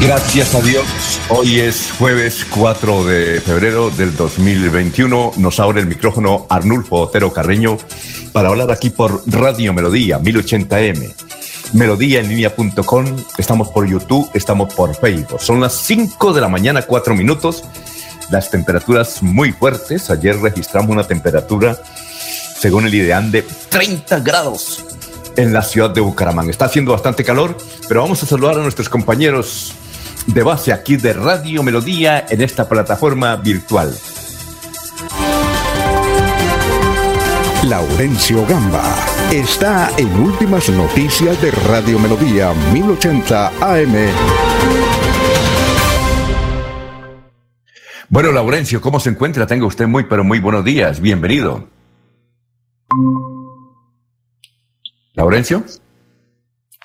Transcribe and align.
Gracias 0.00 0.54
a 0.54 0.60
Dios, 0.60 0.86
hoy 1.28 1.58
es 1.58 1.90
jueves 1.98 2.46
4 2.50 3.04
de 3.04 3.40
febrero 3.40 3.90
del 3.90 4.14
2021. 4.14 5.32
Nos 5.38 5.58
abre 5.58 5.80
el 5.80 5.86
micrófono 5.86 6.46
Arnulfo 6.48 7.00
Otero 7.00 7.32
Carreño 7.32 7.76
para 8.32 8.48
hablar 8.48 8.70
aquí 8.70 8.90
por 8.90 9.22
Radio 9.26 9.72
Melodía 9.72 10.20
1080m. 10.20 11.14
Melodíaenlínea.com, 11.72 13.16
estamos 13.38 13.68
por 13.70 13.88
YouTube, 13.88 14.30
estamos 14.34 14.72
por 14.72 14.94
Facebook. 14.94 15.40
Son 15.40 15.60
las 15.60 15.74
5 15.74 16.32
de 16.32 16.40
la 16.42 16.48
mañana, 16.48 16.82
4 16.82 17.14
minutos. 17.16 17.64
Las 18.30 18.50
temperaturas 18.50 19.20
muy 19.20 19.50
fuertes. 19.50 20.10
Ayer 20.10 20.38
registramos 20.38 20.90
una 20.90 21.08
temperatura, 21.08 21.76
según 22.56 22.86
el 22.86 22.94
IDEAN, 22.94 23.32
de 23.32 23.42
30 23.42 24.20
grados 24.20 24.84
en 25.36 25.52
la 25.52 25.62
ciudad 25.62 25.90
de 25.90 26.00
Bucaramanga. 26.00 26.52
Está 26.52 26.66
haciendo 26.66 26.92
bastante 26.92 27.24
calor, 27.24 27.56
pero 27.88 28.02
vamos 28.02 28.22
a 28.22 28.26
saludar 28.26 28.58
a 28.58 28.62
nuestros 28.62 28.88
compañeros 28.88 29.74
de 30.28 30.42
base 30.42 30.72
aquí 30.72 30.96
de 30.96 31.14
Radio 31.14 31.62
Melodía 31.62 32.26
en 32.28 32.42
esta 32.42 32.68
plataforma 32.68 33.36
virtual. 33.36 33.94
Laurencio 37.64 38.46
Gamba 38.46 38.94
está 39.32 39.90
en 39.96 40.08
Últimas 40.20 40.68
Noticias 40.68 41.40
de 41.40 41.50
Radio 41.50 41.98
Melodía 41.98 42.52
1080 42.72 43.48
AM. 43.60 43.94
Bueno, 48.10 48.32
Laurencio, 48.32 48.80
¿cómo 48.80 49.00
se 49.00 49.10
encuentra? 49.10 49.46
Tenga 49.46 49.66
usted 49.66 49.86
muy, 49.86 50.04
pero 50.04 50.24
muy 50.24 50.40
buenos 50.40 50.64
días. 50.64 51.00
Bienvenido. 51.00 51.68
Laurencio. 55.14 55.64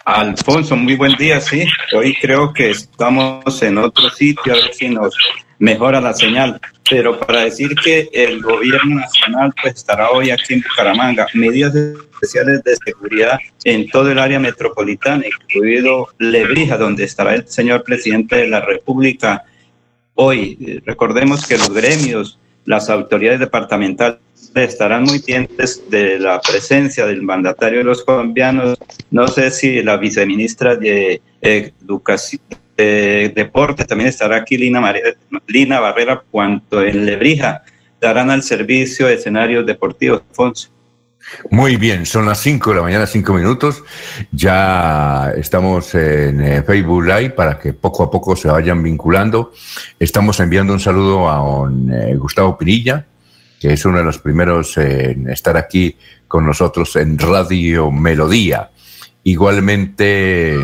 Alfonso, 0.06 0.76
muy 0.76 0.96
buen 0.96 1.16
día, 1.16 1.40
sí. 1.40 1.66
Hoy 1.96 2.14
creo 2.20 2.52
que 2.52 2.72
estamos 2.72 3.62
en 3.64 3.78
otro 3.78 4.10
sitio, 4.10 4.52
a 4.52 4.58
ver 4.58 4.74
si 4.74 4.90
nos 4.90 5.16
mejora 5.60 6.02
la 6.02 6.14
señal. 6.14 6.60
Pero 6.90 7.18
para 7.18 7.46
decir 7.46 7.74
que 7.76 8.10
el 8.12 8.42
gobierno 8.42 9.00
nacional 9.00 9.54
pues, 9.62 9.76
estará 9.76 10.12
hoy 10.12 10.30
aquí 10.30 10.56
en 10.56 10.62
Bucaramanga, 10.62 11.28
medidas 11.34 11.74
especiales 11.74 12.64
de 12.64 12.76
seguridad 12.86 13.40
en 13.64 13.90
todo 13.90 14.12
el 14.12 14.20
área 14.20 14.40
metropolitana, 14.40 15.24
incluido 15.26 16.10
Lebrija, 16.20 16.78
donde 16.78 17.06
estará 17.06 17.36
el 17.36 17.48
señor 17.48 17.84
presidente 17.84 18.36
de 18.36 18.50
la 18.50 18.60
República 18.60 19.46
hoy. 20.16 20.82
Recordemos 20.86 21.48
que 21.48 21.58
los 21.58 21.74
gremios, 21.74 22.38
las 22.66 22.90
autoridades 22.90 23.40
departamentales 23.40 24.20
estarán 24.56 25.04
muy 25.04 25.20
pendientes 25.20 25.82
de 25.90 26.20
la 26.20 26.40
presencia 26.42 27.06
del 27.06 27.22
mandatario 27.22 27.80
de 27.80 27.86
los 27.86 28.04
colombianos. 28.04 28.78
No 29.12 29.28
sé 29.28 29.52
si 29.52 29.82
la 29.82 29.98
viceministra 29.98 30.76
de 30.76 31.22
Educación, 31.42 32.42
de 32.78 33.32
Deporte 33.36 33.86
también 33.86 34.10
estará 34.10 34.38
aquí, 34.38 34.58
Lina, 34.58 34.94
Lina 35.48 35.80
Barrera, 35.80 36.24
cuanto 36.30 36.84
en 36.84 37.06
Lebrija 37.06 37.64
darán 38.02 38.30
al 38.32 38.44
servicio 38.44 39.08
de 39.08 39.16
escenarios 39.16 39.66
deportivos, 39.66 40.24
Alfonso. 40.30 40.70
Muy 41.50 41.78
bien, 41.78 42.06
son 42.06 42.26
las 42.26 42.40
5 42.40 42.72
de 42.72 42.76
la 42.76 42.82
mañana, 42.82 43.08
5 43.08 43.34
minutos. 43.34 43.84
Ya 44.32 45.32
estamos 45.38 45.96
en 45.96 46.42
eh, 46.42 46.64
Facebook 46.64 47.06
Live 47.06 47.30
para 47.32 47.58
que 47.58 47.74
poco 47.74 48.04
a 48.04 48.12
poco 48.12 48.36
se 48.36 48.50
vayan 48.50 48.84
vinculando. 48.84 49.54
Estamos 50.00 50.40
enviando 50.42 50.74
un 50.74 50.82
saludo 50.82 51.30
a 51.30 51.72
eh, 51.94 52.16
Gustavo 52.16 52.58
Pinilla, 52.58 53.06
que 53.64 53.72
es 53.72 53.86
uno 53.86 54.00
de 54.00 54.04
los 54.04 54.18
primeros 54.18 54.76
en 54.76 55.30
estar 55.30 55.56
aquí 55.56 55.96
con 56.28 56.46
nosotros 56.46 56.98
en 56.98 57.18
Radio 57.18 57.92
Melodía. 57.92 58.72
Igualmente, 59.24 60.58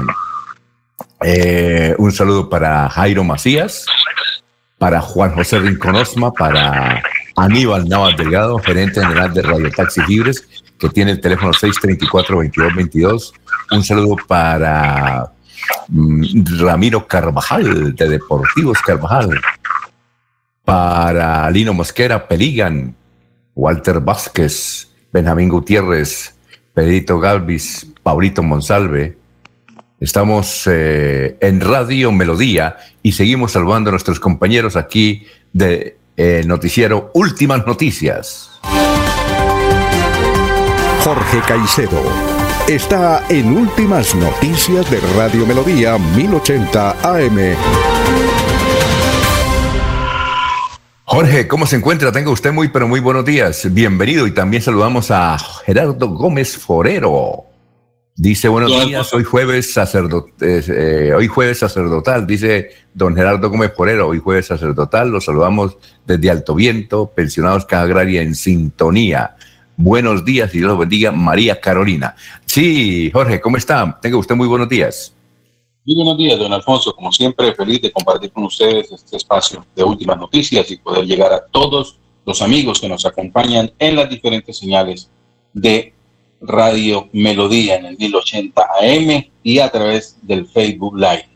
eh, 1.21 1.95
un 1.97 2.11
saludo 2.11 2.49
para 2.49 2.89
Jairo 2.89 3.23
Macías, 3.23 3.85
para 4.77 4.99
Juan 4.99 5.33
José 5.33 5.59
Rinconosma, 5.59 6.33
para 6.33 7.01
Aníbal 7.37 7.87
Navas 7.87 8.17
Delgado, 8.17 8.57
gerente 8.57 8.99
general 8.99 9.33
de 9.33 9.43
Radio 9.43 9.71
Taxi 9.71 10.01
Libres, 10.05 10.45
que 10.77 10.89
tiene 10.89 11.11
el 11.11 11.21
teléfono 11.21 11.53
634-2222. 11.53 13.31
Un 13.71 13.83
saludo 13.85 14.17
para 14.27 15.31
mm, 15.87 16.59
Ramiro 16.59 17.07
Carvajal, 17.07 17.95
de 17.95 18.09
Deportivos 18.09 18.81
Carvajal 18.81 19.39
para 20.69 21.49
Lino 21.49 21.73
Mosquera, 21.73 22.27
Peligan, 22.27 22.95
Walter 23.55 24.01
Vázquez, 24.01 24.87
Benjamín 25.11 25.49
Gutiérrez, 25.49 26.35
Pedrito 26.75 27.19
Galvis, 27.19 27.87
Paulito 28.03 28.43
Monsalve. 28.43 29.17
Estamos 29.99 30.67
eh, 30.67 31.37
en 31.41 31.59
Radio 31.59 32.11
Melodía 32.11 32.77
y 33.01 33.13
seguimos 33.13 33.53
saludando 33.53 33.89
a 33.89 33.93
nuestros 33.93 34.19
compañeros 34.19 34.75
aquí 34.75 35.25
de 35.53 35.97
eh, 36.15 36.43
Noticiero 36.45 37.09
Últimas 37.15 37.65
Noticias. 37.65 38.51
Jorge 41.03 41.39
Caicedo 41.47 42.03
está 42.67 43.25
en 43.29 43.57
Últimas 43.57 44.13
Noticias 44.13 44.87
de 44.91 44.99
Radio 45.17 45.47
Melodía 45.47 45.97
1080 45.97 46.91
AM. 47.01 47.98
Jorge, 51.11 51.47
¿cómo 51.47 51.65
se 51.65 51.75
encuentra? 51.75 52.11
Tenga 52.11 52.29
usted 52.29 52.53
muy, 52.53 52.67
pero 52.67 52.87
muy 52.87 52.99
buenos 52.99 53.25
días. 53.25 53.67
Bienvenido 53.73 54.27
y 54.27 54.31
también 54.31 54.61
saludamos 54.61 55.09
a 55.09 55.39
Gerardo 55.65 56.07
Gómez 56.09 56.55
Forero. 56.55 57.45
Dice 58.15 58.47
buenos 58.47 58.85
días, 58.85 59.11
hoy 59.11 59.23
jueves, 59.23 59.75
eh, 60.39 61.11
hoy 61.17 61.27
jueves 61.27 61.57
sacerdotal, 61.57 62.27
dice 62.27 62.69
don 62.93 63.15
Gerardo 63.15 63.49
Gómez 63.49 63.73
Forero, 63.75 64.09
hoy 64.09 64.19
jueves 64.19 64.45
sacerdotal, 64.45 65.09
los 65.09 65.25
saludamos 65.25 65.79
desde 66.05 66.29
Alto 66.29 66.53
Viento, 66.53 67.07
pensionados 67.07 67.65
Caja 67.65 67.85
Agraria 67.85 68.21
en 68.21 68.35
sintonía. 68.35 69.35
Buenos 69.77 70.23
días 70.23 70.53
y 70.53 70.59
Dios 70.59 70.69
los 70.69 70.77
bendiga, 70.77 71.11
María 71.11 71.59
Carolina. 71.59 72.15
Sí, 72.45 73.09
Jorge, 73.11 73.41
¿cómo 73.41 73.57
está? 73.57 73.97
Tenga 73.99 74.17
usted 74.17 74.35
muy 74.35 74.47
buenos 74.47 74.69
días. 74.69 75.15
Muy 75.85 75.95
buenos 75.95 76.17
días, 76.17 76.37
don 76.37 76.51
Alfonso. 76.51 76.93
Como 76.93 77.11
siempre, 77.11 77.55
feliz 77.55 77.81
de 77.81 77.91
compartir 77.91 78.31
con 78.31 78.43
ustedes 78.43 78.91
este 78.91 79.15
espacio 79.15 79.65
de 79.73 79.83
últimas 79.83 80.17
noticias 80.17 80.69
y 80.69 80.77
poder 80.77 81.05
llegar 81.05 81.31
a 81.31 81.45
todos 81.45 81.97
los 82.25 82.41
amigos 82.41 82.81
que 82.81 82.89
nos 82.89 83.05
acompañan 83.05 83.71
en 83.79 83.95
las 83.95 84.09
diferentes 84.09 84.57
señales 84.57 85.09
de 85.53 85.93
Radio 86.41 87.07
Melodía 87.13 87.77
en 87.77 87.85
el 87.85 87.97
1080 87.97 88.61
AM 88.61 89.25
y 89.41 89.59
a 89.59 89.69
través 89.69 90.17
del 90.21 90.47
Facebook 90.47 90.97
Live. 90.97 91.29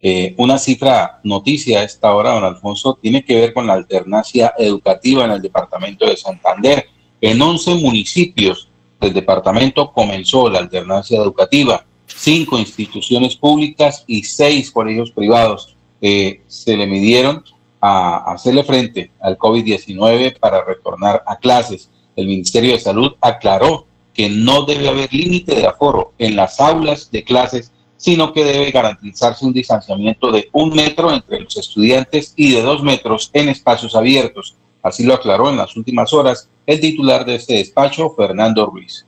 Eh, 0.00 0.34
una 0.38 0.58
cifra 0.58 1.20
noticia 1.22 1.80
a 1.80 1.84
esta 1.84 2.14
hora, 2.14 2.32
don 2.32 2.44
Alfonso, 2.44 2.98
tiene 3.00 3.24
que 3.24 3.36
ver 3.36 3.52
con 3.52 3.66
la 3.66 3.74
alternancia 3.74 4.54
educativa 4.56 5.26
en 5.26 5.32
el 5.32 5.42
departamento 5.42 6.06
de 6.06 6.16
Santander. 6.16 6.86
En 7.20 7.40
11 7.40 7.74
municipios 7.76 8.68
del 9.00 9.12
departamento 9.12 9.92
comenzó 9.92 10.48
la 10.48 10.60
alternancia 10.60 11.20
educativa 11.20 11.85
cinco 12.06 12.58
instituciones 12.58 13.36
públicas 13.36 14.04
y 14.06 14.22
seis 14.22 14.70
colegios 14.70 15.10
privados 15.10 15.76
eh, 16.00 16.42
se 16.46 16.76
le 16.76 16.86
midieron 16.86 17.44
a, 17.80 18.32
hacerle 18.32 18.64
frente 18.64 19.10
al 19.20 19.38
COVID-19 19.38 20.38
para 20.38 20.64
retornar 20.64 21.22
a 21.26 21.36
clases. 21.36 21.90
El 22.14 22.26
Ministerio 22.26 22.72
de 22.72 22.80
Salud 22.80 23.12
aclaró 23.20 23.86
que 24.14 24.30
no 24.30 24.64
debe 24.64 24.88
haber 24.88 25.12
límite 25.12 25.54
de 25.54 25.66
aforo 25.66 26.12
en 26.18 26.36
las 26.36 26.58
aulas 26.60 27.10
de 27.10 27.22
clases, 27.22 27.72
sino 27.96 28.32
que 28.32 28.44
debe 28.44 28.70
garantizarse 28.70 29.44
un 29.44 29.52
distanciamiento 29.52 30.30
de 30.30 30.48
un 30.52 30.70
metro 30.70 31.12
entre 31.12 31.40
los 31.40 31.56
estudiantes 31.56 32.32
y 32.36 32.52
de 32.52 32.62
dos 32.62 32.82
metros 32.82 33.30
en 33.32 33.48
espacios 33.48 33.94
abiertos. 33.94 34.56
Así 34.82 35.04
lo 35.04 35.14
aclaró 35.14 35.50
en 35.50 35.56
las 35.56 35.76
últimas 35.76 36.12
horas 36.12 36.48
el 36.66 36.80
titular 36.80 37.24
de 37.24 37.36
este 37.36 37.54
despacho, 37.54 38.10
Fernando 38.10 38.66
Ruiz. 38.66 39.05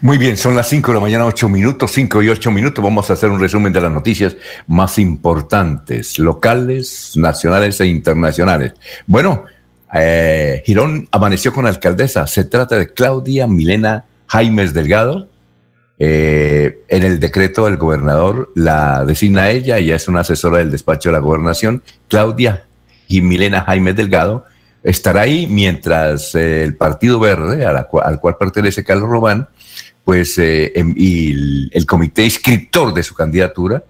Muy 0.00 0.18
bien, 0.18 0.36
son 0.36 0.54
las 0.54 0.68
5 0.68 0.90
de 0.90 0.94
la 0.94 1.00
mañana, 1.00 1.26
8 1.26 1.48
minutos, 1.48 1.92
5 1.92 2.22
y 2.22 2.28
8 2.28 2.50
minutos. 2.50 2.82
Vamos 2.82 3.10
a 3.10 3.14
hacer 3.14 3.30
un 3.30 3.40
resumen 3.40 3.72
de 3.72 3.80
las 3.80 3.90
noticias 3.90 4.36
más 4.66 4.98
importantes, 4.98 6.18
locales, 6.18 7.12
nacionales 7.16 7.80
e 7.80 7.86
internacionales. 7.86 8.74
Bueno, 9.06 9.44
eh, 9.94 10.62
Girón 10.66 11.08
amaneció 11.10 11.52
con 11.52 11.66
alcaldesa. 11.66 12.26
Se 12.26 12.44
trata 12.44 12.76
de 12.76 12.92
Claudia 12.92 13.46
Milena 13.46 14.04
Jaimes 14.26 14.74
Delgado. 14.74 15.28
Eh, 16.00 16.84
en 16.88 17.02
el 17.02 17.18
decreto 17.18 17.64
del 17.64 17.76
gobernador 17.76 18.52
la 18.54 19.04
designa 19.04 19.50
ella, 19.50 19.78
ella 19.78 19.96
es 19.96 20.06
una 20.06 20.20
asesora 20.20 20.58
del 20.58 20.70
despacho 20.70 21.08
de 21.08 21.14
la 21.14 21.18
gobernación, 21.18 21.82
Claudia 22.06 22.66
y 23.08 23.20
Milena 23.20 23.62
Jaimes 23.62 23.96
Delgado, 23.96 24.44
estará 24.84 25.22
ahí 25.22 25.48
mientras 25.48 26.36
eh, 26.36 26.62
el 26.62 26.76
Partido 26.76 27.18
Verde, 27.18 27.66
al 27.66 27.88
cual 27.88 28.36
pertenece 28.38 28.84
Carlos 28.84 29.08
Robán, 29.08 29.48
pues 30.08 30.38
eh, 30.38 30.72
y 30.96 31.68
el, 31.70 31.84
comité 31.84 32.24
inscriptor 32.24 32.94
de 32.94 33.02
su 33.02 33.14
candidatura 33.14 33.84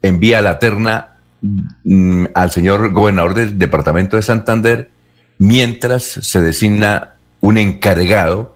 envía 0.00 0.40
la 0.40 0.60
terna 0.60 1.16
mm, 1.42 2.26
al 2.34 2.52
señor 2.52 2.92
gobernador 2.92 3.34
del 3.34 3.58
departamento 3.58 4.14
de 4.14 4.22
Santander 4.22 4.90
mientras 5.38 6.04
se 6.04 6.40
designa 6.40 7.16
un 7.40 7.58
encargado 7.58 8.54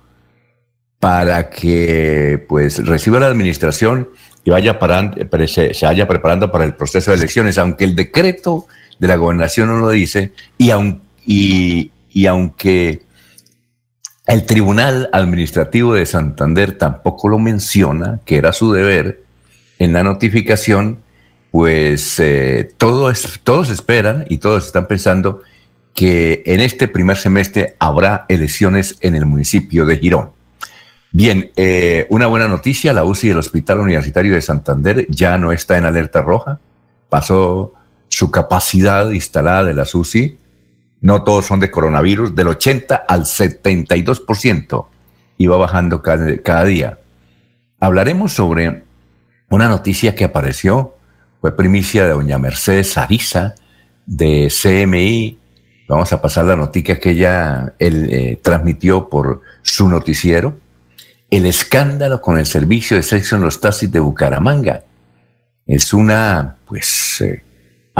para 1.01 1.51
que 1.51 2.47
pues 2.49 2.87
reciba 2.87 3.19
la 3.19 3.27
administración 3.27 4.11
y 4.45 4.51
vaya 4.51 4.79
parando, 4.79 5.17
se, 5.49 5.73
vaya 5.83 6.07
preparando 6.07 6.53
para 6.53 6.65
el 6.65 6.75
proceso 6.77 7.11
de 7.11 7.17
elecciones, 7.17 7.59
aunque 7.59 7.87
el 7.87 7.97
decreto 7.97 8.67
de 9.01 9.09
la 9.09 9.17
gobernación 9.17 9.67
no 9.67 9.79
lo 9.79 9.89
dice 9.89 10.31
y 10.57 10.71
aunque 12.27 13.03
el 14.31 14.47
Tribunal 14.47 15.11
Administrativo 15.13 15.95
de 15.95 16.07
Santander 16.07 16.79
tampoco 16.79 17.29
lo 17.29 17.41
menciona, 17.41 18.21
que 18.25 18.37
era 18.37 18.53
su 18.53 18.73
deber 18.73 19.25
en 19.81 19.93
la 19.93 20.05
notificación, 20.05 21.01
pues 21.51 22.21
eh, 22.21 22.71
todos, 22.77 23.41
todos 23.43 23.71
esperan 23.71 24.27
y 24.29 24.39
todos 24.39 24.67
están 24.67 24.87
pensando 24.87 25.43
que 25.95 26.45
en 26.47 26.61
este 26.61 26.87
primer 26.87 27.17
semestre 27.17 27.75
habrá 27.81 28.27
elecciones 28.29 28.97
en 29.01 29.17
el 29.17 29.27
municipio 29.27 29.85
de 29.85 29.99
Girón. 29.99 30.31
Bien, 31.11 31.51
eh, 31.57 32.07
una 32.09 32.29
buena 32.29 32.47
noticia, 32.47 32.93
la 32.93 33.03
UCI 33.03 33.31
del 33.31 33.39
Hospital 33.39 33.81
Universitario 33.81 34.35
de 34.35 34.43
Santander 34.43 35.07
ya 35.09 35.39
no 35.39 35.51
está 35.51 35.77
en 35.77 35.87
alerta 35.87 36.23
roja, 36.23 36.61
pasó 37.09 37.75
su 38.07 38.31
capacidad 38.31 39.11
instalada 39.11 39.65
de 39.65 39.75
la 39.75 39.87
UCI 39.93 40.39
no 41.01 41.23
todos 41.23 41.47
son 41.47 41.61
de 41.61 41.71
coronavirus, 41.71 42.35
del 42.35 42.49
80 42.49 42.95
al 43.09 43.23
72% 43.23 44.87
y 45.39 45.47
va 45.47 45.57
bajando 45.57 46.03
cada, 46.03 46.65
día. 46.65 46.99
Hablaremos 47.81 48.33
sobre 48.33 48.85
una 49.49 49.69
noticia 49.69 50.15
que 50.15 50.25
apareció, 50.25 50.97
fue 51.41 51.57
primicia 51.57 52.05
de 52.05 52.11
doña 52.11 52.39
Mercedes 52.39 52.99
Ariza 52.99 53.55
de 54.05 54.49
CMI. 54.51 55.39
Vamos 55.89 56.13
a 56.13 56.21
pasar 56.21 56.45
la 56.45 56.57
noticia 56.57 57.01
que 57.01 57.11
ella 57.11 57.73
eh, 57.79 58.39
transmitió 58.43 59.09
por 59.09 59.41
su 59.63 59.89
noticiero. 59.89 60.59
El 61.31 61.47
escándalo 61.47 62.21
con 62.21 62.39
el 62.39 62.45
servicio 62.45 62.97
de 62.97 63.03
sexo 63.03 63.37
en 63.37 63.43
los 63.43 63.61
taxis 63.61 63.91
de 63.91 64.01
Bucaramanga. 64.01 64.83
Es 65.67 65.95
una, 65.95 66.57
pues, 66.67 67.23
eh, 67.23 67.43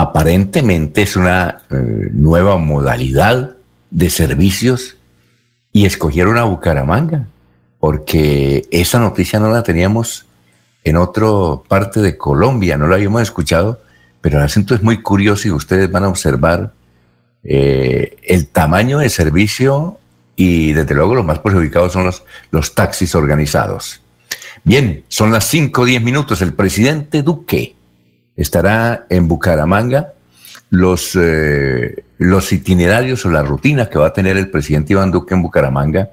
aparentemente 0.01 1.03
es 1.03 1.15
una 1.15 1.63
eh, 1.71 2.09
nueva 2.13 2.57
modalidad 2.57 3.57
de 3.91 4.09
servicios 4.09 4.97
y 5.73 5.85
escogieron 5.85 6.39
a 6.39 6.45
Bucaramanga, 6.45 7.27
porque 7.79 8.67
esa 8.71 8.99
noticia 8.99 9.39
no 9.39 9.51
la 9.51 9.63
teníamos 9.63 10.25
en 10.85 10.97
otra 10.97 11.27
parte 11.69 12.01
de 12.01 12.17
Colombia, 12.17 12.79
no 12.79 12.87
la 12.87 12.95
habíamos 12.95 13.21
escuchado, 13.21 13.83
pero 14.23 14.39
el 14.39 14.45
asunto 14.45 14.75
es 14.75 14.83
muy 14.83 15.03
curioso 15.03 15.49
y 15.49 15.51
ustedes 15.51 15.91
van 15.91 16.05
a 16.05 16.09
observar 16.09 16.73
eh, 17.45 18.17
el 18.23 18.47
tamaño 18.47 19.01
de 19.01 19.11
servicio 19.11 19.99
y 20.35 20.73
desde 20.73 20.95
luego 20.95 21.15
los 21.15 21.27
más 21.27 21.41
perjudicados 21.41 21.93
son 21.93 22.05
los, 22.05 22.23
los 22.51 22.75
taxis 22.75 23.15
organizados. 23.15 24.01
Bien, 24.65 25.05
son 25.09 25.31
las 25.31 25.45
5 25.49 25.83
o 25.83 25.85
10 25.85 26.03
minutos. 26.03 26.41
El 26.41 26.55
presidente 26.55 27.23
Duque 27.23 27.77
estará 28.41 29.07
en 29.11 29.29
Bucaramanga. 29.29 30.15
Los, 30.71 31.17
eh, 31.21 32.05
los 32.19 32.53
itinerarios 32.53 33.27
o 33.27 33.31
las 33.31 33.47
rutinas 33.47 33.89
que 33.89 33.99
va 33.99 34.07
a 34.07 34.13
tener 34.13 34.37
el 34.37 34.51
presidente 34.51 34.93
Iván 34.93 35.11
Duque 35.11 35.35
en 35.35 35.43
Bucaramanga 35.43 36.11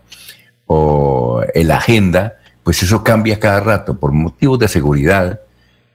o 0.66 1.42
la 1.54 1.78
agenda, 1.78 2.38
pues 2.64 2.82
eso 2.84 3.04
cambia 3.04 3.40
cada 3.40 3.60
rato 3.60 4.00
por 4.00 4.12
motivos 4.12 4.60
de 4.60 4.68
seguridad, 4.68 5.40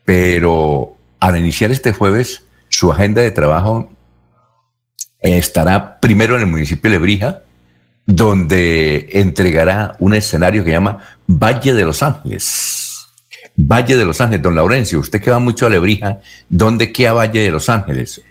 pero 0.05 0.97
al 1.21 1.37
iniciar 1.37 1.73
este 1.73 1.93
jueves, 1.93 2.45
su 2.69 2.91
agenda 2.91 3.21
de 3.21 3.33
trabajo 3.33 3.91
estará 5.21 6.01
primero 6.01 6.37
en 6.37 6.43
el 6.43 6.47
municipio 6.47 6.89
de 6.89 6.97
Lebrija, 6.97 7.43
donde 8.07 9.09
entregará 9.13 9.97
un 9.99 10.15
escenario 10.15 10.65
que 10.65 10.71
llama 10.71 10.99
Valle 11.27 11.75
de 11.75 11.85
los 11.85 12.03
Ángeles 12.03 12.92
Valle 13.57 13.97
de 13.97 14.05
los 14.05 14.21
Ángeles, 14.21 14.43
don 14.43 14.55
Laurencio, 14.55 14.99
usted 14.99 15.21
que 15.21 15.31
va 15.31 15.39
mucho 15.39 15.67
a 15.67 15.71
Lebrija, 15.71 16.21
¿dónde 16.49 16.93
queda 16.93 17.13
Valle 17.13 17.41
de 17.41 17.51
los 17.51 17.69
Ángeles? 17.69 18.23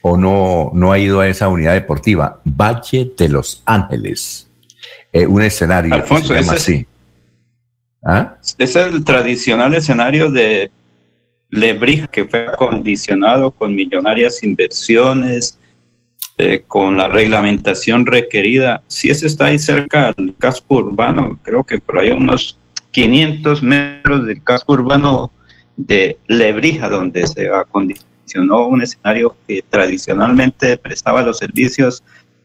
¿O 0.00 0.16
no, 0.16 0.70
no 0.74 0.92
ha 0.92 0.98
ido 0.98 1.20
a 1.20 1.28
esa 1.28 1.48
unidad 1.48 1.74
deportiva? 1.74 2.40
Valle 2.44 3.12
de 3.16 3.28
los 3.28 3.62
Ángeles, 3.66 4.48
eh, 5.12 5.26
un 5.26 5.42
escenario 5.42 5.94
Alfonso, 5.94 6.34
llama 6.34 6.54
así. 6.54 6.86
¿Ah? 8.04 8.36
Es 8.58 8.74
el 8.74 9.04
tradicional 9.04 9.74
escenario 9.74 10.30
de 10.30 10.70
Lebrija 11.50 12.06
que 12.08 12.24
fue 12.24 12.48
acondicionado 12.48 13.50
con 13.50 13.74
millonarias 13.74 14.42
inversiones, 14.42 15.58
eh, 16.38 16.64
con 16.66 16.96
la 16.96 17.08
reglamentación 17.08 18.06
requerida. 18.06 18.82
Si 18.88 19.10
ese 19.10 19.26
está 19.26 19.46
ahí 19.46 19.58
cerca 19.58 20.12
del 20.16 20.34
casco 20.36 20.76
urbano, 20.76 21.38
creo 21.42 21.62
que 21.62 21.78
por 21.78 21.98
ahí 21.98 22.10
unos 22.10 22.58
500 22.92 23.62
metros 23.62 24.26
del 24.26 24.42
casco 24.42 24.74
urbano 24.74 25.32
de 25.76 26.18
Lebrija, 26.28 26.88
donde 26.88 27.26
se 27.26 27.48
acondicionó 27.48 28.66
un 28.66 28.82
escenario 28.82 29.36
que 29.46 29.64
tradicionalmente 29.68 30.76
prestaba 30.76 31.22
los 31.22 31.38
servicios 31.38 32.02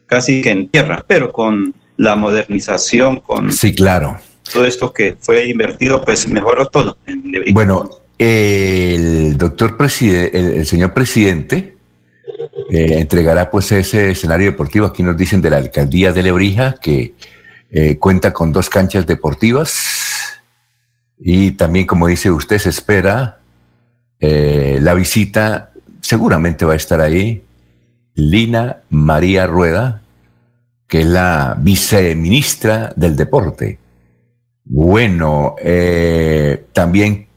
casi 0.07 0.41
que 0.41 0.51
en 0.51 0.69
tierra, 0.69 1.03
pero 1.05 1.31
con 1.31 1.74
la 1.98 2.15
modernización, 2.15 3.19
con 3.19 3.51
sí, 3.51 3.74
claro. 3.74 4.17
todo 4.51 4.65
esto 4.65 4.93
que 4.93 5.17
fue 5.19 5.48
invertido, 5.48 6.03
pues 6.03 6.27
mejoró 6.27 6.67
todo. 6.67 6.98
En 7.05 7.31
Lebrija. 7.31 7.53
Bueno, 7.53 7.89
el 8.17 9.38
doctor 9.38 9.77
presidente, 9.77 10.57
el, 10.60 10.65
señor 10.65 10.93
presidente 10.93 11.75
eh, 12.72 13.00
entregará 13.00 13.50
pues 13.50 13.72
ese 13.72 14.12
escenario 14.12 14.48
deportivo. 14.51 14.86
Aquí 14.86 15.03
nos 15.03 15.17
dicen 15.17 15.41
de 15.41 15.50
la 15.50 15.57
alcaldía 15.57 16.13
de 16.13 16.24
Lebrija 16.24 16.75
que 16.81 17.13
eh, 17.72 17.98
cuenta 17.98 18.31
con 18.31 18.53
dos 18.53 18.69
canchas 18.69 19.05
deportivas, 19.05 19.72
y 21.19 21.51
también, 21.51 21.86
como 21.86 22.07
dice 22.07 22.31
usted, 22.31 22.59
se 22.59 22.69
espera 22.69 23.39
eh, 24.19 24.79
la 24.81 24.93
visita, 24.93 25.71
seguramente 26.01 26.65
va 26.65 26.74
a 26.74 26.77
estar 26.77 27.01
ahí, 27.01 27.43
Lina 28.15 28.81
María 28.89 29.47
Rueda, 29.47 30.01
que 30.88 31.01
es 31.01 31.07
la 31.07 31.55
viceministra 31.59 32.93
del 32.95 33.15
deporte. 33.15 33.79
Bueno, 34.63 35.55
eh, 35.59 36.65
también 36.74 37.27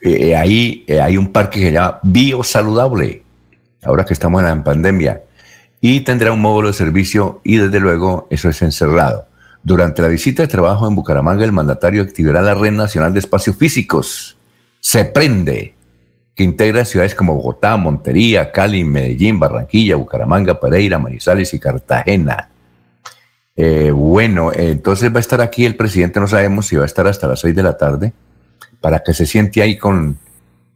eh, 0.00 0.34
ahí 0.36 0.84
hay 1.00 1.16
un 1.16 1.32
parque 1.32 1.60
que 1.60 1.66
se 1.66 1.72
llama 1.72 2.00
Biosaludable, 2.02 3.22
ahora 3.82 4.04
que 4.04 4.14
estamos 4.14 4.40
en 4.40 4.48
la 4.48 4.64
pandemia, 4.64 5.22
y 5.80 6.00
tendrá 6.00 6.32
un 6.32 6.40
módulo 6.40 6.68
de 6.68 6.74
servicio 6.74 7.40
y 7.44 7.56
desde 7.56 7.80
luego 7.80 8.26
eso 8.30 8.48
es 8.48 8.62
encerrado. 8.62 9.26
Durante 9.64 10.02
la 10.02 10.08
visita 10.08 10.42
de 10.42 10.48
trabajo 10.48 10.86
en 10.86 10.94
Bucaramanga, 10.94 11.42
el 11.42 11.50
mandatario 11.50 12.02
activará 12.02 12.42
la 12.42 12.54
Red 12.54 12.72
Nacional 12.72 13.14
de 13.14 13.20
Espacios 13.20 13.56
Físicos. 13.56 14.36
Se 14.78 15.06
prende, 15.06 15.74
que 16.34 16.44
integra 16.44 16.84
ciudades 16.84 17.14
como 17.14 17.34
Bogotá, 17.34 17.76
Montería, 17.78 18.52
Cali, 18.52 18.84
Medellín, 18.84 19.40
Barranquilla, 19.40 19.96
Bucaramanga, 19.96 20.60
Pereira, 20.60 20.98
Manizales 20.98 21.54
y 21.54 21.58
Cartagena. 21.58 22.50
Eh, 23.56 23.90
bueno, 23.90 24.50
entonces 24.52 25.10
va 25.10 25.18
a 25.18 25.20
estar 25.20 25.40
aquí 25.40 25.64
el 25.64 25.76
presidente, 25.76 26.20
no 26.20 26.26
sabemos 26.26 26.66
si 26.66 26.76
va 26.76 26.82
a 26.82 26.86
estar 26.86 27.06
hasta 27.06 27.28
las 27.28 27.40
seis 27.40 27.54
de 27.54 27.62
la 27.62 27.78
tarde, 27.78 28.12
para 28.80 28.98
que 28.98 29.14
se 29.14 29.24
siente 29.24 29.62
ahí 29.62 29.78
con, 29.78 30.18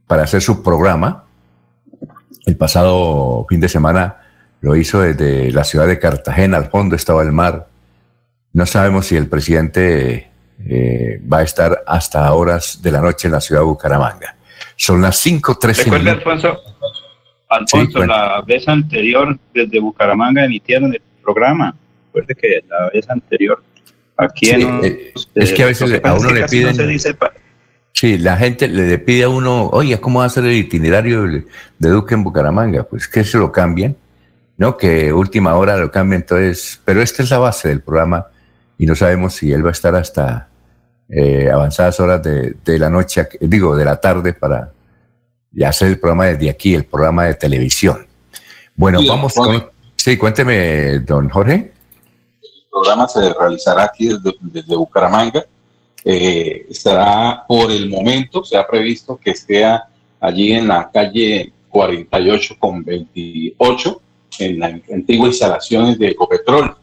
para 0.07 0.23
hacer 0.23 0.41
su 0.41 0.63
programa. 0.63 1.25
El 2.47 2.57
pasado 2.57 3.45
fin 3.51 3.61
de 3.61 3.69
semana 3.69 4.17
lo 4.61 4.77
hizo 4.77 5.01
desde 5.01 5.51
la 5.51 5.65
ciudad 5.65 5.87
de 5.89 5.99
Cartagena, 5.99 6.57
al 6.57 6.71
fondo 6.71 6.97
estaba 6.97 7.23
el 7.23 7.33
mar, 7.33 7.67
no 8.53 8.67
sabemos 8.67 9.07
si 9.07 9.17
el 9.17 9.29
presidente 9.29 10.29
eh, 10.67 11.21
va 11.33 11.39
a 11.39 11.43
estar 11.43 11.85
hasta 11.87 12.33
horas 12.33 12.81
de 12.83 12.91
la 12.91 13.01
noche 13.01 13.29
en 13.29 13.33
la 13.33 13.41
ciudad 13.41 13.61
de 13.61 13.67
Bucaramanga. 13.67 14.37
Son 14.77 15.01
las 15.01 15.25
5.13 15.25 15.85
Recuerda, 15.85 16.13
Alfonso, 16.13 16.59
Alfonso 17.49 18.07
la 18.07 18.43
vez 18.47 18.67
anterior 18.69 19.39
desde 19.55 19.81
Bucaramanga 19.81 20.45
emitieron 20.45 20.93
el 20.93 21.03
programa. 21.23 21.75
Recuerde 22.07 22.35
que 22.35 22.65
la 22.69 22.91
vez 22.93 23.09
anterior, 23.09 23.63
aquí 24.17 24.51
en... 24.51 24.85
Eh, 24.85 25.13
es 25.35 25.53
que 25.53 25.63
a 25.63 25.67
veces 25.67 26.01
a 26.03 26.15
uno 26.15 26.31
le 26.31 26.47
piden... 26.47 26.77
Sí, 27.93 28.17
la 28.17 28.37
gente 28.37 28.69
le 28.69 28.99
pide 28.99 29.25
a 29.25 29.29
uno, 29.29 29.69
oye, 29.71 29.99
¿cómo 30.01 30.21
va 30.21 30.27
a 30.27 30.29
ser 30.29 30.45
el 30.45 30.53
itinerario 30.53 31.27
de 31.27 31.89
Duque 31.89 32.15
en 32.15 32.23
Bucaramanga? 32.23 32.85
Pues 32.85 33.09
que 33.09 33.25
se 33.25 33.39
lo 33.39 33.51
cambien, 33.51 33.97
¿no? 34.57 34.77
Que 34.77 35.13
última 35.13 35.57
hora 35.57 35.77
lo 35.77 35.91
cambien, 35.91 36.23
entonces, 36.23 36.81
pero 36.85 37.03
esta 37.03 37.25
es 37.25 37.31
la 37.31 37.39
base 37.39 37.69
del 37.69 37.81
programa 37.81 38.29
y 38.79 38.87
no 38.87 38.95
sabemos 38.95 39.35
si 39.35 39.53
él 39.53 39.65
va 39.65 39.71
a 39.71 39.73
estar 39.73 39.95
hasta 39.95 40.49
eh, 41.09 41.51
avanzadas 41.51 41.99
horas 42.01 42.23
de, 42.23 42.79
la 42.79 42.89
noche, 42.89 43.29
digo, 43.41 43.77
de 43.77 43.85
la 43.85 44.01
tarde 44.01 44.33
para 44.33 44.73
hacer 45.67 45.89
el 45.89 45.99
programa 45.99 46.27
desde 46.27 46.51
aquí, 46.51 46.75
el 46.75 46.85
programa 46.85 47.25
de 47.25 47.35
televisión. 47.35 48.07
Bueno, 48.77 49.01
vamos 49.07 49.35
con... 49.35 49.69
Sí, 49.97 50.17
cuénteme, 50.17 51.01
don 51.01 51.29
Jorge. 51.29 51.55
El 51.55 52.71
programa 52.71 53.09
se 53.09 53.33
realizará 53.35 53.85
aquí 53.85 54.11
desde 54.41 54.77
Bucaramanga 54.77 55.45
eh, 56.05 56.67
estará 56.71 57.45
por 57.47 57.71
el 57.71 57.89
momento, 57.89 58.45
se 58.45 58.57
ha 58.57 58.67
previsto 58.67 59.19
que 59.19 59.33
esté 59.33 59.65
allí 60.21 60.53
en 60.53 60.69
la 60.69 60.91
calle 60.91 61.53
48 61.69 62.57
con 62.59 62.85
28, 62.85 64.01
en 64.39 64.59
las 64.59 64.73
antiguas 64.93 65.31
instalaciones 65.31 65.99
de 65.99 66.09
Ecopetrol, 66.09 66.77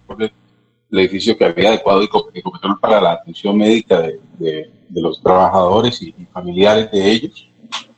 el 0.92 1.00
edificio 1.00 1.38
que 1.38 1.46
había 1.46 1.70
adecuado 1.70 2.01
Ecopetrol 2.01 2.80
para 2.80 3.01
la 3.01 3.13
atención 3.13 3.58
médica 3.58 4.01
de, 4.38 4.70
los 4.92 5.22
trabajadores 5.22 6.01
y, 6.01 6.13
familiares 6.32 6.92
de 6.92 7.12
ellos. 7.12 7.50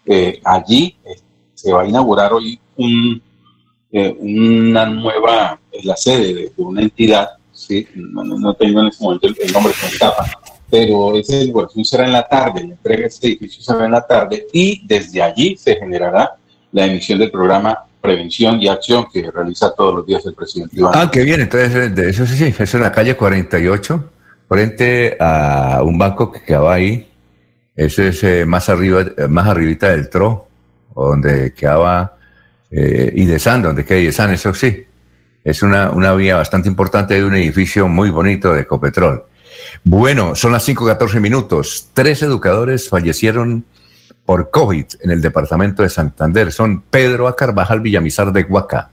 Eh, 0.05 0.39
allí 0.43 0.95
eh, 1.05 1.15
se 1.53 1.71
va 1.71 1.81
a 1.81 1.87
inaugurar 1.87 2.33
hoy 2.33 2.59
un, 2.77 3.21
una 3.91 4.85
nueva, 4.85 5.59
la 5.83 5.95
sede 5.95 6.33
de, 6.33 6.51
una 6.57 6.81
entidad, 6.81 7.29
¿sí? 7.51 7.87
no, 7.95 8.53
tengo 8.53 8.81
en 8.81 8.87
este 8.87 9.03
momento 9.03 9.27
el, 9.27 9.51
nombre 9.51 9.73
que 9.73 9.85
me 9.85 9.91
escapa, 9.91 10.25
pero 10.69 11.15
esa 11.15 11.37
divulgación 11.37 11.85
será 11.85 12.05
en 12.05 12.13
la 12.13 12.27
tarde, 12.27 12.67
la 12.67 12.73
entrega 12.73 13.01
de 13.01 13.07
este 13.07 13.27
edificio 13.27 13.63
será 13.63 13.85
en 13.85 13.91
la 13.91 14.05
tarde 14.05 14.47
y 14.53 14.85
desde 14.85 15.21
allí 15.21 15.55
se 15.57 15.75
generará 15.75 16.35
la 16.71 16.85
emisión 16.85 17.19
del 17.19 17.31
programa 17.31 17.86
Prevención 18.07 18.61
y 18.61 18.69
Acción 18.69 19.07
que 19.11 19.29
realiza 19.29 19.73
todos 19.73 19.95
los 19.95 20.05
días 20.05 20.25
el 20.25 20.33
presidente 20.33 20.77
Iván. 20.77 20.93
Ah, 20.95 21.09
qué 21.11 21.23
bien, 21.23 21.41
entonces 21.41 21.93
de 21.93 22.09
eso 22.09 22.25
sí, 22.25 22.45
eso 22.45 22.63
es 22.63 22.73
en 22.73 22.81
la 22.81 22.91
calle 22.91 23.17
48, 23.17 24.11
frente 24.47 25.17
a 25.19 25.81
un 25.83 25.97
banco 25.97 26.31
que 26.31 26.41
quedaba 26.41 26.73
ahí, 26.73 27.09
ese 27.75 28.07
es 28.07 28.23
eh, 28.23 28.45
más 28.45 28.69
arriba, 28.69 29.05
más 29.27 29.47
arribita 29.47 29.89
del 29.89 30.09
TRO, 30.09 30.47
donde 30.95 31.53
quedaba 31.53 32.15
eh, 32.71 33.11
Idesan, 33.13 33.61
donde 33.61 33.83
queda 33.83 33.99
Idesan, 33.99 34.31
eso 34.31 34.53
sí, 34.53 34.85
es 35.43 35.61
una, 35.61 35.91
una 35.91 36.13
vía 36.13 36.37
bastante 36.37 36.69
importante 36.69 37.15
de 37.15 37.25
un 37.25 37.35
edificio 37.35 37.89
muy 37.89 38.09
bonito 38.09 38.53
de 38.53 38.61
Ecopetrol. 38.61 39.25
Bueno, 39.83 40.33
son 40.33 40.53
las 40.53 40.67
5.14 40.67 41.19
minutos. 41.19 41.89
Tres 41.93 42.21
educadores 42.21 42.87
fallecieron 42.89 43.65
por 44.27 44.51
COVID 44.51 44.85
en 44.99 45.09
el 45.09 45.21
departamento 45.21 45.83
de 45.83 45.89
Santander. 45.89 46.51
Son 46.51 46.81
Pedro 46.81 47.29
A. 47.29 47.35
Carvajal 47.37 47.79
Villamizar 47.79 48.33
de 48.33 48.43
Huaca, 48.43 48.89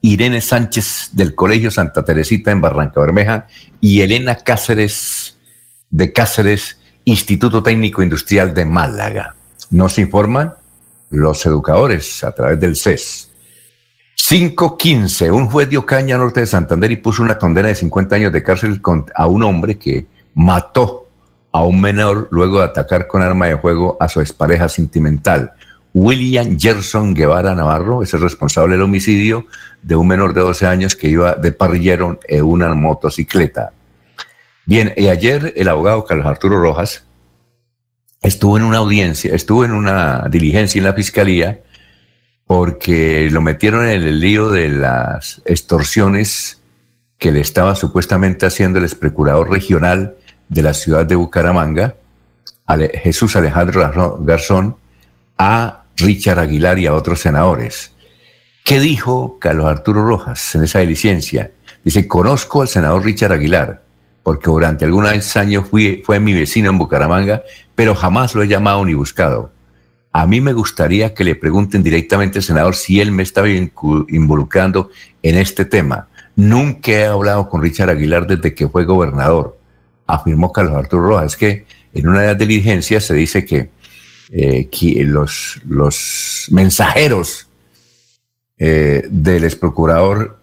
Irene 0.00 0.40
Sánchez 0.40 1.10
del 1.14 1.34
Colegio 1.34 1.72
Santa 1.72 2.04
Teresita 2.04 2.52
en 2.52 2.60
Barranca 2.60 3.00
Bermeja 3.00 3.48
y 3.80 4.02
Elena 4.02 4.36
Cáceres 4.36 5.36
de 5.90 6.12
Cáceres, 6.12 6.78
Instituto 7.04 7.60
Técnico 7.60 8.04
Industrial 8.04 8.54
de 8.54 8.64
Málaga. 8.66 9.34
Nos 9.70 9.98
informan 9.98 10.54
los 11.10 11.44
educadores 11.44 12.22
a 12.22 12.30
través 12.30 12.60
del 12.60 12.76
CES. 12.76 13.30
5.15. 14.16 15.32
Un 15.32 15.46
juez 15.48 15.68
dio 15.68 15.84
caña 15.84 16.18
norte 16.18 16.38
de 16.38 16.46
Santander 16.46 16.92
y 16.92 16.98
puso 16.98 17.24
una 17.24 17.36
condena 17.36 17.66
de 17.66 17.74
50 17.74 18.14
años 18.14 18.32
de 18.32 18.44
cárcel 18.44 18.80
a 19.16 19.26
un 19.26 19.42
hombre 19.42 19.76
que 19.76 20.06
mató 20.34 21.07
a 21.52 21.62
un 21.62 21.80
menor 21.80 22.28
luego 22.30 22.58
de 22.58 22.66
atacar 22.66 23.06
con 23.06 23.22
arma 23.22 23.46
de 23.46 23.58
fuego 23.58 23.96
a 24.00 24.08
su 24.08 24.20
expareja 24.20 24.68
sentimental. 24.68 25.52
William 25.94 26.58
Gerson 26.58 27.14
Guevara 27.14 27.54
Navarro 27.54 28.02
es 28.02 28.12
el 28.14 28.20
responsable 28.20 28.74
del 28.74 28.82
homicidio 28.82 29.46
de 29.82 29.96
un 29.96 30.06
menor 30.06 30.34
de 30.34 30.42
12 30.42 30.66
años 30.66 30.94
que 30.94 31.08
iba 31.08 31.34
de 31.34 31.52
parrillero 31.52 32.20
en 32.28 32.44
una 32.44 32.74
motocicleta. 32.74 33.72
Bien, 34.66 34.92
y 34.96 35.08
ayer 35.08 35.54
el 35.56 35.68
abogado 35.68 36.04
Carlos 36.04 36.26
Arturo 36.26 36.60
Rojas 36.60 37.04
estuvo 38.22 38.58
en 38.58 38.64
una 38.64 38.78
audiencia, 38.78 39.34
estuvo 39.34 39.64
en 39.64 39.72
una 39.72 40.26
diligencia 40.30 40.78
en 40.78 40.84
la 40.84 40.92
fiscalía 40.92 41.60
porque 42.46 43.28
lo 43.30 43.40
metieron 43.40 43.86
en 43.86 44.02
el 44.02 44.20
lío 44.20 44.50
de 44.50 44.68
las 44.68 45.42
extorsiones 45.44 46.60
que 47.18 47.32
le 47.32 47.40
estaba 47.40 47.74
supuestamente 47.74 48.46
haciendo 48.46 48.78
el 48.78 48.84
ex 48.84 48.94
procurador 48.94 49.50
regional 49.50 50.16
de 50.48 50.62
la 50.62 50.74
ciudad 50.74 51.06
de 51.06 51.14
Bucaramanga, 51.14 51.94
Jesús 53.02 53.34
Alejandro 53.36 54.18
Garzón, 54.20 54.76
a 55.38 55.84
Richard 55.96 56.38
Aguilar 56.38 56.78
y 56.78 56.86
a 56.86 56.94
otros 56.94 57.20
senadores. 57.20 57.92
¿Qué 58.64 58.80
dijo 58.80 59.38
Carlos 59.38 59.66
Arturo 59.66 60.06
Rojas 60.06 60.54
en 60.54 60.64
esa 60.64 60.80
licencia? 60.80 61.52
Dice, 61.84 62.06
conozco 62.06 62.62
al 62.62 62.68
senador 62.68 63.04
Richard 63.04 63.32
Aguilar, 63.32 63.82
porque 64.22 64.50
durante 64.50 64.84
algunos 64.84 65.36
años 65.36 65.66
fue 65.70 66.20
mi 66.20 66.34
vecino 66.34 66.68
en 66.68 66.78
Bucaramanga, 66.78 67.42
pero 67.74 67.94
jamás 67.94 68.34
lo 68.34 68.42
he 68.42 68.48
llamado 68.48 68.84
ni 68.84 68.94
buscado. 68.94 69.52
A 70.12 70.26
mí 70.26 70.40
me 70.40 70.52
gustaría 70.52 71.14
que 71.14 71.24
le 71.24 71.34
pregunten 71.34 71.82
directamente 71.82 72.38
al 72.38 72.42
senador 72.42 72.74
si 72.74 73.00
él 73.00 73.12
me 73.12 73.22
estaba 73.22 73.48
involucrando 73.48 74.90
en 75.22 75.36
este 75.36 75.64
tema. 75.64 76.08
Nunca 76.34 76.92
he 76.92 77.06
hablado 77.06 77.48
con 77.48 77.62
Richard 77.62 77.90
Aguilar 77.90 78.26
desde 78.26 78.54
que 78.54 78.68
fue 78.68 78.84
gobernador, 78.84 79.57
afirmó 80.08 80.52
Carlos 80.52 80.74
Arturo 80.74 81.06
Rojas. 81.06 81.36
Que 81.36 81.66
en 81.94 82.08
una 82.08 82.22
de 82.22 82.26
las 82.28 82.38
diligencias 82.38 83.04
se 83.04 83.14
dice 83.14 83.44
que, 83.44 83.70
eh, 84.32 84.68
los, 85.04 85.60
los, 85.68 86.48
mensajeros 86.50 87.46
eh, 88.58 89.06
del 89.08 89.44
ex 89.44 89.56
procurador 89.56 90.38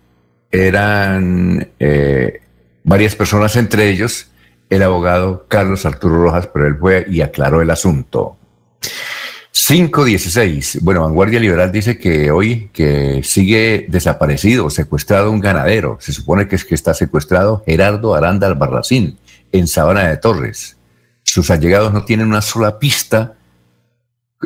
eran 0.49 1.67
eh, 1.79 2.41
varias 2.83 3.15
personas, 3.15 3.55
entre 3.57 3.89
ellos 3.89 4.27
el 4.69 4.81
abogado 4.81 5.45
Carlos 5.47 5.85
Arturo 5.85 6.23
Rojas, 6.23 6.47
pero 6.51 6.65
él 6.67 6.77
fue 6.79 7.05
y 7.09 7.21
aclaró 7.21 7.61
el 7.61 7.69
asunto. 7.69 8.37
516. 9.51 10.79
Bueno, 10.81 11.01
Vanguardia 11.01 11.39
Liberal 11.39 11.71
dice 11.71 11.97
que 11.97 12.29
hoy 12.29 12.69
que 12.73 13.21
sigue 13.23 13.85
desaparecido, 13.89 14.69
secuestrado 14.69 15.31
un 15.31 15.39
ganadero. 15.39 15.97
Se 16.01 16.11
supone 16.11 16.47
que 16.47 16.55
es 16.55 16.65
que 16.65 16.75
está 16.75 16.93
secuestrado 16.93 17.63
Gerardo 17.65 18.15
Aranda 18.15 18.47
Albarracín 18.47 19.17
en 19.59 19.67
Sabana 19.67 20.07
de 20.07 20.17
Torres. 20.17 20.77
Sus 21.23 21.49
allegados 21.49 21.93
no 21.93 22.05
tienen 22.05 22.27
una 22.27 22.41
sola 22.41 22.79
pista. 22.79 23.33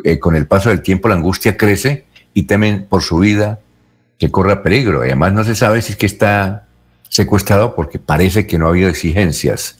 Eh, 0.04 0.18
con 0.18 0.36
el 0.36 0.46
paso 0.46 0.70
del 0.70 0.82
tiempo 0.82 1.08
la 1.08 1.16
angustia 1.16 1.56
crece 1.56 2.06
y 2.32 2.44
temen 2.44 2.86
por 2.88 3.02
su 3.02 3.18
vida 3.18 3.60
que 4.18 4.30
corra 4.30 4.62
peligro. 4.62 5.00
Además 5.00 5.32
no 5.32 5.44
se 5.44 5.54
sabe 5.54 5.82
si 5.82 5.92
es 5.92 5.98
que 5.98 6.06
está 6.06 6.66
secuestrado 7.08 7.74
porque 7.74 7.98
parece 7.98 8.46
que 8.46 8.58
no 8.58 8.66
ha 8.66 8.70
habido 8.70 8.88
exigencias. 8.88 9.78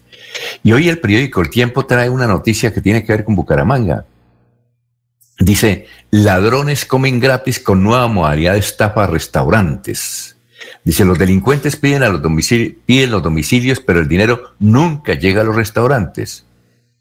Y 0.62 0.72
hoy 0.72 0.88
el 0.88 0.98
periódico 0.98 1.40
El 1.40 1.50
Tiempo 1.50 1.86
trae 1.86 2.08
una 2.08 2.26
noticia 2.26 2.72
que 2.72 2.80
tiene 2.80 3.04
que 3.04 3.12
ver 3.12 3.24
con 3.24 3.36
Bucaramanga. 3.36 4.04
Dice, 5.38 5.86
ladrones 6.10 6.84
comen 6.84 7.18
gratis 7.18 7.60
con 7.60 7.82
nueva 7.82 8.08
modalidad 8.08 8.52
de 8.52 8.58
estafa 8.58 9.04
a 9.04 9.06
restaurantes. 9.06 10.36
Dice, 10.84 11.04
los 11.04 11.18
delincuentes 11.18 11.76
piden, 11.76 12.02
a 12.02 12.08
los 12.08 12.22
domicilios, 12.22 12.76
piden 12.86 13.10
los 13.10 13.22
domicilios, 13.22 13.80
pero 13.80 14.00
el 14.00 14.08
dinero 14.08 14.54
nunca 14.58 15.14
llega 15.14 15.42
a 15.42 15.44
los 15.44 15.56
restaurantes. 15.56 16.44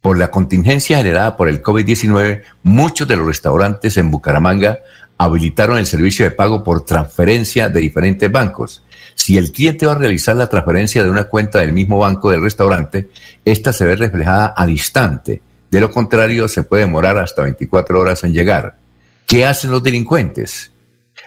Por 0.02 0.18
la 0.18 0.32
contingencia 0.32 0.98
generada 0.98 1.36
por 1.36 1.50
el 1.50 1.62
COVID-19, 1.62 2.44
muchos 2.64 3.08
de 3.08 3.18
los 3.18 3.28
restaurantes 3.28 3.98
en 3.98 4.12
Bucaramanga 4.12 4.80
habilitaron 5.18 5.78
el 5.78 5.86
servicio 5.86 6.24
de 6.26 6.32
pago 6.32 6.64
por 6.64 6.86
transferencia 6.86 7.68
de 7.68 7.82
diferentes 7.82 8.32
bancos. 8.32 8.84
Si 9.16 9.38
el 9.38 9.52
cliente 9.52 9.86
va 9.86 9.92
a 9.92 9.98
realizar 9.98 10.36
la 10.38 10.48
transferencia 10.48 11.04
de 11.04 11.10
una 11.10 11.26
cuenta 11.26 11.60
del 11.60 11.74
mismo 11.74 12.00
banco 12.00 12.32
del 12.32 12.42
restaurante, 12.42 13.10
esta 13.44 13.74
se 13.74 13.86
ve 13.86 13.98
reflejada 13.98 14.48
al 14.48 14.70
instante 14.70 15.42
de 15.72 15.80
lo 15.80 15.92
contrario, 15.92 16.48
se 16.48 16.64
puede 16.64 16.84
demorar 16.84 17.18
hasta 17.18 17.44
24 17.44 18.00
horas 18.00 18.24
en 18.24 18.34
llegar. 18.34 18.78
¿Qué 19.28 19.46
hacen 19.46 19.72
los 19.72 19.84
delincuentes? 19.84 20.72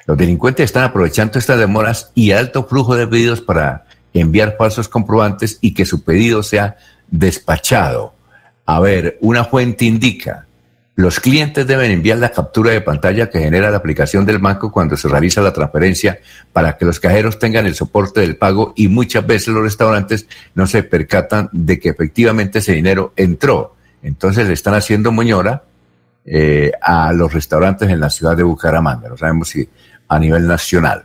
Los 0.06 0.16
delincuentes 0.16 0.64
están 0.64 0.84
aprovechando 0.84 1.38
estas 1.38 1.58
demoras 1.58 2.10
y 2.14 2.32
alto 2.32 2.64
flujo 2.64 2.96
de 2.96 3.06
pedidos 3.06 3.40
para 3.40 3.84
enviar 4.12 4.56
falsos 4.58 4.88
comprobantes 4.88 5.58
y 5.60 5.74
que 5.74 5.86
su 5.86 6.02
pedido 6.02 6.42
sea 6.42 6.76
despachado. 7.08 8.14
A 8.66 8.80
ver, 8.80 9.18
una 9.20 9.44
fuente 9.44 9.84
indica, 9.84 10.46
los 10.94 11.20
clientes 11.20 11.66
deben 11.66 11.90
enviar 11.90 12.18
la 12.18 12.32
captura 12.32 12.70
de 12.70 12.82
pantalla 12.82 13.30
que 13.30 13.40
genera 13.40 13.70
la 13.70 13.78
aplicación 13.78 14.26
del 14.26 14.38
banco 14.38 14.70
cuando 14.70 14.96
se 14.96 15.08
realiza 15.08 15.40
la 15.40 15.52
transferencia 15.52 16.18
para 16.52 16.76
que 16.76 16.84
los 16.84 17.00
cajeros 17.00 17.38
tengan 17.38 17.64
el 17.64 17.74
soporte 17.74 18.20
del 18.20 18.36
pago 18.36 18.74
y 18.76 18.88
muchas 18.88 19.26
veces 19.26 19.48
los 19.48 19.62
restaurantes 19.62 20.26
no 20.54 20.66
se 20.66 20.82
percatan 20.82 21.48
de 21.52 21.78
que 21.78 21.88
efectivamente 21.88 22.58
ese 22.58 22.72
dinero 22.72 23.14
entró. 23.16 23.74
Entonces 24.02 24.46
le 24.46 24.52
están 24.52 24.74
haciendo 24.74 25.12
moñora 25.12 25.62
eh, 26.26 26.72
a 26.82 27.12
los 27.14 27.32
restaurantes 27.32 27.88
en 27.88 27.98
la 27.98 28.10
ciudad 28.10 28.36
de 28.36 28.42
Bucaramanga, 28.42 29.08
no 29.08 29.16
sabemos 29.16 29.48
si 29.48 29.68
a 30.14 30.18
nivel 30.18 30.46
nacional. 30.46 31.04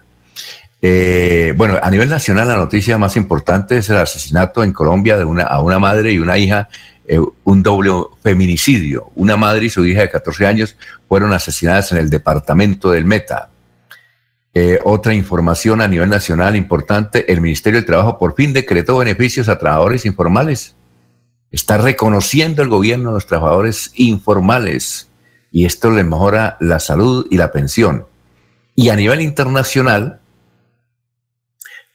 Eh, 0.82 1.54
bueno, 1.58 1.80
a 1.82 1.90
nivel 1.90 2.10
nacional 2.10 2.48
la 2.48 2.58
noticia 2.58 2.98
más 2.98 3.16
importante 3.16 3.78
es 3.78 3.90
el 3.90 3.98
asesinato 3.98 4.64
en 4.64 4.74
Colombia 4.74 5.18
de 5.18 5.26
una, 5.26 5.44
a 5.44 5.62
una 5.62 5.80
madre 5.80 6.12
y 6.12 6.20
una 6.20 6.38
hija, 6.38 6.70
eh, 7.08 7.20
un 7.44 7.64
doble 7.64 7.92
feminicidio. 8.22 9.12
Una 9.16 9.38
madre 9.38 9.66
y 9.66 9.70
su 9.70 9.86
hija 9.86 10.02
de 10.02 10.10
14 10.10 10.46
años 10.46 10.76
fueron 11.08 11.34
asesinadas 11.34 11.92
en 11.92 12.00
el 12.00 12.10
departamento 12.10 12.92
del 12.92 13.06
Meta. 13.06 13.50
Eh, 14.54 14.80
otra 14.84 15.14
información 15.14 15.82
a 15.82 15.88
nivel 15.88 16.10
nacional 16.10 16.56
importante, 16.56 17.32
el 17.32 17.42
Ministerio 17.42 17.80
del 17.80 17.86
Trabajo 17.86 18.18
por 18.18 18.36
fin 18.36 18.54
decretó 18.54 18.98
beneficios 18.98 19.50
a 19.50 19.58
trabajadores 19.58 20.06
informales. 20.06 20.76
Está 21.52 21.78
reconociendo 21.78 22.62
el 22.62 22.70
gobierno 22.70 23.10
a 23.10 23.14
los 23.14 23.26
trabajadores 23.26 23.92
informales 23.96 25.08
y 25.52 25.66
esto 25.66 25.92
les 25.92 26.06
mejora 26.06 26.58
la 26.60 26.80
salud 26.80 27.26
y 27.30 27.38
la 27.38 27.52
pensión. 27.52 28.06
Y 28.80 28.90
a 28.90 28.96
nivel 28.96 29.22
internacional, 29.22 30.20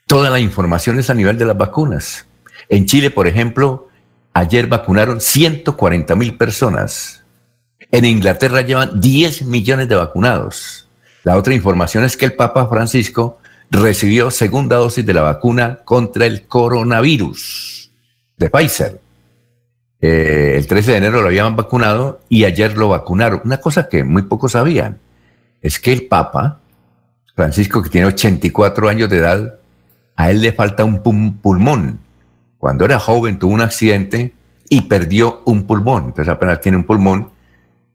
toda 0.08 0.30
la 0.30 0.40
información 0.40 0.98
es 0.98 1.10
a 1.10 1.14
nivel 1.14 1.38
de 1.38 1.44
las 1.44 1.56
vacunas. 1.56 2.26
En 2.68 2.86
Chile, 2.86 3.12
por 3.12 3.28
ejemplo, 3.28 3.88
ayer 4.32 4.66
vacunaron 4.66 5.20
140 5.20 6.16
mil 6.16 6.36
personas. 6.36 7.24
En 7.92 8.04
Inglaterra 8.04 8.62
llevan 8.62 9.00
10 9.00 9.42
millones 9.42 9.88
de 9.88 9.94
vacunados. 9.94 10.88
La 11.22 11.36
otra 11.36 11.54
información 11.54 12.02
es 12.02 12.16
que 12.16 12.24
el 12.24 12.32
Papa 12.32 12.66
Francisco 12.66 13.38
recibió 13.70 14.32
segunda 14.32 14.74
dosis 14.74 15.06
de 15.06 15.14
la 15.14 15.22
vacuna 15.22 15.82
contra 15.84 16.26
el 16.26 16.48
coronavirus 16.48 17.92
de 18.36 18.50
Pfizer. 18.50 19.00
Eh, 20.00 20.54
el 20.56 20.66
13 20.66 20.90
de 20.90 20.96
enero 20.96 21.22
lo 21.22 21.28
habían 21.28 21.54
vacunado 21.54 22.22
y 22.28 22.44
ayer 22.44 22.76
lo 22.76 22.88
vacunaron. 22.88 23.40
Una 23.44 23.58
cosa 23.58 23.88
que 23.88 24.02
muy 24.02 24.22
pocos 24.22 24.50
sabían 24.50 24.98
es 25.60 25.78
que 25.78 25.92
el 25.92 26.08
Papa 26.08 26.58
Francisco, 27.34 27.82
que 27.82 27.90
tiene 27.90 28.06
84 28.06 28.88
años 28.88 29.08
de 29.08 29.18
edad, 29.18 29.58
a 30.16 30.30
él 30.30 30.40
le 30.40 30.52
falta 30.52 30.84
un 30.84 31.38
pulmón. 31.38 31.98
Cuando 32.58 32.84
era 32.84 32.98
joven 32.98 33.38
tuvo 33.38 33.54
un 33.54 33.60
accidente 33.60 34.34
y 34.68 34.82
perdió 34.82 35.42
un 35.46 35.66
pulmón. 35.66 36.06
Entonces 36.06 36.32
apenas 36.32 36.60
tiene 36.60 36.78
un 36.78 36.84
pulmón, 36.84 37.30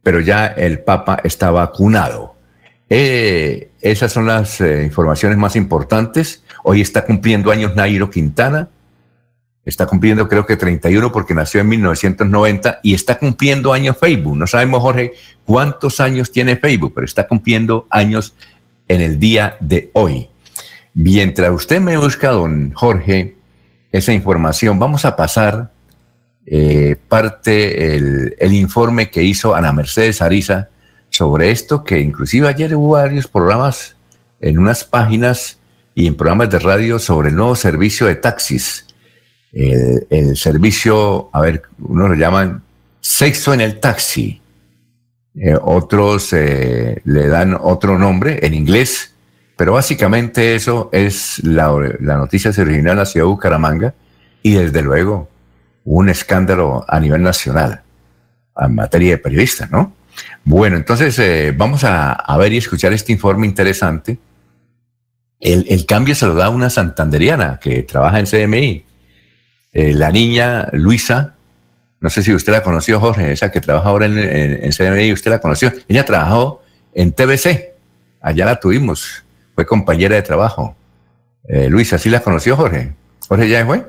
pero 0.04 0.20
ya 0.20 0.48
el 0.48 0.80
Papa 0.80 1.20
está 1.24 1.52
vacunado. 1.52 2.36
Eh, 2.90 3.72
esas 3.82 4.12
son 4.12 4.26
las 4.26 4.62
eh, 4.62 4.84
informaciones 4.84 5.38
más 5.38 5.56
importantes. 5.56 6.44
Hoy 6.64 6.82
está 6.82 7.06
cumpliendo 7.06 7.52
años 7.52 7.76
Nairo 7.76 8.10
Quintana. 8.10 8.70
Está 9.66 9.86
cumpliendo 9.86 10.30
creo 10.30 10.46
que 10.46 10.56
31 10.56 11.12
porque 11.12 11.34
nació 11.34 11.60
en 11.60 11.68
1990 11.68 12.80
y 12.84 12.94
está 12.94 13.18
cumpliendo 13.18 13.74
años 13.74 13.98
Facebook. 13.98 14.38
No 14.38 14.48
sabemos, 14.48 14.82
Jorge, 14.82 15.14
cuántos 15.46 16.00
años 16.00 16.32
tiene 16.32 16.56
Facebook, 16.56 16.94
pero 16.96 17.06
está 17.06 17.28
cumpliendo 17.28 17.86
años 17.90 18.34
en 18.88 19.02
el 19.02 19.20
día 19.20 19.58
de 19.60 19.90
hoy. 19.94 20.30
Mientras 20.94 21.52
usted 21.52 21.80
me 21.80 21.98
busca, 21.98 22.30
don 22.32 22.74
Jorge, 22.74 23.36
esa 23.92 24.14
información, 24.14 24.80
vamos 24.80 25.06
a 25.06 25.16
pasar 25.16 25.72
eh, 26.46 26.96
parte 27.08 27.96
el, 27.96 28.54
informe 28.54 29.10
que 29.10 29.24
hizo 29.24 29.54
Ana 29.54 29.74
Mercedes 29.74 30.22
Ariza 30.22 30.70
sobre 31.10 31.52
esto, 31.52 31.84
que 31.84 32.00
inclusive 32.00 32.48
ayer 32.48 32.76
hubo 32.76 32.92
varios 32.92 33.28
programas 33.28 33.96
en 34.40 34.58
unas 34.58 34.84
páginas 34.84 35.60
y 35.94 36.08
en 36.08 36.16
programas 36.16 36.50
de 36.50 36.60
radio 36.60 37.00
sobre 37.00 37.30
el 37.30 37.36
nuevo 37.36 37.56
servicio 37.56 38.08
de 38.08 38.16
taxis. 38.16 38.86
El, 39.52 40.08
el 40.10 40.38
servicio, 40.38 41.30
a 41.34 41.42
ver, 41.42 41.64
uno 41.80 42.08
lo 42.08 42.16
llaman 42.16 42.64
sexo 43.02 43.54
en 43.54 43.62
el 43.62 43.80
taxi. 43.80 44.42
Eh, 45.40 45.56
otros 45.62 46.34
eh, 46.34 47.02
le 47.06 47.28
dan 47.28 47.56
otro 47.60 48.00
nombre 48.00 48.40
en 48.44 48.56
inglés 48.56 49.14
pero 49.58 49.74
básicamente 49.74 50.56
eso 50.56 50.90
es 50.94 51.44
la, 51.44 51.68
noticia 52.00 52.54
se 52.54 52.62
originó 52.62 52.92
en 52.92 52.98
la 52.98 53.06
ciudad 53.06 53.26
de 53.26 53.32
Bucaramanga 53.32 53.96
y 54.44 54.54
desde 54.54 54.84
luego 54.84 55.30
un 55.84 56.10
escándalo 56.10 56.86
a 56.88 57.00
nivel 57.00 57.24
nacional 57.24 57.82
en 58.56 58.76
materia 58.76 59.12
de 59.12 59.18
periodistas, 59.18 59.72
¿no? 59.72 59.94
Bueno, 60.44 60.78
entonces 60.78 61.18
eh, 61.20 61.54
vamos 61.58 61.84
a, 61.84 62.38
ver 62.38 62.54
y 62.54 62.58
escuchar 62.58 62.94
este 62.94 63.12
informe 63.12 63.48
interesante. 63.48 64.20
El, 65.40 65.86
cambio 65.88 66.14
se 66.14 66.28
lo 66.28 66.36
da 66.36 66.50
una 66.50 66.70
santanderiana 66.70 67.60
que 67.60 67.84
trabaja 67.84 68.20
en 68.20 68.26
CMI. 68.26 68.86
La 69.74 70.12
niña 70.12 70.70
Luisa, 70.74 71.36
no 72.00 72.10
sé 72.10 72.24
si 72.24 72.34
usted 72.34 72.52
la 72.54 72.64
conoció, 72.64 73.00
Jorge, 73.00 73.32
esa 73.32 73.52
que 73.52 73.62
trabaja 73.62 73.90
ahora 73.90 74.06
en, 74.06 74.18
en 74.18 74.72
CMI, 74.72 75.14
usted 75.14 75.32
la 75.32 75.40
conoció. 75.40 75.72
Ella 75.88 76.06
trabajó 76.06 76.62
en 76.94 77.12
TBC, 77.12 77.74
allá 78.22 78.46
la 78.46 78.60
tuvimos 78.60 79.24
fue 79.58 79.66
compañera 79.66 80.16
de 80.16 80.22
trabajo. 80.22 80.76
Eh, 81.48 81.68
Luisa, 81.68 81.98
¿sí 81.98 82.12
la 82.12 82.20
conoció 82.20 82.56
Jorge? 82.56 82.94
¿Jorge 83.28 83.50
ya 83.50 83.66
fue? 83.66 83.84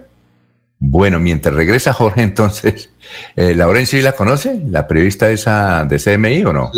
Bueno, 0.79 1.21
mientras 1.21 1.55
regresa 1.55 1.93
Jorge, 1.93 2.23
entonces, 2.23 2.91
eh, 3.37 3.55
¿Laurencio 3.55 4.01
la 4.01 4.13
conoce? 4.13 4.63
¿La 4.71 4.87
periodista 4.87 5.29
esa 5.29 5.85
de 5.85 5.99
CMI 5.99 6.43
o 6.47 6.55
no? 6.55 6.73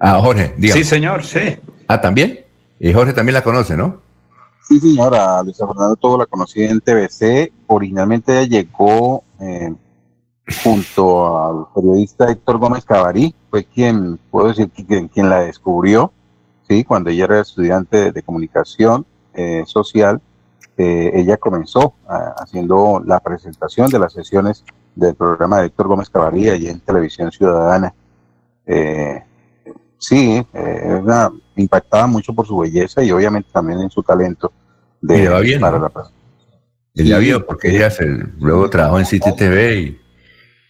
Ah, 0.00 0.20
Jorge, 0.22 0.54
dígame. 0.56 0.82
Sí, 0.82 0.88
señor, 0.88 1.22
sí. 1.22 1.58
Ah, 1.86 2.00
¿también? 2.00 2.40
Y 2.78 2.94
Jorge 2.94 3.12
también 3.12 3.34
la 3.34 3.42
conoce, 3.42 3.76
¿no? 3.76 4.00
Sí, 4.66 4.80
señora, 4.80 5.42
Luisa 5.42 5.66
Fernando 5.66 5.96
todo 5.96 6.16
la 6.16 6.24
conocí 6.24 6.62
en 6.62 6.80
TVC. 6.80 7.52
Originalmente 7.66 8.40
ella 8.40 8.62
llegó 8.62 9.22
eh, 9.38 9.74
junto 10.62 11.44
al 11.44 11.66
periodista 11.74 12.30
Héctor 12.30 12.58
Gómez 12.58 12.84
Cabarí, 12.84 13.34
fue 13.50 13.64
quien, 13.64 14.18
puedo 14.30 14.48
decir, 14.48 14.70
quien, 14.70 15.08
quien 15.08 15.28
la 15.28 15.40
descubrió 15.40 16.12
¿sí? 16.70 16.84
Cuando 16.84 17.10
ella 17.10 17.24
era 17.24 17.40
estudiante 17.40 18.12
de 18.12 18.22
comunicación 18.22 19.04
eh, 19.34 19.64
social, 19.66 20.20
eh, 20.76 21.10
ella 21.14 21.36
comenzó 21.36 21.94
ah, 22.08 22.36
haciendo 22.38 23.02
la 23.04 23.20
presentación 23.20 23.88
de 23.88 23.98
las 23.98 24.12
sesiones 24.12 24.64
del 24.94 25.14
programa 25.14 25.60
de 25.60 25.66
Héctor 25.66 25.88
Gómez 25.88 26.08
Cabarilla 26.08 26.54
y 26.54 26.68
en 26.68 26.80
Televisión 26.80 27.30
Ciudadana. 27.32 27.92
Eh, 28.66 29.22
sí, 29.98 30.46
una, 31.02 31.30
impactaba 31.56 32.06
mucho 32.06 32.32
por 32.32 32.46
su 32.46 32.56
belleza 32.58 33.02
y 33.02 33.10
obviamente 33.10 33.50
también 33.52 33.80
en 33.80 33.90
su 33.90 34.02
talento 34.02 34.52
de, 35.00 35.28
bien, 35.42 35.60
para 35.60 35.78
la 35.78 35.88
presentación. 35.88 36.20
Ella 36.94 37.18
vio 37.18 37.46
porque 37.46 37.74
ella 37.74 37.90
luego 38.38 38.68
trabajó 38.70 38.98
en 38.98 39.06
City 39.06 39.34
TV 39.34 39.80
y, 39.80 39.99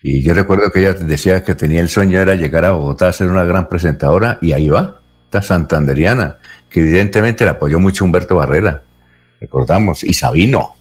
y 0.02 0.22
yo 0.22 0.34
recuerdo 0.34 0.70
que 0.70 0.80
ella 0.80 0.94
decía 0.94 1.44
que 1.44 1.54
tenía 1.54 1.80
el 1.80 1.88
sueño 1.88 2.20
era 2.20 2.34
llegar 2.34 2.64
a 2.64 2.72
Bogotá 2.72 3.08
a 3.08 3.12
ser 3.12 3.28
una 3.28 3.44
gran 3.44 3.68
presentadora 3.68 4.38
y 4.40 4.52
ahí 4.52 4.68
va 4.68 5.00
santanderiana, 5.40 6.38
que 6.68 6.80
evidentemente 6.80 7.44
le 7.44 7.50
apoyó 7.50 7.78
mucho 7.78 8.04
Humberto 8.04 8.34
Barrera, 8.34 8.82
recordamos, 9.40 10.02
y 10.02 10.12
Sabino. 10.12 10.74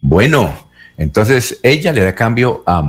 Bueno, 0.00 0.68
entonces 0.96 1.58
ella 1.62 1.92
le 1.92 2.04
da 2.04 2.14
cambio 2.14 2.62
a, 2.64 2.80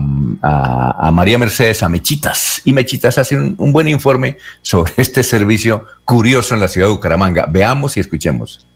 María 1.11 1.39
Mercedes 1.39 1.81
a 1.81 1.89
Mechitas, 1.89 2.61
y 2.63 2.73
Mechitas 2.73 3.17
hace 3.17 3.35
un, 3.35 3.55
un 3.57 3.71
buen 3.73 3.87
informe 3.87 4.37
sobre 4.61 4.93
este 4.97 5.23
servicio 5.23 5.85
curioso 6.05 6.53
en 6.53 6.59
la 6.59 6.67
ciudad 6.67 6.87
de 6.87 6.93
Bucaramanga. 6.93 7.47
Veamos 7.47 7.97
y 7.97 8.01
escuchemos. 8.01 8.67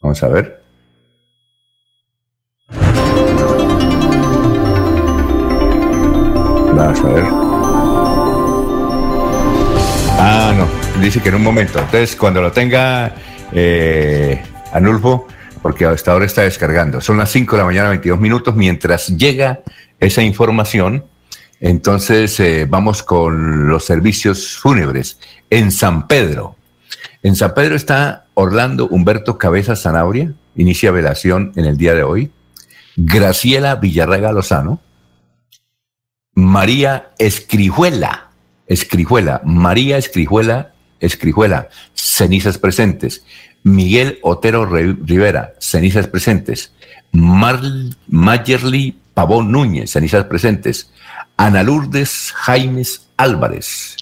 Vamos 0.00 0.22
a 0.22 0.28
ver. 0.28 0.59
A 6.80 6.92
ver. 6.92 7.24
Ah, 10.18 10.54
no. 10.56 11.00
Dice 11.02 11.20
que 11.20 11.28
en 11.28 11.34
un 11.34 11.42
momento. 11.42 11.78
Entonces, 11.78 12.16
cuando 12.16 12.40
lo 12.40 12.52
tenga 12.52 13.14
eh, 13.52 14.42
Anulfo, 14.72 15.26
porque 15.60 15.84
hasta 15.84 16.12
ahora 16.12 16.24
está 16.24 16.42
descargando. 16.42 17.02
Son 17.02 17.18
las 17.18 17.30
5 17.30 17.56
de 17.56 17.62
la 17.62 17.66
mañana, 17.66 17.90
22 17.90 18.18
minutos. 18.18 18.56
Mientras 18.56 19.08
llega 19.08 19.60
esa 19.98 20.22
información, 20.22 21.04
entonces 21.60 22.40
eh, 22.40 22.66
vamos 22.68 23.02
con 23.02 23.68
los 23.68 23.84
servicios 23.84 24.56
fúnebres. 24.56 25.18
En 25.50 25.72
San 25.72 26.06
Pedro. 26.06 26.56
En 27.22 27.36
San 27.36 27.52
Pedro 27.52 27.76
está 27.76 28.24
Orlando 28.32 28.88
Humberto 28.88 29.36
Cabeza 29.36 29.76
Zanabria, 29.76 30.32
inicia 30.56 30.90
velación 30.90 31.52
en 31.56 31.66
el 31.66 31.76
día 31.76 31.94
de 31.94 32.04
hoy. 32.04 32.30
Graciela 32.96 33.76
Villarrega 33.76 34.32
Lozano, 34.32 34.80
María 36.40 37.10
Escrijuela, 37.18 38.30
Escrijuela, 38.66 39.42
María 39.44 39.98
Escrijuela, 39.98 40.72
Escrijuela, 40.98 41.68
cenizas 41.92 42.56
presentes. 42.56 43.24
Miguel 43.62 44.18
Otero 44.22 44.64
Rivera, 44.64 45.52
cenizas 45.58 46.06
presentes. 46.06 46.72
Mar 47.12 47.60
Mayerly 48.08 48.98
Pavón 49.12 49.52
Núñez, 49.52 49.90
cenizas 49.90 50.24
presentes. 50.24 50.90
Ana 51.36 51.62
Lourdes 51.62 52.32
Jaimes 52.34 53.08
Álvarez. 53.18 53.96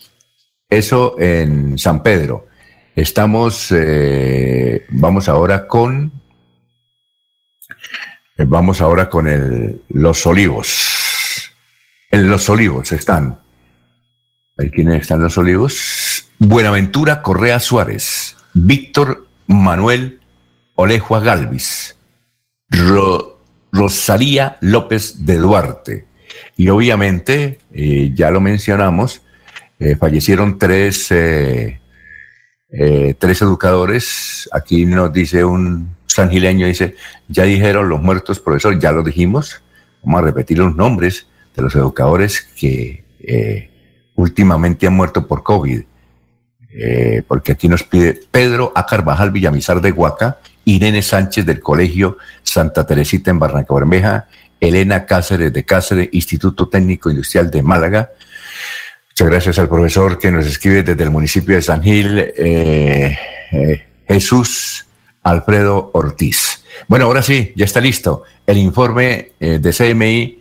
Eso 0.70 1.16
en 1.18 1.76
San 1.76 2.04
Pedro. 2.04 2.46
Estamos, 2.94 3.68
eh, 3.72 4.86
vamos 4.90 5.28
ahora 5.28 5.66
con, 5.66 6.12
vamos 8.36 8.80
ahora 8.80 9.08
con 9.08 9.26
el, 9.26 9.82
los 9.88 10.24
olivos. 10.24 11.07
En 12.10 12.28
Los 12.28 12.48
Olivos 12.48 12.92
están 12.92 13.38
Ahí 14.58 14.70
quiénes 14.70 15.02
están 15.02 15.22
los 15.22 15.38
olivos. 15.38 16.24
Buenaventura 16.40 17.22
Correa 17.22 17.60
Suárez, 17.60 18.36
Víctor 18.54 19.28
Manuel 19.46 20.18
Olejua 20.74 21.20
Galvis, 21.20 21.96
Rosalía 23.70 24.58
López 24.60 25.24
de 25.24 25.36
Duarte. 25.36 26.06
Y 26.56 26.70
obviamente, 26.70 27.60
eh, 27.72 28.10
ya 28.14 28.32
lo 28.32 28.40
mencionamos, 28.40 29.22
eh, 29.78 29.94
fallecieron 29.94 30.58
tres, 30.58 31.06
eh, 31.12 31.78
tres 32.68 33.42
educadores. 33.42 34.48
Aquí 34.52 34.86
nos 34.86 35.12
dice 35.12 35.44
un 35.44 35.94
sangileño, 36.06 36.66
dice, 36.66 36.96
ya 37.28 37.44
dijeron 37.44 37.88
los 37.88 38.02
muertos, 38.02 38.40
profesor, 38.40 38.76
ya 38.80 38.90
lo 38.90 39.04
dijimos. 39.04 39.62
Vamos 40.02 40.20
a 40.20 40.24
repetir 40.24 40.58
los 40.58 40.74
nombres 40.74 41.28
de 41.58 41.62
los 41.64 41.74
educadores 41.74 42.48
que 42.58 43.04
últimamente 44.14 44.86
han 44.86 44.94
muerto 44.94 45.26
por 45.26 45.42
COVID. 45.42 45.82
porque 47.26 47.52
aquí 47.52 47.68
nos 47.68 47.82
pide 47.82 48.20
Pedro 48.30 48.72
A. 48.74 48.86
Carvajal 48.86 49.30
Villamizar 49.30 49.80
de 49.80 49.92
Huaca, 49.92 50.38
Irene 50.64 51.02
Sánchez 51.02 51.46
del 51.46 51.60
Colegio 51.60 52.18
Santa 52.42 52.86
Teresita 52.86 53.30
en 53.30 53.38
Barranca 53.38 53.74
Bermeja, 53.74 54.28
Elena 54.60 55.06
Cáceres 55.06 55.52
de 55.52 55.64
Cáceres, 55.64 56.08
Instituto 56.12 56.68
Técnico 56.68 57.10
Industrial 57.10 57.50
de 57.50 57.62
Málaga. 57.62 58.10
Muchas 59.10 59.28
gracias 59.28 59.58
al 59.58 59.68
profesor 59.68 60.18
que 60.18 60.30
nos 60.30 60.46
escribe 60.46 60.82
desde 60.82 61.02
el 61.02 61.10
municipio 61.10 61.54
de 61.56 61.62
San 61.62 61.82
Gil, 61.82 62.18
eh, 62.18 63.18
eh, 63.52 63.86
Jesús 64.06 64.86
Alfredo 65.22 65.90
Ortiz. 65.94 66.64
Bueno, 66.86 67.06
ahora 67.06 67.22
sí, 67.22 67.52
ya 67.56 67.64
está 67.64 67.80
listo 67.80 68.22
el 68.46 68.58
informe 68.58 69.32
eh, 69.40 69.58
de 69.58 69.72
CMI 69.72 70.37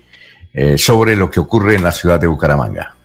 sobre 0.77 1.15
lo 1.15 1.29
que 1.29 1.39
ocurre 1.39 1.75
en 1.75 1.83
la 1.83 1.91
ciudad 1.91 2.19
de 2.19 2.27
Bucaramanga. 2.27 2.97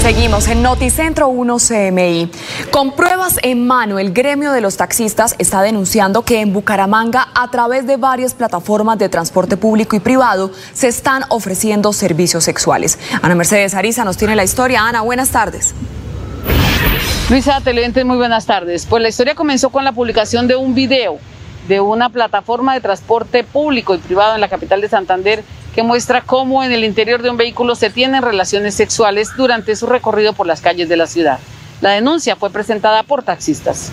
Seguimos 0.00 0.48
en 0.48 0.62
Noticentro 0.62 1.28
1 1.28 1.56
CMI. 1.58 2.30
Con 2.70 2.96
pruebas 2.96 3.38
en 3.42 3.66
mano, 3.66 3.98
el 3.98 4.14
gremio 4.14 4.50
de 4.50 4.62
los 4.62 4.78
taxistas 4.78 5.36
está 5.38 5.60
denunciando 5.60 6.22
que 6.22 6.40
en 6.40 6.54
Bucaramanga, 6.54 7.28
a 7.34 7.50
través 7.50 7.86
de 7.86 7.98
varias 7.98 8.32
plataformas 8.32 8.98
de 8.98 9.10
transporte 9.10 9.58
público 9.58 9.96
y 9.96 10.00
privado, 10.00 10.52
se 10.72 10.88
están 10.88 11.24
ofreciendo 11.28 11.92
servicios 11.92 12.44
sexuales. 12.44 12.98
Ana 13.20 13.34
Mercedes 13.34 13.74
Ariza 13.74 14.02
nos 14.04 14.16
tiene 14.16 14.34
la 14.36 14.42
historia. 14.42 14.88
Ana, 14.88 15.02
buenas 15.02 15.30
tardes. 15.30 15.74
Luisa, 17.28 17.60
televidentes, 17.60 18.04
muy 18.06 18.16
buenas 18.16 18.46
tardes. 18.46 18.86
Pues 18.86 19.02
la 19.02 19.10
historia 19.10 19.34
comenzó 19.34 19.68
con 19.68 19.84
la 19.84 19.92
publicación 19.92 20.48
de 20.48 20.56
un 20.56 20.74
video 20.74 21.18
de 21.70 21.80
una 21.80 22.08
plataforma 22.08 22.74
de 22.74 22.80
transporte 22.80 23.44
público 23.44 23.94
y 23.94 23.98
privado 23.98 24.34
en 24.34 24.40
la 24.40 24.48
capital 24.48 24.80
de 24.80 24.88
Santander 24.88 25.44
que 25.72 25.84
muestra 25.84 26.20
cómo 26.20 26.64
en 26.64 26.72
el 26.72 26.82
interior 26.82 27.22
de 27.22 27.30
un 27.30 27.36
vehículo 27.36 27.76
se 27.76 27.90
tienen 27.90 28.22
relaciones 28.22 28.74
sexuales 28.74 29.28
durante 29.36 29.76
su 29.76 29.86
recorrido 29.86 30.32
por 30.32 30.48
las 30.48 30.60
calles 30.60 30.88
de 30.88 30.96
la 30.96 31.06
ciudad. 31.06 31.38
La 31.80 31.90
denuncia 31.90 32.34
fue 32.34 32.50
presentada 32.50 33.04
por 33.04 33.22
taxistas. 33.22 33.92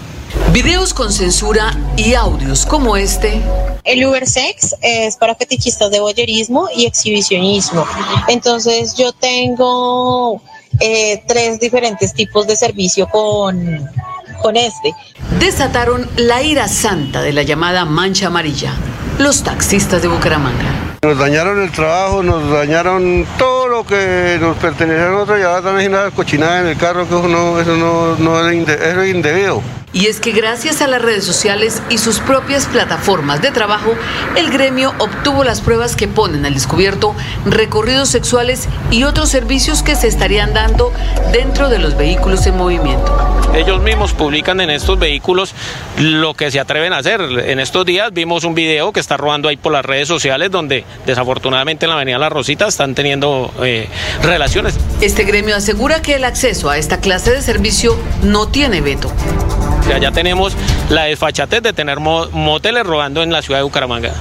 Videos 0.52 0.92
con 0.92 1.14
censura 1.14 1.72
y 1.96 2.16
audios 2.16 2.66
como 2.66 2.98
este. 2.98 3.40
El 3.84 4.04
Uber 4.08 4.28
Sex 4.28 4.76
es 4.82 5.16
para 5.16 5.36
fetichistas 5.36 5.92
de 5.92 6.00
boyerismo 6.00 6.70
y 6.76 6.88
exhibicionismo. 6.88 7.86
Entonces 8.28 8.96
yo 8.96 9.14
tengo 9.14 10.42
eh, 10.80 11.24
tres 11.28 11.60
diferentes 11.60 12.14
tipos 12.14 12.48
de 12.48 12.56
servicio 12.56 13.08
con, 13.08 13.90
con 14.42 14.56
este. 14.56 14.94
Desataron 15.40 16.08
la 16.16 16.42
ira 16.42 16.68
santa 16.68 17.22
de 17.22 17.34
la 17.34 17.44
llamada 17.44 17.86
mancha 17.86 18.28
amarilla. 18.28 18.74
Los 19.20 19.44
taxistas 19.44 20.02
de 20.02 20.08
Bucaramanga. 20.08 20.98
Nos 21.02 21.18
dañaron 21.18 21.62
el 21.62 21.72
trabajo, 21.72 22.22
nos 22.24 22.52
dañaron 22.52 23.26
todo 23.38 23.68
lo 23.68 23.86
que 23.86 24.38
nos 24.40 24.58
pertenecía 24.58 25.08
a 25.08 25.10
nosotros 25.10 25.40
y 25.40 25.44
ahora 25.44 25.58
están 25.60 25.76
haciendo 25.76 26.12
cochinada 26.12 26.62
en 26.62 26.68
el 26.68 26.78
carro, 26.78 27.08
que 27.08 27.16
eso 27.16 27.28
no, 27.28 27.60
eso 27.60 27.76
no, 27.78 28.16
no 28.16 28.50
es 28.50 29.10
indebido. 29.10 29.62
Y 29.94 30.08
es 30.08 30.20
que 30.20 30.32
gracias 30.32 30.82
a 30.82 30.88
las 30.88 31.02
redes 31.02 31.24
sociales 31.24 31.82
y 31.90 31.98
sus 31.98 32.20
propias 32.20 32.66
plataformas 32.66 33.42
de 33.42 33.52
trabajo, 33.52 33.96
el 34.36 34.52
gremio 34.52 34.94
obtuvo 35.00 35.46
las 35.46 35.62
pruebas 35.62 35.96
que 35.96 36.10
ponen 36.10 36.46
al 36.46 36.54
descubierto 36.54 37.16
recorridos 37.46 38.10
sexuales 38.10 38.68
y 38.92 39.04
otros 39.04 39.30
servicios 39.30 39.84
que 39.84 39.96
se 39.96 40.08
estarían 40.08 40.54
dando 40.54 40.92
dentro 41.32 41.70
de 41.70 41.80
los 41.80 41.96
vehículos 41.98 42.46
en 42.48 42.58
movimiento. 42.58 43.38
Ellos 43.56 43.82
mismos 43.82 44.14
publican 44.14 44.60
en 44.60 44.70
estos 44.70 45.00
vehículos 45.00 45.56
lo 45.98 46.34
que 46.34 46.52
se 46.52 46.60
atreven 46.60 46.92
a 46.92 46.98
hacer. 46.98 47.22
En 47.22 47.60
estos 47.60 47.86
días 47.86 48.12
vimos 48.12 48.44
un 48.44 48.54
video 48.54 48.92
que 48.92 49.00
está 49.00 49.16
rodando 49.16 49.48
ahí 49.48 49.56
por 49.56 49.72
las 49.72 49.86
redes 49.86 50.08
sociales 50.08 50.52
donde 50.52 50.84
desafortunadamente 51.06 51.86
en 51.86 51.92
la 51.92 51.96
Avenida 51.96 52.20
La 52.20 52.30
Rosita 52.30 52.68
están 52.68 52.94
teniendo 52.94 53.54
eh, 53.64 53.88
relaciones. 54.22 54.78
Este 55.00 55.24
gremio 55.24 55.56
asegura 55.56 56.02
que 56.02 56.16
el 56.16 56.26
acceso 56.26 56.70
a 56.70 56.78
esta 56.78 57.00
clase 57.00 57.32
de 57.32 57.42
servicio 57.42 57.98
no 58.22 58.50
tiene 58.50 58.82
veto. 58.82 59.12
Ya, 59.90 60.12
tenemos 60.12 60.56
la 60.90 61.04
desfachatez 61.04 61.64
de 61.64 61.74
tener 61.74 62.00
moteles 62.00 62.86
robando 62.86 63.24
en 63.24 63.32
la 63.32 63.42
ciudad 63.42 63.60
de 63.60 63.64
Bucaramanga. 63.64 64.14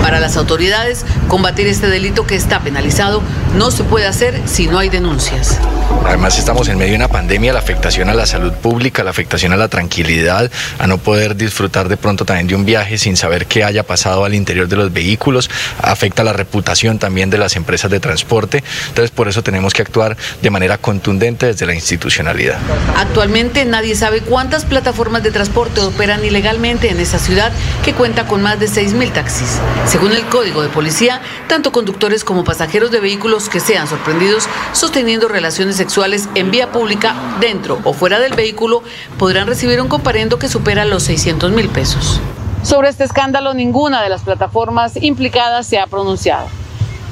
Para 0.00 0.20
las 0.20 0.36
autoridades, 0.36 1.04
combatir 1.28 1.66
este 1.66 1.88
delito 1.88 2.26
que 2.26 2.36
está 2.36 2.60
penalizado 2.60 3.22
no 3.56 3.70
se 3.70 3.84
puede 3.84 4.06
hacer 4.06 4.42
si 4.46 4.66
no 4.66 4.78
hay 4.78 4.88
denuncias. 4.88 5.58
Además 6.04 6.38
estamos 6.38 6.68
en 6.68 6.76
medio 6.76 6.92
de 6.92 6.96
una 6.96 7.08
pandemia, 7.08 7.52
la 7.52 7.60
afectación 7.60 8.08
a 8.08 8.14
la 8.14 8.26
salud 8.26 8.52
pública, 8.52 9.04
la 9.04 9.10
afectación 9.10 9.52
a 9.52 9.56
la 9.56 9.68
tranquilidad, 9.68 10.50
a 10.78 10.86
no 10.86 10.98
poder 10.98 11.36
disfrutar 11.36 11.88
de 11.88 11.96
pronto 11.96 12.24
también 12.24 12.46
de 12.46 12.54
un 12.54 12.64
viaje 12.64 12.98
sin 12.98 13.16
saber 13.16 13.46
qué 13.46 13.64
haya 13.64 13.84
pasado 13.84 14.24
al 14.24 14.34
interior 14.34 14.68
de 14.68 14.76
los 14.76 14.92
vehículos, 14.92 15.50
afecta 15.80 16.24
la 16.24 16.32
reputación 16.32 16.98
también 16.98 17.30
de 17.30 17.38
las 17.38 17.56
empresas 17.56 17.90
de 17.90 18.00
transporte. 18.00 18.62
Entonces 18.88 19.10
por 19.10 19.28
eso 19.28 19.42
tenemos 19.42 19.72
que 19.72 19.82
actuar 19.82 20.16
de 20.42 20.50
manera 20.50 20.78
contundente 20.78 21.46
desde 21.46 21.64
la 21.64 21.74
institucionalidad. 21.74 22.58
Actualmente 22.96 23.64
nadie 23.64 23.94
sabe 23.94 24.20
cuántas 24.20 24.64
plataformas 24.64 25.22
de 25.22 25.30
transporte 25.30 25.80
operan 25.80 26.24
ilegalmente 26.24 26.90
en 26.90 27.00
esa 27.00 27.18
ciudad 27.18 27.52
que 27.84 27.94
cuenta 27.94 28.26
con 28.26 28.42
más 28.42 28.58
de 28.58 28.66
6.000 28.66 29.12
taxis. 29.12 29.58
Según 29.86 30.12
el 30.12 30.26
Código 30.26 30.62
de 30.62 30.68
Policía, 30.68 31.22
tanto 31.48 31.72
conductores 31.72 32.24
como 32.24 32.44
pasajeros 32.44 32.90
de 32.90 33.00
vehículos 33.00 33.43
que 33.48 33.60
sean 33.60 33.86
sorprendidos 33.86 34.48
sosteniendo 34.72 35.28
relaciones 35.28 35.76
sexuales 35.76 36.28
en 36.34 36.50
vía 36.50 36.72
pública, 36.72 37.14
dentro 37.40 37.78
o 37.84 37.92
fuera 37.92 38.18
del 38.18 38.34
vehículo, 38.34 38.82
podrán 39.18 39.46
recibir 39.46 39.80
un 39.80 39.88
comparendo 39.88 40.38
que 40.38 40.48
supera 40.48 40.84
los 40.84 41.04
600 41.04 41.52
mil 41.52 41.68
pesos. 41.68 42.20
Sobre 42.62 42.88
este 42.88 43.04
escándalo, 43.04 43.52
ninguna 43.52 44.02
de 44.02 44.08
las 44.08 44.22
plataformas 44.22 44.96
implicadas 45.02 45.66
se 45.66 45.78
ha 45.78 45.86
pronunciado. 45.86 46.48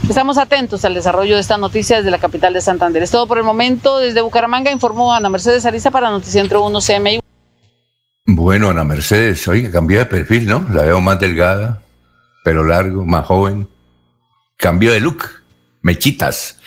Estamos 0.08 0.36
atentos 0.36 0.84
al 0.84 0.94
desarrollo 0.94 1.34
de 1.36 1.40
esta 1.40 1.58
noticia 1.58 1.98
desde 1.98 2.10
la 2.10 2.18
capital 2.18 2.52
de 2.52 2.60
Santander. 2.60 3.02
Es 3.02 3.10
todo 3.10 3.26
por 3.26 3.38
el 3.38 3.44
momento. 3.44 3.98
Desde 3.98 4.20
Bucaramanga 4.20 4.72
informó 4.72 5.14
Ana 5.14 5.28
Mercedes 5.28 5.64
Ariza 5.64 5.90
para 5.90 6.10
Noticientro 6.10 6.64
1 6.64 6.78
CMI. 6.80 7.20
Bueno, 8.26 8.70
Ana 8.70 8.84
Mercedes, 8.84 9.46
oye, 9.48 9.70
cambió 9.70 9.98
de 9.98 10.06
perfil, 10.06 10.46
¿no? 10.46 10.66
La 10.72 10.82
veo 10.82 11.00
más 11.00 11.20
delgada, 11.20 11.82
pelo 12.44 12.64
largo, 12.64 13.04
más 13.04 13.26
joven. 13.26 13.68
Cambio 14.56 14.92
de 14.92 15.00
look, 15.00 15.24
mechitas. 15.82 16.58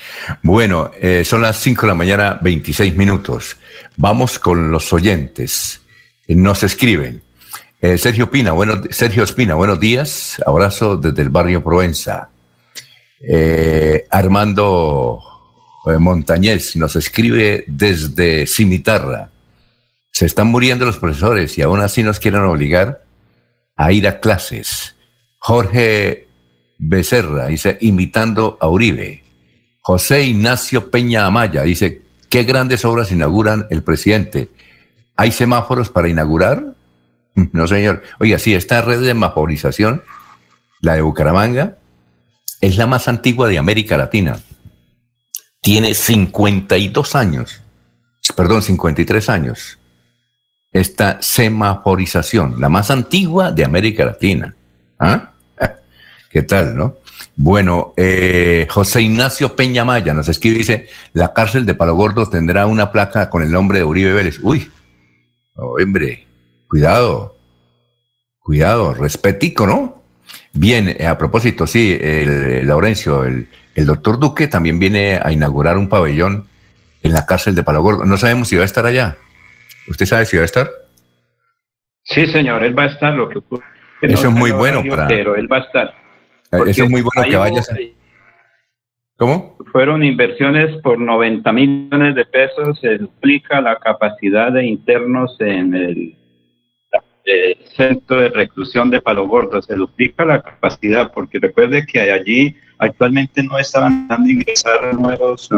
Bueno, 0.43 0.91
eh, 0.99 1.23
son 1.25 1.41
las 1.41 1.57
5 1.57 1.81
de 1.81 1.87
la 1.87 1.95
mañana, 1.95 2.39
26 2.41 2.95
minutos. 2.95 3.57
Vamos 3.97 4.39
con 4.39 4.71
los 4.71 4.91
oyentes. 4.93 5.81
Nos 6.27 6.63
escriben. 6.63 7.23
Eh, 7.81 7.97
Sergio 7.97 8.29
Pina, 8.29 8.51
bueno, 8.51 8.81
Sergio 8.89 9.23
Espina, 9.23 9.55
buenos 9.55 9.79
días. 9.79 10.41
Abrazo 10.45 10.97
desde 10.97 11.21
el 11.21 11.29
barrio 11.29 11.63
Provenza. 11.63 12.29
Eh, 13.19 14.05
Armando 14.09 15.19
Montañez 15.99 16.75
nos 16.75 16.95
escribe 16.95 17.63
desde 17.67 18.47
Cimitarra. 18.47 19.29
Se 20.11 20.25
están 20.25 20.47
muriendo 20.47 20.85
los 20.85 20.97
profesores 20.97 21.57
y 21.57 21.61
aún 21.61 21.79
así 21.79 22.01
nos 22.01 22.19
quieren 22.19 22.41
obligar 22.41 23.03
a 23.75 23.91
ir 23.91 24.07
a 24.07 24.19
clases. 24.19 24.95
Jorge 25.37 26.24
Becerra 26.77 27.47
dice, 27.47 27.77
imitando 27.81 28.57
a 28.59 28.67
Uribe. 28.67 29.23
José 29.81 30.23
Ignacio 30.23 30.89
Peña 30.89 31.25
Amaya 31.25 31.63
dice, 31.63 32.01
¿qué 32.29 32.43
grandes 32.43 32.85
obras 32.85 33.11
inauguran 33.11 33.67
el 33.69 33.83
presidente? 33.83 34.49
¿Hay 35.15 35.31
semáforos 35.31 35.89
para 35.89 36.09
inaugurar? 36.09 36.73
No, 37.51 37.67
señor. 37.67 38.01
Oiga, 38.19 38.39
sí, 38.39 38.53
esta 38.53 38.81
red 38.81 39.01
de 39.01 39.07
semaforización, 39.07 40.03
la 40.79 40.93
de 40.93 41.01
Bucaramanga, 41.01 41.77
es 42.61 42.77
la 42.77 42.87
más 42.87 43.09
antigua 43.09 43.49
de 43.49 43.57
América 43.57 43.97
Latina. 43.97 44.39
Tiene 45.61 45.93
52 45.93 47.15
años, 47.15 47.61
perdón, 48.37 48.61
53 48.61 49.29
años. 49.29 49.77
Esta 50.71 51.21
semaforización, 51.21 52.59
la 52.61 52.69
más 52.69 52.89
antigua 52.89 53.51
de 53.51 53.65
América 53.65 54.05
Latina. 54.05 54.55
¿Ah? 54.97 55.34
¿Qué 56.35 56.43
tal, 56.43 56.75
no? 56.75 56.97
Bueno, 57.37 57.93
eh, 57.95 58.67
José 58.69 59.01
Ignacio 59.01 59.55
Peña 59.55 59.85
Maya 59.85 60.13
nos 60.13 60.27
escribe, 60.27 60.57
dice, 60.57 60.89
la 61.13 61.33
cárcel 61.33 61.65
de 61.65 61.75
Palo 61.75 61.95
Gordo 61.95 62.29
tendrá 62.29 62.65
una 62.65 62.91
placa 62.91 63.29
con 63.29 63.41
el 63.41 63.49
nombre 63.49 63.77
de 63.77 63.85
Uribe 63.85 64.11
Vélez. 64.11 64.39
Uy, 64.43 64.69
hombre, 65.55 66.27
cuidado, 66.67 67.37
cuidado, 68.39 68.93
respetico, 68.93 69.65
¿no? 69.65 70.03
Bien, 70.51 70.93
eh, 70.99 71.07
a 71.07 71.17
propósito, 71.17 71.65
sí, 71.67 71.97
el, 72.01 72.67
Laurencio, 72.67 73.23
el, 73.23 73.47
el 73.73 73.85
doctor 73.85 74.19
Duque 74.19 74.49
también 74.49 74.77
viene 74.77 75.17
a 75.23 75.31
inaugurar 75.31 75.77
un 75.77 75.87
pabellón 75.87 76.49
en 77.01 77.13
la 77.13 77.25
cárcel 77.25 77.55
de 77.55 77.63
Palo 77.63 77.81
Gordo. 77.81 78.03
No 78.03 78.17
sabemos 78.17 78.49
si 78.49 78.57
va 78.57 78.63
a 78.63 78.65
estar 78.65 78.85
allá. 78.85 79.15
¿Usted 79.87 80.05
sabe 80.05 80.25
si 80.25 80.35
va 80.35 80.41
a 80.41 80.47
estar? 80.47 80.69
Sí, 82.03 82.27
señor, 82.27 82.61
él 82.65 82.77
va 82.77 82.83
a 82.83 82.87
estar. 82.87 83.13
Lo 83.13 83.29
que 83.29 83.39
Eso 84.01 84.27
es 84.27 84.33
muy 84.33 84.51
bueno 84.51 84.83
para. 84.85 85.07
Pero 85.07 85.37
él 85.37 85.49
va 85.49 85.59
a 85.59 85.61
estar. 85.61 86.04
Eso 86.51 86.83
es 86.83 86.89
muy 86.89 87.01
bueno 87.01 87.29
que 87.29 87.35
vaya. 87.35 87.61
¿Cómo? 89.17 89.57
Fueron 89.71 90.03
inversiones 90.03 90.81
por 90.81 90.99
90 90.99 91.51
millones 91.53 92.15
de 92.15 92.25
pesos. 92.25 92.79
Se 92.79 92.97
duplica 92.97 93.61
la 93.61 93.77
capacidad 93.79 94.51
de 94.51 94.65
internos 94.65 95.37
en 95.39 95.73
el, 95.73 96.17
centro 97.75 98.21
de 98.21 98.29
reclusión 98.29 98.89
de 98.91 99.01
Palo 99.01 99.27
Gordo. 99.27 99.61
Se 99.61 99.75
duplica 99.75 100.25
la 100.25 100.41
capacidad, 100.41 101.11
porque 101.11 101.39
recuerde 101.39 101.85
que 101.85 101.99
allí 101.99 102.55
actualmente 102.77 103.41
no 103.41 103.57
estaban 103.57 104.07
dando 104.07 104.29
ingresar 104.29 104.93
nuevos 104.93 105.49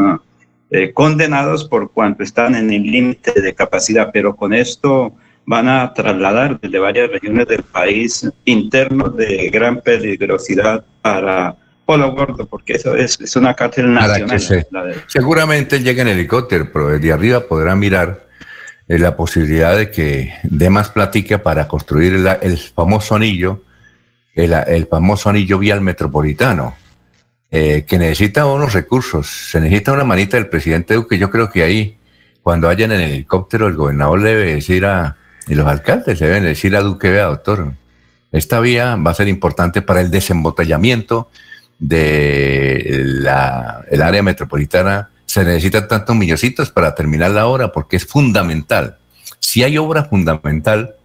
eh, 0.70 0.94
condenados 0.94 1.68
por 1.68 1.92
cuanto 1.92 2.24
están 2.24 2.56
en 2.56 2.72
el 2.72 2.84
límite 2.84 3.42
de 3.42 3.54
capacidad, 3.54 4.12
pero 4.14 4.36
con 4.36 4.54
esto 4.54 5.14
van 5.48 5.70
a 5.70 5.94
trasladar 5.94 6.60
desde 6.60 6.78
varias 6.78 7.10
regiones 7.10 7.48
del 7.48 7.64
país 7.64 8.30
internos 8.44 9.16
de 9.16 9.50
gran 9.50 9.80
peligrosidad 9.80 10.84
para 11.02 11.56
Polo 11.86 12.12
Gordo, 12.12 12.46
porque 12.46 12.74
eso 12.74 12.94
es, 12.96 13.20
es 13.22 13.34
una 13.38 13.54
cárcel 13.54 13.94
nacional. 13.94 15.06
Seguramente 15.08 15.80
llega 15.80 16.02
en 16.02 16.10
helicóptero, 16.10 16.70
pero 16.72 16.90
desde 16.90 17.14
arriba 17.14 17.40
podrá 17.48 17.78
mirar 17.78 18.28
eh, 18.90 19.00
la 19.00 19.16
posibilidad 19.16 19.78
de 19.78 19.90
que 19.90 20.34
dé 20.44 20.70
más 20.70 20.90
platica 20.90 21.42
para 21.42 21.66
construir 21.66 22.28
el, 22.42 22.58
famoso 22.58 23.16
anillo, 23.16 23.64
el, 24.36 24.52
el 24.52 24.86
famoso 24.88 25.30
anillo 25.30 25.60
vial 25.60 25.80
metropolitano 25.80 26.76
eh, 27.50 27.86
que 27.88 27.98
necesita 27.98 28.46
unos 28.46 28.74
recursos, 28.74 29.28
se 29.28 29.62
necesita 29.62 29.94
una 29.94 30.04
manita 30.04 30.36
del 30.36 30.50
presidente 30.50 30.96
Duque. 30.96 31.18
Yo 31.18 31.32
creo 31.32 31.50
que 31.50 31.64
ahí, 31.64 31.98
cuando 32.44 32.68
vayan 32.68 32.92
en 32.92 33.00
el 33.00 33.12
helicóptero, 33.12 33.68
el 33.68 33.76
gobernador 33.76 34.22
debe 34.22 34.56
decir 34.56 34.86
a, 34.86 35.16
y 35.48 35.56
los 35.56 35.68
alcaldes 35.68 36.20
deben 36.20 36.44
decir 36.44 36.76
a 36.76 36.82
Duque, 36.82 37.10
vea, 37.10 37.26
doctor, 37.26 37.74
esta 38.32 38.60
vía 38.60 38.96
va 38.96 39.12
a 39.12 39.16
ser 39.16 39.28
importante 39.28 39.82
para 39.82 40.02
el 40.02 40.12
desembotellamiento 40.12 41.30
de 41.80 43.02
la, 43.04 43.84
el 43.90 44.02
área 44.02 44.22
metropolitana. 44.22 45.10
Se 45.26 45.44
necesitan 45.44 45.88
tantos 45.88 46.16
millocitos 46.16 46.72
para 46.72 46.96
terminar 46.96 47.32
la 47.32 47.48
obra 47.48 47.72
porque 47.72 47.98
es 47.98 48.06
fundamental. 48.06 48.98
Si 49.40 49.64
hay 49.64 49.78
obra 49.78 50.06
fundamental 50.06 50.96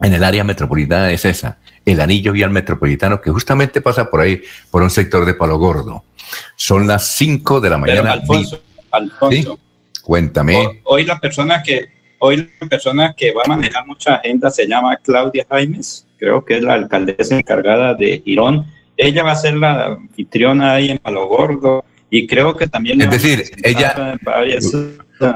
en 0.00 0.12
el 0.12 0.22
área 0.22 0.44
metropolitana 0.44 1.10
es 1.10 1.24
esa, 1.24 1.58
el 1.84 2.00
anillo 2.00 2.32
vial 2.32 2.50
metropolitano 2.50 3.20
que 3.20 3.30
justamente 3.30 3.80
pasa 3.80 4.10
por 4.10 4.20
ahí, 4.20 4.42
por 4.70 4.82
un 4.82 4.90
sector 4.90 5.24
de 5.24 5.34
Palo 5.34 5.58
Gordo. 5.58 6.04
Son 6.56 6.86
las 6.86 7.06
5 7.16 7.60
de 7.60 7.70
la 7.70 7.78
mañana. 7.78 8.12
Alfonso, 8.12 8.60
Alfonso 8.90 9.58
Cuéntame. 10.08 10.80
Hoy 10.84 11.04
la 11.04 11.18
persona 11.20 11.62
que 11.62 11.97
hoy 12.18 12.50
la 12.60 12.68
persona 12.68 13.14
que 13.16 13.32
va 13.32 13.42
a 13.44 13.48
manejar 13.48 13.86
mucha 13.86 14.16
agenda 14.16 14.50
se 14.50 14.66
llama 14.66 14.96
Claudia 14.96 15.46
Jaimes, 15.48 16.06
creo 16.18 16.44
que 16.44 16.58
es 16.58 16.62
la 16.62 16.74
alcaldesa 16.74 17.36
encargada 17.36 17.94
de 17.94 18.22
Girón. 18.24 18.66
Ella 18.96 19.22
va 19.22 19.32
a 19.32 19.36
ser 19.36 19.54
la 19.54 19.86
anfitriona 19.86 20.74
ahí 20.74 20.90
en 20.90 20.98
Palo 20.98 21.26
Gordo 21.26 21.84
y 22.10 22.26
creo 22.26 22.56
que 22.56 22.66
también... 22.66 23.00
Es 23.00 23.10
decir, 23.10 23.44
ella... 23.62 24.18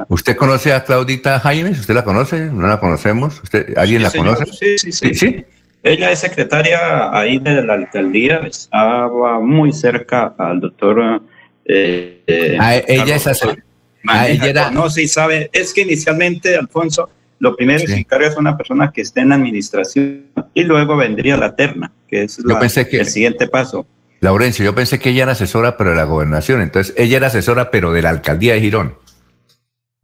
¿Usted 0.08 0.36
conoce 0.36 0.72
a 0.72 0.84
Claudita 0.84 1.40
Jaimes? 1.40 1.80
¿Usted 1.80 1.94
la 1.94 2.04
conoce? 2.04 2.46
¿No 2.46 2.66
la 2.66 2.78
conocemos? 2.78 3.40
¿Usted, 3.42 3.76
¿Alguien 3.76 4.02
la 4.02 4.10
conoce? 4.10 4.46
Sí, 4.46 4.78
sí, 4.78 4.92
sí, 4.92 5.14
sí. 5.14 5.44
Ella 5.82 6.12
es 6.12 6.20
secretaria 6.20 7.10
ahí 7.12 7.38
de 7.38 7.62
la 7.64 7.74
alcaldía, 7.74 8.38
estaba 8.46 9.40
muy 9.40 9.72
cerca 9.72 10.34
al 10.38 10.60
doctor. 10.60 11.22
Eh, 11.64 12.22
eh 12.26 12.56
ah, 12.60 12.76
ella 12.76 13.16
es 13.16 13.26
ah, 13.26 13.56
ella 14.04 14.46
era... 14.46 14.70
No, 14.70 14.90
sí, 14.90 15.08
sabe. 15.08 15.50
Es 15.52 15.72
que 15.72 15.82
inicialmente, 15.82 16.56
Alfonso, 16.56 17.10
lo 17.38 17.56
primero 17.56 17.80
que 17.80 17.88
se 17.88 17.98
encarga 17.98 18.28
es 18.28 18.36
una 18.36 18.56
persona 18.56 18.92
que 18.92 19.00
esté 19.02 19.20
en 19.20 19.30
la 19.30 19.34
administración 19.34 20.26
y 20.54 20.62
luego 20.62 20.96
vendría 20.96 21.36
la 21.36 21.56
terna, 21.56 21.92
que 22.08 22.24
es 22.24 22.38
el 22.38 23.06
siguiente 23.06 23.48
paso. 23.48 23.86
Laurencio, 24.20 24.64
yo 24.64 24.74
pensé 24.74 25.00
que 25.00 25.10
ella 25.10 25.24
era 25.24 25.32
asesora, 25.32 25.76
pero 25.76 25.90
de 25.90 25.96
la 25.96 26.04
gobernación. 26.04 26.60
Entonces, 26.62 26.94
ella 26.96 27.16
era 27.16 27.26
asesora, 27.26 27.72
pero 27.72 27.92
de 27.92 28.02
la 28.02 28.10
alcaldía 28.10 28.54
de 28.54 28.60
Girón. 28.60 28.94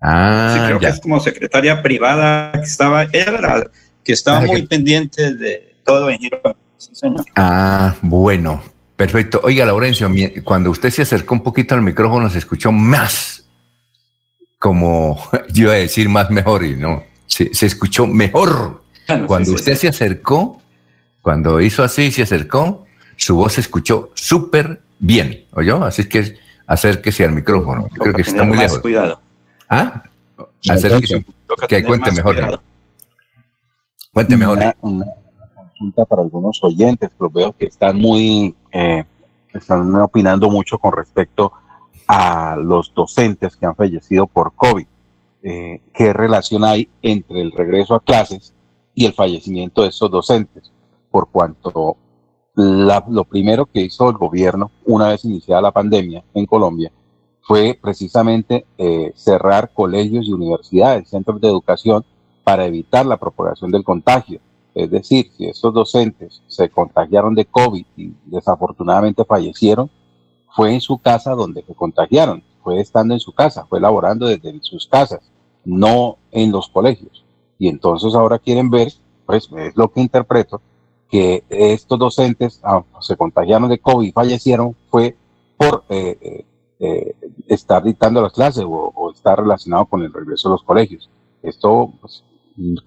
Ah, 0.01 0.55
sí, 0.55 0.67
creo 0.67 0.81
que 0.81 0.89
es 0.89 1.01
como 1.01 1.21
secretaria 1.21 1.83
privada 1.83 2.53
que 2.53 2.61
estaba, 2.61 3.05
era 3.13 3.71
que 4.05 4.13
estaba 4.13 4.41
muy 4.41 4.67
pendiente 4.67 5.35
de 5.35 5.77
todo 5.85 6.11
en 6.11 6.19
Girón. 6.19 6.57
Ah, 7.37 7.95
bueno, 8.03 8.63
perfecto. 8.97 9.41
Oiga, 9.45 9.65
Laurencio, 9.65 10.11
cuando 10.43 10.71
usted 10.71 10.91
se 10.91 11.03
acercó 11.03 11.35
un 11.35 11.43
poquito 11.43 11.77
al 11.77 11.83
micrófono, 11.83 12.29
se 12.29 12.39
escuchó 12.39 12.73
más, 12.73 13.48
como 14.59 15.19
yo 15.53 15.65
iba 15.65 15.73
a 15.73 15.77
decir 15.77 16.09
más 16.09 16.31
mejor, 16.31 16.65
y 16.65 16.75
no, 16.77 17.03
se, 17.27 17.51
escuchó 17.67 18.07
mejor. 18.07 18.83
cuando 19.27 19.53
usted 19.53 19.75
se 19.77 19.89
acercó, 19.89 20.61
cuando 21.23 21.61
hizo 21.61 21.83
así, 21.83 22.11
se 22.11 22.23
acercó, 22.23 22.87
su 23.17 23.37
voz 23.37 23.55
se 23.55 23.61
escuchó 23.61 24.11
súper 24.15 24.81
bien, 24.99 25.45
¿oyó? 25.53 25.85
Así 25.85 26.09
que 26.09 26.37
acérquese 26.67 27.25
al 27.25 27.33
micrófono. 27.33 27.89
creo 27.89 28.15
que 28.15 28.23
está 28.23 28.45
muy 28.45 28.59
lejos. 28.59 28.79
Cuidado. 28.79 29.21
¿Ah? 29.69 30.03
Acérquese. 30.69 31.25
Que 31.69 31.85
cuente 31.85 32.13
mejor. 32.13 32.61
Cuente 34.13 34.37
mejor. 34.37 34.59
Una, 34.81 35.07
consulta 35.55 36.05
para 36.05 36.23
algunos 36.23 36.63
oyentes, 36.63 37.11
pero 37.17 37.31
veo 37.31 37.53
que 37.53 37.67
están 37.67 37.99
muy, 37.99 38.55
eh, 38.73 39.05
están 39.53 39.95
opinando 39.97 40.51
mucho 40.51 40.79
con 40.79 40.93
respecto 40.93 41.53
a 41.55 41.68
los 42.59 42.93
docentes 42.95 43.57
que 43.57 43.67
han 43.67 43.77
fallecido 43.77 44.27
por 44.27 44.53
COVID. 44.55 44.87
Eh, 45.43 45.81
¿Qué 45.95 46.13
relación 46.13 46.65
hay 46.65 46.89
entre 47.03 47.41
el 47.41 47.53
regreso 47.53 47.95
a 47.95 48.01
clases 48.01 48.55
y 48.95 49.07
el 49.07 49.13
fallecimiento 49.13 49.83
de 49.83 49.89
esos 49.89 50.11
docentes? 50.11 50.73
Por 51.11 51.29
cuanto 51.31 51.97
lo 52.55 53.25
primero 53.25 53.67
que 53.67 53.83
hizo 53.83 54.11
el 54.11 54.17
gobierno 54.17 54.73
una 54.85 55.09
vez 55.09 55.25
iniciada 55.25 55.63
la 55.63 55.71
pandemia 55.71 56.25
en 56.35 56.45
Colombia 56.45 56.91
fue 57.49 57.79
precisamente 57.81 58.67
eh, 58.77 59.13
cerrar 59.15 59.71
colegios 59.73 60.27
y 60.27 60.33
universidades, 60.33 61.09
centros 61.09 61.41
de 61.41 61.49
educación, 61.49 62.05
para 62.45 62.67
evitar 62.67 63.07
la 63.07 63.17
propagación 63.17 63.71
del 63.71 63.85
contagio. 63.85 64.41
Es 64.75 64.91
decir, 64.91 65.31
si 65.35 65.47
esos 65.47 65.73
docentes 65.73 66.43
se 66.47 66.69
contagiaron 66.69 67.35
de 67.35 67.47
COVID 67.47 67.87
y 67.97 68.13
desafortunadamente 68.27 69.25
fallecieron, 69.25 69.91
fue 70.55 70.73
en 70.73 70.81
su 70.81 70.99
casa 70.99 71.35
donde 71.35 71.63
se 71.63 71.75
contagiaron, 71.75 72.43
fue 72.63 72.81
estando 72.81 73.15
en 73.15 73.21
su 73.21 73.33
casa, 73.33 73.67
fue 73.67 73.81
laborando 73.81 74.27
desde 74.27 74.59
sus 74.63 74.87
casas, 74.87 75.21
no 75.65 76.19
en 76.31 76.53
los 76.53 76.69
colegios. 76.69 77.25
Y 77.59 77.69
entonces 77.69 78.15
ahora 78.15 78.39
quieren 78.39 78.71
ver, 78.71 78.93
pues 79.27 79.49
es 79.57 79.77
lo 79.77 79.91
que 79.93 80.01
interpreto, 80.01 80.61
que 81.11 81.45
estos 81.49 81.99
docentes 81.99 82.61
ah, 82.63 82.83
se 83.01 83.17
contagiaron 83.17 83.69
de 83.69 83.79
COVID 83.79 84.09
y 84.09 84.13
fallecieron 84.13 84.77
fue 84.91 85.17
por 85.57 85.85
eh, 85.89 86.19
eh, 86.21 86.45
eh, 86.81 87.17
estar 87.49 87.83
dictando 87.83 88.23
las 88.23 88.33
clases 88.33 88.65
o, 88.67 89.11
estar 89.13 89.41
relacionado 89.41 89.87
con 89.87 90.03
el 90.03 90.13
regreso 90.13 90.49
a 90.49 90.53
los 90.53 90.63
colegios. 90.63 91.11
Esto 91.43 91.93
pues, 92.01 92.25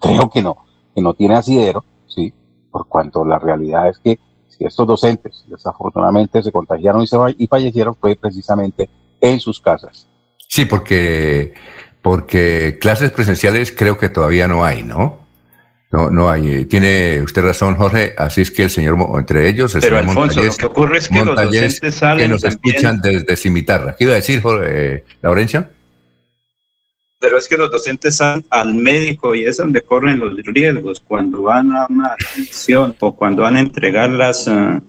creo 0.00 0.30
que 0.30 0.42
no, 0.42 0.56
que 0.94 1.02
no 1.02 1.14
tiene 1.14 1.34
asidero, 1.34 1.84
¿sí? 2.06 2.32
Por 2.70 2.86
cuanto 2.86 3.24
la 3.24 3.38
realidad 3.38 3.88
es 3.88 3.98
que 3.98 4.18
estos 4.66 4.86
docentes 4.86 5.44
desafortunadamente 5.46 6.42
se 6.42 6.52
contagiaron 6.52 7.02
y, 7.02 7.06
se, 7.06 7.16
y 7.38 7.46
fallecieron 7.46 7.94
fue 7.94 8.16
precisamente 8.16 8.88
en 9.20 9.40
sus 9.40 9.60
casas. 9.60 10.08
Sí, 10.48 10.64
porque, 10.64 11.54
porque 12.02 12.78
clases 12.80 13.10
presenciales 13.10 13.72
creo 13.72 13.98
que 13.98 14.08
todavía 14.08 14.48
no 14.48 14.64
hay, 14.64 14.82
¿no? 14.82 15.22
No, 15.92 16.10
no 16.10 16.30
hay. 16.30 16.64
Tiene 16.64 17.20
usted 17.22 17.42
razón, 17.42 17.76
Jorge. 17.76 18.14
Así 18.16 18.40
es 18.40 18.50
que 18.50 18.64
el 18.64 18.70
señor, 18.70 18.96
entre 19.18 19.46
ellos, 19.48 19.74
el 19.74 19.82
Pero 19.82 19.98
Alfonso, 19.98 20.42
lo 20.42 20.54
que 20.54 20.66
ocurre 20.66 20.98
es 20.98 21.08
que 21.08 21.22
los 21.22 21.36
docentes 21.36 21.94
salen 21.94 22.24
que 22.24 22.28
nos 22.28 22.44
escuchan 22.44 23.00
desde 23.02 23.36
Cimitarra. 23.36 23.94
¿Qué 23.94 24.04
iba 24.04 24.14
a 24.14 24.16
decir, 24.16 24.40
Jorge, 24.40 24.66
eh, 24.68 25.04
Laurencia? 25.20 25.70
Pero 27.22 27.38
es 27.38 27.46
que 27.46 27.56
los 27.56 27.70
docentes 27.70 28.16
salen 28.16 28.44
al 28.50 28.74
médico 28.74 29.32
y 29.32 29.44
es 29.44 29.56
donde 29.58 29.80
corren 29.80 30.18
los 30.18 30.34
riesgos 30.44 30.98
cuando 30.98 31.42
van 31.42 31.70
a 31.70 31.86
una 31.88 32.14
atención 32.14 32.96
o 32.98 33.14
cuando 33.14 33.42
van 33.42 33.54
a 33.54 33.60
entregar 33.60 34.10
las 34.10 34.48
eh, 34.48 34.80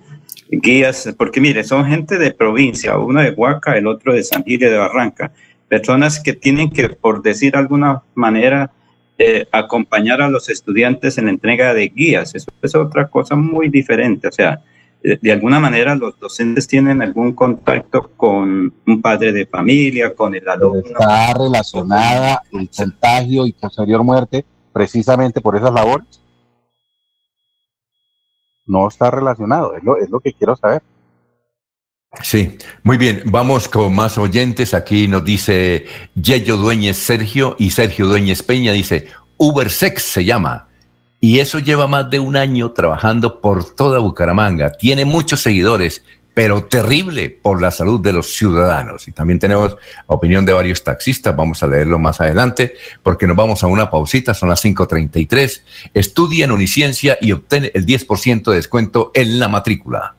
guías. 0.50 1.14
Porque 1.16 1.40
mire, 1.40 1.64
son 1.64 1.86
gente 1.86 2.18
de 2.18 2.34
provincia, 2.34 2.98
uno 2.98 3.22
de 3.22 3.30
Huaca, 3.30 3.78
el 3.78 3.86
otro 3.86 4.16
de 4.16 4.24
San 4.24 4.44
Gil 4.44 4.62
de 4.62 4.76
Barranca. 4.76 5.32
Personas 5.68 6.20
que 6.20 6.34
tienen 6.34 6.72
que, 6.72 6.90
por 6.90 7.22
decir 7.22 7.56
alguna 7.56 8.02
manera, 8.16 8.72
eh, 9.20 9.46
acompañar 9.52 10.20
a 10.24 10.28
los 10.28 10.50
estudiantes 10.50 11.20
en 11.20 11.26
la 11.26 11.32
entrega 11.32 11.76
de 11.76 11.88
guías. 11.90 12.34
Eso 12.34 12.52
es 12.64 12.74
otra 12.74 13.10
cosa 13.10 13.36
muy 13.36 13.70
diferente. 13.70 14.28
O 14.28 14.32
sea, 14.32 14.60
de, 15.04 15.32
alguna 15.32 15.60
manera 15.60 15.96
los 15.96 16.18
docentes 16.18 16.66
tienen 16.66 17.02
algún 17.02 17.34
contacto 17.34 18.10
con 18.16 18.74
un 18.88 19.02
padre 19.02 19.34
de 19.34 19.46
familia, 19.46 20.16
con 20.16 20.34
el 20.34 20.48
alumno. 20.48 20.82
¿Está 20.86 21.34
relacionada 21.34 22.42
el 22.52 22.70
contagio 22.70 23.46
y 23.46 23.52
posterior 23.52 24.04
muerte 24.04 24.46
precisamente 24.72 25.42
por 25.42 25.58
esas 25.58 25.74
labores? 25.74 26.08
No 28.66 28.88
está 28.88 29.12
relacionado, 29.12 29.76
es 29.76 29.84
lo, 29.84 29.98
es 29.98 30.10
lo 30.10 30.22
que 30.22 30.32
quiero 30.32 30.56
saber. 30.56 30.82
Sí, 32.22 32.58
muy 32.84 32.98
bien. 32.98 33.24
Vamos 33.26 33.68
con 33.68 33.94
más 33.94 34.18
oyentes. 34.18 34.74
Aquí 34.74 35.08
nos 35.08 35.26
dice 35.26 35.86
Yello 36.16 36.58
Dueñez 36.58 36.98
Sergio 36.98 37.56
y 37.58 37.72
Sergio 37.72 38.06
Dueñez 38.06 38.44
Peña 38.44 38.72
dice, 38.72 39.08
Ubersex 39.38 40.04
se 40.04 40.24
llama. 40.24 40.70
Y 41.24 41.40
eso 41.40 41.60
lleva 41.60 41.88
más 41.88 42.10
de 42.10 42.20
un 42.20 42.36
año 42.36 42.72
trabajando 42.72 43.40
por 43.40 43.74
toda 43.76 44.00
Bucaramanga. 44.00 44.74
Tiene 44.74 45.06
muchos 45.06 45.42
seguidores, 45.42 46.04
pero 46.34 46.66
terrible 46.66 47.30
por 47.30 47.62
la 47.62 47.72
salud 47.72 48.02
de 48.02 48.12
los 48.12 48.34
ciudadanos. 48.34 49.08
Y 49.08 49.14
también 49.14 49.40
tenemos 49.40 49.78
opinión 50.08 50.46
de 50.46 50.52
varios 50.52 50.84
taxistas. 50.84 51.34
Vamos 51.34 51.64
a 51.64 51.68
leerlo 51.68 51.98
más 51.98 52.20
adelante 52.20 52.74
porque 53.02 53.26
nos 53.26 53.38
vamos 53.38 53.64
a 53.64 53.68
una 53.68 53.90
pausita. 53.90 54.34
Son 54.34 54.50
las 54.50 54.66
5.33. 54.66 55.62
Estudia 55.94 56.44
en 56.44 56.52
Uniciencia 56.52 57.18
y 57.22 57.32
obtén 57.32 57.72
el 57.74 57.86
10% 57.86 58.44
de 58.50 58.56
descuento 58.58 59.12
en 59.14 59.40
la 59.40 59.48
matrícula. 59.48 60.16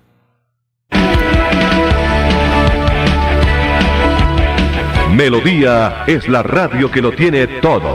Melodía 5.12 6.04
es 6.06 6.26
la 6.28 6.42
radio 6.42 6.90
que 6.90 7.02
lo 7.02 7.12
tiene 7.12 7.46
todo. 7.60 7.94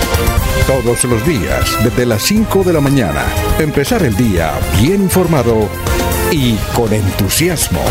Todos 0.67 1.03
los 1.03 1.25
días, 1.25 1.77
desde 1.83 2.05
las 2.05 2.23
5 2.23 2.63
de 2.63 2.73
la 2.73 2.81
mañana, 2.81 3.25
empezar 3.59 4.03
el 4.03 4.15
día 4.15 4.51
bien 4.81 5.01
informado 5.01 5.67
y 6.31 6.55
con 6.75 6.93
entusiasmo. 6.93 7.81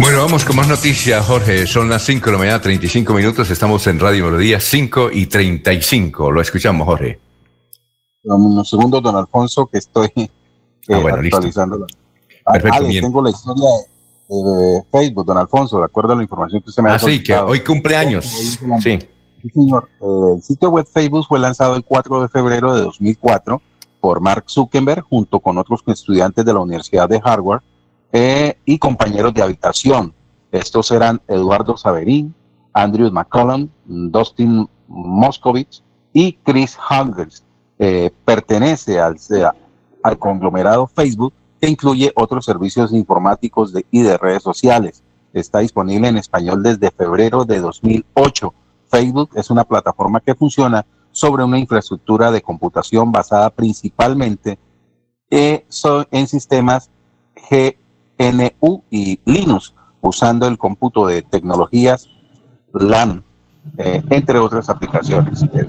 Bueno, 0.00 0.18
vamos 0.18 0.44
con 0.44 0.56
más 0.56 0.68
noticias, 0.68 1.24
Jorge. 1.24 1.66
Son 1.66 1.88
las 1.88 2.02
5 2.04 2.26
de 2.26 2.32
la 2.32 2.38
mañana, 2.38 2.60
35 2.60 3.14
minutos. 3.14 3.50
Estamos 3.50 3.86
en 3.86 4.00
Radio 4.00 4.26
Melodía 4.26 4.60
5 4.60 5.10
y 5.12 5.26
35. 5.26 6.30
Lo 6.30 6.40
escuchamos, 6.40 6.86
Jorge. 6.86 7.18
Un 8.24 8.64
segundo, 8.64 9.00
don 9.00 9.16
Alfonso, 9.16 9.66
que 9.66 9.78
estoy 9.78 10.10
eh, 10.16 10.28
Ah, 10.88 10.98
bueno, 10.98 11.22
listo. 11.22 11.40
Actualizando. 12.44 12.52
Perfecto, 12.52 12.76
Alex, 12.76 12.88
bien. 12.90 13.04
tengo 13.04 13.22
la 13.22 13.30
historia 13.30 13.68
de 14.28 14.82
Facebook, 14.90 15.26
don 15.26 15.38
Alfonso, 15.38 15.78
de 15.78 15.84
acuerdo 15.84 16.12
a 16.12 16.16
la 16.16 16.22
información 16.22 16.62
que 16.62 16.70
usted 16.70 16.82
me 16.82 16.90
ha 16.90 16.94
Así 16.94 17.04
Ah, 17.04 17.08
que 17.08 17.14
solicitado. 17.16 17.46
hoy 17.48 17.60
cumpleaños. 17.60 18.24
Sí. 18.24 18.98
Sí, 19.42 19.48
señor. 19.52 19.88
Eh, 20.00 20.34
el 20.36 20.42
sitio 20.42 20.70
web 20.70 20.86
Facebook 20.86 21.26
fue 21.26 21.38
lanzado 21.40 21.74
el 21.76 21.84
4 21.84 22.22
de 22.22 22.28
febrero 22.28 22.74
de 22.74 22.82
2004 22.82 23.60
por 24.00 24.20
Mark 24.20 24.44
Zuckerberg 24.48 25.02
junto 25.02 25.40
con 25.40 25.58
otros 25.58 25.80
estudiantes 25.86 26.44
de 26.44 26.52
la 26.54 26.60
Universidad 26.60 27.08
de 27.08 27.20
Harvard 27.22 27.60
eh, 28.12 28.56
y 28.64 28.78
compañeros 28.78 29.34
de 29.34 29.42
habitación. 29.42 30.14
Estos 30.52 30.90
eran 30.92 31.20
Eduardo 31.28 31.76
Saverín, 31.76 32.34
Andrew 32.72 33.10
McCollum, 33.10 33.68
Dustin 33.84 34.68
Moskovitz 34.88 35.82
y 36.12 36.34
Chris 36.34 36.76
Hungers. 36.90 37.42
Eh, 37.78 38.10
pertenece 38.24 39.00
al, 39.00 39.16
al 40.02 40.18
conglomerado 40.18 40.86
Facebook 40.86 41.32
incluye 41.68 42.12
otros 42.16 42.44
servicios 42.44 42.92
informáticos 42.92 43.72
de- 43.72 43.86
y 43.90 44.02
de 44.02 44.16
redes 44.18 44.42
sociales. 44.42 45.02
Está 45.32 45.60
disponible 45.60 46.08
en 46.08 46.16
español 46.18 46.62
desde 46.62 46.90
febrero 46.90 47.44
de 47.44 47.60
2008. 47.60 48.52
Facebook 48.90 49.30
es 49.34 49.50
una 49.50 49.64
plataforma 49.64 50.20
que 50.20 50.34
funciona 50.34 50.84
sobre 51.12 51.44
una 51.44 51.58
infraestructura 51.58 52.30
de 52.30 52.42
computación 52.42 53.12
basada 53.12 53.50
principalmente 53.50 54.58
eh, 55.30 55.64
en 56.10 56.26
sistemas 56.26 56.90
GNU 57.50 58.82
y 58.90 59.18
Linux, 59.24 59.74
usando 60.00 60.46
el 60.46 60.58
cómputo 60.58 61.06
de 61.06 61.22
tecnologías 61.22 62.08
LAN, 62.74 63.24
eh, 63.78 64.02
entre 64.10 64.38
otras 64.38 64.68
aplicaciones. 64.68 65.42
Es 65.42 65.66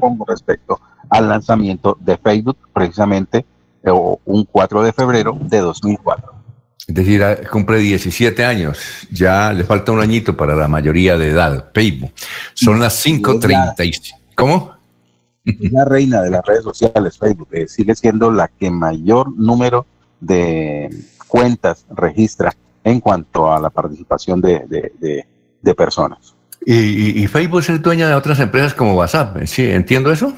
con 0.00 0.18
respecto 0.26 0.80
al 1.10 1.28
lanzamiento 1.28 1.96
de 2.00 2.16
Facebook, 2.16 2.56
precisamente 2.72 3.44
o 3.86 4.20
un 4.24 4.44
4 4.44 4.82
de 4.82 4.92
febrero 4.92 5.36
de 5.40 5.58
2004. 5.58 6.32
Es 6.88 6.94
decir, 6.94 7.22
ah, 7.22 7.36
cumple 7.50 7.78
17 7.78 8.44
años. 8.44 8.78
Ya 9.10 9.52
le 9.52 9.64
falta 9.64 9.92
un 9.92 10.00
añito 10.00 10.36
para 10.36 10.54
la 10.56 10.68
mayoría 10.68 11.16
de 11.16 11.28
edad. 11.28 11.70
Facebook. 11.72 12.12
Son 12.54 12.80
las 12.80 13.04
5.35. 13.06 14.14
¿Cómo? 14.34 14.72
Es 15.44 15.72
la 15.72 15.84
reina 15.84 16.22
de 16.22 16.30
las 16.30 16.44
redes 16.44 16.62
sociales, 16.64 17.18
Facebook. 17.18 17.48
eh, 17.52 17.66
sigue 17.68 17.94
siendo 17.94 18.30
la 18.30 18.48
que 18.48 18.70
mayor 18.70 19.36
número 19.36 19.86
de 20.20 20.88
cuentas 21.26 21.84
registra 21.96 22.52
en 22.84 23.00
cuanto 23.00 23.52
a 23.52 23.60
la 23.60 23.70
participación 23.70 24.40
de, 24.40 24.60
de- 24.68 24.92
de- 25.00 25.26
de 25.62 25.74
personas. 25.74 26.34
Y, 26.64 27.22
y- 27.22 27.26
Facebook 27.28 27.60
es 27.68 27.82
dueña 27.82 28.08
de 28.08 28.14
otras 28.14 28.38
empresas 28.40 28.74
como 28.74 28.94
WhatsApp. 28.94 29.36
Sí, 29.46 29.64
entiendo 29.68 30.12
eso. 30.12 30.32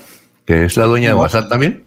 Que 0.46 0.66
es 0.66 0.76
la 0.76 0.84
dueña 0.84 1.08
de. 1.08 1.14
WhatsApp 1.14 1.48
también. 1.48 1.84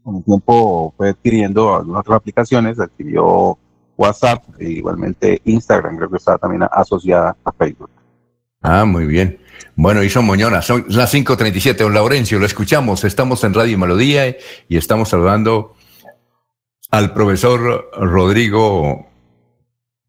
Con 0.00 0.16
el 0.16 0.24
tiempo 0.24 0.94
fue 0.96 1.10
adquiriendo 1.10 1.76
algunas 1.76 2.00
otras 2.00 2.16
aplicaciones, 2.16 2.80
adquirió 2.80 3.58
WhatsApp 3.96 4.42
e 4.58 4.70
igualmente 4.70 5.40
Instagram, 5.44 5.96
creo 5.96 6.10
que 6.10 6.16
está 6.16 6.38
también 6.38 6.62
asociada 6.70 7.36
a 7.44 7.52
Facebook. 7.52 7.90
Ah, 8.62 8.84
muy 8.84 9.06
bien. 9.06 9.38
Bueno, 9.74 10.02
y 10.02 10.10
son 10.10 10.24
moñonas. 10.24 10.66
Son 10.66 10.84
las 10.88 11.12
5.37. 11.12 11.76
Don 11.76 11.94
Laurencio, 11.94 12.38
lo 12.38 12.46
escuchamos. 12.46 13.04
Estamos 13.04 13.42
en 13.44 13.54
Radio 13.54 13.78
Melodía 13.78 14.36
y 14.68 14.76
estamos 14.76 15.08
saludando 15.08 15.74
al 16.90 17.12
profesor 17.12 17.90
Rodrigo 17.96 19.08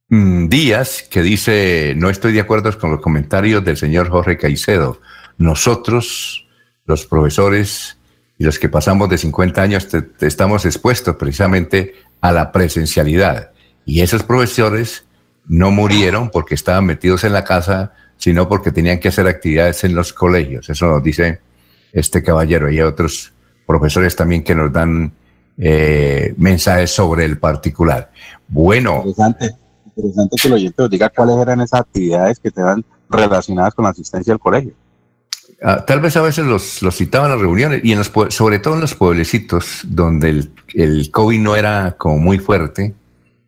mm, 0.09 0.47
Díaz, 0.47 1.03
que 1.09 1.21
dice, 1.21 1.93
no 1.97 2.09
estoy 2.09 2.33
de 2.33 2.41
acuerdo 2.41 2.77
con 2.77 2.91
los 2.91 3.01
comentarios 3.01 3.63
del 3.63 3.77
señor 3.77 4.09
Jorge 4.09 4.37
Caicedo. 4.37 4.99
Nosotros, 5.37 6.47
los 6.85 7.05
profesores 7.07 7.97
y 8.37 8.43
los 8.43 8.59
que 8.59 8.69
pasamos 8.69 9.09
de 9.09 9.17
50 9.17 9.61
años, 9.61 9.87
te- 9.87 10.07
estamos 10.25 10.65
expuestos 10.65 11.15
precisamente 11.15 11.93
a 12.21 12.31
la 12.31 12.51
presencialidad. 12.51 13.51
Y 13.85 14.01
esos 14.01 14.23
profesores 14.23 15.05
no 15.45 15.71
murieron 15.71 16.29
porque 16.29 16.55
estaban 16.55 16.85
metidos 16.85 17.23
en 17.23 17.33
la 17.33 17.43
casa, 17.43 17.93
sino 18.17 18.47
porque 18.47 18.71
tenían 18.71 18.99
que 18.99 19.09
hacer 19.09 19.27
actividades 19.27 19.83
en 19.83 19.93
los 19.93 20.13
colegios. 20.13 20.69
Eso 20.69 20.87
nos 20.87 21.03
dice 21.03 21.41
este 21.91 22.23
caballero. 22.23 22.71
Y 22.71 22.81
otros 22.81 23.33
profesores 23.67 24.15
también 24.15 24.43
que 24.43 24.55
nos 24.55 24.71
dan 24.71 25.13
eh, 25.57 26.33
mensajes 26.37 26.91
sobre 26.91 27.25
el 27.25 27.37
particular. 27.37 28.11
Bueno. 28.47 29.03
Interesante, 29.05 29.51
interesante 29.85 30.35
que 30.41 30.47
el 30.47 30.53
oyente 30.53 30.75
nos 30.81 30.89
diga 30.89 31.09
cuáles 31.09 31.37
eran 31.37 31.61
esas 31.61 31.81
actividades 31.81 32.39
que 32.39 32.49
te 32.51 32.61
dan 32.61 32.83
relacionadas 33.09 33.73
con 33.75 33.83
la 33.83 33.91
asistencia 33.91 34.33
al 34.33 34.39
colegio. 34.39 34.73
Ah, 35.65 35.85
tal 35.85 36.01
vez 36.01 36.17
a 36.17 36.21
veces 36.21 36.45
los, 36.45 36.81
los 36.81 36.95
citaban 36.97 37.31
a 37.31 37.35
las 37.35 37.41
reuniones 37.41 37.79
y 37.85 37.93
en 37.93 37.99
los, 37.99 38.11
sobre 38.29 38.59
todo 38.59 38.73
en 38.73 38.81
los 38.81 38.95
pueblecitos 38.95 39.79
donde 39.85 40.29
el, 40.29 40.51
el 40.73 41.09
COVID 41.09 41.39
no 41.39 41.55
era 41.55 41.95
como 41.97 42.17
muy 42.17 42.37
fuerte, 42.37 42.93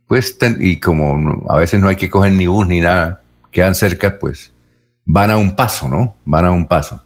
pues 0.07 0.37
y 0.59 0.79
como 0.79 1.43
a 1.49 1.57
veces 1.57 1.81
no 1.81 1.89
hay 1.89 1.97
que 1.97 2.09
coger 2.09 2.31
ni 2.31 2.47
bus 2.47 2.67
ni 2.67 2.79
nada, 2.79 3.21
quedan 3.51 3.75
cerca, 3.75 4.17
pues 4.17 4.53
van 5.03 5.29
a 5.29 5.35
un 5.37 5.57
paso, 5.57 5.89
¿no? 5.89 6.15
Van 6.23 6.45
a 6.45 6.51
un 6.51 6.67
paso. 6.67 7.03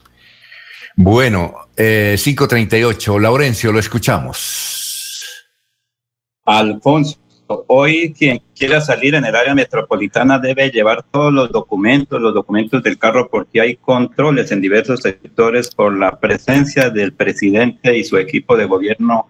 Bueno, 0.95 1.55
eh, 1.75 2.15
538, 2.21 3.17
Laurencio, 3.17 3.71
lo 3.71 3.79
escuchamos. 3.79 5.25
Alfonso, 6.45 7.17
hoy 7.67 8.13
quien 8.13 8.41
quiera 8.55 8.79
salir 8.81 9.15
en 9.15 9.25
el 9.25 9.35
área 9.35 9.55
metropolitana 9.55 10.39
debe 10.39 10.69
llevar 10.69 11.03
todos 11.03 11.33
los 11.33 11.51
documentos, 11.51 12.21
los 12.21 12.33
documentos 12.33 12.83
del 12.83 12.97
carro, 12.97 13.29
porque 13.29 13.61
hay 13.61 13.75
controles 13.75 14.51
en 14.51 14.61
diversos 14.61 15.01
sectores 15.01 15.73
por 15.73 15.97
la 15.97 16.19
presencia 16.19 16.89
del 16.89 17.13
presidente 17.13 17.97
y 17.97 18.03
su 18.03 18.17
equipo 18.17 18.55
de 18.55 18.65
gobierno 18.65 19.27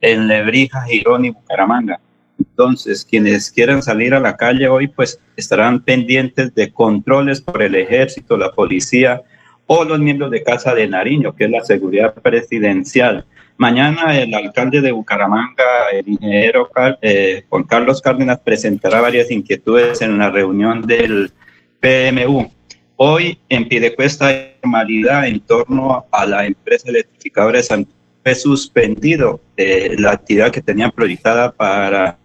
en 0.00 0.28
Lebrija, 0.28 0.82
Girón 0.82 1.24
y 1.24 1.30
Bucaramanga. 1.30 2.00
Entonces, 2.38 3.04
quienes 3.04 3.50
quieran 3.50 3.82
salir 3.82 4.14
a 4.14 4.20
la 4.20 4.36
calle 4.36 4.68
hoy, 4.68 4.88
pues 4.88 5.20
estarán 5.36 5.80
pendientes 5.80 6.54
de 6.54 6.72
controles 6.72 7.40
por 7.40 7.62
el 7.62 7.74
ejército, 7.74 8.36
la 8.36 8.52
policía 8.52 9.22
o 9.66 9.84
los 9.84 9.98
miembros 9.98 10.30
de 10.30 10.42
Casa 10.42 10.74
de 10.74 10.86
Nariño, 10.86 11.34
que 11.34 11.44
es 11.44 11.50
la 11.50 11.64
seguridad 11.64 12.14
presidencial. 12.14 13.24
Mañana 13.58 14.18
el 14.18 14.34
alcalde 14.34 14.80
de 14.80 14.92
Bucaramanga, 14.92 15.88
el 15.92 16.08
ingeniero 16.08 16.68
eh, 17.00 17.44
Juan 17.48 17.64
Carlos 17.64 18.02
Cárdenas, 18.02 18.38
presentará 18.40 19.00
varias 19.00 19.30
inquietudes 19.30 20.02
en 20.02 20.18
la 20.18 20.30
reunión 20.30 20.82
del 20.82 21.32
PMU. 21.80 22.50
Hoy 22.96 23.38
en 23.48 23.68
Pidecuesta 23.68 24.28
hay 24.28 24.56
normalidad 24.62 25.26
en 25.26 25.40
torno 25.40 26.06
a 26.10 26.26
la 26.26 26.46
empresa 26.46 26.88
electrificadora 26.88 27.58
de 27.58 27.62
San 27.62 27.86
fue 28.26 28.34
suspendido 28.34 29.40
eh, 29.56 29.94
la 30.00 30.10
actividad 30.10 30.50
que 30.50 30.60
tenían 30.60 30.90
proyectada 30.90 31.52
para 31.52 32.18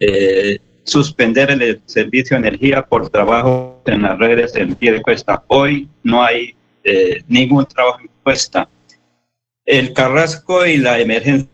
eh, 0.00 0.58
suspender 0.82 1.50
el 1.50 1.82
servicio 1.84 2.38
de 2.38 2.48
energía 2.48 2.80
por 2.80 3.10
trabajo 3.10 3.82
en 3.84 4.00
las 4.00 4.18
redes 4.18 4.56
en 4.56 4.74
pie 4.74 4.92
de 4.92 5.02
cuesta. 5.02 5.42
Hoy 5.48 5.90
no 6.02 6.24
hay 6.24 6.54
eh, 6.84 7.22
ningún 7.28 7.66
trabajo 7.66 8.00
en 8.00 8.08
cuesta. 8.22 8.66
El 9.66 9.92
Carrasco 9.92 10.64
y 10.64 10.76
la 10.76 11.00
emergencia 11.00 11.50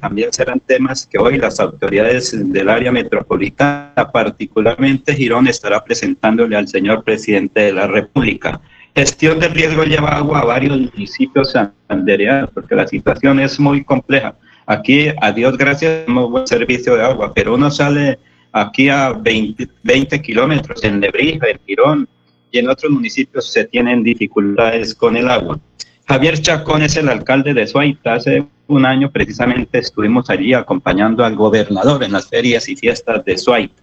también 0.00 0.32
serán 0.32 0.58
temas 0.58 1.06
que 1.06 1.18
hoy 1.18 1.36
las 1.36 1.60
autoridades 1.60 2.34
del 2.50 2.70
área 2.70 2.90
metropolitana, 2.90 4.10
particularmente 4.10 5.14
Girón, 5.14 5.46
estará 5.46 5.84
presentándole 5.84 6.56
al 6.56 6.66
señor 6.66 7.04
presidente 7.04 7.60
de 7.60 7.72
la 7.74 7.86
República. 7.86 8.58
Gestión 8.94 9.38
del 9.38 9.52
riesgo 9.52 9.84
lleva 9.84 10.16
agua 10.16 10.40
a 10.40 10.44
varios 10.46 10.78
municipios 10.78 11.52
santandereanos 11.52 12.50
porque 12.54 12.74
la 12.74 12.88
situación 12.88 13.38
es 13.38 13.60
muy 13.60 13.84
compleja. 13.84 14.34
Aquí, 14.64 15.08
a 15.20 15.30
Dios 15.30 15.58
gracias, 15.58 16.06
tenemos 16.06 16.30
buen 16.30 16.46
servicio 16.46 16.96
de 16.96 17.04
agua, 17.04 17.34
pero 17.34 17.54
uno 17.54 17.70
sale 17.70 18.18
aquí 18.52 18.88
a 18.88 19.12
20, 19.12 19.68
20 19.82 20.22
kilómetros 20.22 20.82
en 20.84 21.00
Lebrija, 21.00 21.48
en 21.48 21.60
Girón 21.66 22.08
y 22.50 22.58
en 22.60 22.70
otros 22.70 22.90
municipios 22.90 23.52
se 23.52 23.66
tienen 23.66 24.02
dificultades 24.02 24.94
con 24.94 25.18
el 25.18 25.28
agua. 25.28 25.60
Javier 26.08 26.40
Chacón 26.40 26.82
es 26.82 26.96
el 26.96 27.08
alcalde 27.08 27.52
de 27.52 27.66
Suaita. 27.66 28.14
Hace 28.14 28.46
un 28.68 28.86
año 28.86 29.10
precisamente 29.10 29.78
estuvimos 29.78 30.30
allí 30.30 30.54
acompañando 30.54 31.24
al 31.24 31.34
gobernador 31.34 32.04
en 32.04 32.12
las 32.12 32.28
ferias 32.28 32.68
y 32.68 32.76
fiestas 32.76 33.24
de 33.24 33.36
Suaita. 33.36 33.82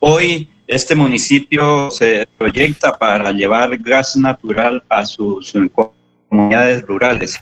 Hoy 0.00 0.48
este 0.66 0.96
municipio 0.96 1.88
se 1.92 2.26
proyecta 2.36 2.98
para 2.98 3.30
llevar 3.30 3.78
gas 3.78 4.16
natural 4.16 4.82
a 4.88 5.06
sus 5.06 5.52
comunidades 6.28 6.82
rurales. 6.82 7.40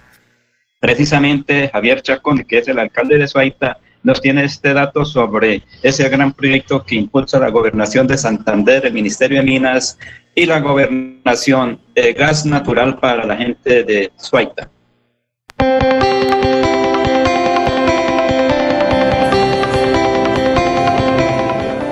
Precisamente 0.78 1.70
Javier 1.72 2.02
Chacón, 2.02 2.44
que 2.44 2.58
es 2.58 2.68
el 2.68 2.78
alcalde 2.78 3.16
de 3.16 3.26
Suaita, 3.26 3.78
nos 4.02 4.20
tiene 4.20 4.44
este 4.44 4.72
dato 4.72 5.04
sobre 5.04 5.62
ese 5.82 6.08
gran 6.08 6.32
proyecto 6.32 6.84
que 6.84 6.96
impulsa 6.96 7.38
la 7.38 7.50
gobernación 7.50 8.06
de 8.06 8.16
Santander, 8.18 8.86
el 8.86 8.92
Ministerio 8.92 9.38
de 9.38 9.44
Minas 9.44 9.98
y 10.34 10.46
la 10.46 10.60
gobernación 10.60 11.80
de 11.94 12.12
gas 12.12 12.46
natural 12.46 12.98
para 12.98 13.26
la 13.26 13.36
gente 13.36 13.84
de 13.84 14.12
Suaita. 14.16 14.70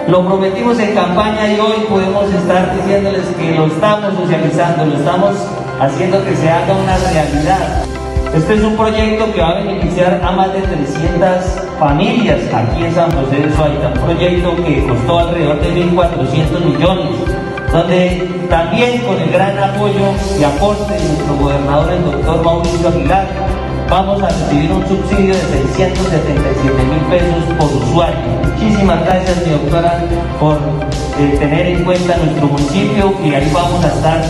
Lo 0.08 0.26
prometimos 0.26 0.78
en 0.78 0.94
campaña 0.94 1.52
y 1.52 1.60
hoy 1.60 1.84
podemos 1.86 2.32
estar 2.32 2.74
diciéndoles 2.74 3.26
que 3.38 3.54
lo 3.54 3.66
estamos 3.66 4.14
socializando, 4.14 4.86
lo 4.86 4.96
estamos 4.96 5.36
haciendo 5.78 6.24
que 6.24 6.34
se 6.34 6.48
haga 6.48 6.74
una 6.74 6.96
realidad. 6.96 7.97
Este 8.34 8.54
es 8.54 8.62
un 8.62 8.76
proyecto 8.76 9.32
que 9.32 9.40
va 9.40 9.50
a 9.50 9.54
beneficiar 9.54 10.20
a 10.22 10.30
más 10.32 10.52
de 10.52 10.60
300 10.60 11.28
familias 11.78 12.38
aquí 12.52 12.84
en 12.84 12.94
San 12.94 13.10
José 13.12 13.36
de 13.36 13.56
Suaita, 13.56 13.88
un 13.88 14.00
proyecto 14.04 14.56
que 14.64 14.86
costó 14.86 15.18
alrededor 15.20 15.60
de 15.60 15.84
1.400 15.86 16.64
millones, 16.64 17.06
donde 17.72 18.28
también 18.50 19.00
con 19.00 19.18
el 19.18 19.30
gran 19.30 19.58
apoyo 19.58 20.12
y 20.38 20.44
aporte 20.44 20.92
de 20.92 21.04
nuestro 21.04 21.36
gobernador, 21.36 21.92
el 21.92 22.04
doctor 22.04 22.44
Mauricio 22.44 22.88
Aguilar, 22.88 23.26
vamos 23.88 24.22
a 24.22 24.28
recibir 24.28 24.72
un 24.72 24.86
subsidio 24.86 25.34
de 25.34 25.42
677 25.42 26.82
mil 26.84 27.00
pesos 27.08 27.44
por 27.58 27.82
usuario. 27.82 28.18
Muchísimas 28.44 29.04
gracias, 29.06 29.46
mi 29.46 29.52
doctora, 29.52 30.04
por 30.38 30.58
eh, 31.18 31.36
tener 31.38 31.66
en 31.66 31.84
cuenta 31.84 32.16
nuestro 32.18 32.46
municipio 32.46 33.14
y 33.24 33.34
ahí 33.34 33.50
vamos 33.54 33.82
a 33.84 33.88
estar 33.88 34.22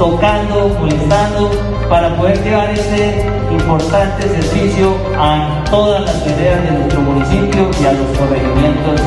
tocando, 0.00 0.70
molestando, 0.78 1.50
para 1.90 2.16
poder 2.16 2.42
llevar 2.42 2.70
este 2.70 3.22
importante 3.50 4.22
servicio 4.22 4.96
a 5.18 5.62
todas 5.70 6.02
las 6.06 6.24
veredas 6.24 6.64
de 6.64 6.70
nuestro 6.70 7.00
municipio 7.02 7.70
y 7.78 7.84
a 7.84 7.92
los 7.92 8.18
corregimientos 8.18 8.98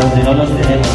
donde 0.00 0.24
no 0.24 0.34
los 0.34 0.48
tenemos. 0.56 0.88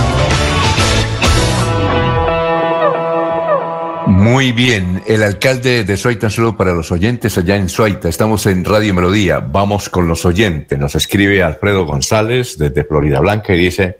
Muy 4.07 4.51
bien, 4.51 5.01
el 5.07 5.23
alcalde 5.23 5.85
de 5.85 5.95
Suaita, 5.95 6.29
solo 6.29 6.57
para 6.57 6.73
los 6.73 6.91
oyentes 6.91 7.37
allá 7.37 7.55
en 7.55 7.69
Suaita, 7.69 8.09
estamos 8.09 8.45
en 8.47 8.65
Radio 8.65 8.93
Melodía, 8.93 9.39
vamos 9.39 9.87
con 9.87 10.09
los 10.09 10.25
oyentes, 10.25 10.77
nos 10.77 10.93
escribe 10.95 11.41
Alfredo 11.41 11.85
González 11.85 12.57
desde 12.57 12.83
Florida 12.83 13.21
Blanca 13.21 13.53
y 13.53 13.59
dice, 13.59 13.97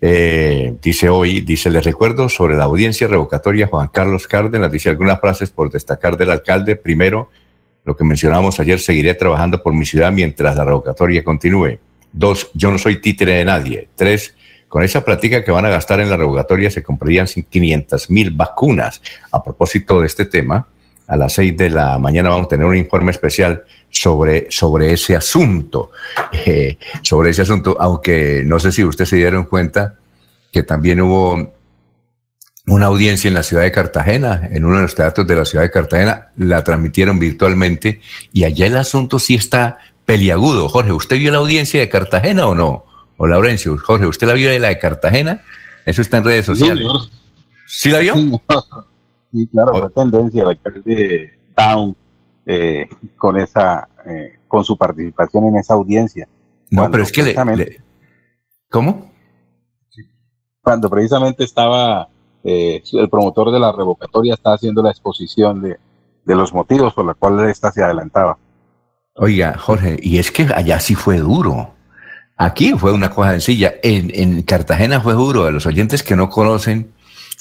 eh, 0.00 0.74
dice 0.80 1.08
hoy, 1.10 1.42
dice, 1.42 1.70
les 1.70 1.84
recuerdo 1.84 2.28
sobre 2.28 2.56
la 2.56 2.64
audiencia 2.64 3.06
revocatoria 3.06 3.66
Juan 3.66 3.88
Carlos 3.88 4.26
Cárdenas, 4.26 4.72
dice 4.72 4.88
algunas 4.88 5.20
frases 5.20 5.50
por 5.50 5.70
destacar 5.70 6.16
del 6.16 6.30
alcalde. 6.30 6.76
Primero, 6.76 7.30
lo 7.84 7.96
que 7.96 8.04
mencionamos 8.04 8.60
ayer, 8.60 8.80
seguiré 8.80 9.14
trabajando 9.14 9.62
por 9.62 9.74
mi 9.74 9.84
ciudad 9.84 10.10
mientras 10.12 10.56
la 10.56 10.64
revocatoria 10.64 11.22
continúe. 11.22 11.78
Dos, 12.12 12.50
yo 12.54 12.70
no 12.70 12.78
soy 12.78 13.00
títere 13.00 13.34
de 13.34 13.44
nadie. 13.44 13.88
Tres, 13.94 14.34
con 14.68 14.82
esa 14.82 15.04
plática 15.04 15.44
que 15.44 15.50
van 15.50 15.66
a 15.66 15.68
gastar 15.68 16.00
en 16.00 16.08
la 16.08 16.16
revocatoria 16.16 16.70
se 16.70 16.82
comprarían 16.82 17.26
500 17.26 18.10
mil 18.10 18.30
vacunas. 18.30 19.02
A 19.30 19.42
propósito 19.42 20.00
de 20.00 20.06
este 20.06 20.24
tema, 20.24 20.66
a 21.10 21.16
las 21.16 21.32
seis 21.32 21.56
de 21.56 21.70
la 21.70 21.98
mañana 21.98 22.28
vamos 22.28 22.46
a 22.46 22.50
tener 22.50 22.64
un 22.64 22.76
informe 22.76 23.10
especial 23.10 23.64
sobre, 23.90 24.46
sobre 24.48 24.92
ese 24.92 25.16
asunto, 25.16 25.90
eh, 26.32 26.78
sobre 27.02 27.30
ese 27.30 27.42
asunto, 27.42 27.76
aunque 27.80 28.44
no 28.46 28.60
sé 28.60 28.70
si 28.70 28.84
ustedes 28.84 29.08
se 29.08 29.16
dieron 29.16 29.44
cuenta 29.44 29.96
que 30.52 30.62
también 30.62 31.00
hubo 31.00 31.52
una 32.68 32.86
audiencia 32.86 33.26
en 33.26 33.34
la 33.34 33.42
ciudad 33.42 33.64
de 33.64 33.72
Cartagena, 33.72 34.48
en 34.52 34.64
uno 34.64 34.76
de 34.76 34.82
los 34.82 34.94
teatros 34.94 35.26
de 35.26 35.34
la 35.34 35.44
ciudad 35.44 35.64
de 35.64 35.72
Cartagena, 35.72 36.28
la 36.36 36.62
transmitieron 36.62 37.18
virtualmente 37.18 38.00
y 38.32 38.44
allá 38.44 38.66
el 38.66 38.76
asunto 38.76 39.18
sí 39.18 39.34
está 39.34 39.78
peliagudo. 40.06 40.68
Jorge, 40.68 40.92
¿usted 40.92 41.18
vio 41.18 41.32
la 41.32 41.38
audiencia 41.38 41.80
de 41.80 41.88
Cartagena 41.88 42.46
o 42.46 42.54
no? 42.54 42.86
O 43.16 43.26
Laurencio, 43.26 43.76
Jorge, 43.78 44.06
¿usted 44.06 44.28
la 44.28 44.34
vio 44.34 44.48
de 44.48 44.60
la 44.60 44.68
de 44.68 44.78
Cartagena? 44.78 45.42
Eso 45.84 46.02
está 46.02 46.18
en 46.18 46.24
redes 46.24 46.46
sociales. 46.46 46.86
¿Sí 47.66 47.90
la 47.90 47.98
vio? 47.98 48.14
Sí, 49.32 49.46
claro, 49.48 49.74
fue 49.74 49.90
tendencia 49.90 50.42
el 50.42 50.48
alcalde 50.48 51.38
Town 51.54 51.96
eh, 52.46 52.88
con 53.16 53.38
esa, 53.38 53.88
eh, 54.06 54.38
con 54.48 54.64
su 54.64 54.76
participación 54.76 55.46
en 55.46 55.56
esa 55.56 55.74
audiencia. 55.74 56.28
No, 56.70 56.90
pero 56.90 57.02
es 57.02 57.12
que 57.12 57.22
le, 57.22 57.80
¿Cómo? 58.70 59.10
Cuando 60.62 60.88
precisamente 60.90 61.44
estaba 61.44 62.08
eh, 62.44 62.82
el 62.92 63.08
promotor 63.08 63.50
de 63.50 63.60
la 63.60 63.72
revocatoria 63.72 64.34
estaba 64.34 64.56
haciendo 64.56 64.82
la 64.82 64.90
exposición 64.90 65.62
de, 65.62 65.78
de 66.24 66.34
los 66.34 66.52
motivos 66.52 66.94
por 66.94 67.04
los 67.04 67.16
cuales 67.16 67.50
esta 67.50 67.72
se 67.72 67.82
adelantaba. 67.82 68.38
Oiga, 69.14 69.56
Jorge, 69.58 69.98
y 70.00 70.18
es 70.18 70.30
que 70.30 70.44
allá 70.54 70.80
sí 70.80 70.94
fue 70.94 71.18
duro. 71.18 71.74
Aquí 72.36 72.72
fue 72.72 72.92
una 72.92 73.10
cosa 73.10 73.32
sencilla. 73.32 73.74
En, 73.82 74.10
en 74.14 74.42
Cartagena 74.42 75.00
fue 75.00 75.12
duro. 75.12 75.44
A 75.44 75.50
los 75.50 75.66
oyentes 75.66 76.02
que 76.02 76.16
no 76.16 76.30
conocen 76.30 76.92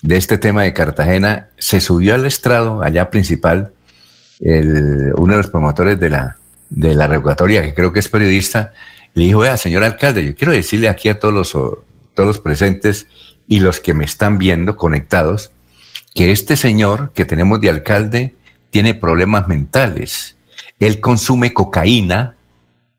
de 0.02 0.18
este 0.18 0.38
tema 0.38 0.64
de 0.64 0.74
Cartagena, 0.74 1.50
se 1.58 1.82
subió 1.82 2.16
al 2.16 2.26
estrado, 2.26 2.82
allá 2.82 3.10
principal, 3.10 3.74
uno 4.42 5.34
de 5.34 5.38
los 5.38 5.48
promotores 5.48 6.00
de 6.00 6.10
la, 6.10 6.38
de 6.70 6.96
la 6.96 7.08
revocatoria, 7.08 7.62
que 7.62 7.74
creo 7.74 7.92
que 7.92 8.00
es 8.00 8.08
periodista, 8.08 8.74
le 9.14 9.26
dijo, 9.26 9.40
vea, 9.40 9.58
señor 9.58 9.84
alcalde, 9.84 10.26
yo 10.26 10.36
quiero 10.36 10.54
decirle 10.54 10.88
aquí 10.88 11.10
a 11.10 11.20
todos 11.20 11.34
los, 11.34 11.52
todos 11.52 12.28
los 12.28 12.40
presentes 12.40 13.08
y 13.48 13.60
los 13.60 13.80
que 13.80 13.94
me 13.94 14.06
están 14.06 14.38
viendo 14.38 14.78
conectados, 14.78 15.52
que 16.14 16.32
este 16.32 16.56
señor 16.56 17.12
que 17.14 17.26
tenemos 17.26 17.60
de 17.60 17.70
alcalde 17.70 18.36
tiene 18.70 18.94
problemas 18.94 19.48
mentales. 19.48 20.38
Él 20.80 21.00
consume 21.00 21.54
cocaína 21.54 22.36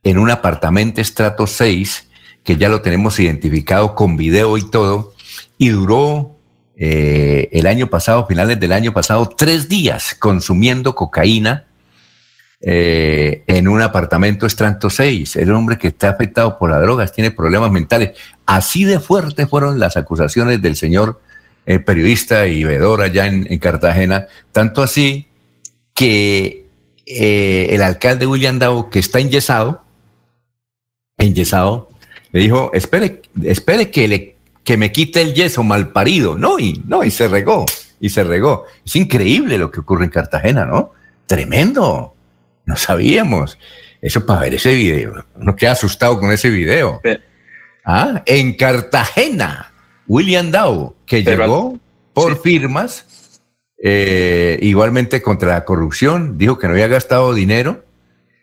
en 0.02 0.18
un 0.18 0.30
apartamento 0.30 1.00
estrato 1.00 1.46
6, 1.46 2.08
que 2.44 2.56
ya 2.56 2.68
lo 2.68 2.80
tenemos 2.80 3.18
identificado 3.20 3.94
con 3.94 4.16
video 4.16 4.58
y 4.58 4.68
todo, 4.68 5.14
y 5.58 5.68
duró 5.68 6.39
eh, 6.82 7.50
el 7.52 7.66
año 7.66 7.88
pasado, 7.88 8.26
finales 8.26 8.58
del 8.58 8.72
año 8.72 8.94
pasado, 8.94 9.28
tres 9.28 9.68
días 9.68 10.16
consumiendo 10.18 10.94
cocaína 10.94 11.66
eh, 12.62 13.44
en 13.46 13.68
un 13.68 13.82
apartamento 13.82 14.46
estrato 14.46 14.88
6. 14.88 15.36
El 15.36 15.52
hombre 15.52 15.76
que 15.76 15.88
está 15.88 16.08
afectado 16.08 16.58
por 16.58 16.70
las 16.70 16.80
drogas 16.80 17.12
tiene 17.12 17.32
problemas 17.32 17.70
mentales. 17.70 18.12
Así 18.46 18.84
de 18.84 18.98
fuertes 18.98 19.46
fueron 19.46 19.78
las 19.78 19.98
acusaciones 19.98 20.62
del 20.62 20.74
señor 20.74 21.20
eh, 21.66 21.80
periodista 21.80 22.46
y 22.46 22.64
vedor 22.64 23.02
allá 23.02 23.26
en, 23.26 23.58
Cartagena, 23.58 24.26
tanto 24.50 24.82
así 24.82 25.28
que 25.94 26.64
el 27.04 27.82
alcalde 27.82 28.26
William 28.26 28.58
Dao, 28.58 28.88
que 28.88 29.00
está 29.00 29.20
enyesado, 29.20 29.84
enyesado, 31.18 31.90
le 32.32 32.40
dijo, 32.40 32.70
espere, 32.72 33.20
espere 33.42 33.90
que, 33.90 34.08
le, 34.08 34.36
que 34.70 34.76
me 34.76 34.92
quite 34.92 35.20
el 35.20 35.34
yeso 35.34 35.64
mal 35.64 35.88
parido. 35.88 36.38
No, 36.38 36.60
y, 36.60 36.80
no, 36.86 37.02
y 37.02 37.10
se 37.10 37.26
regó, 37.26 37.66
y 37.98 38.08
se 38.08 38.22
regó. 38.22 38.66
Es 38.86 38.94
increíble 38.94 39.58
lo 39.58 39.68
que 39.68 39.80
ocurre 39.80 40.04
en 40.04 40.12
Cartagena, 40.12 40.64
¿no? 40.64 40.92
Tremendo. 41.26 42.14
No 42.66 42.76
sabíamos. 42.76 43.58
Eso 44.00 44.24
para 44.24 44.42
ver 44.42 44.54
ese 44.54 44.72
video. 44.72 45.24
No 45.36 45.56
queda 45.56 45.72
asustado 45.72 46.20
con 46.20 46.30
ese 46.30 46.50
video. 46.50 47.00
Ah, 47.84 48.22
en 48.26 48.52
Cartagena, 48.52 49.72
William 50.06 50.52
Dow, 50.52 50.94
que 51.04 51.24
llegó 51.24 51.80
por 52.14 52.40
firmas, 52.40 53.40
eh, 53.82 54.56
igualmente 54.62 55.20
contra 55.20 55.48
la 55.48 55.64
corrupción, 55.64 56.38
dijo 56.38 56.60
que 56.60 56.68
no 56.68 56.74
había 56.74 56.86
gastado 56.86 57.34
dinero, 57.34 57.84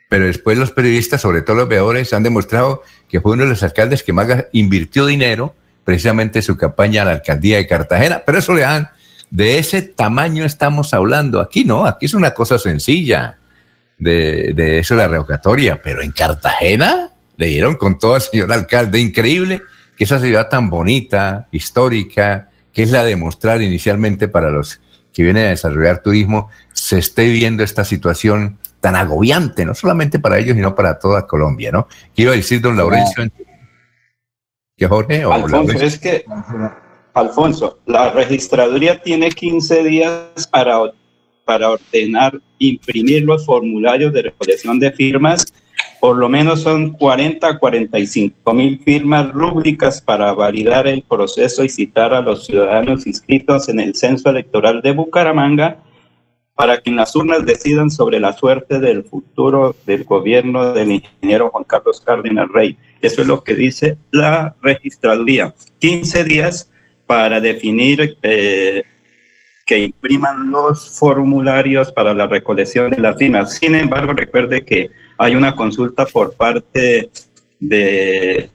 pero 0.09 0.25
después 0.25 0.57
los 0.57 0.71
periodistas, 0.71 1.21
sobre 1.21 1.41
todo 1.41 1.55
los 1.55 1.69
veedores, 1.69 2.11
han 2.11 2.23
demostrado 2.23 2.83
que 3.07 3.21
fue 3.21 3.31
uno 3.31 3.43
de 3.43 3.49
los 3.51 3.63
alcaldes 3.63 4.03
que 4.03 4.11
más 4.11 4.47
invirtió 4.51 5.05
dinero 5.05 5.55
precisamente 5.87 6.39
en 6.39 6.43
su 6.43 6.57
campaña 6.57 7.03
a 7.03 7.05
la 7.05 7.11
alcaldía 7.11 7.55
de 7.55 7.65
Cartagena. 7.65 8.21
Pero 8.25 8.39
eso 8.39 8.53
le 8.53 8.59
dan, 8.59 8.89
de 9.29 9.57
ese 9.57 9.81
tamaño 9.81 10.43
estamos 10.43 10.93
hablando. 10.93 11.39
Aquí 11.39 11.63
no, 11.63 11.85
aquí 11.85 12.07
es 12.07 12.13
una 12.13 12.31
cosa 12.31 12.59
sencilla 12.59 13.37
de, 13.97 14.51
de 14.53 14.79
eso, 14.79 14.95
la 14.95 15.07
revocatoria, 15.07 15.81
pero 15.81 16.01
en 16.01 16.11
Cartagena 16.11 17.11
le 17.37 17.47
dieron 17.47 17.75
con 17.75 17.97
todo 17.97 18.15
al 18.15 18.21
señor 18.21 18.51
alcalde. 18.51 18.99
Increíble 18.99 19.61
que 19.95 20.03
esa 20.03 20.19
ciudad 20.19 20.49
tan 20.49 20.69
bonita, 20.69 21.47
histórica, 21.53 22.49
que 22.73 22.83
es 22.83 22.91
la 22.91 23.05
de 23.05 23.15
mostrar 23.15 23.61
inicialmente 23.61 24.27
para 24.27 24.49
los 24.49 24.81
que 25.13 25.23
vienen 25.23 25.45
a 25.45 25.49
desarrollar 25.51 26.03
turismo, 26.03 26.49
se 26.73 26.97
esté 26.97 27.23
viviendo 27.23 27.63
esta 27.63 27.85
situación 27.85 28.59
tan 28.81 28.97
agobiante, 28.97 29.63
no 29.63 29.73
solamente 29.73 30.19
para 30.19 30.37
ellos, 30.37 30.57
sino 30.57 30.75
para 30.75 30.99
toda 30.99 31.25
Colombia, 31.25 31.71
¿no? 31.71 31.87
Quiero 32.13 32.33
decir, 32.33 32.59
don 32.59 32.75
Laurencio, 32.75 33.23
que 34.77 34.87
Jorge 34.87 35.25
o 35.25 35.33
Alfonso, 35.33 35.77
es 35.79 35.99
que, 35.99 36.25
Alfonso, 37.13 37.79
la 37.85 38.11
registraduría 38.11 39.01
tiene 39.01 39.29
15 39.29 39.83
días 39.83 40.47
para 40.51 40.91
para 41.47 41.71
ordenar 41.71 42.41
imprimir 42.59 43.23
los 43.23 43.45
formularios 43.45 44.11
de 44.11 44.23
recolección 44.23 44.79
de 44.79 44.91
firmas. 44.91 45.45
Por 46.01 46.17
lo 46.17 46.27
menos 46.27 46.61
son 46.61 46.91
40 46.91 47.47
a 47.47 47.57
45 47.57 48.53
mil 48.53 48.79
firmas 48.83 49.31
rúbricas 49.31 50.01
para 50.01 50.33
validar 50.33 50.87
el 50.87 51.03
proceso 51.03 51.63
y 51.63 51.69
citar 51.69 52.13
a 52.13 52.21
los 52.21 52.45
ciudadanos 52.45 53.07
inscritos 53.07 53.69
en 53.69 53.79
el 53.79 53.95
censo 53.95 54.29
electoral 54.29 54.81
de 54.81 54.91
Bucaramanga 54.91 55.77
para 56.53 56.81
que 56.81 56.89
en 56.89 56.97
las 56.97 57.15
urnas 57.15 57.45
decidan 57.45 57.89
sobre 57.89 58.19
la 58.19 58.33
suerte 58.33 58.79
del 58.79 59.05
futuro 59.05 59.73
del 59.85 60.03
gobierno 60.03 60.73
del 60.73 60.91
ingeniero 60.91 61.49
Juan 61.49 61.63
Carlos 61.63 62.01
Cárdenas 62.01 62.49
Rey. 62.49 62.77
Eso 63.01 63.21
es 63.21 63.27
lo 63.27 63.43
que 63.43 63.55
dice 63.55 63.97
la 64.11 64.55
registraduría. 64.61 65.53
15 65.79 66.23
días 66.23 66.71
para 67.05 67.39
definir 67.39 68.17
eh, 68.21 68.83
que 69.65 69.79
impriman 69.79 70.49
los 70.49 70.97
formularios 70.97 71.91
para 71.91 72.13
la 72.13 72.27
recolección 72.27 72.91
de 72.91 72.99
las 72.99 73.17
firmas. 73.17 73.55
Sin 73.55 73.75
embargo, 73.75 74.13
recuerde 74.13 74.63
que 74.63 74.89
hay 75.17 75.35
una 75.35 75.55
consulta 75.55 76.05
por 76.05 76.33
parte 76.35 77.09
de 77.59 78.49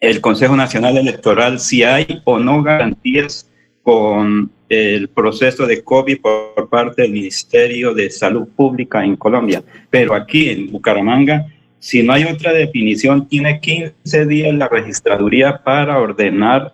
el 0.00 0.20
Consejo 0.20 0.56
Nacional 0.56 0.96
Electoral 0.96 1.58
si 1.58 1.82
hay 1.82 2.20
o 2.24 2.38
no 2.38 2.62
garantías 2.62 3.48
con 3.82 4.50
el 4.68 5.08
proceso 5.08 5.66
de 5.66 5.82
COVID 5.82 6.20
por 6.20 6.68
parte 6.68 7.02
del 7.02 7.12
Ministerio 7.12 7.94
de 7.94 8.10
Salud 8.10 8.46
Pública 8.54 9.04
en 9.04 9.16
Colombia. 9.16 9.62
Pero 9.90 10.14
aquí 10.14 10.50
en 10.50 10.70
Bucaramanga, 10.70 11.46
si 11.78 12.02
no 12.02 12.12
hay 12.12 12.24
otra 12.24 12.52
definición, 12.52 13.28
tiene 13.28 13.60
15 13.60 14.26
días 14.26 14.54
la 14.54 14.68
registraduría 14.68 15.62
para 15.62 15.98
ordenar 15.98 16.72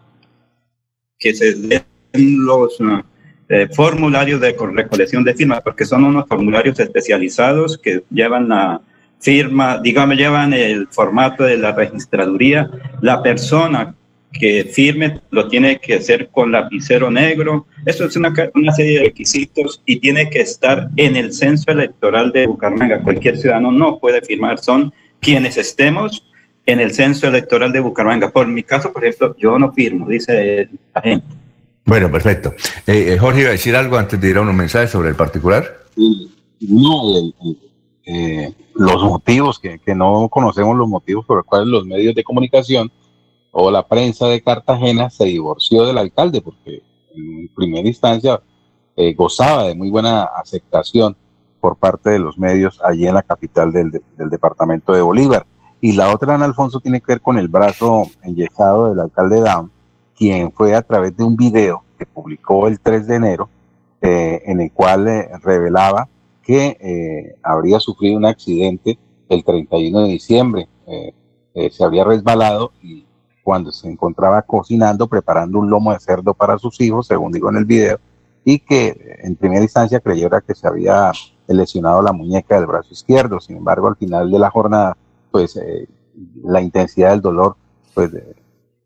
que 1.18 1.34
se 1.34 1.54
den 1.54 1.84
los 2.44 2.78
eh, 3.48 3.68
formularios 3.72 4.40
de 4.40 4.56
recolección 4.72 5.24
de 5.24 5.34
firmas, 5.34 5.60
porque 5.62 5.84
son 5.84 6.04
unos 6.04 6.26
formularios 6.26 6.78
especializados 6.80 7.78
que 7.78 8.02
llevan 8.10 8.48
la 8.48 8.80
firma, 9.20 9.78
digamos, 9.78 10.16
llevan 10.16 10.52
el 10.52 10.88
formato 10.88 11.44
de 11.44 11.56
la 11.56 11.72
registraduría. 11.72 12.70
La 13.00 13.22
persona 13.22 13.94
que 14.38 14.64
firme 14.64 15.20
lo 15.30 15.48
tiene 15.48 15.78
que 15.78 15.94
hacer 15.94 16.28
con 16.28 16.52
lapicero 16.52 17.10
negro. 17.10 17.66
Eso 17.86 18.04
es 18.04 18.16
una, 18.16 18.34
una, 18.54 18.72
serie 18.72 18.98
de 18.98 19.04
requisitos 19.06 19.80
y 19.86 20.00
tiene 20.00 20.28
que 20.28 20.40
estar 20.40 20.90
en 20.96 21.16
el 21.16 21.32
censo 21.32 21.70
electoral 21.70 22.32
de 22.32 22.46
Bucaramanga. 22.46 23.02
Cualquier 23.02 23.38
ciudadano 23.38 23.70
no 23.70 23.98
puede 23.98 24.20
firmar, 24.22 24.58
son 24.58 24.92
quienes 25.20 25.56
estemos 25.56 26.26
en 26.66 26.80
el 26.80 26.92
censo 26.92 27.28
electoral 27.28 27.72
de 27.72 27.80
Bucaramanga. 27.80 28.30
Por 28.30 28.46
mi 28.48 28.62
caso, 28.62 28.92
por 28.92 29.04
ejemplo, 29.04 29.36
yo 29.38 29.58
no 29.58 29.72
firmo, 29.72 30.08
dice 30.08 30.68
la 30.94 31.00
gente. 31.00 31.26
Bueno, 31.84 32.10
perfecto. 32.10 32.54
Eh, 32.86 33.12
eh, 33.12 33.18
Jorge, 33.18 33.42
¿iba 33.42 33.50
a 33.50 33.52
decir 33.52 33.76
algo 33.76 33.96
antes 33.96 34.20
de 34.20 34.30
ir 34.30 34.36
a 34.38 34.40
unos 34.40 34.54
mensajes 34.54 34.90
sobre 34.90 35.10
el 35.10 35.14
particular? 35.14 35.80
No, 35.96 37.32
eh, 38.06 38.52
los 38.74 39.02
motivos, 39.02 39.58
que, 39.58 39.78
no 39.94 40.28
conocemos 40.30 40.76
los 40.76 40.88
motivos 40.88 41.24
por 41.26 41.38
los 41.38 41.46
cuales 41.46 41.68
los 41.68 41.86
medios 41.86 42.14
de 42.14 42.24
comunicación 42.24 42.90
o 43.56 43.70
la 43.70 43.86
prensa 43.86 44.26
de 44.26 44.42
Cartagena 44.42 45.10
se 45.10 45.24
divorció 45.24 45.86
del 45.86 45.98
alcalde, 45.98 46.42
porque 46.42 46.82
en 47.14 47.48
primera 47.54 47.86
instancia 47.86 48.42
gozaba 49.16 49.64
de 49.64 49.74
muy 49.74 49.90
buena 49.90 50.24
aceptación 50.24 51.16
por 51.64 51.76
parte 51.76 52.10
de 52.10 52.18
los 52.18 52.36
medios 52.36 52.78
allí 52.84 53.06
en 53.06 53.14
la 53.14 53.22
capital 53.22 53.72
del, 53.72 53.90
departamento 54.18 54.92
de 54.92 55.00
Bolívar. 55.00 55.46
Y 55.80 55.92
la 55.92 56.12
otra, 56.12 56.34
Ana 56.34 56.44
Alfonso, 56.44 56.78
tiene 56.78 57.00
que 57.00 57.12
ver 57.12 57.22
con 57.22 57.38
el 57.38 57.48
brazo 57.48 58.02
enyesado 58.22 58.90
del 58.90 59.00
alcalde 59.00 59.40
Down, 59.40 59.72
quien 60.14 60.52
fue 60.52 60.74
a 60.74 60.82
través 60.82 61.16
de 61.16 61.24
un 61.24 61.36
video 61.36 61.82
que 61.98 62.04
publicó 62.04 62.68
el 62.68 62.80
3 62.80 63.06
de 63.06 63.14
enero, 63.14 63.48
eh, 64.02 64.42
en 64.44 64.60
el 64.60 64.72
cual 64.72 65.08
eh, 65.08 65.30
revelaba 65.42 66.06
que 66.42 66.76
eh, 66.78 67.36
habría 67.42 67.80
sufrido 67.80 68.18
un 68.18 68.26
accidente 68.26 68.98
el 69.30 69.42
31 69.42 70.02
de 70.02 70.08
diciembre. 70.08 70.68
se 71.70 71.82
había 71.82 72.04
resbalado 72.04 72.72
y 72.82 73.06
cuando 73.44 73.70
se 73.70 73.88
encontraba 73.88 74.42
cocinando, 74.42 75.06
preparando 75.06 75.60
un 75.60 75.70
lomo 75.70 75.92
de 75.92 76.00
cerdo 76.00 76.34
para 76.34 76.58
sus 76.58 76.80
hijos, 76.80 77.06
según 77.06 77.30
digo 77.30 77.50
en 77.50 77.58
el 77.58 77.64
video, 77.64 78.00
y 78.44 78.58
que 78.58 79.18
en 79.22 79.36
primera 79.36 79.62
instancia 79.62 80.00
creyera 80.00 80.40
que 80.40 80.54
se 80.56 80.66
había 80.66 81.12
lesionado 81.46 82.02
la 82.02 82.12
muñeca 82.12 82.56
del 82.56 82.66
brazo 82.66 82.92
izquierdo. 82.92 83.38
Sin 83.38 83.58
embargo, 83.58 83.86
al 83.86 83.96
final 83.96 84.30
de 84.30 84.38
la 84.38 84.50
jornada, 84.50 84.96
pues 85.30 85.60
la 86.42 86.60
intensidad 86.60 87.10
del 87.10 87.20
dolor 87.20 87.56
pues 87.94 88.10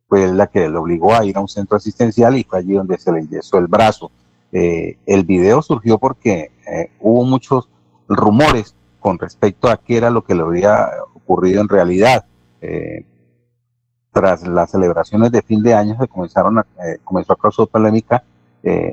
fue 0.08 0.26
la 0.32 0.46
que 0.46 0.68
le 0.68 0.76
obligó 0.76 1.14
a 1.14 1.24
ir 1.24 1.36
a 1.36 1.40
un 1.40 1.48
centro 1.48 1.76
asistencial 1.76 2.36
y 2.36 2.44
fue 2.44 2.58
allí 2.58 2.72
donde 2.72 2.98
se 2.98 3.12
le 3.12 3.20
enyesó 3.20 3.58
el 3.58 3.66
brazo. 3.66 4.10
Eh, 4.50 4.96
el 5.06 5.24
video 5.24 5.60
surgió 5.60 5.98
porque 5.98 6.50
eh, 6.66 6.90
hubo 7.00 7.24
muchos 7.24 7.68
rumores 8.08 8.74
con 9.00 9.18
respecto 9.18 9.68
a 9.68 9.76
qué 9.76 9.98
era 9.98 10.10
lo 10.10 10.24
que 10.24 10.34
le 10.34 10.42
había 10.42 10.88
ocurrido 11.14 11.60
en 11.60 11.68
realidad. 11.68 12.24
Eh, 12.62 13.04
tras 14.18 14.44
las 14.48 14.72
celebraciones 14.72 15.30
de 15.30 15.42
fin 15.42 15.62
de 15.62 15.74
año 15.74 15.96
se 15.96 16.08
comenzaron 16.08 16.58
a, 16.58 16.66
comenzó 17.04 17.34
a 17.34 17.36
causar 17.36 17.68
polémica 17.68 18.24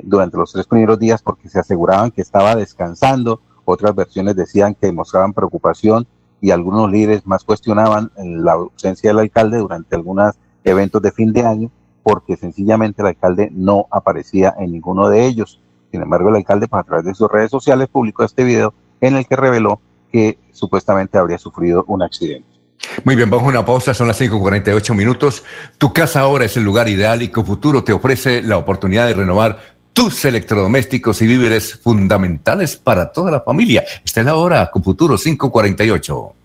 durante 0.04 0.38
los 0.38 0.54
tres 0.54 0.68
primeros 0.68 1.00
días 1.00 1.22
porque 1.22 1.50
se 1.50 1.60
aseguraban 1.60 2.12
que 2.12 2.22
estaba 2.22 2.56
descansando, 2.56 3.42
otras 3.66 3.96
versiones 3.96 4.36
decían 4.36 4.76
que 4.76 4.92
mostraban 4.92 5.34
preocupación 5.34 6.06
y 6.40 6.52
algunos 6.52 6.92
líderes 6.92 7.26
más 7.26 7.44
cuestionaban 7.44 8.12
la 8.16 8.54
ausencia 8.54 9.10
del 9.10 9.20
alcalde 9.20 9.58
durante 9.58 9.96
algunos 9.96 10.36
eventos 10.64 11.02
de 11.02 11.12
fin 11.12 11.34
de 11.34 11.42
año 11.42 11.72
porque 12.04 12.38
sencillamente 12.38 13.02
el 13.02 13.08
alcalde 13.08 13.50
no 13.52 13.88
aparecía 13.90 14.54
en 14.60 14.74
ninguno 14.74 15.10
de 15.10 15.26
ellos. 15.26 15.60
Sin 15.90 16.04
embargo, 16.04 16.30
el 16.30 16.36
alcalde, 16.36 16.68
pues, 16.68 16.82
a 16.82 16.84
través 16.84 17.06
de 17.06 17.16
sus 17.16 17.32
redes 17.32 17.50
sociales, 17.50 17.88
publicó 17.88 18.24
este 18.24 18.44
video 18.44 18.76
en 19.02 19.16
el 19.16 19.26
que 19.26 19.36
reveló 19.36 19.82
que 20.12 20.38
supuestamente 20.52 21.18
habría 21.18 21.40
sufrido 21.40 21.84
un 21.88 22.04
accidente. 22.04 22.55
Muy 23.04 23.16
bien, 23.16 23.30
vamos 23.30 23.48
a 23.48 23.50
una 23.50 23.66
pausa, 23.66 23.94
son 23.94 24.08
las 24.08 24.20
5.48 24.20 24.94
minutos. 24.96 25.44
Tu 25.78 25.94
casa 25.94 26.22
ahora 26.22 26.46
es 26.46 26.58
el 26.58 26.64
lugar 26.64 26.88
ideal 26.88 27.22
y 27.22 27.30
Cofuturo 27.30 27.84
te 27.84 27.94
ofrece 27.94 28.42
la 28.42 28.58
oportunidad 28.58 29.08
de 29.08 29.14
renovar 29.14 29.60
tus 29.94 30.26
electrodomésticos 30.26 31.22
y 31.22 31.28
víveres 31.28 31.76
fundamentales 31.76 32.76
para 32.76 33.12
toda 33.12 33.32
la 33.32 33.42
familia. 33.42 33.84
Esta 34.04 34.20
es 34.20 34.26
la 34.26 34.36
hora, 34.36 34.70
Cofuturo 34.72 35.18
548. 35.18 36.45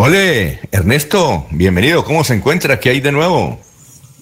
Ole, 0.00 0.60
Ernesto, 0.70 1.48
bienvenido. 1.50 2.04
¿Cómo 2.04 2.22
se 2.22 2.32
encuentra? 2.32 2.78
¿Qué 2.78 2.90
hay 2.90 3.00
de 3.00 3.10
nuevo? 3.10 3.58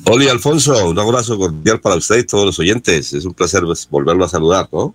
Hola, 0.05 0.33
Alfonso. 0.33 0.89
Un 0.89 0.99
abrazo 0.99 1.37
cordial 1.37 1.81
para 1.81 1.97
usted 1.97 2.17
y 2.17 2.25
todos 2.25 2.47
los 2.47 2.59
oyentes. 2.59 3.13
Es 3.13 3.27
un 3.27 3.35
placer 3.35 3.63
pues, 3.63 3.87
volverlo 3.91 4.25
a 4.25 4.29
saludar, 4.31 4.71
¿no? 4.73 4.95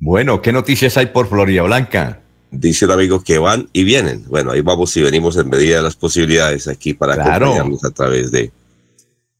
Bueno, 0.00 0.42
¿qué 0.42 0.52
noticias 0.52 0.96
hay 0.96 1.06
por 1.06 1.28
Florida 1.28 1.62
Blanca? 1.62 2.20
Dice 2.50 2.84
un 2.86 2.90
amigo 2.90 3.22
que 3.22 3.38
van 3.38 3.68
y 3.72 3.84
vienen. 3.84 4.24
Bueno, 4.28 4.50
ahí 4.50 4.60
vamos 4.60 4.96
y 4.96 5.02
venimos 5.02 5.36
en 5.36 5.48
medida 5.48 5.76
de 5.76 5.82
las 5.82 5.94
posibilidades 5.94 6.66
aquí 6.66 6.94
para 6.94 7.14
acompañarnos 7.14 7.84
a 7.84 7.90
través 7.90 8.32
de 8.32 8.50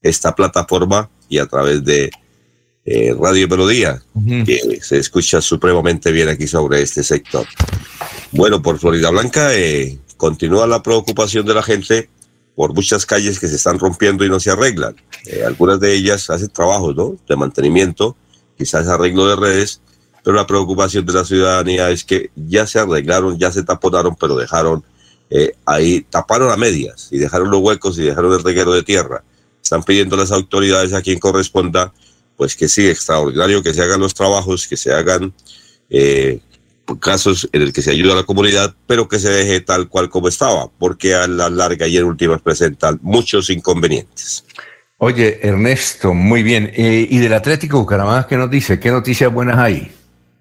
esta 0.01 0.33
plataforma 0.33 1.09
y 1.27 1.39
a 1.39 1.45
través 1.45 1.83
de 1.83 2.09
eh, 2.85 3.13
Radio 3.19 3.49
Melodía, 3.49 4.01
que 4.45 4.79
se 4.81 4.97
escucha 4.97 5.41
supremamente 5.41 6.09
bien 6.13 6.29
aquí 6.29 6.47
sobre 6.47 6.81
este 6.81 7.03
sector. 7.03 7.45
Bueno, 8.35 8.63
por 8.63 8.79
Florida 8.79 9.11
Blanca, 9.11 9.53
eh, 9.53 9.99
continúa 10.17 10.65
la 10.65 10.81
preocupación 10.81 11.45
de 11.45 11.53
la 11.53 11.61
gente 11.61 12.09
por 12.55 12.73
muchas 12.73 13.05
calles 13.05 13.39
que 13.39 13.47
se 13.47 13.57
están 13.57 13.77
rompiendo 13.77 14.25
y 14.25 14.29
no 14.29 14.39
se 14.39 14.49
arreglan. 14.49 14.95
Eh, 15.27 15.43
algunas 15.45 15.79
de 15.79 15.93
ellas 15.93 16.31
hacen 16.31 16.49
trabajos 16.49 16.95
¿no? 16.95 17.15
de 17.27 17.35
mantenimiento, 17.35 18.17
quizás 18.57 18.87
arreglo 18.87 19.27
de 19.27 19.35
redes, 19.35 19.81
pero 20.23 20.35
la 20.35 20.47
preocupación 20.47 21.05
de 21.05 21.13
la 21.13 21.25
ciudadanía 21.25 21.91
es 21.91 22.03
que 22.03 22.31
ya 22.35 22.65
se 22.65 22.79
arreglaron, 22.79 23.37
ya 23.37 23.51
se 23.51 23.61
taponaron, 23.61 24.15
pero 24.19 24.35
dejaron 24.35 24.83
eh, 25.29 25.53
ahí, 25.65 26.01
taparon 26.09 26.51
a 26.51 26.57
medias 26.57 27.09
y 27.11 27.19
dejaron 27.19 27.51
los 27.51 27.61
huecos 27.61 27.99
y 27.99 28.01
dejaron 28.01 28.33
el 28.33 28.43
reguero 28.43 28.73
de 28.73 28.81
tierra. 28.81 29.23
Están 29.61 29.83
pidiendo 29.83 30.15
a 30.15 30.19
las 30.19 30.31
autoridades 30.31 30.93
a 30.93 31.03
quien 31.03 31.19
corresponda, 31.19 31.93
pues 32.35 32.55
que 32.55 32.67
sí, 32.67 32.87
extraordinario 32.87 33.61
que 33.61 33.75
se 33.75 33.83
hagan 33.83 33.99
los 33.99 34.15
trabajos, 34.15 34.67
que 34.67 34.75
se 34.75 34.91
hagan 34.91 35.33
eh, 35.91 36.39
casos 36.99 37.49
en 37.51 37.61
el 37.61 37.73
que 37.73 37.81
se 37.81 37.91
ayuda 37.91 38.13
a 38.13 38.17
la 38.17 38.23
comunidad, 38.23 38.75
pero 38.87 39.07
que 39.07 39.19
se 39.19 39.29
deje 39.29 39.61
tal 39.61 39.87
cual 39.87 40.09
como 40.09 40.27
estaba, 40.27 40.69
porque 40.79 41.15
a 41.15 41.27
la 41.27 41.49
larga 41.49 41.87
y 41.87 41.97
en 41.97 42.03
últimas 42.03 42.41
presentan 42.41 42.99
muchos 43.01 43.49
inconvenientes. 43.49 44.45
Oye, 44.97 45.39
Ernesto, 45.41 46.13
muy 46.13 46.43
bien. 46.43 46.71
Eh, 46.73 47.07
¿Y 47.09 47.17
del 47.17 47.33
Atlético 47.33 47.79
Bucaramanga 47.79 48.27
qué 48.27 48.37
nos 48.37 48.49
dice? 48.49 48.79
¿Qué 48.79 48.89
noticias 48.89 49.31
buenas 49.33 49.57
hay? 49.57 49.91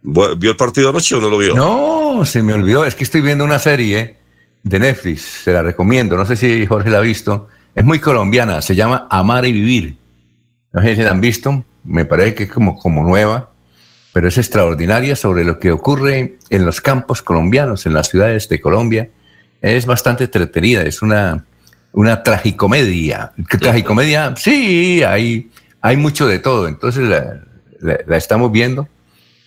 ¿Vio 0.02 0.50
el 0.50 0.56
partido 0.56 0.90
anoche 0.90 1.14
o 1.14 1.20
no 1.20 1.30
lo 1.30 1.38
vio? 1.38 1.54
No, 1.54 2.24
se 2.24 2.42
me 2.42 2.52
olvidó. 2.52 2.84
Es 2.84 2.94
que 2.94 3.04
estoy 3.04 3.20
viendo 3.20 3.44
una 3.44 3.58
serie 3.58 4.18
de 4.62 4.78
Netflix, 4.78 5.22
se 5.44 5.52
la 5.52 5.62
recomiendo. 5.62 6.16
No 6.16 6.26
sé 6.26 6.36
si 6.36 6.66
Jorge 6.66 6.90
la 6.90 6.98
ha 6.98 7.02
visto. 7.02 7.48
Es 7.74 7.84
muy 7.84 7.98
colombiana, 7.98 8.62
se 8.62 8.74
llama 8.74 9.06
Amar 9.10 9.46
y 9.46 9.52
Vivir. 9.52 9.96
No 10.72 10.82
sé 10.82 10.96
si 10.96 11.02
la 11.02 11.10
han 11.10 11.20
visto, 11.20 11.64
me 11.84 12.04
parece 12.04 12.34
que 12.34 12.42
es 12.44 12.52
como, 12.52 12.76
como 12.76 13.02
nueva 13.02 13.51
pero 14.12 14.28
es 14.28 14.38
extraordinaria 14.38 15.16
sobre 15.16 15.44
lo 15.44 15.58
que 15.58 15.72
ocurre 15.72 16.38
en 16.50 16.66
los 16.66 16.80
campos 16.80 17.22
colombianos, 17.22 17.86
en 17.86 17.94
las 17.94 18.08
ciudades 18.08 18.48
de 18.48 18.60
Colombia. 18.60 19.08
Es 19.62 19.86
bastante 19.86 20.24
entretenida, 20.24 20.82
es 20.82 21.00
una, 21.02 21.46
una 21.92 22.22
tragicomedia. 22.22 23.32
Tragicomedia, 23.58 24.34
sí, 24.36 25.02
hay, 25.02 25.50
hay 25.80 25.96
mucho 25.96 26.26
de 26.26 26.38
todo, 26.38 26.68
entonces 26.68 27.08
la, 27.08 28.16
estamos 28.16 28.52
viendo 28.52 28.86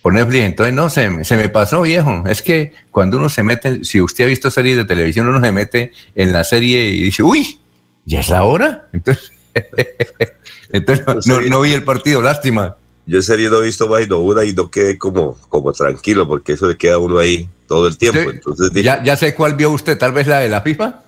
por 0.02 0.14
Netflix. 0.14 0.44
Entonces, 0.44 0.74
no, 0.74 0.90
se, 0.90 1.24
se 1.24 1.36
me 1.36 1.48
pasó, 1.48 1.82
viejo. 1.82 2.24
Es 2.26 2.42
que 2.42 2.72
cuando 2.90 3.18
uno 3.18 3.28
se 3.28 3.44
mete, 3.44 3.84
si 3.84 4.00
usted 4.00 4.24
ha 4.24 4.28
visto 4.28 4.50
series 4.50 4.76
de 4.76 4.84
televisión, 4.84 5.28
uno 5.28 5.40
se 5.40 5.52
mete 5.52 5.92
en 6.16 6.32
la 6.32 6.42
serie 6.42 6.88
y 6.88 7.02
dice, 7.04 7.22
uy, 7.22 7.60
¿ya 8.04 8.18
es 8.18 8.28
la 8.30 8.42
hora? 8.42 8.88
Entonces, 8.92 9.30
entonces 10.72 11.26
no, 11.26 11.40
no 11.40 11.60
vi 11.60 11.72
el 11.72 11.84
partido, 11.84 12.20
lástima 12.20 12.76
yo 13.06 13.22
sería 13.22 13.48
no 13.48 13.58
he 13.58 13.66
visto 13.66 13.88
más 13.88 14.04
y 14.04 14.08
no 14.08 14.18
una 14.18 14.44
y 14.44 14.52
no 14.52 14.68
quedé 14.68 14.98
como, 14.98 15.38
como 15.48 15.72
tranquilo, 15.72 16.26
porque 16.26 16.52
eso 16.54 16.66
le 16.66 16.76
queda 16.76 16.94
a 16.94 16.98
uno 16.98 17.18
ahí 17.18 17.48
todo 17.68 17.86
el 17.86 17.96
tiempo. 17.96 18.30
Entonces, 18.30 18.70
¿Ya, 18.72 19.02
¿Ya 19.02 19.16
sé 19.16 19.34
cuál 19.34 19.54
vio 19.54 19.70
usted? 19.70 19.96
¿Tal 19.96 20.12
vez 20.12 20.26
la 20.26 20.40
de 20.40 20.48
la 20.48 20.60
FIFA? 20.60 21.02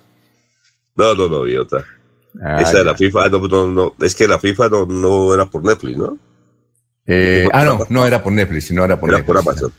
No, 0.95 1.13
no, 1.13 1.27
no, 1.27 1.41
vi 1.43 1.57
otra. 1.57 1.85
Ah, 2.41 2.61
Esa 2.61 2.79
de 2.79 2.85
la 2.85 2.95
FIFA, 2.95 3.29
no, 3.29 3.39
no, 3.47 3.67
no, 3.67 3.95
es 3.99 4.15
que 4.15 4.27
la 4.27 4.39
FIFA 4.39 4.69
no, 4.69 4.85
no 4.85 5.33
era 5.33 5.45
por 5.45 5.63
Netflix, 5.63 5.97
¿no? 5.97 6.17
Eh, 7.05 7.47
ah, 7.51 7.65
no, 7.65 7.85
no 7.89 8.05
era 8.05 8.23
por 8.23 8.31
Netflix, 8.31 8.65
sino 8.65 8.85
era 8.85 8.97
por 8.97 9.09
era 9.09 9.17
Netflix. 9.17 9.43
por 9.43 9.51
Amazon. 9.51 9.73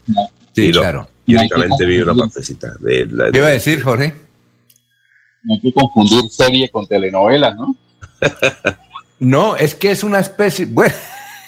Sí, 0.55 0.73
claro. 0.73 1.09
Y 1.25 1.37
únicamente 1.37 1.87
vi 1.87 2.01
una 2.01 2.15
partecita. 2.15 2.75
De 2.81 3.07
la, 3.07 3.31
¿Qué 3.31 3.39
iba 3.39 3.47
a 3.47 3.51
decir, 3.51 3.83
Jorge? 3.83 4.15
No 5.45 5.55
hay 5.55 5.61
que 5.61 5.73
confundir 5.73 6.29
serie 6.31 6.69
con 6.71 6.87
telenovela, 6.87 7.55
¿no? 7.55 7.77
no, 9.21 9.57
es 9.57 9.75
que 9.75 9.91
es 9.93 10.05
una 10.05 10.19
especie... 10.19 10.67
Bueno... 10.67 10.93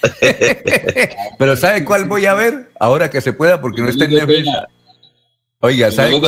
Pero 1.39 1.57
¿sabe 1.57 1.85
cuál 1.85 2.05
voy 2.05 2.27
a 2.27 2.35
ver? 2.35 2.71
Ahora 2.79 3.11
que 3.11 3.21
se 3.21 3.33
pueda, 3.33 3.61
porque 3.61 3.83
no 3.83 3.89
está 3.89 4.05
en 4.05 4.13
Netflix. 4.13 4.49
Oiga, 5.61 5.91
¿sabe? 5.91 6.21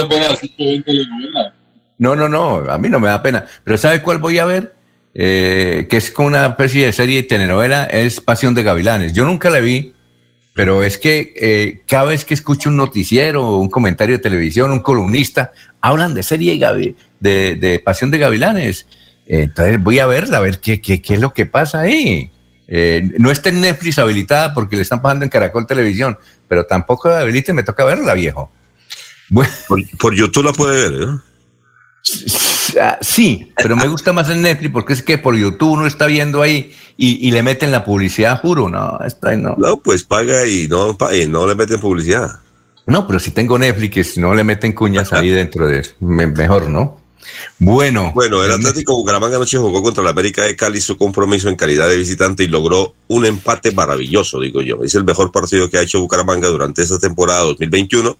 No, 1.98 2.14
no, 2.16 2.28
no, 2.28 2.70
a 2.70 2.78
mí 2.78 2.88
no 2.88 3.00
me 3.00 3.08
da 3.08 3.22
pena. 3.22 3.46
Pero 3.64 3.78
¿sabe 3.78 4.02
cuál 4.02 4.18
voy 4.18 4.38
a 4.38 4.44
ver? 4.44 4.74
Eh, 5.14 5.86
que 5.88 5.96
es 5.96 6.10
como 6.10 6.28
una 6.28 6.46
especie 6.46 6.86
de 6.86 6.92
serie 6.92 7.22
de 7.22 7.28
telenovela, 7.28 7.84
es 7.84 8.20
Pasión 8.20 8.54
de 8.54 8.64
Gavilanes. 8.64 9.12
Yo 9.12 9.24
nunca 9.24 9.48
la 9.48 9.60
vi, 9.60 9.92
pero 10.54 10.82
es 10.82 10.98
que 10.98 11.32
eh, 11.36 11.82
cada 11.86 12.06
vez 12.06 12.24
que 12.24 12.34
escucho 12.34 12.68
un 12.68 12.76
noticiero, 12.76 13.58
un 13.58 13.68
comentario 13.68 14.16
de 14.16 14.22
televisión, 14.22 14.72
un 14.72 14.80
columnista, 14.80 15.52
hablan 15.80 16.14
de 16.14 16.22
serie 16.24 16.58
de, 17.20 17.54
de, 17.56 17.78
Pasión 17.78 18.10
de 18.10 18.18
Gavilanes. 18.18 18.86
Entonces 19.26 19.82
voy 19.82 20.00
a 20.00 20.06
verla, 20.06 20.38
a 20.38 20.40
ver 20.40 20.58
qué, 20.58 20.80
qué, 20.80 21.00
qué 21.00 21.14
es 21.14 21.20
lo 21.20 21.32
que 21.32 21.46
pasa 21.46 21.80
ahí. 21.80 22.30
Eh, 22.66 23.10
no 23.18 23.30
está 23.30 23.50
en 23.50 23.60
Netflix 23.60 23.98
habilitada 23.98 24.54
porque 24.54 24.76
le 24.76 24.82
están 24.82 25.02
pasando 25.02 25.24
en 25.24 25.30
Caracol 25.30 25.66
Televisión, 25.66 26.18
pero 26.48 26.64
tampoco 26.64 27.08
la 27.08 27.20
habilite, 27.20 27.52
me 27.52 27.62
toca 27.62 27.84
verla, 27.84 28.14
viejo. 28.14 28.50
Por, 29.98 30.14
YouTube 30.14 30.44
la 30.44 30.52
puede 30.52 30.90
ver, 30.90 31.08
Ah, 32.80 32.98
sí, 33.00 33.52
pero 33.56 33.76
me 33.76 33.88
gusta 33.88 34.12
más 34.12 34.28
el 34.28 34.42
Netflix 34.42 34.72
porque 34.72 34.92
es 34.92 35.02
que 35.02 35.16
por 35.16 35.36
YouTube 35.36 35.72
uno 35.72 35.86
está 35.86 36.06
viendo 36.06 36.42
ahí 36.42 36.74
y, 36.96 37.30
le 37.30 37.42
meten 37.42 37.70
la 37.70 37.84
publicidad, 37.84 38.40
juro, 38.40 38.68
no, 38.68 38.98
está 39.04 39.34
no. 39.36 39.54
No, 39.56 39.78
pues 39.78 40.04
paga 40.04 40.46
y 40.46 40.68
no, 40.68 40.96
y 41.12 41.26
no 41.26 41.46
le 41.46 41.54
meten 41.54 41.80
publicidad. 41.80 42.40
No, 42.86 43.06
pero 43.06 43.18
si 43.18 43.30
tengo 43.30 43.58
Netflix, 43.58 44.18
no 44.18 44.34
le 44.34 44.44
meten 44.44 44.72
cuñas 44.72 45.12
ahí 45.12 45.30
dentro 45.30 45.66
de 45.66 45.80
eso, 45.80 45.94
mejor, 46.00 46.68
¿no? 46.68 47.03
Bueno. 47.58 48.12
Bueno, 48.14 48.44
el 48.44 48.52
Atlético 48.52 48.94
Bucaramanga 48.96 49.36
anoche 49.36 49.58
jugó 49.58 49.82
contra 49.82 50.02
la 50.02 50.10
América 50.10 50.44
de 50.44 50.56
Cali 50.56 50.80
su 50.80 50.96
compromiso 50.96 51.48
en 51.48 51.56
calidad 51.56 51.88
de 51.88 51.96
visitante 51.96 52.44
y 52.44 52.48
logró 52.48 52.94
un 53.08 53.26
empate 53.26 53.72
maravilloso, 53.72 54.40
digo 54.40 54.62
yo. 54.62 54.82
Es 54.82 54.94
el 54.94 55.04
mejor 55.04 55.32
partido 55.32 55.70
que 55.70 55.78
ha 55.78 55.82
hecho 55.82 56.00
Bucaramanga 56.00 56.48
durante 56.48 56.82
esta 56.82 56.98
temporada 56.98 57.40
2021, 57.40 58.16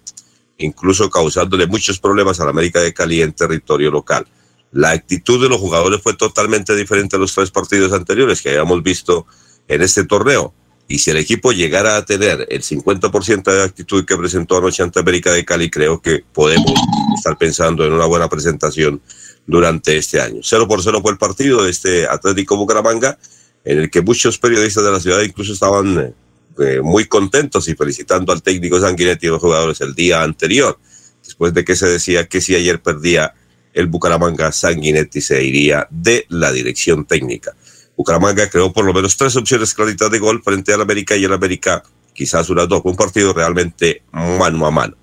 incluso 0.59 1.09
causándole 1.09 1.67
muchos 1.67 1.99
problemas 1.99 2.39
a 2.39 2.45
la 2.45 2.51
América 2.51 2.79
de 2.81 2.93
Cali 2.93 3.21
en 3.21 3.33
territorio 3.33 3.91
local. 3.91 4.25
La 4.71 4.91
actitud 4.91 5.41
de 5.41 5.49
los 5.49 5.59
jugadores 5.59 6.01
fue 6.01 6.15
totalmente 6.15 6.75
diferente 6.75 7.15
a 7.15 7.19
los 7.19 7.33
tres 7.33 7.51
partidos 7.51 7.93
anteriores 7.93 8.41
que 8.41 8.49
habíamos 8.49 8.83
visto 8.83 9.25
en 9.67 9.81
este 9.81 10.03
torneo. 10.03 10.53
Y 10.87 10.99
si 10.99 11.11
el 11.11 11.17
equipo 11.17 11.51
llegara 11.51 11.97
a 11.97 12.05
tener 12.05 12.45
el 12.49 12.61
50% 12.61 13.43
de 13.43 13.63
actitud 13.63 14.05
que 14.05 14.17
presentó 14.17 14.57
anoche 14.57 14.83
ante 14.83 14.99
América 14.99 15.31
de 15.31 15.43
Cali, 15.43 15.69
creo 15.69 15.99
que 15.99 16.23
podemos 16.31 16.73
estar 17.15 17.37
pensando 17.37 17.85
en 17.85 17.93
una 17.93 18.05
buena 18.05 18.29
presentación 18.29 19.01
durante 19.47 19.97
este 19.97 20.21
año. 20.21 20.41
Cero 20.43 20.67
por 20.67 20.83
cero 20.83 20.99
fue 21.01 21.11
el 21.11 21.17
partido 21.17 21.63
de 21.63 21.71
este 21.71 22.07
Atlético 22.07 22.55
Bucaramanga, 22.55 23.17
en 23.63 23.79
el 23.79 23.89
que 23.89 24.01
muchos 24.01 24.37
periodistas 24.37 24.83
de 24.83 24.91
la 24.91 24.99
ciudad 24.99 25.21
incluso 25.21 25.53
estaban 25.53 26.13
eh, 26.59 26.81
muy 26.81 27.05
contentos 27.05 27.67
y 27.67 27.75
felicitando 27.75 28.31
al 28.31 28.43
técnico 28.43 28.79
Sanguinetti 28.79 29.25
y 29.25 29.29
los 29.29 29.41
jugadores 29.41 29.81
el 29.81 29.95
día 29.95 30.21
anterior, 30.21 30.77
después 31.23 31.53
de 31.53 31.65
que 31.65 31.75
se 31.75 31.87
decía 31.87 32.27
que 32.27 32.41
si 32.41 32.55
ayer 32.55 32.79
perdía 32.81 33.33
el 33.73 33.87
Bucaramanga, 33.87 34.51
Sanguinetti 34.51 35.19
se 35.19 35.43
iría 35.43 35.87
de 35.89 36.25
la 36.29 36.51
dirección 36.51 37.05
técnica. 37.05 37.55
Bucaramanga 37.97 38.49
creó 38.49 38.73
por 38.73 38.85
lo 38.85 38.93
menos 38.93 39.15
tres 39.15 39.35
opciones 39.35 39.73
claritas 39.73 40.11
de 40.11 40.19
gol 40.19 40.41
frente 40.43 40.73
al 40.73 40.81
América 40.81 41.15
y 41.15 41.23
el 41.23 41.33
América 41.33 41.83
quizás 42.13 42.49
unas 42.49 42.67
dos. 42.67 42.81
Un 42.83 42.95
partido 42.95 43.33
realmente 43.33 44.03
mano 44.11 44.65
a 44.65 44.71
mano. 44.71 44.95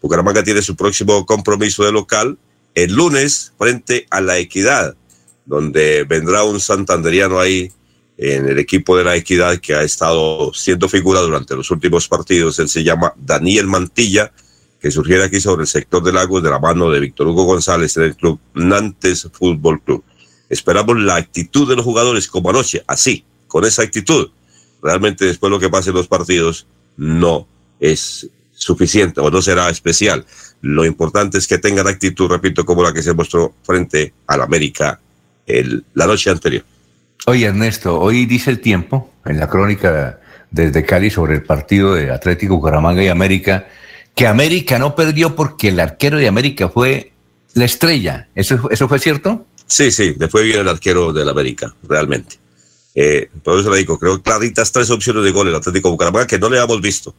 Bucaramanga 0.00 0.42
tiene 0.42 0.62
su 0.62 0.76
próximo 0.76 1.24
compromiso 1.26 1.84
de 1.84 1.92
local 1.92 2.38
el 2.74 2.92
lunes 2.92 3.52
frente 3.58 4.06
a 4.10 4.20
la 4.20 4.38
Equidad, 4.38 4.94
donde 5.46 6.04
vendrá 6.04 6.44
un 6.44 6.60
santanderiano 6.60 7.40
ahí 7.40 7.72
en 8.18 8.46
el 8.46 8.58
equipo 8.58 8.96
de 8.96 9.04
la 9.04 9.16
Equidad 9.16 9.58
que 9.58 9.74
ha 9.74 9.82
estado 9.82 10.52
siendo 10.52 10.88
figura 10.88 11.20
durante 11.20 11.56
los 11.56 11.70
últimos 11.70 12.06
partidos. 12.06 12.58
Él 12.58 12.68
se 12.68 12.84
llama 12.84 13.14
Daniel 13.16 13.66
Mantilla, 13.66 14.30
que 14.78 14.90
surgiera 14.90 15.24
aquí 15.24 15.40
sobre 15.40 15.62
el 15.62 15.68
sector 15.68 16.02
del 16.02 16.14
lago 16.14 16.40
de 16.40 16.50
la 16.50 16.58
mano 16.58 16.90
de 16.90 17.00
Víctor 17.00 17.28
Hugo 17.28 17.44
González 17.44 17.96
en 17.96 18.02
el 18.04 18.16
club 18.16 18.38
Nantes 18.54 19.28
Fútbol 19.32 19.82
Club. 19.82 20.04
Esperamos 20.48 20.98
la 20.98 21.16
actitud 21.16 21.68
de 21.68 21.76
los 21.76 21.84
jugadores 21.84 22.28
como 22.28 22.50
anoche, 22.50 22.82
así, 22.86 23.24
con 23.48 23.64
esa 23.64 23.82
actitud. 23.82 24.30
Realmente 24.82 25.24
después 25.24 25.50
lo 25.50 25.58
que 25.58 25.68
pase 25.68 25.90
en 25.90 25.96
los 25.96 26.08
partidos 26.08 26.66
no 26.96 27.46
es 27.80 28.28
suficiente 28.54 29.20
o 29.20 29.30
no 29.30 29.42
será 29.42 29.68
especial. 29.70 30.24
Lo 30.60 30.84
importante 30.84 31.38
es 31.38 31.46
que 31.46 31.58
tengan 31.58 31.86
actitud, 31.86 32.28
repito, 32.28 32.64
como 32.64 32.82
la 32.82 32.92
que 32.92 33.02
se 33.02 33.12
mostró 33.12 33.54
frente 33.62 34.14
al 34.26 34.42
América 34.42 35.00
la 35.94 36.06
noche 36.06 36.30
anterior. 36.30 36.64
Oye, 37.26 37.46
Ernesto, 37.46 37.98
hoy 38.00 38.26
dice 38.26 38.50
el 38.50 38.60
tiempo 38.60 39.12
en 39.24 39.38
la 39.38 39.48
crónica 39.48 40.20
desde 40.50 40.84
Cali 40.84 41.10
sobre 41.10 41.34
el 41.34 41.42
partido 41.42 41.94
de 41.94 42.10
Atlético 42.10 42.56
Bucaramanga 42.56 43.02
y 43.02 43.08
América, 43.08 43.66
que 44.14 44.26
América 44.26 44.78
no 44.78 44.94
perdió 44.94 45.36
porque 45.36 45.68
el 45.68 45.80
arquero 45.80 46.18
de 46.18 46.28
América 46.28 46.68
fue 46.68 47.12
la 47.54 47.64
estrella. 47.64 48.28
¿Eso, 48.34 48.70
eso 48.70 48.88
fue 48.88 48.98
cierto? 48.98 49.46
Sí, 49.66 49.90
sí, 49.90 50.14
fue 50.30 50.44
bien 50.44 50.60
el 50.60 50.68
arquero 50.68 51.12
del 51.12 51.28
América, 51.28 51.74
realmente. 51.82 52.38
Eh, 52.94 53.28
por 53.42 53.58
eso 53.58 53.70
le 53.70 53.78
digo, 53.78 53.98
creo 53.98 54.22
claritas 54.22 54.72
tres 54.72 54.90
opciones 54.90 55.24
de 55.24 55.32
gol 55.32 55.48
el 55.48 55.54
Atlético 55.54 55.90
Bucaramanga 55.90 56.26
que 56.26 56.38
no 56.38 56.48
le 56.48 56.58
hemos 56.58 56.80
visto 56.80 57.14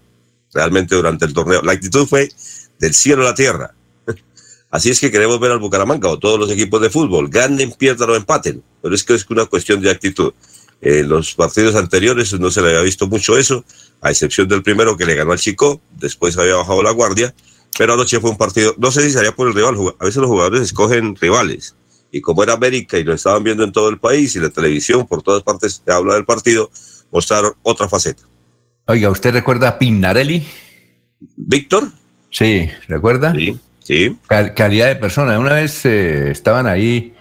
realmente 0.54 0.96
durante 0.96 1.26
el 1.26 1.34
torneo. 1.34 1.62
La 1.62 1.74
actitud 1.74 2.08
fue 2.08 2.32
del 2.80 2.94
cielo 2.96 3.24
a 3.24 3.26
la 3.26 3.36
tierra. 3.36 3.76
Así 4.72 4.90
es 4.90 5.00
que 5.00 5.12
queremos 5.12 5.40
ver 5.40 5.52
al 5.52 5.60
Bucaramanga 5.60 6.10
o 6.10 6.18
todos 6.18 6.40
los 6.40 6.50
equipos 6.50 6.82
de 6.82 6.90
fútbol, 6.90 7.30
ganen, 7.30 7.74
pierdan 7.74 8.10
o 8.10 8.16
empaten. 8.16 8.64
Pero 8.82 8.96
es 8.96 9.04
que 9.04 9.14
es 9.14 9.30
una 9.30 9.46
cuestión 9.46 9.82
de 9.82 9.92
actitud. 9.92 10.34
En 10.80 11.10
los 11.10 11.36
partidos 11.36 11.76
anteriores 11.76 12.34
no 12.40 12.50
se 12.50 12.62
le 12.62 12.70
había 12.70 12.82
visto 12.82 13.08
mucho 13.08 13.38
eso, 13.38 13.66
a 14.02 14.10
excepción 14.10 14.48
del 14.48 14.64
primero 14.64 14.96
que 14.96 15.06
le 15.06 15.16
ganó 15.16 15.32
al 15.34 15.40
Chico, 15.40 15.82
después 16.00 16.38
había 16.38 16.56
bajado 16.56 16.82
la 16.84 16.92
guardia, 16.92 17.34
pero 17.78 17.94
anoche 17.94 18.20
fue 18.20 18.30
un 18.30 18.38
partido, 18.38 18.76
no 18.78 18.92
sé 18.92 19.02
si 19.02 19.12
sería 19.12 19.32
por 19.32 19.48
el 19.48 19.56
rival, 19.56 19.76
a 20.00 20.06
veces 20.06 20.18
los 20.18 20.30
jugadores 20.30 20.62
escogen 20.62 21.16
rivales 21.16 21.76
y 22.12 22.22
como 22.22 22.44
era 22.44 22.54
América 22.54 22.98
y 22.98 23.04
lo 23.04 23.14
estaban 23.14 23.44
viendo 23.44 23.64
en 23.64 23.72
todo 23.72 23.90
el 23.90 24.00
país 24.00 24.36
y 24.36 24.40
la 24.40 24.50
televisión 24.50 25.08
por 25.08 25.22
todas 25.22 25.44
partes 25.44 25.82
se 25.84 25.92
habla 25.92 26.16
del 26.16 26.26
partido, 26.26 26.70
mostraron 27.12 27.54
otra 27.64 27.88
faceta. 27.88 28.24
Oiga, 28.86 29.10
¿usted 29.10 29.34
recuerda 29.34 29.68
a 29.70 29.80
Pinarelli? 29.80 30.46
¿Víctor? 31.36 31.90
Sí, 32.30 32.70
¿recuerda? 32.88 33.34
Sí, 33.34 33.60
sí. 33.80 34.18
calidad 34.28 34.88
de 34.88 34.96
persona. 34.96 35.40
Una 35.40 35.54
vez 35.54 35.86
eh, 35.86 36.32
estaban 36.32 36.68
ahí, 36.68 37.14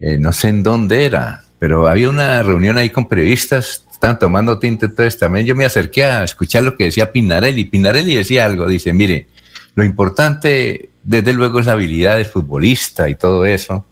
eh, 0.00 0.18
no 0.18 0.32
sé 0.32 0.48
en 0.48 0.62
dónde 0.62 1.04
era, 1.04 1.44
pero 1.58 1.86
había 1.88 2.10
una 2.10 2.42
reunión 2.42 2.76
ahí 2.76 2.90
con 2.90 3.08
periodistas, 3.08 3.86
estaban 3.90 4.18
tomando 4.18 4.58
tinta, 4.58 4.86
entonces 4.86 5.18
también 5.18 5.46
yo 5.46 5.54
me 5.54 5.64
acerqué 5.64 6.04
a 6.04 6.24
escuchar 6.24 6.62
lo 6.62 6.76
que 6.76 6.84
decía 6.84 7.10
Pinarelli. 7.12 7.64
Pinarelli 7.64 8.16
decía 8.16 8.44
algo, 8.44 8.66
dice, 8.66 8.92
mire, 8.92 9.28
lo 9.74 9.84
importante 9.84 10.90
desde 11.02 11.32
luego 11.32 11.60
es 11.60 11.66
la 11.66 11.72
habilidad 11.72 12.16
del 12.16 12.26
futbolista 12.26 13.08
y 13.08 13.14
todo 13.14 13.46
eso, 13.46 13.86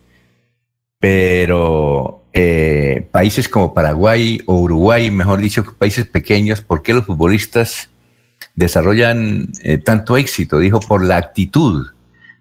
pero 1.03 2.23
eh, 2.33 3.09
países 3.11 3.49
como 3.49 3.75
Paraguay 3.75 4.41
o 4.47 4.61
Uruguay, 4.61 5.11
mejor 5.11 5.41
dicho, 5.41 5.65
países 5.77 6.07
pequeños, 6.07 6.61
¿por 6.61 6.81
qué 6.81 6.95
los 6.95 7.07
futbolistas 7.07 7.91
desarrollan 8.55 9.49
eh, 9.65 9.79
tanto 9.79 10.17
éxito? 10.17 10.61
Dijo, 10.61 10.79
por 10.79 11.05
la 11.05 11.17
actitud. 11.17 11.89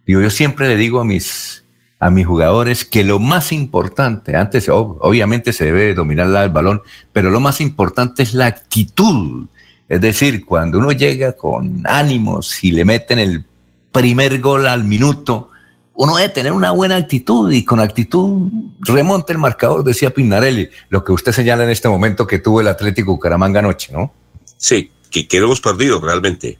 Digo, 0.06 0.22
yo 0.22 0.30
siempre 0.30 0.68
le 0.68 0.78
digo 0.78 1.00
a 1.00 1.06
mis, 1.06 1.66
a 2.00 2.12
mis 2.12 2.28
jugadores 2.28 2.86
que 2.86 3.04
lo 3.04 3.18
más 3.18 3.52
importante, 3.52 4.36
antes 4.36 4.70
obviamente 4.70 5.54
se 5.54 5.66
debe 5.66 5.96
dominar 5.96 6.28
el 6.28 6.50
balón, 6.52 6.84
pero 7.12 7.32
lo 7.32 7.40
más 7.40 7.62
importante 7.62 8.22
es 8.22 8.36
la 8.36 8.46
actitud. 8.46 9.48
Es 9.90 10.02
decir, 10.02 10.46
cuando 10.46 10.78
uno 10.78 10.92
llega 10.92 11.34
con 11.34 11.82
ánimos 11.88 12.64
y 12.64 12.74
le 12.74 12.86
meten 12.86 13.18
el 13.18 13.44
primer 13.92 14.40
gol 14.40 14.68
al 14.68 14.84
minuto, 14.84 15.51
uno 15.94 16.16
debe 16.16 16.30
tener 16.30 16.52
una 16.54 16.72
buena 16.72 16.96
actitud 16.96 17.52
y 17.52 17.66
con 17.66 17.80
actitud 17.80 18.50
remonta 18.80 19.34
el 19.34 19.40
marcador, 19.40 19.84
decía 19.84 20.14
Pinarelli, 20.14 20.70
lo 20.90 21.04
que 21.04 21.12
usted 21.12 21.32
señala 21.32 21.64
en 21.64 21.70
este 21.70 21.90
momento 21.90 22.26
que 22.26 22.40
tuvo 22.40 22.62
el 22.62 22.68
Atlético 22.68 23.12
Bucaramanga 23.12 23.60
anoche, 23.60 23.92
¿no? 23.92 24.14
Sí, 24.58 24.92
que, 25.10 25.28
que 25.28 25.38
hemos 25.38 25.60
perdido 25.60 26.00
realmente 26.00 26.58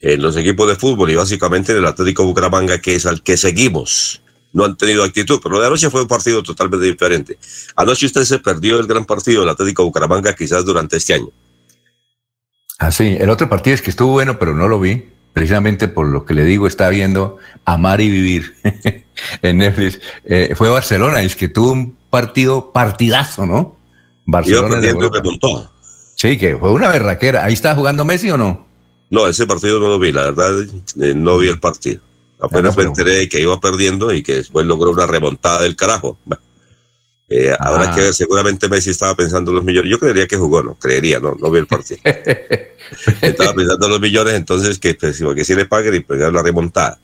en 0.00 0.20
los 0.20 0.36
equipos 0.36 0.68
de 0.68 0.76
fútbol 0.76 1.10
y 1.10 1.14
básicamente 1.14 1.72
en 1.72 1.78
el 1.78 1.86
Atlético 1.86 2.24
Bucaramanga, 2.24 2.78
que 2.78 2.96
es 2.96 3.06
al 3.06 3.22
que 3.22 3.36
seguimos. 3.36 4.22
No 4.52 4.64
han 4.64 4.76
tenido 4.76 5.04
actitud, 5.04 5.40
pero 5.42 5.60
de 5.60 5.66
anoche 5.66 5.90
fue 5.90 6.02
un 6.02 6.08
partido 6.08 6.42
totalmente 6.42 6.86
diferente. 6.86 7.38
Anoche 7.76 8.06
usted 8.06 8.24
se 8.24 8.38
perdió 8.38 8.78
el 8.78 8.86
gran 8.86 9.04
partido 9.04 9.40
del 9.40 9.50
Atlético 9.50 9.84
Bucaramanga 9.84 10.34
quizás 10.34 10.64
durante 10.64 10.96
este 10.96 11.14
año. 11.14 11.30
Ah, 12.78 12.90
sí, 12.90 13.16
el 13.18 13.30
otro 13.30 13.48
partido 13.48 13.74
es 13.74 13.82
que 13.82 13.90
estuvo 13.90 14.12
bueno, 14.12 14.38
pero 14.38 14.54
no 14.54 14.68
lo 14.68 14.80
vi 14.80 15.15
precisamente 15.36 15.86
por 15.86 16.06
lo 16.06 16.24
que 16.24 16.32
le 16.32 16.44
digo, 16.44 16.66
está 16.66 16.88
viendo 16.88 17.36
Amar 17.66 18.00
y 18.00 18.08
Vivir 18.08 18.54
en 19.42 19.58
Netflix. 19.58 20.00
Eh, 20.24 20.54
fue 20.56 20.70
Barcelona, 20.70 21.20
es 21.20 21.36
que 21.36 21.50
tuvo 21.50 21.72
un 21.72 21.94
partido 22.08 22.72
partidazo, 22.72 23.44
¿no? 23.44 23.76
Barcelona. 24.24 24.80
Sí, 26.14 26.38
que 26.38 26.56
fue 26.56 26.72
una 26.72 26.88
berraquera. 26.88 27.44
¿Ahí 27.44 27.52
está 27.52 27.74
jugando 27.74 28.06
Messi 28.06 28.30
o 28.30 28.38
no? 28.38 28.66
No, 29.10 29.26
ese 29.26 29.46
partido 29.46 29.78
no 29.78 29.88
lo 29.88 29.98
vi, 29.98 30.10
la 30.10 30.22
verdad, 30.22 30.58
eh, 31.02 31.12
no 31.14 31.36
vi 31.36 31.48
el 31.48 31.60
partido. 31.60 32.00
Apenas 32.40 32.74
me 32.74 32.84
enteré 32.84 33.16
de 33.16 33.28
que 33.28 33.42
iba 33.42 33.60
perdiendo 33.60 34.14
y 34.14 34.22
que 34.22 34.36
después 34.36 34.64
logró 34.64 34.92
una 34.92 35.06
remontada 35.06 35.64
del 35.64 35.76
carajo. 35.76 36.16
Eh, 37.28 37.54
Habrá 37.58 37.90
ah. 37.90 37.94
que 37.94 38.02
ver, 38.02 38.14
seguramente 38.14 38.68
Messi 38.68 38.90
estaba 38.90 39.14
pensando 39.16 39.50
en 39.50 39.56
los 39.56 39.64
millones. 39.64 39.90
Yo 39.90 39.98
creería 39.98 40.26
que 40.26 40.36
jugó, 40.36 40.62
no, 40.62 40.78
creería, 40.78 41.18
no, 41.18 41.34
no 41.34 41.50
vi 41.50 41.58
el 41.58 41.66
partido. 41.66 42.00
estaba 43.20 43.52
pensando 43.52 43.86
en 43.86 43.92
los 43.92 44.00
millones, 44.00 44.34
entonces 44.34 44.78
que, 44.78 44.94
pues, 44.94 45.20
que 45.34 45.44
si 45.44 45.54
le 45.54 45.66
paguen 45.66 45.94
y 45.94 46.00
pegar 46.00 46.32
la 46.32 46.42
remontada. 46.42 46.98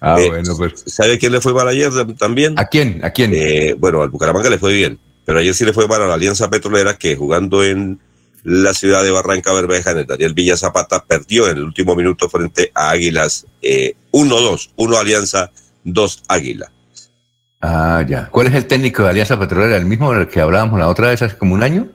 Ah, 0.00 0.20
eh, 0.20 0.28
bueno, 0.28 0.56
pues. 0.56 0.82
¿Sabe 0.86 1.18
quién 1.18 1.32
le 1.32 1.40
fue 1.40 1.54
mal 1.54 1.68
ayer 1.68 1.92
también? 2.18 2.58
¿A 2.58 2.66
quién? 2.66 3.04
¿A 3.04 3.10
quién? 3.10 3.32
Eh, 3.34 3.74
bueno, 3.78 4.02
al 4.02 4.08
Bucaramanga 4.08 4.50
le 4.50 4.58
fue 4.58 4.72
bien, 4.72 4.98
pero 5.24 5.38
ayer 5.38 5.54
sí 5.54 5.64
le 5.64 5.72
fue 5.72 5.86
mal 5.86 6.02
a 6.02 6.06
la 6.06 6.14
Alianza 6.14 6.50
Petrolera 6.50 6.96
que 6.96 7.14
jugando 7.14 7.62
en 7.62 8.00
la 8.42 8.72
ciudad 8.72 9.04
de 9.04 9.10
Barranca 9.10 9.52
Bermeja, 9.52 9.92
en 9.92 9.98
el 9.98 10.06
Daniel 10.06 10.34
Villa 10.34 10.56
Zapata, 10.56 11.04
perdió 11.04 11.48
en 11.48 11.58
el 11.58 11.64
último 11.64 11.94
minuto 11.94 12.28
frente 12.28 12.72
a 12.74 12.90
Águilas 12.90 13.46
1-2, 13.60 14.70
1 14.76 14.96
Alianza, 14.96 15.52
2 15.84 16.22
Águila. 16.26 16.72
Ah, 17.60 18.04
ya. 18.08 18.28
¿Cuál 18.30 18.46
es 18.46 18.54
el 18.54 18.66
técnico 18.66 19.02
de 19.02 19.10
Alianza 19.10 19.38
Petrolera? 19.38 19.76
¿El 19.76 19.84
mismo 19.86 20.12
del 20.12 20.28
que 20.28 20.40
hablábamos 20.40 20.78
la 20.78 20.88
otra 20.88 21.08
vez 21.08 21.20
hace 21.22 21.36
como 21.36 21.54
un 21.54 21.62
año? 21.62 21.88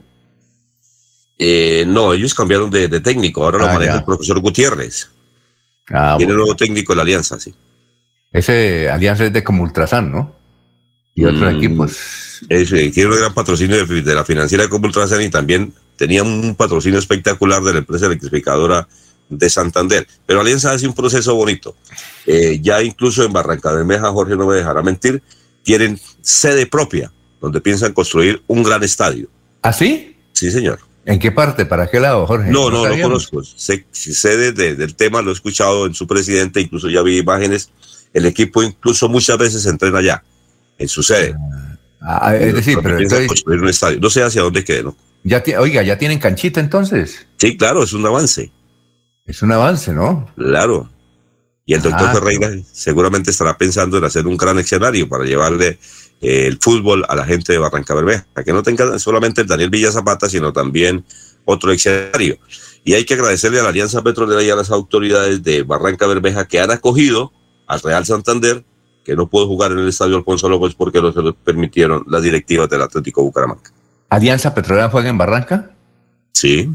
Eh, 1.38 1.84
no, 1.86 2.12
ellos 2.12 2.34
cambiaron 2.34 2.70
de, 2.70 2.88
técnico. 3.00 3.44
Ahora 3.44 3.58
lo 3.58 3.66
ah, 3.66 3.72
maneja 3.74 3.96
el 3.96 4.04
profesor 4.04 4.38
Gutiérrez. 4.40 5.10
Ah, 5.90 6.14
Tiene 6.16 6.32
un 6.32 6.38
nuevo 6.38 6.56
técnico 6.56 6.92
de 6.92 6.96
la 6.96 7.02
Alianza, 7.02 7.38
sí. 7.38 7.54
Ese 8.32 8.88
Alianza 8.90 9.24
es 9.24 9.32
de 9.32 9.44
como 9.44 9.62
Ultrasan, 9.62 10.10
¿no? 10.10 10.34
y 11.18 11.24
otros 11.24 11.50
Mm. 11.54 11.56
equipos. 11.56 11.92
Es, 12.50 12.70
eh, 12.72 12.90
tiene 12.92 13.10
un 13.10 13.16
gran 13.16 13.32
patrocinio 13.32 13.86
de, 13.86 14.02
de 14.02 14.14
la 14.14 14.22
financiera 14.24 14.68
como 14.68 14.86
Ultrasan 14.86 15.22
y 15.22 15.30
también 15.30 15.72
tenía 15.96 16.22
un 16.22 16.54
patrocinio 16.54 16.98
espectacular 16.98 17.62
de 17.62 17.72
la 17.72 17.78
empresa 17.78 18.04
electrificadora 18.04 18.86
de 19.30 19.48
Santander. 19.48 20.06
Pero 20.26 20.42
Alianza 20.42 20.72
hace 20.72 20.86
un 20.86 20.92
proceso 20.92 21.34
bonito. 21.34 21.74
Eh, 22.26 22.58
ya 22.60 22.82
incluso 22.82 23.24
en 23.24 23.32
Barranca 23.32 23.72
Bermeja, 23.72 24.10
Jorge 24.10 24.36
no 24.36 24.46
me 24.46 24.56
dejará 24.56 24.82
mentir, 24.82 25.22
tienen 25.66 25.98
sede 26.20 26.64
propia, 26.66 27.12
donde 27.40 27.60
piensan 27.60 27.92
construir 27.92 28.40
un 28.46 28.62
gran 28.62 28.84
estadio. 28.84 29.28
¿Ah, 29.62 29.72
sí? 29.72 30.16
Sí, 30.32 30.52
señor. 30.52 30.78
¿En 31.04 31.18
qué 31.18 31.32
parte? 31.32 31.66
¿Para 31.66 31.88
qué 31.88 31.98
lado, 31.98 32.24
Jorge? 32.24 32.50
No, 32.50 32.70
no, 32.70 32.88
no 32.88 33.02
conozco. 33.02 33.42
Sé, 33.42 33.84
sé 33.90 34.36
de- 34.36 34.52
de- 34.52 34.76
del 34.76 34.94
tema, 34.94 35.22
lo 35.22 35.30
he 35.30 35.34
escuchado 35.34 35.86
en 35.86 35.94
su 35.94 36.06
presidente, 36.06 36.60
incluso 36.60 36.88
ya 36.88 37.02
vi 37.02 37.18
imágenes. 37.18 37.70
El 38.14 38.26
equipo 38.26 38.62
incluso 38.62 39.08
muchas 39.08 39.36
veces 39.38 39.66
entrena 39.66 39.98
allá, 39.98 40.22
en 40.78 40.88
su 40.88 41.02
sede. 41.02 41.34
Ah, 42.00 42.34
es 42.36 42.54
decir, 42.54 42.78
pero 42.80 42.98
entonces, 43.00 43.26
construir 43.26 43.60
un 43.60 43.68
estadio. 43.68 43.98
No 44.00 44.08
sé 44.08 44.22
hacia 44.22 44.42
dónde 44.42 44.62
quede, 44.64 44.84
¿no? 44.84 44.96
ya 45.24 45.42
oiga, 45.58 45.82
ya 45.82 45.98
tienen 45.98 46.20
canchita 46.20 46.60
entonces. 46.60 47.26
Sí, 47.38 47.56
claro, 47.56 47.82
es 47.82 47.92
un 47.92 48.06
avance. 48.06 48.52
Es 49.24 49.42
un 49.42 49.50
avance, 49.50 49.92
¿no? 49.92 50.30
Claro. 50.36 50.88
Y 51.66 51.74
el 51.74 51.82
doctor 51.82 52.08
Ah, 52.08 52.12
Ferreira 52.14 52.50
seguramente 52.72 53.32
estará 53.32 53.58
pensando 53.58 53.98
en 53.98 54.04
hacer 54.04 54.26
un 54.26 54.36
gran 54.36 54.56
escenario 54.58 55.08
para 55.08 55.24
llevarle 55.24 55.80
eh, 56.20 56.46
el 56.46 56.58
fútbol 56.60 57.04
a 57.08 57.16
la 57.16 57.24
gente 57.24 57.52
de 57.52 57.58
Barranca 57.58 57.92
Bermeja, 57.92 58.24
que 58.44 58.52
no 58.52 58.62
tenga 58.62 58.98
solamente 59.00 59.40
el 59.40 59.48
Daniel 59.48 59.68
Villa 59.70 59.90
Zapata, 59.90 60.28
sino 60.28 60.52
también 60.52 61.04
otro 61.44 61.72
escenario. 61.72 62.38
Y 62.84 62.94
hay 62.94 63.04
que 63.04 63.14
agradecerle 63.14 63.58
a 63.58 63.64
la 63.64 63.70
Alianza 63.70 64.00
Petrolera 64.02 64.44
y 64.44 64.50
a 64.50 64.54
las 64.54 64.70
autoridades 64.70 65.42
de 65.42 65.64
Barranca 65.64 66.06
Bermeja 66.06 66.46
que 66.46 66.60
han 66.60 66.70
acogido 66.70 67.32
al 67.66 67.80
Real 67.80 68.06
Santander, 68.06 68.64
que 69.04 69.16
no 69.16 69.28
pudo 69.28 69.48
jugar 69.48 69.72
en 69.72 69.80
el 69.80 69.88
estadio 69.88 70.16
Alfonso 70.16 70.48
López 70.48 70.74
porque 70.76 71.02
no 71.02 71.12
se 71.12 71.20
lo 71.20 71.34
permitieron 71.34 72.04
las 72.06 72.22
directivas 72.22 72.70
del 72.70 72.82
Atlético 72.82 73.24
Bucaramanga. 73.24 73.72
¿Alianza 74.08 74.54
Petrolera 74.54 74.88
juega 74.88 75.08
en 75.08 75.18
Barranca? 75.18 75.72
Sí. 76.32 76.70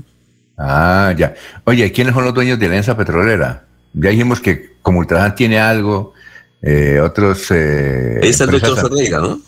Ah, 0.57 1.13
ya. 1.17 1.33
Oye, 1.63 1.89
¿quiénes 1.93 2.13
son 2.13 2.25
los 2.25 2.33
dueños 2.33 2.59
de 2.59 2.65
Alianza 2.65 2.97
Petrolera? 2.97 3.67
Ya 3.93 4.09
dijimos 4.09 4.39
que 4.39 4.77
como 4.81 4.99
Ultrasan 4.99 5.35
tiene 5.35 5.59
algo, 5.59 6.13
eh, 6.61 6.99
otros... 7.01 7.47
Eh, 7.51 8.19
Ahí 8.23 8.29
está 8.29 8.45
el 8.45 8.51
doctor 8.51 8.79
Ferreira, 8.79 9.19
¿no? 9.19 9.39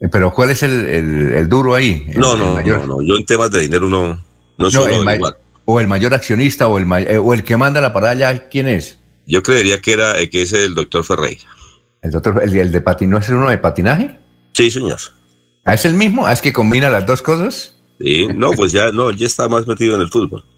Eh, 0.00 0.08
Pero 0.10 0.32
¿cuál 0.32 0.50
es 0.50 0.62
el, 0.62 0.86
el- 0.86 1.32
el 1.32 1.48
duro 1.48 1.74
ahí? 1.74 2.06
El- 2.08 2.20
No, 2.20 2.34
el 2.34 2.38
no, 2.40 2.54
mayor- 2.54 2.80
no, 2.86 2.96
no, 2.98 3.02
yo 3.02 3.16
en 3.16 3.24
temas 3.26 3.50
de 3.50 3.60
dinero 3.60 3.88
no, 3.88 4.08
no, 4.08 4.20
No, 4.58 4.70
soy 4.70 4.94
el 4.94 5.04
ma- 5.04 5.14
igual. 5.16 5.36
o 5.64 5.80
el 5.80 5.88
mayor 5.88 6.14
accionista 6.14 6.68
o 6.68 6.78
el, 6.78 6.86
eh, 7.06 7.18
o 7.18 7.34
el 7.34 7.44
que 7.44 7.56
manda 7.56 7.80
la 7.80 7.92
parada 7.92 8.14
ya, 8.14 8.48
¿quién 8.48 8.68
es? 8.68 8.98
Yo 9.26 9.42
creería 9.42 9.80
que 9.80 9.92
era 9.92 10.18
eh, 10.20 10.28
que 10.28 10.42
es 10.42 10.52
el 10.52 10.74
doctor 10.74 11.04
Ferreira. 11.04 11.42
El 12.02 12.10
doctor, 12.10 12.40
el, 12.42 12.56
el 12.56 12.72
de 12.72 12.80
patinaje, 12.80 13.10
¿no 13.10 13.18
es 13.18 13.28
uno 13.42 13.50
de 13.50 13.58
patinaje? 13.58 14.18
Sí, 14.52 14.70
señor. 14.70 14.98
¿Ah, 15.64 15.74
¿Es 15.74 15.84
el 15.84 15.94
mismo? 15.94 16.26
¿Ah, 16.26 16.32
¿Es 16.32 16.42
que 16.42 16.52
combina 16.52 16.90
las 16.90 17.06
dos 17.06 17.22
cosas? 17.22 17.76
Sí, 18.00 18.26
no, 18.34 18.50
pues 18.52 18.72
ya 18.72 18.90
no, 18.90 19.12
ya 19.12 19.26
está 19.26 19.48
más 19.48 19.64
metido 19.68 19.94
en 19.94 20.00
el 20.02 20.08
fútbol. 20.10 20.44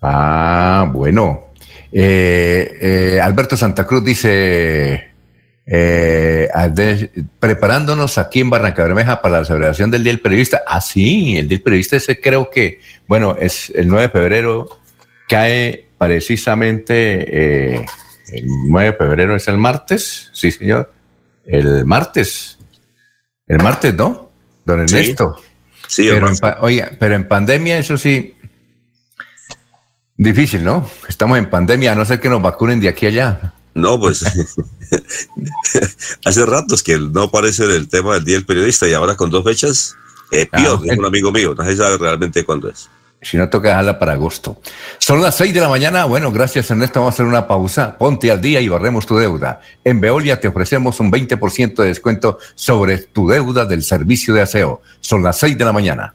Ah, 0.00 0.88
bueno. 0.92 1.47
Eh, 1.92 2.78
eh, 3.16 3.20
Alberto 3.20 3.56
Santa 3.56 3.86
Cruz 3.86 4.04
dice, 4.04 5.08
eh, 5.66 6.48
de- 6.72 7.10
preparándonos 7.40 8.18
aquí 8.18 8.40
en 8.40 8.50
Barranca 8.50 8.82
Bermeja 8.84 9.20
para 9.22 9.38
la 9.40 9.44
celebración 9.44 9.90
del 9.90 10.02
Día 10.04 10.12
del 10.12 10.20
Periodista. 10.20 10.62
Ah, 10.66 10.80
sí, 10.80 11.36
el 11.36 11.48
Día 11.48 11.56
del 11.58 11.62
Periodista 11.62 11.96
ese 11.96 12.20
creo 12.20 12.50
que, 12.50 12.80
bueno, 13.06 13.36
es 13.38 13.70
el 13.74 13.88
9 13.88 14.02
de 14.02 14.08
febrero, 14.10 14.78
cae 15.28 15.86
precisamente, 15.98 17.74
eh, 17.76 17.86
el 18.32 18.44
9 18.68 18.92
de 18.92 18.96
febrero 18.96 19.36
es 19.36 19.48
el 19.48 19.58
martes, 19.58 20.30
sí 20.32 20.50
señor, 20.52 20.92
el 21.46 21.84
martes, 21.86 22.58
el 23.46 23.58
martes, 23.62 23.94
¿no? 23.94 24.30
Don. 24.64 24.80
Ernesto. 24.80 25.36
Sí, 25.86 26.06
pero 26.10 26.28
en, 26.28 26.36
oiga, 26.60 26.90
pero 26.98 27.14
en 27.14 27.26
pandemia 27.26 27.78
eso 27.78 27.96
sí, 27.96 28.34
difícil, 30.18 30.64
¿no? 30.64 30.88
Estamos 31.08 31.38
en 31.38 31.48
pandemia, 31.48 31.92
a 31.92 31.94
no 31.94 32.04
ser 32.04 32.20
que 32.20 32.28
nos 32.28 32.42
vacunen 32.42 32.80
de 32.80 32.88
aquí 32.88 33.06
a 33.06 33.08
allá. 33.08 33.54
No, 33.74 33.98
pues 33.98 34.24
hace 36.24 36.44
ratos 36.44 36.82
que 36.82 36.98
no 36.98 37.22
aparece 37.22 37.64
el 37.64 37.88
tema 37.88 38.14
del 38.14 38.24
Día 38.24 38.34
del 38.34 38.44
Periodista 38.44 38.88
y 38.88 38.92
ahora 38.92 39.14
con 39.14 39.30
dos 39.30 39.44
fechas, 39.44 39.96
eh, 40.32 40.46
Pío, 40.46 40.80
Ah, 40.82 40.84
es 40.84 40.98
un 40.98 41.06
amigo 41.06 41.30
mío, 41.30 41.54
no 41.56 41.64
se 41.64 41.76
sabe 41.76 41.96
realmente 41.96 42.44
cuándo 42.44 42.68
es. 42.68 42.90
Si 43.20 43.36
no 43.36 43.48
toca 43.48 43.70
dejarla 43.70 43.98
para 43.98 44.12
agosto. 44.12 44.60
Son 44.98 45.20
las 45.20 45.36
6 45.36 45.52
de 45.52 45.60
la 45.60 45.68
mañana. 45.68 46.04
Bueno, 46.04 46.30
gracias 46.30 46.70
Ernesto. 46.70 47.00
Vamos 47.00 47.12
a 47.12 47.14
hacer 47.16 47.26
una 47.26 47.48
pausa. 47.48 47.98
Ponte 47.98 48.30
al 48.30 48.40
día 48.40 48.60
y 48.60 48.68
barremos 48.68 49.06
tu 49.06 49.16
deuda. 49.16 49.60
En 49.82 50.00
Veolia 50.00 50.38
te 50.38 50.46
ofrecemos 50.46 51.00
un 51.00 51.10
20% 51.10 51.82
de 51.82 51.88
descuento 51.88 52.38
sobre 52.54 52.98
tu 52.98 53.28
deuda 53.28 53.64
del 53.64 53.82
servicio 53.82 54.34
de 54.34 54.42
aseo. 54.42 54.82
Son 55.00 55.24
las 55.24 55.36
6 55.38 55.58
de 55.58 55.64
la 55.64 55.72
mañana. 55.72 56.14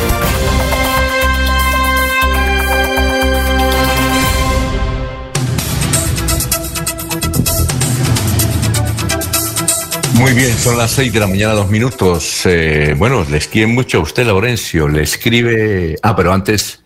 Muy 10.21 10.33
bien, 10.33 10.55
son 10.55 10.77
las 10.77 10.91
seis 10.91 11.11
de 11.11 11.19
la 11.19 11.25
mañana, 11.25 11.53
dos 11.53 11.71
minutos. 11.71 12.45
Eh, 12.45 12.93
bueno, 12.95 13.25
les 13.27 13.47
quiere 13.47 13.65
mucho 13.65 13.97
a 13.97 14.01
usted, 14.01 14.23
Laurencio. 14.23 14.87
Le 14.87 15.01
escribe. 15.01 15.95
Ah, 16.03 16.15
pero 16.15 16.31
antes, 16.31 16.83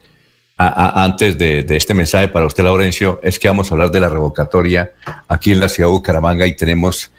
antes 0.55 1.37
de, 1.37 1.65
este 1.69 1.93
mensaje 1.93 2.29
para 2.29 2.45
usted, 2.45 2.63
Laurencio, 2.63 3.19
es 3.21 3.37
que 3.37 3.49
vamos 3.49 3.69
a 3.69 3.75
hablar 3.75 3.91
de 3.91 3.99
la 3.99 4.07
revocatoria 4.07 4.93
aquí 5.27 5.51
en 5.51 5.59
la 5.59 5.67
ciudad 5.67 5.89
de 5.89 5.95
Bucaramanga 5.95 6.47
y 6.47 6.55
tenemos 6.55 7.11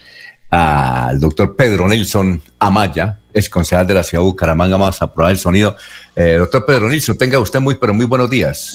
al 0.48 1.20
doctor 1.20 1.54
Pedro 1.54 1.86
Nilsson 1.86 2.42
Amaya, 2.60 3.18
es 3.34 3.50
concejal 3.50 3.86
de 3.86 3.92
la 3.92 4.02
ciudad 4.02 4.24
de 4.24 4.30
Bucaramanga. 4.30 4.78
Vamos 4.78 5.02
a 5.02 5.12
probar 5.12 5.32
el 5.32 5.38
sonido. 5.38 5.76
Eh, 6.16 6.36
doctor 6.38 6.64
Pedro 6.64 6.88
Nilsson, 6.88 7.18
tenga 7.18 7.38
usted 7.38 7.60
muy, 7.60 7.74
pero 7.74 7.92
muy 7.92 8.06
buenos 8.06 8.30
días. 8.30 8.72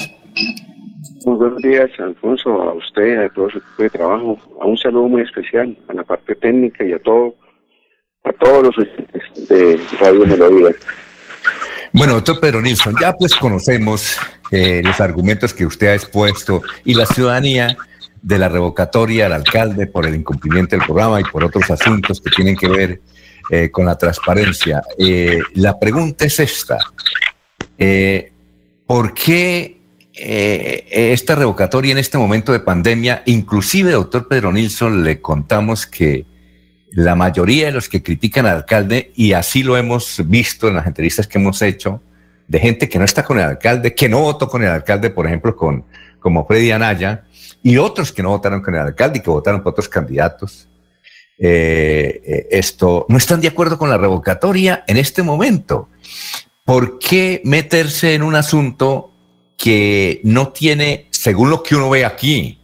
Muy 1.24 1.36
buenos 1.36 1.62
días, 1.62 1.92
Alfonso, 2.00 2.50
a 2.50 2.74
usted, 2.74 3.24
a 3.24 3.30
todo 3.30 3.48
su 3.52 3.60
equipo 3.60 3.84
de 3.84 3.90
trabajo. 3.92 4.40
A 4.60 4.66
un 4.66 4.78
saludo 4.78 5.08
muy 5.08 5.22
especial 5.22 5.78
a 5.88 5.94
la 5.94 6.04
parte 6.04 6.34
técnica 6.36 6.84
y 6.84 6.94
a 6.94 7.00
todo, 7.00 7.36
a 8.24 8.34
todos 8.34 8.64
los 8.76 9.48
de 9.48 9.80
Radio 10.00 10.26
Melodía. 10.26 10.76
Bueno, 11.94 12.14
doctor 12.14 12.40
Pedro 12.40 12.62
Nilsson, 12.62 12.96
ya 13.00 13.14
pues 13.14 13.36
conocemos 13.36 14.18
eh, 14.50 14.82
los 14.84 15.00
argumentos 15.00 15.54
que 15.54 15.66
usted 15.66 15.88
ha 15.88 15.94
expuesto 15.94 16.64
y 16.86 16.96
la 16.96 17.06
ciudadanía 17.06 17.78
de 18.24 18.40
la 18.40 18.50
revocatoria 18.50 19.28
al 19.28 19.34
alcalde 19.34 19.86
por 19.86 20.08
el 20.08 20.16
incumplimiento 20.16 20.76
del 20.76 20.86
programa 20.86 21.22
y 21.22 21.24
por 21.26 21.44
otros 21.44 21.70
asuntos 21.70 22.20
que 22.20 22.32
tienen 22.32 22.56
que 22.56 22.68
ver 22.68 23.00
eh, 23.52 23.70
con 23.70 23.86
la 23.86 23.96
transparencia. 23.96 24.82
Eh, 24.98 25.40
la 25.54 25.78
pregunta 25.78 26.26
es 26.26 26.40
esta. 26.40 26.80
¿Por 28.88 29.14
qué 29.14 29.81
eh, 30.24 31.14
esta 31.14 31.36
revocatoria 31.36 31.92
en 31.92 31.98
este 31.98 32.18
momento 32.18 32.52
de 32.52 32.60
pandemia, 32.60 33.24
inclusive, 33.26 33.92
doctor 33.92 34.28
Pedro 34.28 34.52
Nilsson, 34.52 35.04
le 35.04 35.20
contamos 35.20 35.88
que 35.88 36.26
la 36.92 37.16
mayoría 37.16 37.68
de 37.68 37.72
los 37.72 37.90
que 37.90 38.04
critican 38.04 38.46
al 38.46 38.58
alcalde, 38.58 39.12
y 39.16 39.34
así 39.34 39.64
lo 39.64 39.78
hemos 39.78 40.22
visto 40.28 40.68
en 40.68 40.76
las 40.76 40.86
entrevistas 40.86 41.28
que 41.28 41.40
hemos 41.40 41.62
hecho, 41.62 42.02
de 42.48 42.60
gente 42.60 42.88
que 42.88 43.00
no 43.00 43.06
está 43.06 43.24
con 43.24 43.40
el 43.40 43.46
alcalde, 43.46 43.96
que 43.96 44.10
no 44.10 44.20
votó 44.20 44.48
con 44.48 44.62
el 44.62 44.70
alcalde, 44.70 45.10
por 45.10 45.26
ejemplo, 45.26 45.56
con, 45.56 45.86
como 46.20 46.46
Freddy 46.46 46.72
Anaya, 46.72 47.24
y 47.64 47.78
otros 47.78 48.12
que 48.12 48.22
no 48.22 48.30
votaron 48.30 48.62
con 48.62 48.76
el 48.76 48.82
alcalde 48.82 49.20
y 49.20 49.22
que 49.22 49.30
votaron 49.30 49.64
por 49.64 49.72
otros 49.72 49.90
candidatos, 49.90 50.68
eh, 51.40 52.22
eh, 52.24 52.48
esto, 52.52 53.08
no 53.10 53.18
están 53.18 53.42
de 53.42 53.48
acuerdo 53.48 53.78
con 53.78 53.90
la 53.90 53.98
revocatoria 53.98 54.84
en 54.86 54.98
este 54.98 55.24
momento. 55.24 55.90
¿Por 56.64 57.00
qué 57.00 57.42
meterse 57.44 58.14
en 58.14 58.22
un 58.22 58.36
asunto 58.36 59.11
que 59.62 60.22
no 60.24 60.48
tiene, 60.48 61.06
según 61.12 61.52
lo 61.52 61.62
que 61.62 61.76
uno 61.76 61.88
ve 61.92 62.04
aquí 62.04 62.58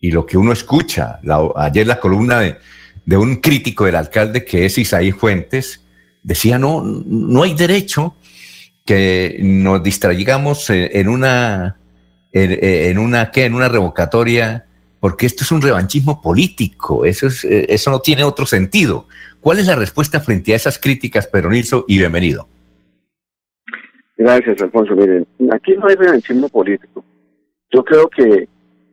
y 0.00 0.10
lo 0.10 0.26
que 0.26 0.36
uno 0.36 0.52
escucha, 0.52 1.20
ayer 1.54 1.86
la 1.86 2.00
columna 2.00 2.40
de, 2.40 3.16
un 3.16 3.36
crítico 3.36 3.84
del 3.84 3.94
alcalde 3.94 4.44
que 4.44 4.66
es 4.66 4.76
Isaí 4.76 5.12
Fuentes, 5.12 5.82
decía, 6.24 6.58
no, 6.58 6.82
no 6.82 7.44
hay 7.44 7.54
derecho 7.54 8.16
que 8.84 9.38
nos 9.40 9.80
distraigamos 9.84 10.68
en 10.68 11.06
una, 11.08 11.76
en, 12.32 12.98
una, 12.98 13.30
¿qué? 13.30 13.44
en 13.44 13.54
una 13.54 13.68
revocatoria, 13.68 14.66
porque 14.98 15.26
esto 15.26 15.44
es 15.44 15.52
un 15.52 15.62
revanchismo 15.62 16.20
político, 16.20 17.04
eso, 17.04 17.28
es, 17.28 17.44
eso 17.44 17.92
no 17.92 18.00
tiene 18.00 18.24
otro 18.24 18.46
sentido. 18.46 19.06
¿Cuál 19.40 19.60
es 19.60 19.66
la 19.66 19.76
respuesta 19.76 20.20
frente 20.20 20.54
a 20.54 20.56
esas 20.56 20.76
críticas, 20.80 21.28
Peronizo? 21.28 21.84
Y 21.86 21.98
bienvenido. 21.98 22.48
Gracias, 24.16 24.62
Alfonso. 24.62 24.94
Miren, 24.94 25.26
aquí 25.52 25.74
no 25.76 25.86
hay 25.86 25.94
revanchismo 25.94 26.48
político. 26.48 27.04
Yo 27.70 27.84
creo 27.84 28.08
que, 28.08 28.48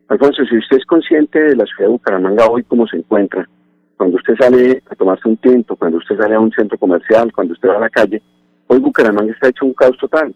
Alfonso, 0.08 0.44
si 0.44 0.58
usted 0.58 0.76
es 0.76 0.84
consciente 0.84 1.40
de 1.40 1.56
la 1.56 1.64
ciudad 1.64 1.88
de 1.88 1.92
Bucaramanga 1.92 2.46
hoy, 2.46 2.62
cómo 2.64 2.86
se 2.86 2.98
encuentra, 2.98 3.48
cuando 3.96 4.16
usted 4.16 4.34
sale 4.38 4.82
a 4.90 4.94
tomarse 4.94 5.28
un 5.28 5.36
tinto, 5.38 5.76
cuando 5.76 5.98
usted 5.98 6.18
sale 6.18 6.34
a 6.34 6.40
un 6.40 6.50
centro 6.50 6.76
comercial, 6.78 7.32
cuando 7.32 7.54
usted 7.54 7.68
va 7.68 7.76
a 7.76 7.80
la 7.80 7.90
calle, 7.90 8.20
hoy 8.66 8.78
Bucaramanga 8.80 9.32
está 9.32 9.48
hecho 9.48 9.64
un 9.64 9.72
caos 9.72 9.96
total. 9.96 10.34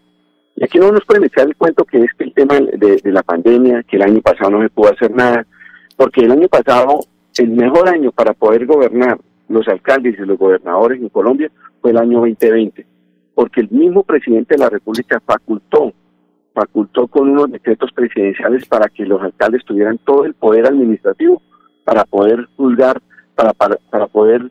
Y 0.55 0.63
aquí 0.63 0.79
no 0.79 0.91
nos 0.91 1.05
pueden 1.05 1.25
echar 1.25 1.45
el 1.45 1.55
cuento 1.55 1.85
que 1.85 1.99
es 1.99 2.11
que 2.17 2.23
el 2.23 2.33
tema 2.33 2.55
de, 2.59 2.99
de 3.03 3.11
la 3.11 3.21
pandemia, 3.21 3.83
que 3.83 3.97
el 3.97 4.01
año 4.01 4.21
pasado 4.21 4.49
no 4.49 4.61
se 4.61 4.69
pudo 4.69 4.91
hacer 4.91 5.11
nada, 5.11 5.45
porque 5.95 6.21
el 6.21 6.31
año 6.31 6.47
pasado, 6.47 6.99
el 7.37 7.51
mejor 7.51 7.87
año 7.89 8.11
para 8.11 8.33
poder 8.33 8.65
gobernar 8.65 9.19
los 9.49 9.67
alcaldes 9.67 10.17
y 10.17 10.25
los 10.25 10.37
gobernadores 10.37 10.99
en 10.99 11.09
Colombia 11.09 11.51
fue 11.79 11.91
el 11.91 11.97
año 11.97 12.19
2020 12.19 12.98
porque 13.39 13.61
el 13.61 13.69
mismo 13.69 14.03
presidente 14.03 14.55
de 14.55 14.59
la 14.59 14.69
República 14.69 15.21
facultó, 15.25 15.93
facultó 16.53 17.07
con 17.07 17.29
unos 17.29 17.49
decretos 17.49 17.89
presidenciales 17.93 18.65
para 18.65 18.89
que 18.89 19.05
los 19.05 19.21
alcaldes 19.21 19.63
tuvieran 19.63 19.97
todo 19.99 20.25
el 20.25 20.33
poder 20.33 20.67
administrativo 20.67 21.41
para 21.85 22.03
poder 22.03 22.49
juzgar, 22.57 23.01
para, 23.35 23.53
para, 23.53 24.07
poder 24.07 24.41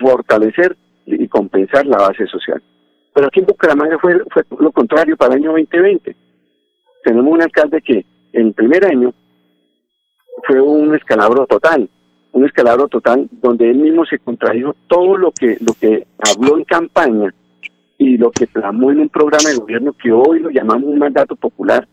fortalecer 0.00 0.74
y 1.04 1.28
compensar 1.28 1.84
la 1.84 1.98
base 1.98 2.26
social. 2.26 2.62
Pero 3.12 3.26
aquí 3.26 3.40
en 3.40 3.46
Bucaramanga 3.48 3.98
fue, 3.98 4.18
fue 4.30 4.44
lo 4.58 4.72
contrario 4.72 5.14
para 5.14 5.34
el 5.34 5.42
año 5.42 5.50
2020. 5.50 6.16
Tenemos 7.04 7.34
un 7.34 7.42
alcalde 7.42 7.82
que 7.82 8.06
en 8.32 8.46
el 8.46 8.54
primer 8.54 8.86
año 8.86 9.12
fue 10.46 10.58
un 10.58 10.94
escalabro 10.94 11.44
total, 11.44 11.86
un 12.32 12.46
escalabro 12.46 12.88
total 12.88 13.28
donde 13.30 13.70
él 13.70 13.76
mismo 13.76 14.06
se 14.06 14.18
contradijo 14.18 14.74
todo 14.86 15.18
lo 15.18 15.32
que, 15.32 15.58
lo 15.60 15.74
que 15.74 16.06
habló 16.18 16.56
en 16.56 16.64
campaña 16.64 17.34
y 18.02 18.16
lo 18.18 18.32
que 18.32 18.48
plasmó 18.48 18.90
en 18.90 18.98
un 18.98 19.08
programa 19.08 19.48
de 19.48 19.56
gobierno 19.56 19.92
que 19.92 20.10
hoy 20.10 20.40
lo 20.40 20.50
llamamos 20.50 20.84
un 20.84 20.98
mandato 20.98 21.36
popular 21.36 21.86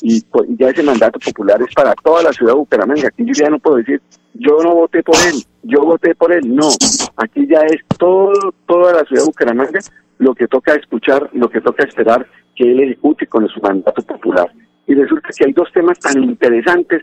y 0.00 0.20
pues, 0.22 0.48
ya 0.58 0.70
ese 0.70 0.82
mandato 0.82 1.20
popular 1.20 1.62
es 1.62 1.72
para 1.72 1.94
toda 1.94 2.22
la 2.24 2.32
ciudad 2.32 2.52
de 2.52 2.58
Bucaramanga. 2.58 3.06
Aquí 3.06 3.24
yo 3.24 3.32
ya 3.32 3.48
no 3.48 3.60
puedo 3.60 3.76
decir, 3.76 4.00
yo 4.34 4.58
no 4.64 4.74
voté 4.74 5.04
por 5.04 5.14
él, 5.28 5.34
yo 5.62 5.82
voté 5.82 6.16
por 6.16 6.32
él. 6.32 6.42
No, 6.52 6.68
aquí 7.16 7.46
ya 7.46 7.60
es 7.60 7.80
todo, 7.96 8.32
toda 8.66 8.92
la 8.94 9.04
ciudad 9.04 9.22
de 9.22 9.26
Bucaramanga 9.26 9.80
lo 10.18 10.34
que 10.34 10.48
toca 10.48 10.74
escuchar, 10.74 11.30
lo 11.32 11.48
que 11.48 11.60
toca 11.60 11.84
esperar 11.84 12.26
que 12.56 12.70
él 12.70 12.80
ejecute 12.80 13.28
con 13.28 13.46
su 13.48 13.60
mandato 13.60 14.02
popular. 14.02 14.50
Y 14.88 14.94
resulta 14.94 15.28
que 15.36 15.44
hay 15.44 15.52
dos 15.52 15.70
temas 15.72 15.98
tan 16.00 16.24
interesantes, 16.24 17.02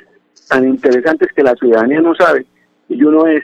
tan 0.49 0.68
interesantes 0.68 1.30
que 1.34 1.43
la 1.43 1.55
ciudadanía 1.55 2.01
no 2.01 2.14
sabe. 2.16 2.45
Y 2.89 3.01
uno 3.03 3.26
es 3.28 3.43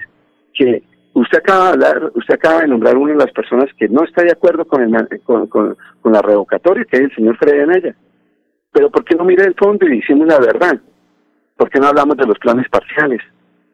que 0.53 0.84
Usted 1.16 1.38
acaba 1.38 1.63
de 1.63 1.70
hablar, 1.70 2.11
usted 2.13 2.34
acaba 2.34 2.59
de 2.59 2.68
nombrar 2.68 2.97
una 2.97 3.13
de 3.13 3.20
las 3.20 3.32
personas 3.32 3.70
que 3.78 3.88
no 3.88 4.03
está 4.03 4.22
de 4.22 4.34
acuerdo 4.34 4.66
con, 4.66 4.82
el, 4.82 5.22
con, 5.22 5.78
la 6.11 6.22
revocatoria, 6.22 6.84
que 6.84 6.97
es 6.97 7.03
el 7.03 7.16
señor 7.16 7.38
Freddy 7.38 7.61
Anaya. 7.61 7.95
Pero 8.74 8.91
¿por 8.91 9.05
qué 9.05 9.16
no 9.16 9.24
mira 9.24 9.45
el 9.45 9.55
fondo 9.55 9.88
y 9.88 10.01
decimos 10.01 10.28
la 10.28 10.39
verdad? 10.39 10.78
¿Por 11.55 11.70
qué 11.70 11.80
no 11.80 11.88
hablamos 11.88 12.18
de 12.18 12.26
los 12.28 12.38
planes 12.38 12.68
parciales? 12.68 13.22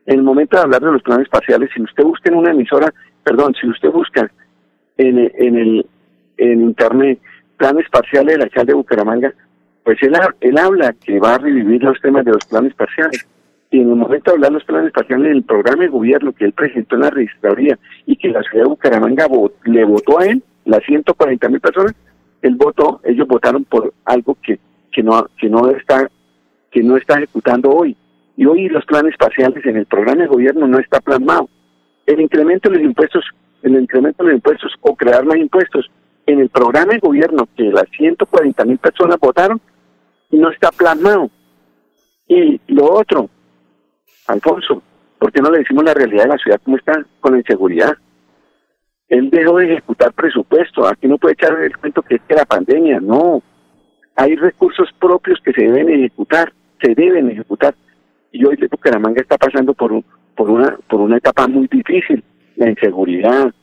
En 0.06 0.20
el 0.20 0.24
momento 0.24 0.56
de 0.56 0.64
hablar 0.64 0.82
de 0.82 0.92
los 0.92 1.02
planes 1.02 1.28
parciales, 1.30 1.72
si 1.74 1.82
usted 1.82 2.04
busca 2.04 2.30
en 2.30 2.38
una 2.38 2.52
emisora, 2.52 2.94
perdón, 3.24 3.56
si 3.60 3.68
usted 3.68 3.90
busca 3.90 4.32
en, 4.98 5.32
en 5.34 5.56
el 5.58 5.86
en 6.38 6.62
internet 6.62 7.20
planes 7.58 7.90
parciales 7.90 8.36
del 8.36 8.44
alcalde 8.44 8.74
de 8.74 8.78
Bucaramanga, 8.78 9.34
pues 9.84 9.98
él 10.04 10.58
habla 10.60 10.94
que 10.94 11.20
va 11.20 11.34
a 11.34 11.38
revivir 11.40 11.82
los 11.82 12.00
temas 12.02 12.24
de 12.24 12.34
los 12.34 12.46
planes 12.46 12.76
parciales 12.76 13.28
y 13.72 13.80
en 13.80 13.90
el 13.90 13.96
momento 13.96 14.32
de 14.32 14.36
hablar 14.36 14.52
los 14.52 14.66
planes 14.66 14.88
espaciales 14.88 15.28
en 15.28 15.38
el 15.38 15.44
programa 15.44 15.84
de 15.84 15.88
gobierno 15.88 16.34
que 16.34 16.44
él 16.44 16.52
presentó 16.52 16.96
en 16.96 17.02
la 17.02 17.10
registraduría 17.10 17.80
y 18.06 18.18
que 18.18 18.28
la 18.28 18.44
ciudad 18.44 18.66
de 18.66 18.70
Bucaramanga 18.70 19.28
le 19.64 19.86
votó 19.86 20.20
a 20.20 20.26
él, 20.26 20.44
las 20.66 20.84
140 20.84 21.48
mil 21.48 21.62
personas, 21.62 21.96
él 22.42 22.56
votó, 22.56 23.00
ellos 23.06 23.28
votaron 23.28 23.64
por 23.64 23.94
algo 24.04 24.38
que, 24.44 24.60
que 24.92 25.02
no 25.02 25.26
que 25.40 25.50
no 25.50 25.70
está 25.70 26.10
que 26.70 26.84
no 26.84 26.98
está 26.98 27.18
ejecutando 27.18 27.70
hoy. 27.70 27.96
Y 28.36 28.46
hoy 28.46 28.68
los 28.68 28.86
planes 28.86 29.16
parciales 29.18 29.66
en 29.66 29.78
el 29.78 29.86
programa 29.86 30.24
de 30.24 30.28
gobierno 30.28 30.68
no 30.68 30.80
está 30.80 31.00
plasmado. 31.00 31.50
El 32.06 32.20
incremento 32.20 32.70
de 32.70 32.78
los 32.78 32.86
impuestos, 32.86 33.24
el 33.64 33.80
incremento 33.80 34.24
de 34.24 34.32
los 34.32 34.38
impuestos 34.38 34.74
o 34.82 34.96
crear 34.96 35.24
más 35.26 35.38
impuestos 35.38 35.90
en 36.26 36.40
el 36.40 36.50
programa 36.50 36.94
de 36.94 37.00
gobierno 37.00 37.48
que 37.56 37.64
las 37.64 37.86
140 37.96 38.66
mil 38.66 38.78
personas 38.80 39.18
votaron 39.20 39.62
no 40.30 40.50
está 40.50 40.72
plasmado. 40.72 41.30
Y 42.28 42.60
lo 42.68 42.94
otro, 42.94 43.30
Alfonso, 44.32 44.82
¿por 45.20 45.32
qué 45.32 45.42
no 45.42 45.52
le 45.52 45.60
decimos 45.60 45.84
la 45.84 45.94
realidad 45.94 46.24
de 46.24 46.30
la 46.30 46.38
ciudad 46.38 46.62
cómo 46.64 46.78
está 46.78 47.04
con 47.20 47.34
la 47.34 47.40
inseguridad? 47.40 47.94
Él 49.08 49.30
dejó 49.30 49.58
de 49.58 49.66
ejecutar 49.66 50.14
presupuesto, 50.14 50.88
aquí 50.88 51.08
no 51.08 51.18
puede 51.18 51.34
echar 51.34 51.60
el 51.62 51.78
cuento 51.78 52.02
que 52.02 52.16
es 52.16 52.22
que 52.28 52.36
la 52.36 52.46
pandemia, 52.46 53.00
no. 53.02 53.44
Hay 54.16 54.36
recursos 54.36 54.90
propios 55.00 55.40
que 55.44 55.52
se 55.52 55.64
deben 55.64 55.90
ejecutar, 55.90 56.54
se 56.82 56.96
deben 56.96 57.30
ejecutar. 57.30 57.76
Y 58.32 58.46
hoy 58.46 58.56
Bucaramanga 58.70 59.22
está 59.22 59.38
pasando 59.38 59.74
por, 59.74 59.92
un, 59.92 60.06
por, 60.36 60.50
una, 60.50 60.78
por 60.88 61.02
una 61.02 61.18
etapa 61.18 61.48
muy 61.48 61.68
difícil, 61.68 62.24
la 62.56 62.70
inseguridad, 62.70 63.54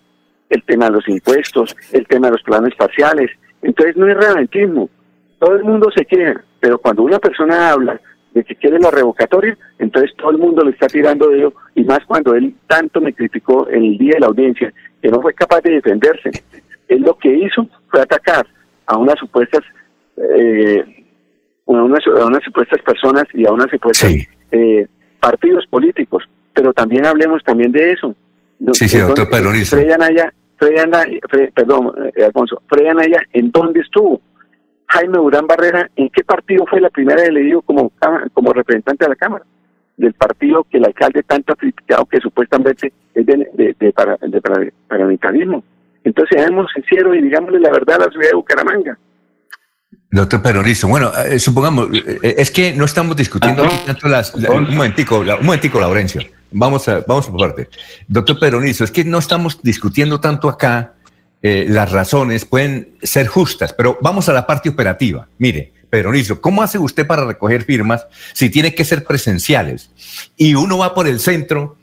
el 0.51 0.63
tema 0.65 0.87
de 0.87 0.93
los 0.93 1.09
impuestos, 1.09 1.75
el 1.93 2.07
tema 2.07 2.27
de 2.27 2.33
los 2.33 2.43
planes 2.43 2.75
parciales. 2.75 3.31
Entonces 3.63 3.97
no 3.97 4.07
es 4.07 4.17
revanchismo, 4.17 4.91
todo 5.39 5.57
el 5.57 5.65
mundo 5.65 5.91
se 5.97 6.05
queja, 6.05 6.45
pero 6.61 6.79
cuando 6.79 7.03
una 7.03 7.19
persona 7.19 7.71
habla 7.71 8.01
de 8.35 8.45
que 8.45 8.57
quiere 8.57 8.79
la 8.79 8.91
revocatoria, 8.91 9.57
entonces 9.79 10.15
todo 10.17 10.31
el 10.31 10.39
mundo 10.39 10.65
le 10.65 10.71
está 10.71 10.87
tirando 10.87 11.29
de 11.29 11.39
ello, 11.39 11.55
y 11.75 11.85
más 11.85 12.01
cuando 12.07 12.35
él 12.35 12.55
tanto 12.67 13.01
me 13.01 13.13
criticó 13.13 13.69
en 13.69 13.85
el 13.85 13.99
día 13.99 14.15
de 14.15 14.21
la 14.21 14.27
audiencia, 14.27 14.73
que 15.01 15.09
no 15.09 15.21
fue 15.21 15.35
capaz 15.35 15.61
de 15.63 15.73
defenderse. 15.73 16.31
Él 16.89 17.03
lo 17.03 17.17
que 17.19 17.33
hizo 17.33 17.69
fue 17.91 18.01
atacar 18.01 18.47
a 18.87 18.97
unas 18.97 19.19
supuestas 19.19 19.63
eh, 20.17 21.05
a 21.67 21.73
unas, 21.73 22.45
supuestas 22.45 22.81
personas 22.83 23.25
y 23.35 23.47
a 23.47 23.53
unas 23.53 23.71
supuestas 23.71 24.13
eh, 24.53 24.87
partidos 25.21 25.67
políticos. 25.67 26.25
Pero 26.55 26.73
también 26.73 27.07
hablemos 27.07 27.43
también 27.45 27.71
de 27.73 27.93
eso. 27.93 28.15
Sí, 28.73 28.89
sí, 28.89 28.99
doctor. 28.99 29.29
Freddy 29.29 29.93
Anaya, 29.93 30.33
Freddy 30.57 30.79
Anaya, 30.79 31.21
perdón, 31.55 31.93
eh, 32.17 32.25
Alfonso, 32.25 32.63
Freddy 32.67 32.89
Anaya, 32.89 33.23
¿en 33.33 33.51
dónde 33.51 33.81
estuvo? 33.81 34.21
Jaime 34.89 35.19
Durán 35.19 35.47
Barrera, 35.47 35.91
¿en 35.97 36.09
qué 36.09 36.25
partido 36.25 36.65
fue 36.69 36.81
la 36.81 36.91
primera 36.91 37.23
elegido 37.23 37.63
como, 37.63 37.93
como 38.33 38.53
representante 38.53 39.05
de 39.05 39.11
la 39.11 39.17
Cámara? 39.17 39.45
Del 39.97 40.15
partido 40.15 40.65
que 40.65 40.79
el 40.79 40.87
alcalde 40.87 41.23
tanto 41.23 41.53
ha 41.53 41.57
criticado 41.57 42.07
que 42.07 42.21
supuestamente 42.21 42.93
es 43.15 43.27
de, 43.27 43.49
de, 43.55 43.77
de, 43.79 43.93
para, 43.93 44.17
de 44.17 44.41
Entonces, 46.05 46.39
seamos 46.39 46.71
sinceros 46.73 47.17
y 47.17 47.23
digámosle 47.23 47.61
la 47.61 47.71
verdad 47.71 47.97
a 47.97 48.07
la 48.07 48.11
ciudad 48.11 48.29
de 48.31 48.37
Bucaramanga. 48.37 48.99
Doctor 50.11 50.41
Peronizo, 50.41 50.89
bueno, 50.89 51.13
eh, 51.27 51.39
supongamos, 51.39 51.89
eh, 51.93 52.35
es 52.39 52.51
que 52.51 52.73
no 52.73 52.87
estamos 52.87 53.15
discutiendo 53.15 53.65
aquí 53.65 53.77
tanto 53.85 54.09
las... 54.09 54.35
un 54.35 54.75
momentico, 54.75 55.19
un 55.19 55.45
momentico, 55.45 55.81
Laurencio. 55.81 56.23
Vamos 56.51 56.89
a, 56.89 57.05
vamos 57.07 57.29
por 57.29 57.41
parte. 57.41 57.69
Doctor 58.07 58.39
Peronizo, 58.39 58.85
es 58.85 58.91
que 58.91 59.05
no 59.05 59.19
estamos 59.19 59.61
discutiendo 59.63 60.19
tanto 60.19 60.49
acá 60.49 60.95
eh, 61.43 61.67
las 61.69 61.93
razones, 61.93 62.45
pueden 62.45 62.97
ser 63.03 63.27
justas, 63.27 63.73
pero 63.73 63.99
vamos 64.01 64.29
a 64.29 64.33
la 64.33 64.47
parte 64.47 64.69
operativa. 64.69 65.29
Mire, 65.39 65.73
Peronizo, 65.89 66.41
¿cómo 66.41 66.63
hace 66.63 66.79
usted 66.79 67.07
para 67.07 67.25
recoger 67.25 67.65
firmas 67.65 68.07
si 68.35 68.51
tiene 68.51 68.75
que 68.75 68.85
ser 68.85 69.05
presenciales? 69.05 69.91
Y 70.37 70.55
uno 70.55 70.79
va 70.79 70.95
por 70.95 71.07
el 71.07 71.21
centro 71.21 71.79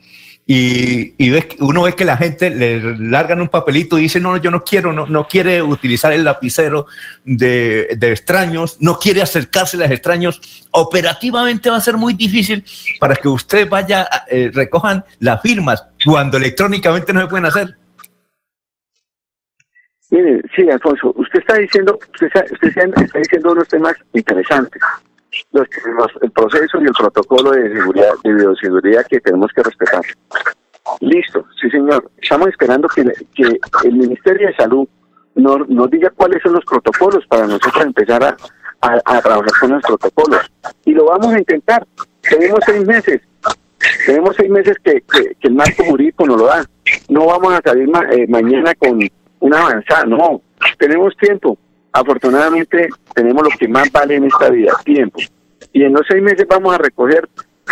y, 0.48 1.14
uno 1.58 1.82
ve 1.82 1.94
que 1.94 2.04
la 2.04 2.16
gente 2.16 2.50
le 2.50 2.96
largan 2.98 3.40
un 3.40 3.48
papelito 3.48 3.98
y 3.98 4.02
dice, 4.02 4.20
no, 4.20 4.36
yo 4.36 4.52
no 4.52 4.62
quiero, 4.62 4.92
no, 4.92 5.06
no 5.06 5.26
quiere 5.26 5.60
utilizar 5.60 6.12
el 6.12 6.22
lapicero 6.22 6.86
de, 7.24 7.98
extraños, 8.00 8.76
no 8.78 8.98
quiere 9.00 9.22
acercarse 9.22 9.76
a 9.76 9.80
los 9.80 9.90
extraños. 9.90 10.40
Operativamente 10.70 11.68
va 11.68 11.78
a 11.78 11.80
ser 11.80 11.96
muy 11.96 12.14
difícil 12.14 12.64
para 13.00 13.16
que 13.16 13.26
usted 13.26 13.68
vaya, 13.68 14.08
eh, 14.30 14.50
recojan 14.54 15.04
las 15.18 15.42
firmas 15.42 15.84
cuando 16.04 16.36
electrónicamente 16.36 17.12
no 17.12 17.22
se 17.22 17.26
pueden 17.26 17.46
hacer. 17.46 17.76
Mire, 20.10 20.42
sí, 20.54 20.68
Alfonso, 20.70 21.12
usted 21.16 21.40
está 21.40 21.56
diciendo, 21.56 21.98
usted 22.12 22.26
está 22.26 22.44
diciendo 23.18 23.52
unos 23.52 23.68
temas 23.68 23.94
interesantes 24.12 24.80
los, 25.52 25.66
el 26.22 26.30
proceso 26.30 26.80
y 26.80 26.84
el 26.84 26.92
protocolo 26.92 27.50
de 27.50 27.72
seguridad, 27.74 28.12
de 28.24 28.34
bioseguridad 28.34 29.06
que 29.06 29.20
tenemos 29.20 29.50
que 29.52 29.62
respetar. 29.62 30.02
Listo, 31.00 31.44
sí 31.60 31.68
señor. 31.70 32.10
Estamos 32.20 32.48
esperando 32.48 32.88
que, 32.88 33.04
que 33.34 33.58
el 33.84 33.94
Ministerio 33.94 34.48
de 34.48 34.54
Salud 34.54 34.88
nos, 35.34 35.68
nos 35.68 35.90
diga 35.90 36.10
cuáles 36.10 36.42
son 36.42 36.54
los 36.54 36.64
protocolos 36.64 37.26
para 37.26 37.46
nosotros 37.46 37.84
empezar 37.84 38.22
a, 38.22 38.36
a, 38.80 39.20
trabajar 39.20 39.50
con 39.60 39.70
los 39.72 39.82
protocolos. 39.82 40.50
Y 40.84 40.92
lo 40.92 41.06
vamos 41.06 41.34
a 41.34 41.38
intentar. 41.38 41.86
Tenemos 42.22 42.60
seis 42.64 42.86
meses. 42.86 43.20
Tenemos 44.06 44.36
seis 44.36 44.50
meses 44.50 44.76
que, 44.82 45.02
que, 45.02 45.36
el 45.42 45.54
marco 45.54 45.84
jurídico 45.84 46.26
nos 46.26 46.38
lo 46.38 46.46
da. 46.46 46.64
No 47.08 47.26
vamos 47.26 47.52
a 47.52 47.60
salir 47.64 47.88
eh, 48.12 48.26
mañana 48.28 48.74
con 48.74 49.00
una 49.40 49.60
avanzada, 49.60 50.04
no. 50.04 50.40
Tenemos 50.78 51.16
tiempo 51.16 51.58
afortunadamente 52.00 52.88
tenemos 53.14 53.42
lo 53.42 53.50
que 53.58 53.68
más 53.68 53.90
vale 53.90 54.16
en 54.16 54.24
esta 54.24 54.50
vida, 54.50 54.72
tiempo. 54.84 55.20
Y 55.72 55.84
en 55.84 55.92
los 55.92 56.02
seis 56.08 56.22
meses 56.22 56.46
vamos 56.48 56.74
a 56.74 56.78
recoger 56.78 57.28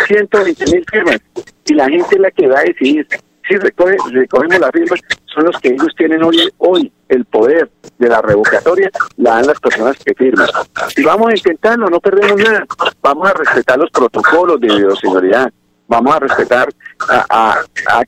120 0.07 0.65
mil 0.71 0.85
firmas 0.91 1.19
y 1.65 1.73
la 1.73 1.87
gente 1.87 2.15
es 2.15 2.21
la 2.21 2.31
que 2.31 2.47
va 2.47 2.59
a 2.59 2.63
decidir. 2.63 3.07
Si 3.47 3.55
recoge, 3.57 3.95
recogemos 4.11 4.59
las 4.59 4.71
firmas, 4.71 4.99
son 5.25 5.45
los 5.45 5.59
que 5.59 5.69
ellos 5.69 5.89
tienen 5.95 6.23
hoy, 6.23 6.51
hoy 6.57 6.91
el 7.09 7.25
poder 7.25 7.69
de 7.99 8.09
la 8.09 8.21
revocatoria, 8.21 8.89
la 9.17 9.35
dan 9.35 9.47
las 9.47 9.59
personas 9.59 9.97
que 10.03 10.15
firman. 10.15 10.47
Si 10.95 11.03
vamos 11.03 11.27
a 11.27 11.35
intentarlo, 11.35 11.87
no 11.87 11.99
perdemos 11.99 12.37
nada. 12.41 12.65
Vamos 13.03 13.29
a 13.29 13.33
respetar 13.33 13.77
los 13.77 13.91
protocolos 13.91 14.59
de 14.59 14.75
bioseguridad. 14.75 15.51
Vamos 15.87 16.15
a 16.15 16.19
respetar 16.19 16.69
a, 17.09 17.63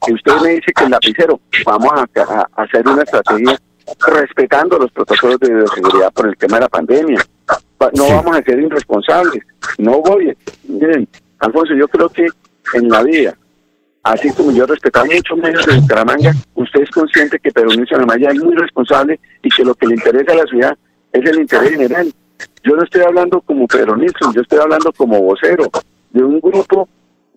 que 0.06 0.14
usted 0.14 0.34
me 0.42 0.50
dice 0.50 0.72
que 0.76 0.84
el 0.84 0.92
lapicero, 0.92 1.40
vamos 1.66 1.92
a 1.94 2.48
hacer 2.62 2.88
una 2.88 3.04
estrategia 3.04 3.58
respetando 4.08 4.78
los 4.78 4.92
protocolos 4.92 5.40
de 5.40 5.54
bioseguridad 5.54 6.12
por 6.14 6.28
el 6.28 6.38
tema 6.38 6.58
de 6.58 6.62
la 6.62 6.70
pandemia. 6.70 7.26
No 7.94 8.08
vamos 8.08 8.38
a 8.38 8.42
ser 8.44 8.60
irresponsables. 8.60 9.44
No 9.78 10.02
voy. 10.02 10.36
Miren, 10.68 11.08
Alfonso, 11.40 11.74
yo 11.74 11.88
creo 11.88 12.10
que 12.10 12.28
en 12.74 12.90
la 12.90 13.04
vida, 13.04 13.38
así 14.04 14.32
como 14.32 14.52
yo 14.52 14.66
respeto 14.66 15.06
muchos 15.06 15.38
medios 15.38 15.66
de 15.66 15.80
Bucaramanga, 15.80 16.34
usted 16.56 16.82
es 16.82 16.90
consciente 16.90 17.40
que 17.40 17.52
Pedro 17.52 17.70
Luis 17.70 17.92
Amaya 17.94 18.30
es 18.30 18.44
muy 18.44 18.56
responsable 18.56 19.20
y 19.44 19.50
que 19.50 19.64
lo 19.64 19.76
que 19.76 19.88
le 19.88 19.96
interesa 19.96 20.34
a 20.34 20.36
la 20.36 20.46
ciudad 20.46 20.78
es 21.14 21.30
el 21.30 21.42
interés 21.42 21.72
general. 21.72 22.12
Yo 22.64 22.76
no 22.76 22.84
estoy 22.84 23.02
hablando 23.02 23.42
como 23.42 23.68
Pedro 23.68 23.96
Nilsson, 23.96 24.34
yo 24.34 24.42
estoy 24.42 24.60
hablando 24.60 24.92
como 24.92 25.22
vocero 25.22 25.70
de 26.12 26.24
un 26.24 26.40
grupo 26.40 26.90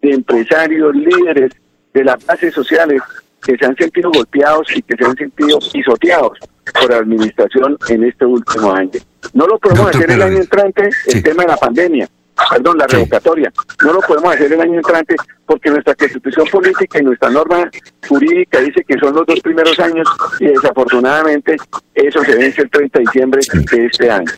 de 0.02 0.12
empresarios, 0.12 0.94
líderes 0.94 1.52
de 1.92 2.04
las 2.04 2.24
bases 2.24 2.54
sociales 2.54 3.02
que 3.42 3.56
se 3.56 3.66
han 3.66 3.76
sentido 3.76 4.10
golpeados 4.10 4.66
y 4.74 4.82
que 4.82 4.96
se 4.96 5.04
han 5.04 5.16
sentido 5.16 5.58
pisoteados 5.72 6.38
por 6.72 6.90
la 6.90 6.98
administración 6.98 7.76
en 7.88 8.04
este 8.04 8.24
último 8.24 8.72
año. 8.72 8.90
No 9.32 9.46
lo 9.46 9.58
podemos 9.58 9.88
hacer 9.88 10.10
el 10.10 10.22
año 10.22 10.38
entrante, 10.38 10.90
el 11.06 11.22
tema 11.22 11.42
de 11.42 11.48
la 11.48 11.56
pandemia, 11.56 12.08
perdón, 12.50 12.78
la 12.78 12.86
revocatoria. 12.86 13.52
No 13.82 13.92
lo 13.92 14.00
podemos 14.00 14.34
hacer 14.34 14.52
el 14.52 14.60
año 14.60 14.74
entrante 14.74 15.16
porque 15.46 15.70
nuestra 15.70 15.94
constitución 15.94 16.46
política 16.48 17.00
y 17.00 17.04
nuestra 17.04 17.30
norma 17.30 17.70
jurídica 18.08 18.60
dice 18.60 18.84
que 18.86 18.98
son 18.98 19.14
los 19.14 19.26
dos 19.26 19.40
primeros 19.40 19.78
años 19.80 20.08
y 20.38 20.46
desafortunadamente 20.46 21.56
eso 21.94 22.22
se 22.24 22.36
vence 22.36 22.62
el 22.62 22.70
30 22.70 22.98
de 22.98 23.04
diciembre 23.04 23.40
de 23.72 23.86
este 23.86 24.10
año. 24.10 24.30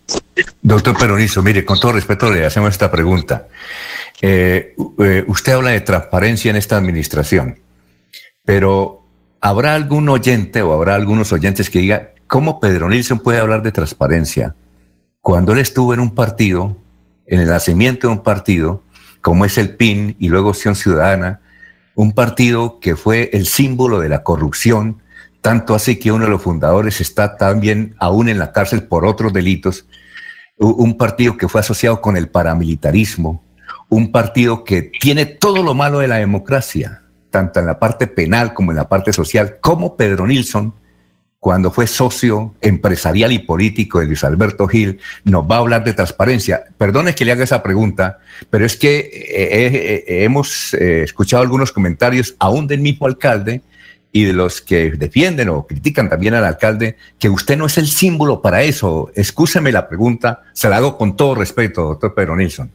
Doctor 0.62 0.96
Peronizo, 0.96 1.42
mire, 1.42 1.64
con 1.64 1.78
todo 1.78 1.92
respeto 1.92 2.30
le 2.30 2.46
hacemos 2.46 2.70
esta 2.70 2.90
pregunta. 2.90 3.46
Eh, 4.24 4.76
eh, 5.00 5.24
usted 5.26 5.52
habla 5.52 5.70
de 5.70 5.80
transparencia 5.80 6.50
en 6.50 6.56
esta 6.56 6.76
administración. 6.76 7.58
Pero 8.44 9.04
habrá 9.40 9.74
algún 9.74 10.08
oyente 10.08 10.62
o 10.62 10.72
habrá 10.72 10.94
algunos 10.94 11.32
oyentes 11.32 11.68
que 11.68 11.80
diga, 11.80 12.12
¿cómo 12.28 12.60
Pedro 12.60 12.88
Nilsson 12.88 13.18
puede 13.18 13.40
hablar 13.40 13.62
de 13.62 13.72
transparencia 13.72 14.54
cuando 15.20 15.52
él 15.52 15.58
estuvo 15.58 15.92
en 15.92 16.00
un 16.00 16.14
partido, 16.14 16.76
en 17.26 17.40
el 17.40 17.48
nacimiento 17.48 18.08
de 18.08 18.14
un 18.14 18.22
partido, 18.22 18.82
como 19.20 19.44
es 19.44 19.58
el 19.58 19.76
PIN 19.76 20.16
y 20.18 20.28
luego 20.28 20.50
Acción 20.50 20.74
Ciudadana, 20.74 21.40
un 21.94 22.12
partido 22.12 22.80
que 22.80 22.96
fue 22.96 23.30
el 23.32 23.46
símbolo 23.46 24.00
de 24.00 24.08
la 24.08 24.22
corrupción, 24.24 25.02
tanto 25.40 25.74
así 25.74 25.96
que 25.96 26.10
uno 26.10 26.24
de 26.24 26.30
los 26.30 26.42
fundadores 26.42 27.00
está 27.00 27.36
también 27.36 27.94
aún 27.98 28.28
en 28.28 28.38
la 28.38 28.52
cárcel 28.52 28.84
por 28.84 29.04
otros 29.04 29.32
delitos, 29.32 29.86
un 30.58 30.96
partido 30.96 31.36
que 31.36 31.48
fue 31.48 31.60
asociado 31.60 32.00
con 32.00 32.16
el 32.16 32.28
paramilitarismo, 32.28 33.44
un 33.93 34.10
partido 34.10 34.64
que 34.64 34.81
tiene 34.81 35.27
todo 35.27 35.62
lo 35.62 35.74
malo 35.74 35.98
de 35.98 36.09
la 36.09 36.16
democracia, 36.16 37.02
tanto 37.28 37.60
en 37.60 37.66
la 37.66 37.78
parte 37.78 38.06
penal 38.06 38.55
como 38.55 38.73
en 38.73 38.78
la 38.78 38.89
parte 38.89 39.12
social, 39.12 39.59
como 39.60 39.98
Pedro 39.98 40.27
Nilsson, 40.27 40.73
cuando 41.39 41.70
fue 41.70 41.86
socio 41.86 42.55
empresarial 42.62 43.32
y 43.32 43.40
político 43.40 44.01
de 44.01 44.06
Luis 44.06 44.24
Alberto 44.24 44.66
Gil, 44.66 44.98
nos 45.24 45.44
va 45.44 45.56
a 45.56 45.59
hablar 45.59 45.85
de 45.85 45.93
transparencia. 45.93 46.64
Perdone 46.78 47.14
que 47.14 47.27
le 47.27 47.32
haga 47.32 47.44
esa 47.44 47.62
pregunta, 47.62 48.20
pero 48.48 48.64
es 48.64 48.78
que 48.78 48.98
eh, 48.98 49.10
eh, 49.12 50.05
eh, 50.09 50.24
hemos 50.24 50.73
escuchado 50.73 51.43
algunos 51.43 51.70
comentarios 51.70 52.35
aún 52.39 52.66
del 52.66 52.81
mismo 52.81 53.06
alcalde 53.06 53.60
y 54.10 54.24
de 54.24 54.32
los 54.32 54.62
que 54.62 54.93
defienden 54.93 55.51
o 55.51 55.66
critican 55.66 56.09
también 56.09 56.32
al 56.32 56.47
alcalde, 56.47 56.97
que 57.19 57.28
usted 57.28 57.59
no 57.59 57.66
es 57.66 57.77
el 57.77 57.89
símbolo 57.89 58.40
para 58.40 58.62
eso. 58.62 59.10
Excúseme 59.14 59.70
la 59.70 59.86
pregunta, 59.86 60.44
se 60.55 60.70
la 60.70 60.78
hago 60.78 60.97
con 60.97 61.14
todo 61.14 61.35
respeto, 61.35 61.82
doctor 61.82 62.14
Pedro 62.14 62.36
Nilsson. 62.36 62.70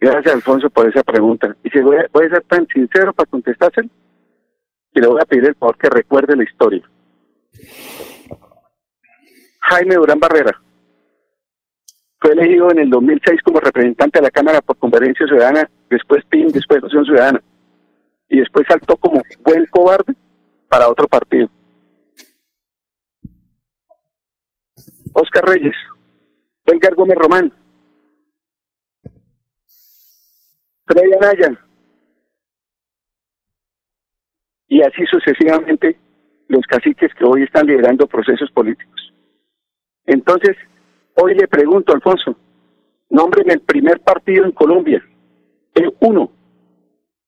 Gracias, 0.00 0.34
Alfonso, 0.34 0.70
por 0.70 0.88
esa 0.88 1.02
pregunta. 1.02 1.56
Y 1.64 1.70
si 1.70 1.80
voy 1.80 1.96
a, 1.96 2.28
ser 2.28 2.42
tan 2.44 2.66
sincero 2.68 3.12
para 3.12 3.28
contestárselo, 3.28 3.88
y 4.94 5.00
le 5.00 5.06
voy 5.06 5.20
a 5.20 5.26
pedir 5.26 5.46
el 5.46 5.54
favor 5.56 5.76
que 5.76 5.90
recuerde 5.90 6.36
la 6.36 6.44
historia. 6.44 6.88
Jaime 9.60 9.96
Durán 9.96 10.20
Barrera 10.20 10.60
fue 12.20 12.32
elegido 12.32 12.70
en 12.70 12.78
el 12.78 12.90
2006 12.90 13.42
como 13.42 13.60
representante 13.60 14.18
de 14.18 14.22
la 14.22 14.30
Cámara 14.30 14.60
por 14.60 14.76
Conferencia 14.78 15.26
Ciudadana, 15.26 15.68
después 15.90 16.24
PIN, 16.26 16.48
después 16.48 16.82
Nación 16.82 17.04
Ciudadana, 17.04 17.42
y 18.28 18.38
después 18.38 18.66
saltó 18.68 18.96
como 18.96 19.20
buen 19.40 19.66
cobarde 19.66 20.14
para 20.68 20.88
otro 20.88 21.06
partido. 21.06 21.48
Oscar 25.12 25.44
Reyes, 25.44 25.74
Edgar 26.66 26.94
Gómez 26.94 27.18
Román, 27.18 27.52
Freddy 30.88 31.12
Anaya. 31.12 31.60
Y 34.68 34.82
así 34.82 35.04
sucesivamente 35.06 35.96
los 36.48 36.66
caciques 36.66 37.12
que 37.14 37.24
hoy 37.24 37.42
están 37.42 37.66
liderando 37.66 38.06
procesos 38.06 38.50
políticos. 38.50 39.12
Entonces, 40.06 40.56
hoy 41.14 41.34
le 41.34 41.46
pregunto, 41.46 41.92
Alfonso, 41.92 42.36
nómbreme 43.10 43.54
el 43.54 43.60
primer 43.60 44.00
partido 44.00 44.46
en 44.46 44.52
Colombia, 44.52 45.02
el 45.74 45.92
uno. 46.00 46.32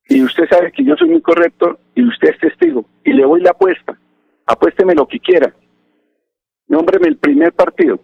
Y 0.09 0.23
usted 0.23 0.49
sabe 0.49 0.73
que 0.73 0.83
yo 0.83 0.97
soy 0.97 1.11
muy 1.11 1.21
correcto 1.21 1.79
y 1.95 2.03
usted 2.03 2.31
es 2.31 2.39
testigo. 2.39 2.87
Y 3.05 3.13
le 3.13 3.23
doy 3.23 3.43
la 3.43 3.51
apuesta. 3.51 3.99
Apuésteme 4.47 4.95
lo 4.95 5.07
que 5.07 5.21
quiera. 5.21 5.55
Nómbreme 6.67 7.09
el 7.09 7.17
primer 7.19 7.53
partido. 7.53 8.01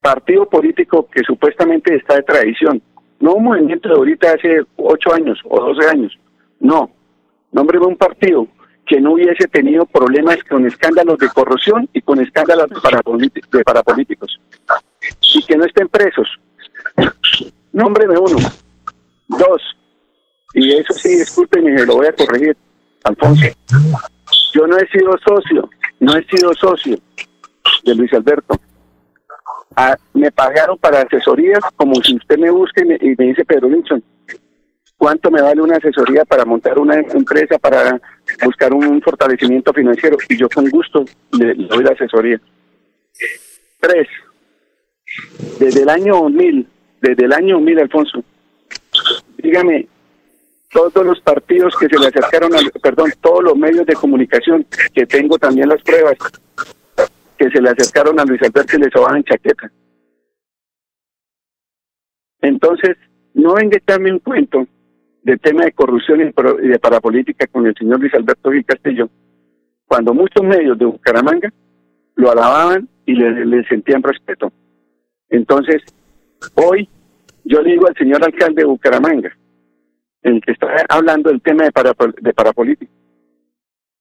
Partido 0.00 0.48
político 0.48 1.08
que 1.10 1.22
supuestamente 1.24 1.94
está 1.94 2.16
de 2.16 2.22
tradición 2.22 2.82
no 3.22 3.34
un 3.34 3.44
movimiento 3.44 3.88
de 3.88 3.94
ahorita 3.94 4.32
hace 4.32 4.62
ocho 4.76 5.14
años 5.14 5.38
o 5.48 5.58
doce 5.58 5.88
años, 5.88 6.18
no, 6.60 6.90
Nómbreme 7.52 7.86
un 7.86 7.96
partido 7.96 8.48
que 8.86 9.00
no 9.00 9.12
hubiese 9.12 9.46
tenido 9.46 9.86
problemas 9.86 10.38
con 10.48 10.66
escándalos 10.66 11.18
de 11.18 11.28
corrupción 11.28 11.88
y 11.92 12.00
con 12.00 12.20
escándalos 12.20 12.68
de, 12.70 13.62
parapolíticos. 13.64 14.40
Y 15.34 15.42
que 15.44 15.56
no 15.56 15.64
estén 15.64 15.88
presos. 15.88 16.28
Nómbreme 17.72 18.18
uno. 18.18 18.36
Dos. 19.28 19.62
Y 20.54 20.72
eso 20.72 20.92
sí, 20.94 21.10
discúlpenme, 21.10 21.72
me 21.72 21.86
lo 21.86 21.96
voy 21.96 22.06
a 22.06 22.12
corregir, 22.12 22.56
Alfonso. 23.04 23.46
Yo 24.54 24.66
no 24.66 24.76
he 24.76 24.86
sido 24.88 25.16
socio, 25.18 25.70
no 26.00 26.16
he 26.16 26.24
sido 26.24 26.52
socio 26.54 26.98
de 27.84 27.94
Luis 27.94 28.12
Alberto. 28.12 28.58
Ah, 29.76 29.96
me 30.14 30.30
pagaron 30.30 30.76
para 30.78 31.02
asesorías 31.02 31.60
como 31.76 31.94
si 32.02 32.16
usted 32.16 32.38
me 32.38 32.50
busque 32.50 32.82
y 32.82 33.14
me, 33.16 33.26
dice 33.26 33.44
Pedro 33.44 33.68
Nilsson, 33.68 34.02
¿cuánto 34.96 35.30
me 35.30 35.40
vale 35.40 35.62
una 35.62 35.76
asesoría 35.76 36.24
para 36.24 36.44
montar 36.44 36.78
una 36.78 36.96
empresa, 36.96 37.58
para 37.58 38.00
buscar 38.44 38.72
un 38.72 39.00
fortalecimiento 39.00 39.72
financiero? 39.72 40.16
Y 40.28 40.36
yo 40.36 40.48
con 40.48 40.68
gusto 40.68 41.04
le, 41.32 41.54
doy 41.54 41.84
la 41.84 41.92
asesoría. 41.92 42.40
Tres, 43.80 44.08
desde 45.58 45.82
el 45.82 45.88
año 45.88 46.14
2000, 46.14 46.68
desde 47.00 47.24
el 47.24 47.32
año 47.32 47.54
2000, 47.56 47.78
Alfonso, 47.80 48.24
dígame, 49.38 49.88
todos 50.70 51.04
los 51.04 51.20
partidos 51.20 51.74
que 51.76 51.88
se 51.88 51.98
le 51.98 52.06
acercaron, 52.06 52.50
perdón, 52.82 53.12
todos 53.20 53.44
los 53.44 53.56
medios 53.56 53.86
de 53.86 53.94
comunicación, 53.94 54.66
que 54.94 55.06
tengo 55.06 55.38
también 55.38 55.68
las 55.68 55.82
pruebas, 55.82 56.16
que 57.42 57.50
se 57.50 57.60
le 57.60 57.70
acercaron 57.70 58.20
a 58.20 58.24
Luis 58.24 58.40
Alberto 58.42 58.76
y 58.76 58.80
le 58.80 58.90
sobaban 58.90 59.24
chaqueta. 59.24 59.70
Entonces, 62.40 62.96
no 63.34 63.54
venga 63.54 63.78
echarme 63.78 64.12
un 64.12 64.20
cuento 64.20 64.66
del 65.22 65.40
tema 65.40 65.64
de 65.64 65.72
corrupción 65.72 66.20
y 66.20 66.68
de 66.68 66.78
parapolítica 66.78 67.46
con 67.48 67.66
el 67.66 67.74
señor 67.74 68.00
Luis 68.00 68.14
Alberto 68.14 68.50
Gil 68.50 68.64
Castillo, 68.64 69.08
cuando 69.86 70.14
muchos 70.14 70.44
medios 70.44 70.78
de 70.78 70.84
Bucaramanga 70.84 71.52
lo 72.14 72.30
alababan 72.30 72.88
y 73.06 73.14
le, 73.14 73.64
sentían 73.64 74.02
respeto. 74.02 74.52
Entonces, 75.28 75.82
hoy 76.54 76.88
yo 77.44 77.62
digo 77.62 77.88
al 77.88 77.96
señor 77.96 78.24
alcalde 78.24 78.62
de 78.62 78.68
Bucaramanga, 78.68 79.36
el 80.22 80.40
que 80.40 80.52
está 80.52 80.68
hablando 80.88 81.30
del 81.30 81.42
tema 81.42 81.64
de, 81.64 81.72
de 82.20 82.32
parapolítica, 82.32 82.92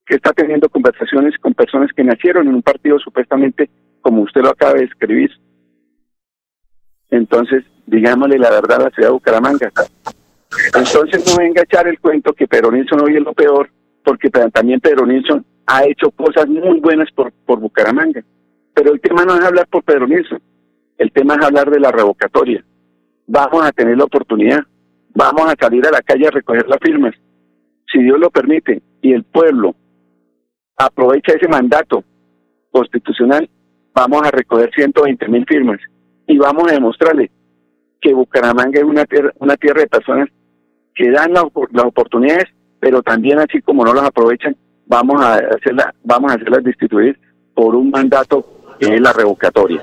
que 0.06 0.16
está 0.16 0.34
teniendo 0.34 0.70
conversaciones 0.70 1.38
con 1.40 1.54
personas 1.54 1.92
que 1.96 2.04
nacieron 2.04 2.48
en 2.48 2.56
un 2.56 2.62
partido 2.62 3.00
supuestamente 3.00 3.70
como 4.02 4.24
usted 4.24 4.42
lo 4.42 4.50
acaba 4.50 4.74
de 4.74 4.86
escribir. 4.86 5.32
Entonces, 7.10 7.64
digámosle 7.86 8.38
la 8.40 8.50
verdad 8.50 8.82
a 8.82 8.84
la 8.86 8.90
ciudad 8.92 9.10
de 9.10 9.14
Bucaramanga. 9.14 9.72
Entonces 10.76 11.26
no 11.28 11.38
venga 11.38 11.62
a 11.62 11.64
echar 11.64 11.88
el 11.88 12.00
cuento 12.00 12.34
que 12.34 12.48
Pedro 12.48 12.72
Nilsson 12.72 13.02
hoy 13.02 13.16
es 13.16 13.24
lo 13.24 13.34
peor, 13.34 13.70
porque 14.04 14.30
también 14.30 14.80
Pedro 14.80 15.06
Nilsson 15.06 15.46
ha 15.68 15.86
hecho 15.86 16.12
cosas 16.12 16.48
muy 16.48 16.80
buenas 16.80 17.10
por, 17.12 17.32
por 17.46 17.60
Bucaramanga. 17.60 18.24
Pero 18.74 18.94
el 18.94 19.02
tema 19.02 19.26
no 19.26 19.36
es 19.36 19.44
hablar 19.44 19.68
por 19.68 19.84
Pedro 19.84 20.08
Nilsson, 20.08 20.42
el 20.98 21.12
tema 21.12 21.36
es 21.36 21.46
hablar 21.46 21.70
de 21.70 21.80
la 21.80 21.92
revocatoria. 21.92 22.64
Vamos 23.28 23.66
a 23.66 23.72
tener 23.72 23.98
la 23.98 24.06
oportunidad, 24.06 24.62
vamos 25.14 25.44
a 25.48 25.56
salir 25.60 25.86
a 25.86 25.92
la 25.92 26.02
calle 26.02 26.28
a 26.28 26.32
recoger 26.32 26.68
las 26.68 26.80
firmas. 26.82 27.16
Si 27.92 28.02
Dios 28.02 28.20
lo 28.20 28.30
permite 28.30 28.82
y 29.02 29.14
el 29.14 29.24
pueblo 29.24 29.76
aprovecha 30.86 31.34
ese 31.34 31.48
mandato 31.48 32.04
constitucional, 32.72 33.50
vamos 33.94 34.22
a 34.24 34.32
recoger 34.32 34.72
120 34.74 35.28
mil 35.28 35.46
firmas 35.46 35.80
y 36.28 36.38
vamos 36.38 36.70
a 36.70 36.74
demostrarle 36.74 37.32
que 38.00 38.14
Bucaramanga 38.14 38.80
es 38.80 38.86
una 38.86 39.06
tierra, 39.06 39.32
una 39.40 39.58
tierra 39.58 39.82
de 39.82 39.88
personas 39.88 40.30
que 40.96 41.12
dan 41.12 41.34
las 41.34 41.44
oportunidades, 41.86 42.46
pero 42.80 43.02
también 43.02 43.40
así 43.40 43.62
como 43.62 43.86
no 43.86 43.94
las 43.94 44.06
aprovechan, 44.06 44.56
vamos 44.88 45.22
a 45.22 45.36
hacerla, 45.36 45.94
vamos 46.04 46.32
a 46.32 46.36
hacerlas 46.36 46.64
destituir 46.64 47.20
por 47.54 47.76
un 47.76 47.92
mandato 47.92 48.46
que 48.80 48.96
es 48.96 49.02
la 49.02 49.14
revocatoria. 49.14 49.82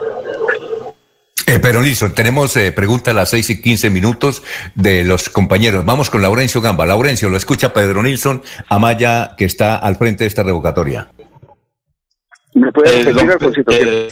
Eh, 1.49 1.61
pero 1.63 1.81
listo, 1.81 2.13
tenemos 2.13 2.55
eh, 2.59 2.73
pregunta 2.73 3.13
a 3.13 3.15
las 3.15 3.31
6 3.31 3.49
y 3.49 3.63
15 3.63 3.89
minutos 3.89 4.43
de 4.75 5.03
los 5.03 5.31
compañeros. 5.31 5.83
Vamos 5.83 6.11
con 6.11 6.21
Laurencio 6.21 6.61
Gamba. 6.61 6.85
Laurencio, 6.85 7.31
lo 7.31 7.39
escucha 7.39 7.73
Pedro 7.73 8.03
Nilsson 8.03 8.43
Amaya, 8.69 9.35
que 9.35 9.47
está 9.47 9.77
al 9.77 9.97
frente 9.97 10.25
de 10.25 10.29
esta 10.29 10.43
revocatoria. 10.43 11.09
¿Me 12.53 12.71
puede 12.71 13.01
eh, 13.01 14.09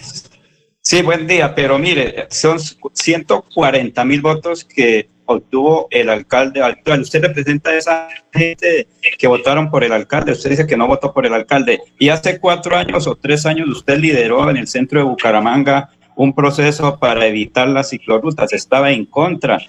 Sí, 0.80 1.02
buen 1.02 1.26
día, 1.26 1.54
pero 1.54 1.78
mire, 1.78 2.26
son 2.30 2.58
140 2.58 4.04
mil 4.06 4.22
votos 4.22 4.64
que 4.64 5.10
obtuvo 5.26 5.88
el 5.90 6.08
alcalde 6.08 6.62
actual. 6.62 7.02
Usted 7.02 7.20
representa 7.20 7.68
a 7.68 7.74
esa 7.76 8.08
gente 8.32 8.88
que 9.18 9.26
votaron 9.26 9.70
por 9.70 9.84
el 9.84 9.92
alcalde. 9.92 10.32
Usted 10.32 10.50
dice 10.50 10.66
que 10.66 10.78
no 10.78 10.86
votó 10.86 11.12
por 11.12 11.26
el 11.26 11.34
alcalde. 11.34 11.80
Y 11.98 12.08
hace 12.08 12.40
cuatro 12.40 12.76
años 12.76 13.06
o 13.06 13.14
tres 13.14 13.44
años 13.44 13.68
usted 13.68 13.98
lideró 13.98 14.48
en 14.48 14.56
el 14.56 14.68
centro 14.68 15.00
de 15.00 15.04
Bucaramanga 15.04 15.90
un 16.16 16.34
proceso 16.34 16.98
para 16.98 17.26
evitar 17.26 17.68
las 17.68 17.90
ciclorrutas, 17.90 18.52
estaba 18.52 18.90
en 18.90 19.05
contra 19.05 19.60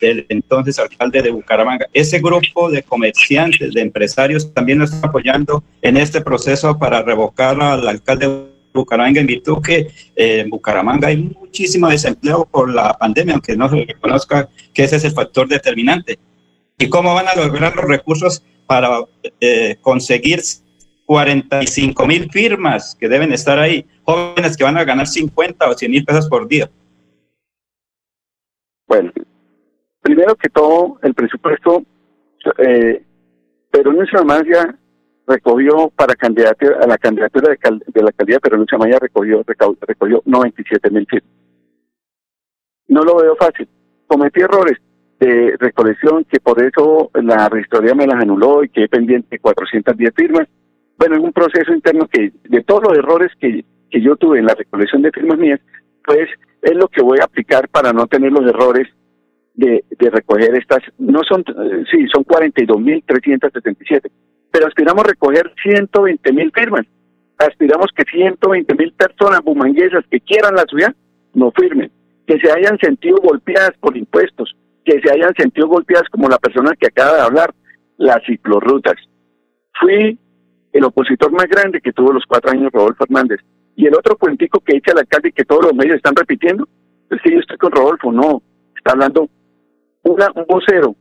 del 0.00 0.26
entonces 0.28 0.78
alcalde 0.78 1.22
de 1.22 1.30
Bucaramanga. 1.30 1.86
Ese 1.92 2.20
grupo 2.20 2.70
de 2.70 2.82
comerciantes, 2.82 3.72
de 3.72 3.80
empresarios, 3.80 4.52
también 4.52 4.78
lo 4.78 4.84
está 4.84 5.08
apoyando 5.08 5.64
en 5.82 5.96
este 5.96 6.20
proceso 6.20 6.78
para 6.78 7.02
revocar 7.02 7.60
al 7.60 7.88
alcalde 7.88 8.28
de 8.28 8.44
Bucaramanga 8.72 9.20
en 9.20 9.26
virtud 9.26 9.62
que 9.62 9.88
eh, 10.16 10.40
en 10.40 10.50
Bucaramanga 10.50 11.08
hay 11.08 11.16
muchísimo 11.16 11.88
desempleo 11.88 12.46
por 12.50 12.72
la 12.72 12.92
pandemia, 12.98 13.34
aunque 13.34 13.56
no 13.56 13.68
se 13.68 13.84
reconozca 13.84 14.48
que 14.72 14.84
ese 14.84 14.96
es 14.96 15.04
el 15.04 15.12
factor 15.12 15.48
determinante. 15.48 16.18
¿Y 16.78 16.88
cómo 16.88 17.14
van 17.14 17.28
a 17.28 17.34
lograr 17.34 17.74
los 17.74 17.84
recursos 17.84 18.42
para 18.66 19.04
eh, 19.40 19.76
conseguir 19.80 20.40
45 21.06 22.06
mil 22.06 22.30
firmas 22.30 22.96
que 22.98 23.08
deben 23.08 23.32
estar 23.32 23.58
ahí, 23.58 23.86
jóvenes 24.04 24.56
que 24.56 24.64
van 24.64 24.78
a 24.78 24.84
ganar 24.84 25.06
50 25.06 25.68
o 25.68 25.74
100 25.74 25.90
mil 25.90 26.04
pesos 26.04 26.28
por 26.28 26.48
día. 26.48 26.70
Bueno, 28.86 29.12
primero 30.00 30.34
que 30.36 30.48
todo, 30.48 30.98
el 31.02 31.14
presupuesto, 31.14 31.82
eh, 32.58 33.02
pero 33.70 33.92
Nuestra 33.92 34.20
Amaya 34.20 34.76
recogió 35.26 35.90
para 35.90 36.14
candidatura, 36.14 36.78
a 36.82 36.86
la 36.86 36.98
candidatura 36.98 37.50
de, 37.50 37.80
de 37.86 38.02
la 38.02 38.08
alcaldía, 38.08 38.38
pero 38.40 38.56
Nuestra 38.56 38.76
Amaya 38.76 38.98
recogió, 38.98 39.42
recogió 39.80 40.22
97 40.24 40.90
mil 40.90 41.06
firmas. 41.06 41.30
No 42.88 43.02
lo 43.02 43.16
veo 43.16 43.34
fácil. 43.36 43.68
Cometí 44.06 44.40
errores 44.40 44.78
de 45.18 45.56
recolección 45.58 46.24
que 46.24 46.38
por 46.40 46.62
eso 46.62 47.10
la 47.14 47.48
registraduría 47.48 47.94
me 47.94 48.06
las 48.06 48.22
anuló 48.22 48.62
y 48.62 48.68
que 48.68 48.88
pendiente 48.88 49.38
410 49.38 50.12
firmas 50.14 50.46
bueno, 50.98 51.16
en 51.16 51.22
un 51.22 51.32
proceso 51.32 51.72
interno 51.72 52.08
que 52.08 52.32
de 52.44 52.62
todos 52.62 52.82
los 52.84 52.98
errores 52.98 53.32
que, 53.40 53.64
que 53.90 54.00
yo 54.00 54.16
tuve 54.16 54.38
en 54.38 54.46
la 54.46 54.54
recolección 54.54 55.02
de 55.02 55.10
firmas 55.10 55.38
mías, 55.38 55.60
pues 56.04 56.28
es 56.62 56.74
lo 56.74 56.88
que 56.88 57.02
voy 57.02 57.18
a 57.20 57.24
aplicar 57.24 57.68
para 57.68 57.92
no 57.92 58.06
tener 58.06 58.32
los 58.32 58.46
errores 58.46 58.88
de, 59.54 59.84
de 59.98 60.10
recoger 60.10 60.54
estas, 60.56 60.80
no 60.98 61.20
son, 61.28 61.42
eh, 61.42 61.84
sí, 61.90 62.06
son 62.12 62.24
42.377, 62.24 64.10
pero 64.50 64.66
aspiramos 64.66 65.04
a 65.04 65.08
recoger 65.08 65.52
120.000 65.64 66.52
firmas. 66.52 66.86
Aspiramos 67.38 67.88
que 67.94 68.04
120.000 68.04 68.94
personas 68.94 69.40
bumanguesas 69.42 70.04
que 70.10 70.20
quieran 70.20 70.54
la 70.54 70.64
ciudad 70.64 70.94
no 71.34 71.52
firmen, 71.52 71.90
que 72.26 72.38
se 72.38 72.50
hayan 72.50 72.78
sentido 72.78 73.16
golpeadas 73.22 73.72
por 73.80 73.96
impuestos, 73.96 74.54
que 74.84 75.00
se 75.00 75.10
hayan 75.12 75.34
sentido 75.36 75.68
golpeadas 75.68 76.08
como 76.10 76.28
la 76.28 76.38
persona 76.38 76.74
que 76.78 76.86
acaba 76.86 77.16
de 77.16 77.22
hablar, 77.22 77.54
las 77.96 78.24
ciclorrutas. 78.24 78.94
Fui 79.80 80.18
el 80.74 80.84
opositor 80.84 81.30
más 81.30 81.46
grande 81.46 81.80
que 81.80 81.92
tuvo 81.92 82.12
los 82.12 82.24
cuatro 82.26 82.50
años 82.50 82.72
Rodolfo 82.72 83.04
Hernández. 83.04 83.40
Y 83.76 83.86
el 83.86 83.94
otro 83.94 84.16
cuentico 84.16 84.60
que 84.60 84.76
echa 84.76 84.92
el 84.92 84.98
alcalde 84.98 85.28
y 85.28 85.32
que 85.32 85.44
todos 85.44 85.66
los 85.66 85.74
medios 85.74 85.96
están 85.96 86.16
repitiendo, 86.16 86.68
es 87.10 87.22
que 87.22 87.32
yo 87.32 87.38
estoy 87.38 87.56
con 87.56 87.70
Rodolfo, 87.70 88.12
no, 88.12 88.42
está 88.76 88.92
hablando 88.92 89.28
una, 90.02 90.26
un 90.34 90.44
vocero 90.46 90.96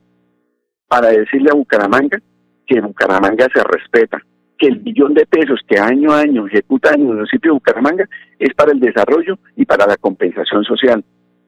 para 0.88 1.10
decirle 1.10 1.50
a 1.52 1.56
Bucaramanga 1.56 2.20
que 2.68 2.82
Bucaramanga 2.82 3.48
se 3.52 3.64
respeta, 3.64 4.20
que 4.60 4.68
el 4.68 4.78
billón 4.78 5.16
de 5.16 5.26
pesos 5.26 5.60
que 5.68 5.80
año 5.80 6.12
a 6.12 6.20
año 6.20 6.46
ejecuta 6.48 6.94
en 6.94 7.02
el 7.02 7.08
municipio 7.08 7.52
de 7.52 7.56
Bucaramanga 7.56 8.08
es 8.38 8.54
para 8.54 8.72
el 8.72 8.80
desarrollo 8.80 9.40
y 9.56 9.66
para 9.66 9.88
la 9.88 9.98
compensación 9.98 10.64
social 10.64 11.04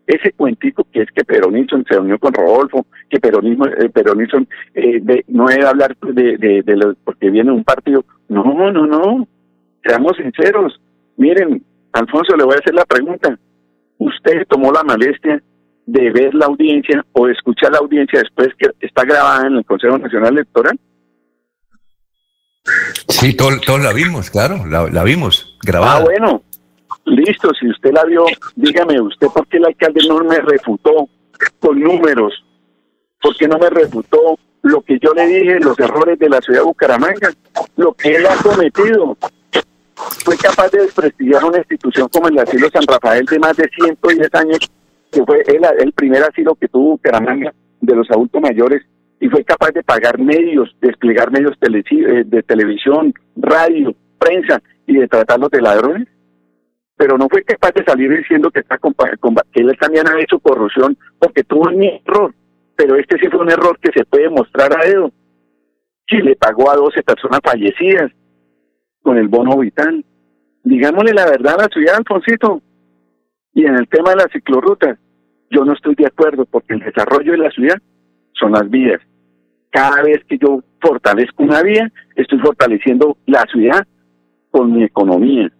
ese 0.07 0.31
cuentico 0.33 0.85
que 0.91 1.01
es 1.01 1.11
que 1.11 1.23
Peronilson 1.23 1.85
se 1.89 1.97
unió 1.97 2.19
con 2.19 2.33
Rodolfo, 2.33 2.85
que 3.09 3.19
Peronismo, 3.19 3.65
eh, 3.65 3.89
Peronilson 3.89 4.47
eh, 4.73 5.23
no 5.27 5.47
debe 5.47 5.65
hablar 5.65 5.97
de, 6.01 6.37
de, 6.37 6.61
de 6.63 6.95
porque 7.03 7.29
viene 7.29 7.51
un 7.51 7.63
partido. 7.63 8.05
No, 8.29 8.43
no, 8.71 8.85
no. 8.85 9.27
Seamos 9.83 10.17
sinceros. 10.17 10.79
Miren, 11.17 11.63
Alfonso, 11.93 12.35
le 12.35 12.43
voy 12.43 12.55
a 12.55 12.59
hacer 12.59 12.73
la 12.73 12.85
pregunta. 12.85 13.37
¿Usted 13.97 14.45
tomó 14.47 14.71
la 14.71 14.83
molestia 14.83 15.41
de 15.85 16.11
ver 16.11 16.33
la 16.33 16.47
audiencia 16.47 17.05
o 17.13 17.27
escuchar 17.27 17.71
la 17.71 17.77
audiencia 17.77 18.19
después 18.19 18.49
que 18.57 18.69
está 18.81 19.03
grabada 19.05 19.47
en 19.47 19.55
el 19.57 19.65
Consejo 19.65 19.97
Nacional 19.97 20.33
Electoral? 20.33 20.79
Sí, 23.07 23.35
todos 23.35 23.61
todo 23.61 23.77
la 23.77 23.93
vimos, 23.93 24.31
claro, 24.31 24.65
la, 24.65 24.89
la 24.89 25.03
vimos 25.03 25.57
grabada. 25.63 25.97
Ah, 25.97 26.03
bueno, 26.03 26.41
Listo, 27.05 27.51
si 27.53 27.69
usted 27.69 27.91
la 27.93 28.03
vio, 28.03 28.25
dígame 28.55 28.99
usted 28.99 29.27
por 29.27 29.47
qué 29.47 29.57
el 29.57 29.65
alcalde 29.65 30.01
no 30.07 30.23
me 30.23 30.37
refutó 30.37 31.07
con 31.59 31.79
números, 31.79 32.43
por 33.21 33.35
qué 33.37 33.47
no 33.47 33.59
me 33.59 33.69
refutó 33.69 34.39
lo 34.63 34.81
que 34.81 34.97
yo 34.99 35.13
le 35.13 35.27
dije, 35.27 35.59
los 35.59 35.79
errores 35.79 36.17
de 36.17 36.29
la 36.29 36.41
ciudad 36.41 36.61
de 36.61 36.65
Bucaramanga, 36.65 37.29
lo 37.77 37.93
que 37.93 38.15
él 38.15 38.25
ha 38.25 38.35
cometido. 38.41 39.15
Fue 40.25 40.35
capaz 40.37 40.71
de 40.71 40.81
desprestigiar 40.81 41.45
una 41.45 41.59
institución 41.59 42.09
como 42.09 42.27
el 42.27 42.39
asilo 42.39 42.69
San 42.71 42.83
Rafael 42.87 43.25
de 43.25 43.39
más 43.39 43.55
de 43.55 43.69
110 43.69 44.33
años, 44.33 44.59
que 45.11 45.23
fue 45.23 45.43
el, 45.45 45.61
el 45.79 45.93
primer 45.93 46.23
asilo 46.23 46.55
que 46.55 46.67
tuvo 46.67 46.91
Bucaramanga 46.91 47.53
de 47.81 47.95
los 47.95 48.09
adultos 48.09 48.41
mayores, 48.41 48.81
y 49.19 49.29
fue 49.29 49.43
capaz 49.43 49.71
de 49.71 49.83
pagar 49.83 50.19
medios, 50.19 50.75
desplegar 50.81 51.31
medios 51.31 51.53
eh, 51.61 52.23
de 52.25 52.43
televisión, 52.43 53.13
radio, 53.35 53.93
prensa, 54.17 54.61
y 54.87 54.97
de 54.97 55.07
tratarlos 55.07 55.51
de 55.51 55.61
ladrones 55.61 56.07
pero 56.97 57.17
no 57.17 57.27
fue 57.29 57.43
capaz 57.43 57.71
de 57.73 57.83
salir 57.83 58.09
diciendo 58.09 58.49
que, 58.51 58.61
está 58.61 58.77
que 58.77 59.61
él 59.61 59.77
también 59.79 60.07
ha 60.07 60.19
hecho 60.19 60.39
corrupción 60.39 60.97
porque 61.19 61.43
tuvo 61.43 61.69
un 61.69 61.83
error. 61.83 62.33
Pero 62.75 62.95
este 62.95 63.17
sí 63.19 63.27
fue 63.29 63.41
un 63.41 63.51
error 63.51 63.77
que 63.79 63.91
se 63.93 64.05
puede 64.05 64.29
mostrar 64.29 64.73
a 64.73 64.85
Edo. 64.85 65.11
Si 66.07 66.17
le 66.17 66.35
pagó 66.35 66.71
a 66.71 66.75
12 66.75 67.03
personas 67.03 67.39
fallecidas 67.43 68.11
con 69.01 69.17
el 69.17 69.27
bono 69.27 69.57
vital. 69.57 70.03
Digámosle 70.63 71.13
la 71.13 71.25
verdad 71.25 71.55
a 71.59 71.63
la 71.63 71.67
ciudad, 71.67 71.95
Alfonsito. 71.97 72.61
Y 73.53 73.65
en 73.65 73.75
el 73.75 73.87
tema 73.87 74.11
de 74.11 74.17
las 74.17 74.31
ciclorrutas, 74.31 74.97
yo 75.49 75.63
no 75.63 75.73
estoy 75.73 75.95
de 75.95 76.07
acuerdo 76.07 76.45
porque 76.45 76.73
el 76.73 76.79
desarrollo 76.79 77.33
de 77.33 77.37
la 77.37 77.51
ciudad 77.51 77.77
son 78.33 78.53
las 78.53 78.69
vías. 78.69 79.01
Cada 79.69 80.01
vez 80.03 80.23
que 80.27 80.37
yo 80.37 80.61
fortalezco 80.81 81.43
una 81.43 81.61
vía, 81.61 81.91
estoy 82.15 82.39
fortaleciendo 82.39 83.17
la 83.25 83.43
ciudad 83.51 83.85
con 84.51 84.73
mi 84.73 84.83
economía 84.83 85.51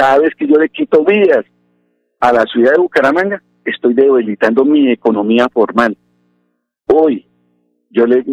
cada 0.00 0.18
vez 0.20 0.34
que 0.34 0.46
yo 0.46 0.56
le 0.56 0.70
quito 0.70 1.04
vías 1.04 1.44
a 2.20 2.32
la 2.32 2.44
ciudad 2.44 2.72
de 2.72 2.78
Bucaramanga, 2.78 3.42
estoy 3.66 3.92
debilitando 3.92 4.64
mi 4.64 4.90
economía 4.90 5.46
formal. 5.52 5.94
Hoy 6.86 7.26
yo 7.90 8.06
le 8.06 8.24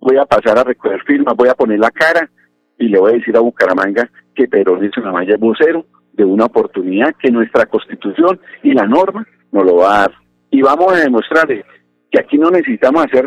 voy 0.00 0.16
a 0.16 0.24
pasar 0.24 0.58
a 0.58 0.64
recoger 0.64 1.02
firmas, 1.02 1.36
voy 1.36 1.50
a 1.50 1.54
poner 1.54 1.78
la 1.78 1.90
cara 1.90 2.30
y 2.78 2.88
le 2.88 2.98
voy 2.98 3.10
a 3.12 3.16
decir 3.16 3.36
a 3.36 3.40
Bucaramanga 3.40 4.10
que 4.34 4.48
Perón 4.48 4.82
es 4.82 4.96
una 4.96 5.12
malla 5.12 5.36
vocero 5.36 5.84
de 6.14 6.24
una 6.24 6.46
oportunidad 6.46 7.14
que 7.20 7.30
nuestra 7.30 7.66
constitución 7.66 8.40
y 8.62 8.72
la 8.72 8.86
norma 8.86 9.26
nos 9.52 9.66
lo 9.66 9.76
va 9.76 9.96
a 9.96 10.00
dar. 10.00 10.12
Y 10.50 10.62
vamos 10.62 10.90
a 10.90 11.00
demostrarle 11.00 11.66
que 12.10 12.18
aquí 12.18 12.38
no 12.38 12.50
necesitamos 12.50 13.04
hacer, 13.04 13.26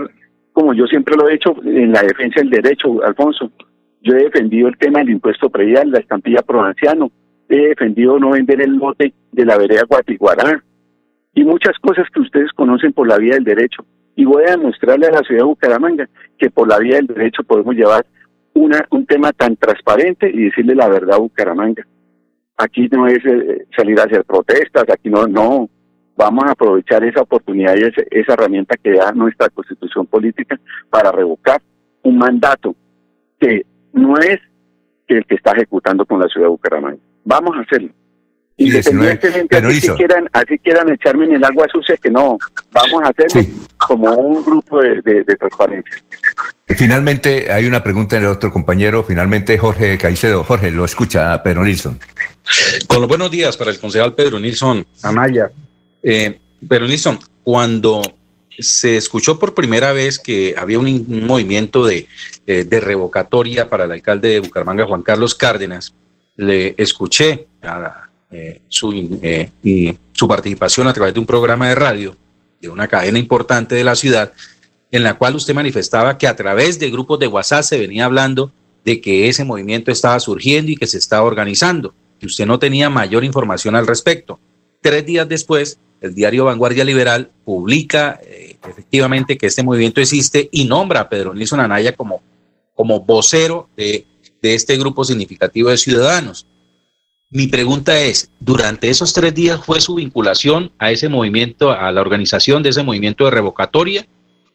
como 0.52 0.74
yo 0.74 0.88
siempre 0.88 1.15
lo 1.15 1.30
he 1.30 1.36
hecho, 1.36 1.56
en 1.64 1.91
la 1.91 2.02
defensa 2.02 2.40
del 2.40 2.49
derecho, 2.49 3.03
Alfonso. 3.03 3.52
Yo 4.02 4.15
he 4.15 4.24
defendido 4.24 4.68
el 4.68 4.80
tema 4.80 4.98
del 4.98 5.11
impuesto 5.11 5.52
predial, 5.52 5.91
la 5.91 5.99
estampilla 5.99 6.41
provinciano, 6.41 7.11
he 7.54 7.68
defendido 7.70 8.20
no 8.20 8.32
vender 8.32 8.62
el 8.62 8.78
lote 8.78 9.14
de 9.32 9.46
la 9.46 9.58
vereda 9.58 9.84
Guatiguará 9.88 10.64
y 11.34 11.44
muchas 11.44 11.78
cosas 11.80 12.08
que 12.14 12.22
ustedes 12.22 12.52
conocen 12.52 12.94
por 12.94 13.08
la 13.08 13.18
vía 13.18 13.36
del 13.36 13.44
derecho. 13.44 13.86
Y 14.16 14.26
voy 14.26 14.44
a 14.46 14.52
demostrarle 14.52 15.08
a 15.08 15.12
la 15.12 15.22
ciudad 15.22 15.42
de 15.42 15.48
Bucaramanga 15.48 16.10
que 16.38 16.50
por 16.50 16.68
la 16.68 16.80
vía 16.80 16.96
del 16.98 17.08
derecho 17.08 17.44
podemos 17.44 17.76
llevar 17.76 18.06
una, 18.54 18.86
un 18.92 19.06
tema 19.06 19.32
tan 19.32 19.56
transparente 19.56 20.30
y 20.30 20.46
decirle 20.46 20.76
la 20.76 20.88
verdad 20.88 21.16
a 21.16 21.20
Bucaramanga. 21.20 21.86
Aquí 22.58 22.88
no 22.92 23.08
es 23.08 23.26
eh, 23.26 23.66
salir 23.76 24.00
a 24.00 24.04
hacer 24.04 24.24
protestas, 24.26 24.84
aquí 24.92 25.10
no, 25.10 25.26
no. 25.28 25.70
Vamos 26.16 26.46
a 26.46 26.52
aprovechar 26.52 27.04
esa 27.04 27.22
oportunidad 27.22 27.76
y 27.76 27.92
esa 28.12 28.34
herramienta 28.34 28.78
que 28.78 28.92
da 28.92 29.12
nuestra 29.12 29.50
constitución 29.50 30.06
política 30.06 30.60
para 30.92 31.12
revocar 31.12 31.60
un 32.04 32.20
mandato 32.20 32.76
que 33.40 33.66
no 33.94 34.18
es 34.20 34.40
el 35.08 35.26
que 35.26 35.36
está 35.36 35.54
ejecutando 35.54 36.06
con 36.06 36.20
la 36.20 36.28
ciudad 36.28 36.46
de 36.46 36.52
Bucaramanga 36.52 37.02
vamos 37.24 37.56
a 37.58 37.62
hacerlo. 37.62 37.90
Independientemente, 38.56 39.58
así, 39.58 39.90
quieran, 39.90 40.30
así 40.32 40.60
quieran 40.60 40.90
echarme 40.91 41.26
en 41.26 41.36
el 41.36 41.44
agua 41.44 41.68
sucia, 41.72 41.98
que 41.98 42.12
no, 42.12 42.38
vamos 42.72 43.04
a 43.04 43.08
hacerlo 43.10 43.52
como 43.78 44.14
un 44.14 44.45
grupo 44.45 44.80
de, 44.80 45.24
transparencia. 45.24 46.04
Finalmente, 46.68 47.52
hay 47.52 47.66
una 47.66 47.84
pregunta 47.84 48.16
del 48.16 48.28
otro 48.28 48.52
compañero, 48.52 49.04
finalmente 49.04 49.58
Jorge 49.58 49.98
Caicedo. 49.98 50.44
Jorge, 50.44 50.70
lo 50.70 50.86
escucha 50.86 51.41
Pedro 51.41 51.64
Nilsson. 51.64 52.00
Con 52.88 53.00
los 53.00 53.08
buenos 53.08 53.32
días 53.32 53.58
para 53.58 53.72
el 53.72 53.80
concejal 53.80 54.14
Pedro 54.14 54.40
Nilsson. 54.40 54.86
Amaya. 55.02 55.50
Eh, 56.04 56.40
Pedro 56.68 56.88
Nilsson, 56.88 57.20
cuando 57.44 58.02
se 58.60 58.98
escuchó 58.98 59.40
por 59.40 59.56
primera 59.56 59.94
vez 59.94 60.20
que 60.20 60.54
había 60.56 60.78
un, 60.78 61.26
movimiento 61.26 61.86
de, 61.86 62.08
eh, 62.45 62.66
de 62.66 62.80
revocatoria 62.80 63.68
para 63.68 63.86
el 63.86 63.91
alcalde 63.91 64.30
de 64.30 64.40
Bucaramanga, 64.41 64.86
Juan 64.86 65.02
Carlos 65.02 65.34
Cárdenas, 65.34 65.95
le 66.36 66.76
escuché 66.78 67.48
eh, 68.32 68.62
su, 68.68 69.20
eh, 69.22 69.96
su 70.12 70.28
participación 70.28 70.88
a 70.88 70.94
través 70.94 71.14
de 71.14 71.20
un 71.20 71.26
programa 71.26 71.70
de 71.70 71.76
radio 71.76 72.18
de 72.64 72.70
una 72.70 72.88
cadena 72.88 73.20
importante 73.20 73.76
de 73.76 73.84
la 73.84 73.96
ciudad, 73.96 74.32
en 74.90 75.04
la 75.04 75.16
cual 75.16 75.36
usted 75.36 75.54
manifestaba 75.54 76.18
que 76.18 76.28
a 76.28 76.36
través 76.36 76.80
de 76.80 76.90
grupos 76.90 77.20
de 77.20 77.28
WhatsApp 77.28 77.64
se 77.64 77.78
venía 77.78 78.06
hablando 78.06 78.52
de 78.86 79.02
que 79.02 79.28
ese 79.28 79.44
movimiento 79.44 79.92
estaba 79.92 80.20
surgiendo 80.20 80.72
y 80.72 80.78
que 80.78 80.88
se 80.88 80.98
estaba 80.98 81.24
organizando, 81.24 81.94
y 82.22 82.26
usted 82.26 82.46
no 82.46 82.60
tenía 82.60 82.90
mayor 82.90 83.26
información 83.26 83.76
al 83.76 83.86
respecto. 83.86 84.40
Tres 84.82 85.06
días 85.06 85.28
después, 85.28 85.78
el 86.00 86.16
diario 86.16 86.46
Vanguardia 86.46 86.86
Liberal 86.86 87.32
publica 87.44 88.20
eh, 88.24 88.56
efectivamente 88.66 89.38
que 89.38 89.48
este 89.48 89.64
movimiento 89.64 90.00
existe 90.00 90.48
y 90.52 90.66
nombra 90.66 91.02
a 91.02 91.10
Pedro 91.10 91.34
Nilsson 91.34 91.60
Anaya 91.60 91.94
como, 91.94 92.22
como 92.76 93.02
vocero 93.02 93.68
de 93.76 94.06
de 94.44 94.53
este 94.53 94.78
grupo 94.78 95.06
significativo 95.06 95.70
de 95.70 95.78
ciudadanos. 95.78 96.45
Mi 97.30 97.48
pregunta 97.48 97.99
es, 97.99 98.30
¿durante 98.40 98.90
esos 98.90 99.14
tres 99.14 99.34
días 99.34 99.60
fue 99.65 99.82
su 99.82 99.95
vinculación 99.95 100.72
a 100.78 100.91
ese 100.91 101.10
movimiento, 101.10 101.72
a 101.72 101.91
la 101.91 102.02
organización 102.02 102.61
de 102.61 102.70
ese 102.70 102.84
movimiento 102.84 103.26
de 103.26 103.32
revocatoria? 103.32 104.06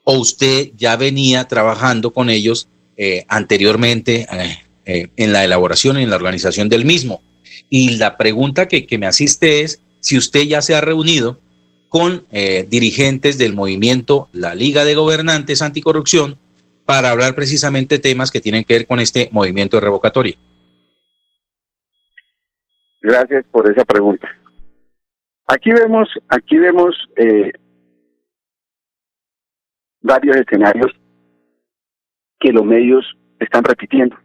¿O 0.04 0.18
usted 0.18 0.70
ya 0.76 0.94
venía 0.96 1.44
trabajando 1.44 2.12
con 2.12 2.30
ellos 2.30 2.68
eh, 2.96 3.24
anteriormente 3.28 4.26
eh, 4.30 4.58
eh, 4.84 5.08
en 5.16 5.32
la 5.32 5.42
elaboración 5.44 5.98
y 5.98 6.02
en 6.02 6.10
la 6.10 6.16
organización 6.16 6.68
del 6.68 6.84
mismo? 6.84 7.22
Y 7.70 7.96
la 7.96 8.16
pregunta 8.16 8.68
que, 8.68 8.86
que 8.86 8.98
me 8.98 9.06
asiste 9.06 9.62
es 9.62 9.80
si 10.00 10.18
usted 10.18 10.42
ya 10.42 10.62
se 10.62 10.74
ha 10.74 10.80
reunido 10.80 11.40
con 11.88 12.26
dirigentes 12.68 13.38
del 13.38 13.54
movimiento 13.54 14.28
La 14.32 14.54
Liga 14.54 14.84
de 14.84 14.94
Gobernantes 14.94 15.62
Anticorrupción 15.62 16.38
para 16.88 17.10
hablar 17.10 17.34
precisamente 17.34 17.98
temas 17.98 18.30
que 18.30 18.40
tienen 18.40 18.64
que 18.64 18.72
ver 18.72 18.86
con 18.86 18.98
este 18.98 19.28
movimiento 19.30 19.76
de 19.76 19.82
revocatoria. 19.82 20.36
Gracias 23.02 23.44
por 23.50 23.70
esa 23.70 23.84
pregunta. 23.84 24.26
Aquí 25.48 25.70
vemos, 25.70 26.08
aquí 26.28 26.56
vemos 26.56 26.96
eh, 27.16 27.52
varios 30.00 30.38
escenarios 30.38 30.90
que 32.40 32.52
los 32.52 32.64
medios 32.64 33.04
están 33.38 33.64
repitiendo. 33.64 34.16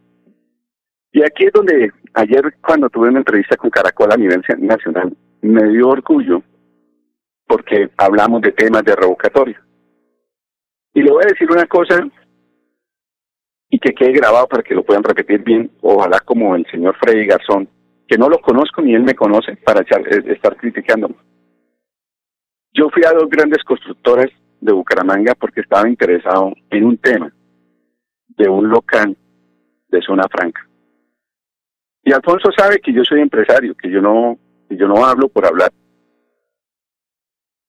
Y 1.11 1.21
aquí 1.21 1.47
es 1.47 1.51
donde 1.51 1.91
ayer 2.13 2.55
cuando 2.65 2.89
tuve 2.89 3.09
una 3.09 3.19
entrevista 3.19 3.57
con 3.57 3.71
Caracol 3.71 4.13
a 4.13 4.15
nivel 4.15 4.41
nacional, 4.59 5.13
me 5.41 5.67
dio 5.67 5.89
orgullo 5.89 6.41
porque 7.45 7.89
hablamos 7.97 8.41
de 8.41 8.53
temas 8.53 8.85
de 8.85 8.95
revocatoria. 8.95 9.61
Y 10.93 11.01
le 11.01 11.11
voy 11.11 11.25
a 11.25 11.27
decir 11.27 11.51
una 11.51 11.65
cosa 11.65 12.07
y 13.73 13.79
que 13.79 13.95
quede 13.95 14.11
grabado 14.11 14.47
para 14.47 14.61
que 14.61 14.75
lo 14.75 14.83
puedan 14.83 15.03
repetir 15.03 15.41
bien, 15.41 15.71
ojalá 15.81 16.19
como 16.19 16.55
el 16.55 16.63
señor 16.69 16.95
Freddy 16.95 17.25
Garzón, 17.25 17.67
que 18.07 18.19
no 18.19 18.29
lo 18.29 18.37
conozco 18.39 18.83
ni 18.83 18.93
él 18.93 19.01
me 19.01 19.15
conoce 19.15 19.55
para 19.55 19.81
eh, 19.81 20.23
estar 20.27 20.55
criticándome. 20.57 21.15
Yo 22.71 22.91
fui 22.91 23.01
a 23.03 23.13
dos 23.13 23.27
grandes 23.27 23.63
constructoras 23.63 24.29
de 24.61 24.71
Bucaramanga 24.71 25.33
porque 25.33 25.61
estaba 25.61 25.89
interesado 25.89 26.53
en 26.69 26.83
un 26.83 26.99
tema 26.99 27.33
de 28.37 28.47
un 28.47 28.69
local 28.69 29.17
de 29.87 30.01
zona 30.03 30.27
franca. 30.29 30.69
Y 32.03 32.13
Alfonso 32.13 32.51
sabe 32.55 32.77
que 32.77 32.93
yo 32.93 33.03
soy 33.03 33.21
empresario, 33.21 33.73
que 33.73 33.89
yo 33.89 34.01
no, 34.01 34.37
que 34.69 34.77
yo 34.77 34.87
no 34.87 35.03
hablo 35.03 35.29
por 35.29 35.47
hablar. 35.47 35.71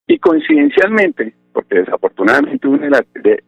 Y 0.06 0.18
coincidencialmente, 0.18 1.34
porque 1.50 1.76
desafortunadamente 1.76 2.68
una 2.68 2.84
de 2.84 2.90
las, 2.90 3.04
de, 3.14 3.42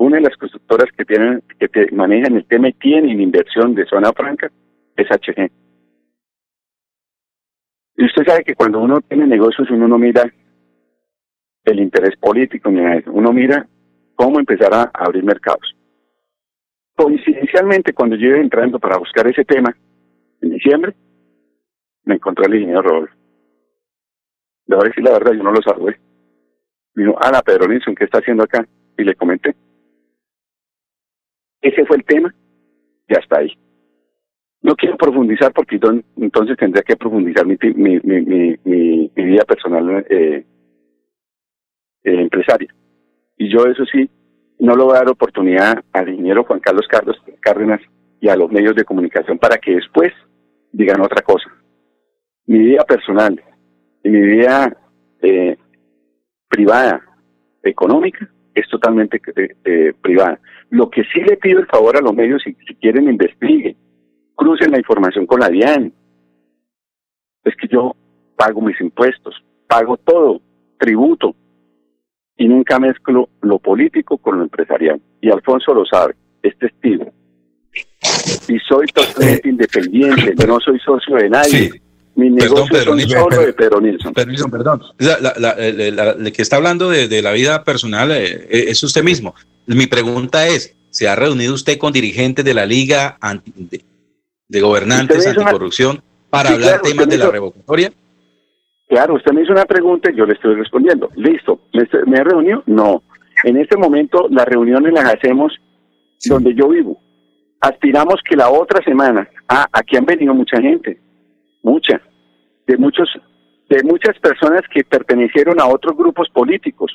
una 0.00 0.16
de 0.16 0.22
las 0.22 0.36
constructoras 0.38 0.90
que 0.96 1.04
tienen 1.04 1.42
que 1.58 1.68
manejan 1.92 2.34
el 2.34 2.46
tema 2.46 2.68
y 2.68 2.72
tienen 2.72 3.20
inversión 3.20 3.74
de 3.74 3.84
zona 3.84 4.12
franca 4.12 4.50
es 4.96 5.06
HG. 5.06 5.50
Y 7.96 8.06
usted 8.06 8.24
sabe 8.24 8.42
que 8.42 8.54
cuando 8.54 8.80
uno 8.80 9.02
tiene 9.02 9.26
negocios 9.26 9.70
uno 9.70 9.86
no 9.86 9.98
mira 9.98 10.22
el 11.64 11.80
interés 11.80 12.16
político 12.16 12.70
uno 12.70 13.32
mira 13.34 13.68
cómo 14.14 14.38
empezar 14.38 14.72
a 14.72 14.90
abrir 14.94 15.22
mercados. 15.22 15.76
Coincidencialmente, 16.96 17.92
cuando 17.92 18.16
yo 18.16 18.28
iba 18.28 18.38
entrando 18.38 18.78
para 18.78 18.96
buscar 18.96 19.26
ese 19.26 19.44
tema, 19.44 19.74
en 20.40 20.50
diciembre, 20.50 20.94
me 22.04 22.14
encontré 22.14 22.46
al 22.46 22.54
ingeniero 22.54 22.82
Rodolfo. 22.82 23.14
De 24.66 24.76
a 24.76 24.78
decir 24.80 25.04
la 25.04 25.12
verdad, 25.12 25.32
yo 25.32 25.42
no 25.42 25.52
lo 25.52 25.60
saludé. 25.60 26.00
Dijo, 26.94 27.16
Ana 27.22 27.42
Pedro 27.42 27.68
Nilsson, 27.68 27.94
¿qué 27.94 28.04
está 28.04 28.18
haciendo 28.18 28.44
acá? 28.44 28.66
Y 28.96 29.04
le 29.04 29.14
comenté. 29.14 29.54
Ese 31.60 31.84
fue 31.84 31.96
el 31.96 32.04
tema 32.04 32.34
y 33.08 33.14
hasta 33.14 33.38
ahí. 33.38 33.52
No 34.62 34.74
quiero 34.76 34.96
profundizar 34.96 35.52
porque 35.52 35.80
entonces 36.16 36.56
tendría 36.56 36.82
que 36.82 36.96
profundizar 36.96 37.46
mi, 37.46 37.56
mi, 37.74 37.98
mi, 38.00 38.58
mi, 38.64 39.10
vida 39.14 39.44
personal 39.44 40.04
eh, 40.08 40.44
eh, 42.04 42.20
empresaria. 42.20 42.72
Y 43.38 43.50
yo 43.50 43.64
eso 43.64 43.84
sí, 43.86 44.10
no 44.58 44.76
le 44.76 44.84
voy 44.84 44.92
a 44.92 44.98
dar 44.98 45.08
oportunidad 45.08 45.82
al 45.92 46.10
ingeniero 46.10 46.44
Juan 46.44 46.60
Carlos 46.60 46.86
Carlos 46.88 47.16
Cárdenas 47.40 47.80
y 48.20 48.28
a 48.28 48.36
los 48.36 48.50
medios 48.52 48.76
de 48.76 48.84
comunicación 48.84 49.38
para 49.38 49.56
que 49.56 49.76
después 49.76 50.12
digan 50.72 51.00
otra 51.00 51.22
cosa. 51.22 51.50
Mi 52.46 52.58
vida 52.58 52.84
personal 52.84 53.42
y 54.04 54.10
mi 54.10 54.20
vida 54.20 54.76
eh, 55.22 55.56
privada, 56.48 57.02
económica, 57.62 58.30
es 58.54 58.68
totalmente 58.68 59.20
eh, 59.36 59.56
eh, 59.64 59.92
privada. 60.00 60.40
Lo 60.70 60.90
que 60.90 61.02
sí 61.12 61.20
le 61.20 61.36
pido 61.36 61.60
el 61.60 61.66
favor 61.66 61.96
a 61.96 62.00
los 62.00 62.14
medios, 62.14 62.42
si, 62.42 62.56
si 62.66 62.74
quieren 62.76 63.08
investiguen, 63.08 63.76
crucen 64.34 64.70
la 64.70 64.78
información 64.78 65.26
con 65.26 65.40
la 65.40 65.48
DIAN. 65.48 65.92
Es 67.44 67.56
que 67.56 67.68
yo 67.68 67.94
pago 68.36 68.60
mis 68.60 68.80
impuestos, 68.80 69.34
pago 69.66 69.96
todo, 69.96 70.40
tributo, 70.78 71.34
y 72.36 72.48
nunca 72.48 72.78
mezclo 72.78 73.28
lo 73.42 73.58
político 73.58 74.16
con 74.16 74.38
lo 74.38 74.44
empresarial. 74.44 75.00
Y 75.20 75.30
Alfonso 75.30 75.74
lo 75.74 75.84
sabe, 75.84 76.14
es 76.42 76.56
testigo. 76.58 77.12
Y 78.48 78.58
soy 78.60 78.86
totalmente 78.86 79.46
eh, 79.46 79.50
independiente, 79.50 80.34
no 80.46 80.58
soy 80.58 80.78
socio 80.80 81.16
de 81.16 81.28
nadie. 81.28 81.70
Mi 82.20 82.36
perdón, 82.36 82.68
son 82.84 83.00
solo 83.00 83.40
de 83.40 83.52
Pedro 83.54 83.80
Nilsson. 83.80 84.12
perdón. 84.12 84.82
La, 84.98 86.32
que 86.32 86.42
está 86.42 86.56
hablando 86.56 86.90
de, 86.90 87.22
la 87.22 87.32
vida 87.32 87.64
personal 87.64 88.10
eh, 88.10 88.46
eh, 88.50 88.64
es 88.68 88.82
usted 88.82 89.02
mismo. 89.02 89.34
Mi 89.66 89.86
pregunta 89.86 90.46
es, 90.46 90.76
¿se 90.90 91.08
ha 91.08 91.16
reunido 91.16 91.54
usted 91.54 91.78
con 91.78 91.92
dirigentes 91.92 92.44
de 92.44 92.54
la 92.54 92.66
Liga 92.66 93.18
de, 94.48 94.60
Gobernantes 94.60 95.26
Anticorrupción 95.26 96.02
para 96.28 96.50
hablar 96.50 96.82
temas 96.82 97.08
de 97.08 97.18
la 97.18 97.30
revocatoria? 97.30 97.92
Claro, 98.88 99.14
usted 99.14 99.32
me 99.32 99.42
hizo 99.42 99.52
una 99.52 99.64
pregunta 99.64 100.10
y 100.10 100.16
yo 100.16 100.26
le 100.26 100.34
estoy 100.34 100.56
respondiendo. 100.56 101.08
Listo, 101.16 101.60
¿me, 101.72 101.88
me 102.06 102.22
reunió? 102.22 102.62
No. 102.66 103.02
En 103.44 103.56
este 103.56 103.76
momento 103.76 104.26
las 104.28 104.44
reuniones 104.46 104.92
las 104.92 105.14
hacemos 105.14 105.52
donde 106.28 106.54
yo 106.54 106.68
vivo. 106.68 107.00
Aspiramos 107.60 108.16
que 108.28 108.36
la 108.36 108.50
otra 108.50 108.82
semana, 108.84 109.28
ah, 109.48 109.66
aquí 109.72 109.96
han 109.96 110.06
venido 110.06 110.34
mucha 110.34 110.60
gente, 110.60 110.98
mucha, 111.62 112.00
de 112.66 112.76
muchos, 112.76 113.08
de 113.68 113.82
muchas 113.84 114.18
personas 114.18 114.62
que 114.72 114.84
pertenecieron 114.84 115.60
a 115.60 115.66
otros 115.66 115.96
grupos 115.96 116.28
políticos, 116.30 116.92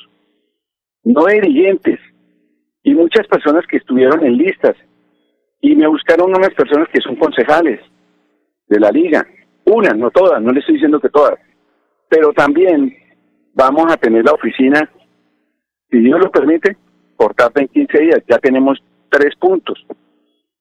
no 1.04 1.26
dirigentes, 1.26 2.00
y 2.82 2.94
muchas 2.94 3.26
personas 3.26 3.66
que 3.66 3.78
estuvieron 3.78 4.24
en 4.24 4.36
listas, 4.36 4.76
y 5.60 5.74
me 5.74 5.86
buscaron 5.86 6.34
unas 6.34 6.54
personas 6.54 6.88
que 6.92 7.00
son 7.00 7.16
concejales 7.16 7.80
de 8.68 8.80
la 8.80 8.90
liga, 8.90 9.26
unas, 9.64 9.96
no 9.96 10.10
todas, 10.10 10.40
no 10.40 10.52
le 10.52 10.60
estoy 10.60 10.74
diciendo 10.74 11.00
que 11.00 11.08
todas, 11.08 11.38
pero 12.08 12.32
también 12.32 12.94
vamos 13.54 13.92
a 13.92 13.96
tener 13.96 14.24
la 14.24 14.32
oficina, 14.32 14.88
si 15.90 15.98
Dios 15.98 16.20
lo 16.20 16.30
permite, 16.30 16.76
por 17.16 17.34
tarde 17.34 17.62
en 17.62 17.68
15 17.68 17.98
días. 17.98 18.22
Ya 18.28 18.38
tenemos 18.38 18.78
tres 19.10 19.34
puntos. 19.36 19.84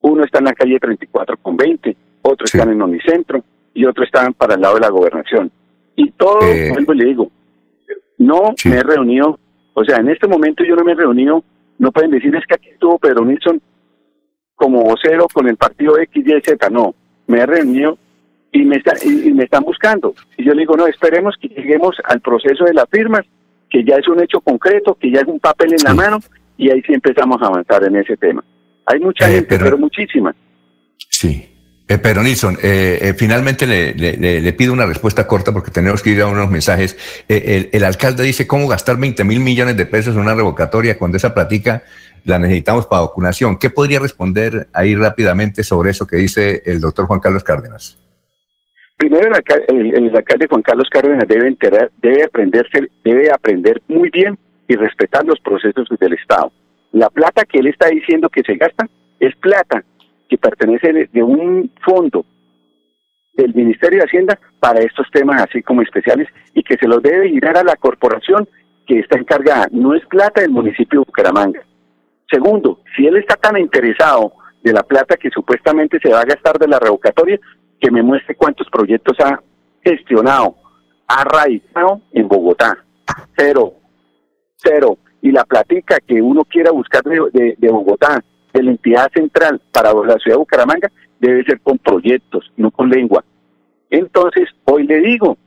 Uno 0.02 0.24
está 0.24 0.40
en 0.40 0.46
la 0.46 0.54
calle 0.54 0.80
34 0.80 1.38
con 1.38 1.58
20, 1.58 1.96
otro 2.22 2.46
está 2.46 2.64
en 2.64 2.82
Unicentro 2.82 3.44
y 3.76 3.86
otro 3.86 4.04
está 4.04 4.32
para 4.32 4.56
el 4.56 4.62
lado 4.62 4.76
de 4.76 4.82
la 4.82 4.90
gobernación. 4.90 5.52
Y 5.96 6.10
todo, 6.12 6.42
eh. 6.42 6.72
vuelvo 6.72 6.94
y 6.94 6.98
le 6.98 7.06
digo, 7.06 7.32
no 8.18 8.56
me 8.66 8.78
he 8.78 8.84
reunido, 8.84 9.38
o 9.74 9.84
sea, 9.84 9.98
en 9.98 10.10
este 10.10 10.28
momento 10.28 10.64
yo 10.64 10.76
no 10.76 10.84
me 10.84 10.94
he 10.94 10.96
reunido, 10.96 11.44
no 11.78 11.92
pueden 11.92 12.12
decir 12.12 12.34
es 12.36 12.46
que 12.48 12.56
aquí 12.56 12.70
estuvo 12.70 12.98
Pedro 12.98 13.24
Nilsson 13.26 13.62
como 14.56 14.82
vocero 14.82 15.28
con 15.32 15.48
el 15.48 15.58
partido 15.58 16.00
X, 16.00 16.26
Y, 16.26 16.42
Z, 16.42 16.70
no, 16.70 16.96
me 17.28 17.40
he 17.40 17.46
reunido 17.46 17.98
y 18.54 18.64
me, 18.64 18.82
y, 19.04 19.34
me 19.34 19.44
están 19.44 19.66
buscando. 19.66 20.16
Y 20.38 20.46
yo 20.46 20.54
le 20.54 20.62
digo, 20.62 20.78
no, 20.78 20.88
esperemos 20.88 21.36
que 21.40 21.50
lleguemos 21.50 21.98
al 22.06 22.22
proceso 22.22 22.64
de 22.64 22.74
las 22.74 22.86
firmas, 22.90 23.26
que 23.70 23.84
ya 23.84 23.98
es 23.98 24.08
un 24.08 24.24
hecho 24.24 24.40
concreto, 24.40 24.96
que 24.96 25.12
ya 25.12 25.20
es 25.20 25.28
un 25.28 25.42
papel 25.42 25.74
en 25.74 25.84
la 25.84 25.94
mano, 25.94 26.20
y 26.58 26.72
ahí 26.72 26.82
sí 26.84 26.94
empezamos 26.94 27.42
a 27.42 27.48
avanzar 27.48 27.84
en 27.84 27.98
ese 27.98 28.16
tema. 28.16 28.42
Hay 28.86 29.02
mucha 29.02 29.30
eh, 29.30 29.36
gente, 29.36 29.60
pero, 29.60 29.78
muchísima. 29.78 30.34
Sí. 31.10 31.55
Eh, 31.88 32.00
pero 32.00 32.24
Nilsson, 32.24 32.58
eh, 32.64 32.98
eh, 33.00 33.14
finalmente 33.14 33.68
le, 33.68 34.54
pido 34.54 34.74
una 34.74 34.88
respuesta 34.88 35.28
corta 35.28 35.52
porque 35.52 35.70
tenemos 35.70 36.02
que 36.02 36.10
ir 36.12 36.22
a 36.22 36.28
unos 36.28 36.50
mensajes. 36.50 36.98
El, 37.28 37.70
el, 37.72 37.84
alcalde 37.84 38.24
dice 38.24 38.48
cómo 38.48 38.68
gastar 38.68 38.98
20 38.98 39.24
mil 39.24 39.40
millones 39.40 39.78
de 39.78 39.86
pesos 39.86 40.16
en 40.16 40.22
una 40.22 40.34
revocatoria 40.34 40.98
cuando 40.98 41.18
esa 41.18 41.34
platica 41.34 41.84
la 42.24 42.40
necesitamos 42.40 42.88
para 42.88 43.04
vacunación. 43.04 43.60
¿Qué 43.60 43.70
podría 43.70 44.00
responder 44.00 44.68
ahí 44.74 44.96
rápidamente 44.96 45.64
sobre 45.64 45.92
eso 45.92 46.08
que 46.08 46.18
dice 46.18 46.64
el 46.66 46.82
doctor 46.82 47.06
Juan 47.06 47.20
Carlos 47.20 47.44
Cárdenas? 47.44 48.00
Primero, 48.98 49.28
el, 49.68 50.16
alcalde 50.16 50.48
Juan 50.48 50.64
Carlos 50.64 50.88
Cárdenas 50.90 51.28
debe 51.28 51.48
enterar, 51.48 51.92
debe 52.02 52.24
aprenderse, 52.24 52.90
debe 53.04 53.30
aprender 53.30 53.82
muy 53.88 54.10
bien 54.10 54.40
y 54.68 54.76
respetar 54.76 55.24
los 55.26 55.40
procesos 55.40 55.88
del 56.00 56.14
Estado. 56.14 56.52
La 56.94 57.10
plata 57.12 57.44
que 57.46 57.60
él 57.60 57.68
está 57.68 57.90
diciendo 57.90 58.30
que 58.30 58.42
se 58.42 58.56
gasta 58.56 58.88
es 59.20 59.36
plata 59.36 59.84
que 60.30 60.38
pertenece 60.38 61.08
de, 61.12 61.24
un 61.24 61.72
fondo 61.84 62.26
del 63.34 63.54
Ministerio 63.54 64.00
de 64.00 64.06
Hacienda 64.06 64.40
para 64.60 64.80
estos 64.80 65.08
temas 65.12 65.42
así 65.42 65.62
como 65.62 65.82
especiales 65.82 66.28
y 66.54 66.64
que 66.64 66.78
se 66.78 66.88
los 66.88 67.02
debe 67.02 67.30
girar 67.30 67.58
a 67.58 67.64
la 67.64 67.76
corporación 67.76 68.48
que 68.88 69.00
está 69.00 69.18
encargada. 69.18 69.68
No 69.72 69.94
es 69.94 70.06
plata 70.06 70.42
del 70.42 70.52
municipio 70.52 71.00
de 71.00 71.06
Bucaramanga. 71.06 71.62
Segundo, 72.30 72.82
si 72.96 73.06
él 73.06 73.18
está 73.18 73.36
tan 73.36 73.58
interesado 73.58 74.34
de 74.64 74.74
la 74.74 74.84
plata 74.84 75.18
que 75.18 75.30
supuestamente 75.30 76.00
se 76.02 76.10
va 76.10 76.22
a 76.22 76.26
gastar 76.26 76.58
de 76.58 76.68
la 76.68 76.80
revocatoria, 76.80 77.40
que 77.80 77.92
me 77.92 78.02
muestre 78.02 78.36
cuántos 78.36 78.68
proyectos 78.70 79.18
ha 79.20 79.40
gestionado, 79.84 80.56
ha 81.08 81.24
radicado 81.24 82.02
en 82.12 82.28
Bogotá. 82.28 82.78
Cero, 83.38 83.74
cero. 84.56 84.98
Y 85.22 85.32
la 85.32 85.44
platica 85.44 86.00
que 86.00 86.22
uno 86.22 86.44
quiera 86.46 86.72
buscar 86.72 87.04
de, 87.04 87.56
de, 87.58 87.72
Bogotá, 87.72 88.24
de 88.56 88.64
la 88.64 88.72
entidad 88.72 89.12
central 89.14 89.62
para 89.72 89.94
la 89.94 90.18
ciudad 90.18 90.36
de 90.36 90.40
Bucaramanga, 90.40 90.92
debe 91.20 91.44
ser 91.44 91.60
con 91.60 91.78
proyectos, 91.78 92.52
no 92.56 92.72
con 92.72 92.90
lengua. 92.90 93.24
Entonces, 93.90 94.48
hoy 94.64 94.88
le 94.88 95.02
digo, 95.02 95.38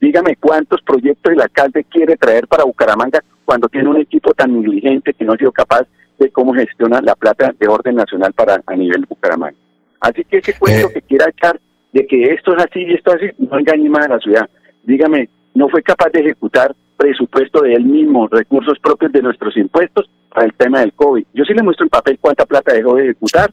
dígame 0.00 0.36
cuántos 0.36 0.80
proyectos 0.82 1.32
el 1.32 1.40
alcalde 1.42 1.84
quiere 1.84 2.16
traer 2.16 2.48
para 2.48 2.64
Bucaramanga 2.64 3.22
cuando 3.44 3.68
tiene 3.68 3.90
un 3.90 4.00
equipo 4.00 4.32
tan 4.32 4.54
negligente 4.54 5.12
que 5.12 5.24
no 5.24 5.34
ha 5.34 5.36
sido 5.36 5.52
capaz 5.52 5.86
de 6.18 6.30
cómo 6.30 6.54
gestiona 6.54 7.00
la 7.02 7.14
plata 7.14 7.52
de 7.58 7.68
orden 7.68 7.96
nacional 7.96 8.32
para 8.32 8.62
a 8.66 8.74
nivel 8.74 9.04
Bucaramanga. 9.06 9.58
Así 10.00 10.24
que 10.24 10.38
ese 10.38 10.58
cuento 10.58 10.88
eh. 10.88 10.92
que 10.94 11.02
quiera 11.02 11.28
echar 11.28 11.60
de 11.92 12.06
que 12.06 12.32
esto 12.32 12.56
es 12.56 12.64
así 12.64 12.80
y 12.80 12.94
esto 12.94 13.14
es 13.14 13.22
así, 13.22 13.32
no 13.38 13.58
engañe 13.58 13.88
más 13.90 14.06
a 14.06 14.14
la 14.14 14.18
ciudad. 14.18 14.48
Dígame, 14.82 15.28
no 15.54 15.68
fue 15.68 15.82
capaz 15.82 16.10
de 16.10 16.20
ejecutar 16.20 16.74
presupuesto 16.96 17.60
de 17.62 17.74
él 17.74 17.84
mismo, 17.84 18.28
recursos 18.28 18.78
propios 18.78 19.12
de 19.12 19.22
nuestros 19.22 19.56
impuestos 19.56 20.08
para 20.34 20.46
el 20.46 20.52
tema 20.54 20.80
del 20.80 20.92
COVID. 20.92 21.24
Yo 21.32 21.44
sí 21.44 21.54
le 21.54 21.62
muestro 21.62 21.84
en 21.84 21.90
papel 21.90 22.18
cuánta 22.20 22.44
plata 22.44 22.74
dejó 22.74 22.96
de 22.96 23.04
ejecutar, 23.04 23.52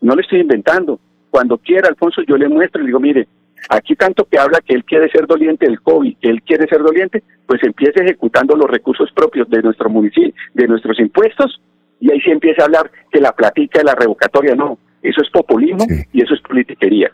no 0.00 0.14
le 0.14 0.22
estoy 0.22 0.40
inventando. 0.40 1.00
Cuando 1.28 1.58
quiera, 1.58 1.88
Alfonso, 1.88 2.22
yo 2.22 2.36
le 2.36 2.48
muestro 2.48 2.80
y 2.80 2.84
le 2.84 2.88
digo, 2.88 3.00
mire, 3.00 3.26
aquí 3.68 3.96
tanto 3.96 4.24
que 4.24 4.38
habla 4.38 4.60
que 4.64 4.74
él 4.74 4.84
quiere 4.84 5.10
ser 5.10 5.26
doliente 5.26 5.66
del 5.66 5.80
COVID, 5.80 6.16
que 6.18 6.28
él 6.28 6.42
quiere 6.42 6.68
ser 6.68 6.82
doliente, 6.82 7.22
pues 7.46 7.60
empiece 7.64 8.00
ejecutando 8.00 8.54
los 8.54 8.70
recursos 8.70 9.10
propios 9.12 9.50
de 9.50 9.60
nuestro 9.60 9.90
municipio, 9.90 10.32
de 10.54 10.68
nuestros 10.68 10.98
impuestos, 11.00 11.60
y 11.98 12.10
ahí 12.12 12.20
sí 12.20 12.30
empieza 12.30 12.62
a 12.62 12.66
hablar 12.66 12.90
que 13.10 13.20
la 13.20 13.32
platica 13.32 13.80
de 13.80 13.86
la 13.86 13.94
revocatoria, 13.96 14.54
no, 14.54 14.78
eso 15.02 15.20
es 15.22 15.30
populismo 15.30 15.84
y 16.12 16.22
eso 16.22 16.34
es 16.34 16.40
politiquería. 16.42 17.10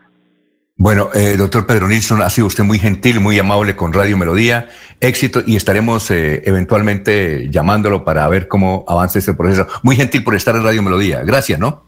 Bueno, 0.79 1.09
eh, 1.15 1.37
doctor 1.39 1.67
Pedro 1.67 1.89
Nilsson, 1.89 2.21
ha 2.21 2.29
sido 2.29 2.47
usted 2.47 2.63
muy 2.63 2.79
gentil, 2.79 3.19
muy 3.19 3.39
amable 3.39 3.75
con 3.75 3.95
Radio 3.95 4.19
Melodía. 4.19 4.69
Éxito 5.01 5.41
y 5.47 5.57
estaremos 5.57 6.11
eh, 6.11 6.43
eventualmente 6.45 7.49
llamándolo 7.51 8.05
para 8.05 8.29
ver 8.29 8.47
cómo 8.47 8.85
avanza 8.87 9.19
este 9.19 9.33
proceso. 9.33 9.67
Muy 9.83 9.97
gentil 9.97 10.23
por 10.23 10.35
estar 10.35 10.55
en 10.55 10.65
Radio 10.65 10.83
Melodía. 10.83 11.23
Gracias, 11.25 11.59
¿no? 11.59 11.87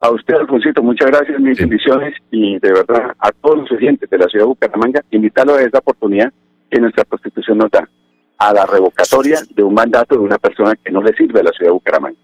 A 0.00 0.10
usted, 0.10 0.34
Alfonsito, 0.34 0.82
muchas 0.82 1.10
gracias, 1.10 1.40
mis 1.40 1.56
bendiciones 1.56 2.12
y 2.30 2.58
de 2.58 2.72
verdad 2.72 3.14
a 3.18 3.30
todos 3.30 3.60
los 3.60 3.72
oyentes 3.72 4.10
de 4.10 4.18
la 4.18 4.26
ciudad 4.26 4.44
de 4.44 4.48
Bucaramanga, 4.48 5.00
invitarlo 5.10 5.54
a 5.54 5.62
esta 5.62 5.78
oportunidad 5.78 6.30
que 6.70 6.80
nuestra 6.80 7.04
Constitución 7.04 7.58
nos 7.58 7.70
da, 7.70 7.88
a 8.36 8.52
la 8.52 8.66
revocatoria 8.66 9.38
de 9.54 9.62
un 9.62 9.72
mandato 9.72 10.16
de 10.16 10.20
una 10.20 10.38
persona 10.38 10.74
que 10.84 10.90
no 10.90 11.02
le 11.02 11.14
sirve 11.14 11.40
a 11.40 11.44
la 11.44 11.52
ciudad 11.52 11.68
de 11.68 11.74
Bucaramanga. 11.74 12.18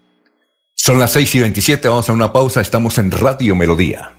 Son 0.75 0.99
las 0.99 1.13
6 1.13 1.35
y 1.35 1.39
27, 1.39 1.87
vamos 1.87 2.09
a 2.09 2.13
una 2.13 2.31
pausa, 2.31 2.61
estamos 2.61 2.97
en 2.97 3.11
Radio 3.11 3.55
Melodía. 3.55 4.18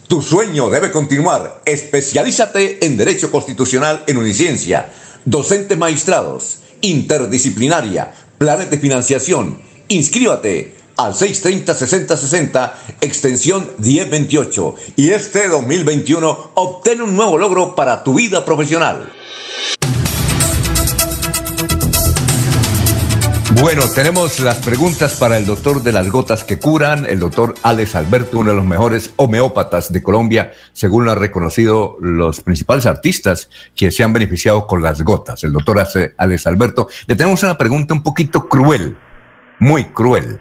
Tu 0.11 0.21
sueño 0.21 0.69
debe 0.69 0.91
continuar. 0.91 1.61
Especialízate 1.63 2.85
en 2.85 2.97
Derecho 2.97 3.31
Constitucional 3.31 4.03
en 4.07 4.17
Uniciencia. 4.17 4.91
Docentes 5.23 5.77
maestrados, 5.77 6.57
interdisciplinaria, 6.81 8.13
planes 8.37 8.69
de 8.69 8.77
financiación. 8.77 9.61
Inscríbate 9.87 10.75
al 10.97 11.13
630-6060, 11.13 12.73
extensión 12.99 13.71
1028. 13.77 14.75
Y 14.97 15.11
este 15.11 15.47
2021 15.47 16.51
obtén 16.55 17.01
un 17.01 17.15
nuevo 17.15 17.37
logro 17.37 17.73
para 17.73 18.03
tu 18.03 18.13
vida 18.13 18.43
profesional. 18.43 19.09
Bueno, 23.61 23.83
tenemos 23.93 24.39
las 24.39 24.57
preguntas 24.57 25.17
para 25.19 25.37
el 25.37 25.45
doctor 25.45 25.83
de 25.83 25.91
las 25.91 26.09
gotas 26.09 26.43
que 26.43 26.57
curan, 26.57 27.05
el 27.05 27.19
doctor 27.19 27.53
Alex 27.61 27.93
Alberto, 27.93 28.39
uno 28.39 28.49
de 28.49 28.55
los 28.55 28.65
mejores 28.65 29.13
homeópatas 29.17 29.93
de 29.93 30.01
Colombia, 30.01 30.51
según 30.73 31.05
lo 31.05 31.11
han 31.11 31.19
reconocido 31.19 31.95
los 32.01 32.41
principales 32.41 32.87
artistas 32.87 33.51
que 33.75 33.91
se 33.91 34.03
han 34.03 34.13
beneficiado 34.13 34.65
con 34.65 34.81
las 34.81 35.03
gotas. 35.03 35.43
El 35.43 35.53
doctor 35.53 35.77
Alex 36.17 36.47
Alberto, 36.47 36.87
le 37.05 37.15
tenemos 37.15 37.43
una 37.43 37.55
pregunta 37.55 37.93
un 37.93 38.01
poquito 38.01 38.49
cruel, 38.49 38.97
muy 39.59 39.85
cruel. 39.85 40.39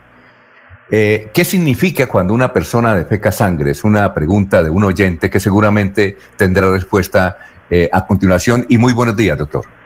Eh, 0.90 1.30
¿Qué 1.34 1.44
significa 1.44 2.06
cuando 2.08 2.32
una 2.32 2.54
persona 2.54 2.94
defeca 2.94 3.30
sangre? 3.30 3.72
Es 3.72 3.84
una 3.84 4.14
pregunta 4.14 4.62
de 4.62 4.70
un 4.70 4.82
oyente 4.82 5.28
que 5.28 5.40
seguramente 5.40 6.16
tendrá 6.38 6.70
respuesta 6.70 7.36
eh, 7.68 7.90
a 7.92 8.06
continuación. 8.06 8.64
Y 8.70 8.78
muy 8.78 8.94
buenos 8.94 9.14
días, 9.14 9.36
doctor. 9.36 9.79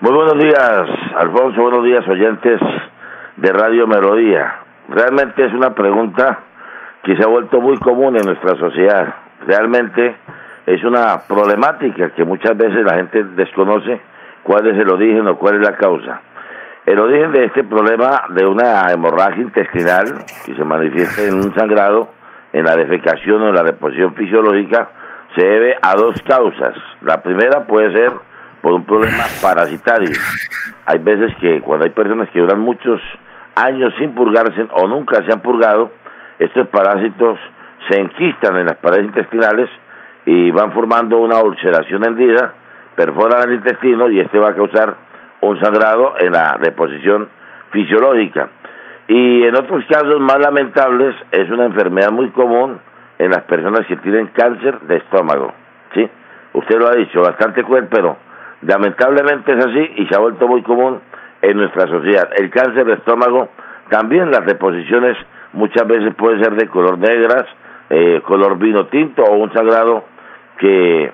Muy 0.00 0.12
buenos 0.12 0.38
días, 0.38 0.88
Alfonso. 1.16 1.60
Buenos 1.60 1.82
días, 1.82 2.06
oyentes 2.06 2.60
de 3.36 3.52
Radio 3.52 3.88
Melodía. 3.88 4.60
Realmente 4.88 5.44
es 5.44 5.52
una 5.52 5.74
pregunta 5.74 6.38
que 7.02 7.16
se 7.16 7.24
ha 7.24 7.26
vuelto 7.26 7.60
muy 7.60 7.76
común 7.78 8.16
en 8.16 8.24
nuestra 8.24 8.56
sociedad. 8.60 9.12
Realmente 9.44 10.14
es 10.66 10.84
una 10.84 11.22
problemática 11.26 12.10
que 12.10 12.24
muchas 12.24 12.56
veces 12.56 12.84
la 12.84 12.94
gente 12.94 13.24
desconoce 13.24 14.00
cuál 14.44 14.68
es 14.68 14.78
el 14.78 14.88
origen 14.88 15.26
o 15.26 15.36
cuál 15.36 15.56
es 15.56 15.62
la 15.62 15.76
causa. 15.76 16.20
El 16.86 17.00
origen 17.00 17.32
de 17.32 17.46
este 17.46 17.64
problema 17.64 18.22
de 18.28 18.46
una 18.46 18.92
hemorragia 18.92 19.42
intestinal 19.42 20.24
que 20.46 20.54
se 20.54 20.64
manifiesta 20.64 21.24
en 21.24 21.34
un 21.34 21.52
sangrado, 21.56 22.10
en 22.52 22.64
la 22.64 22.76
defecación 22.76 23.42
o 23.42 23.48
en 23.48 23.54
la 23.56 23.64
reposición 23.64 24.14
fisiológica, 24.14 24.90
se 25.34 25.44
debe 25.44 25.76
a 25.82 25.96
dos 25.96 26.22
causas. 26.22 26.76
La 27.00 27.20
primera 27.20 27.66
puede 27.66 27.92
ser 27.92 28.27
por 28.60 28.72
un 28.72 28.84
problema 28.84 29.24
parasitario. 29.40 30.10
Hay 30.86 30.98
veces 30.98 31.34
que 31.40 31.60
cuando 31.60 31.84
hay 31.84 31.90
personas 31.90 32.28
que 32.30 32.40
duran 32.40 32.60
muchos 32.60 33.00
años 33.54 33.92
sin 33.98 34.14
purgarse 34.14 34.66
o 34.72 34.86
nunca 34.86 35.22
se 35.24 35.32
han 35.32 35.40
purgado, 35.40 35.90
estos 36.38 36.68
parásitos 36.68 37.38
se 37.88 38.00
enquistan 38.00 38.56
en 38.56 38.66
las 38.66 38.76
paredes 38.76 39.06
intestinales 39.06 39.68
y 40.26 40.50
van 40.50 40.72
formando 40.72 41.18
una 41.18 41.40
ulceración 41.40 42.04
hendida, 42.04 42.54
perforan 42.94 43.48
el 43.48 43.56
intestino 43.56 44.08
y 44.10 44.20
este 44.20 44.38
va 44.38 44.50
a 44.50 44.54
causar 44.54 44.96
un 45.40 45.60
sangrado 45.60 46.14
en 46.18 46.32
la 46.32 46.58
deposición 46.60 47.28
fisiológica. 47.70 48.48
Y 49.08 49.44
en 49.44 49.56
otros 49.56 49.84
casos 49.86 50.20
más 50.20 50.38
lamentables 50.38 51.14
es 51.30 51.48
una 51.50 51.64
enfermedad 51.64 52.10
muy 52.10 52.28
común 52.30 52.78
en 53.18 53.30
las 53.30 53.42
personas 53.44 53.86
que 53.86 53.96
tienen 53.96 54.28
cáncer 54.28 54.80
de 54.80 54.96
estómago. 54.96 55.52
¿sí? 55.94 56.08
Usted 56.52 56.78
lo 56.78 56.88
ha 56.88 56.94
dicho, 56.94 57.22
bastante 57.22 57.64
cruel, 57.64 57.88
pero 57.90 58.16
Lamentablemente 58.62 59.52
es 59.52 59.64
así 59.64 59.92
y 59.96 60.06
se 60.06 60.14
ha 60.14 60.18
vuelto 60.18 60.48
muy 60.48 60.62
común 60.62 61.00
en 61.42 61.56
nuestra 61.56 61.86
sociedad. 61.86 62.30
El 62.36 62.50
cáncer 62.50 62.84
de 62.86 62.94
estómago, 62.94 63.48
también 63.88 64.30
las 64.30 64.44
deposiciones 64.44 65.16
muchas 65.52 65.86
veces 65.86 66.14
pueden 66.14 66.42
ser 66.42 66.54
de 66.54 66.68
color 66.68 66.98
negras, 66.98 67.44
eh, 67.90 68.20
color 68.24 68.58
vino 68.58 68.86
tinto 68.86 69.22
o 69.22 69.36
un 69.36 69.52
sagrado 69.52 70.04
que, 70.58 71.12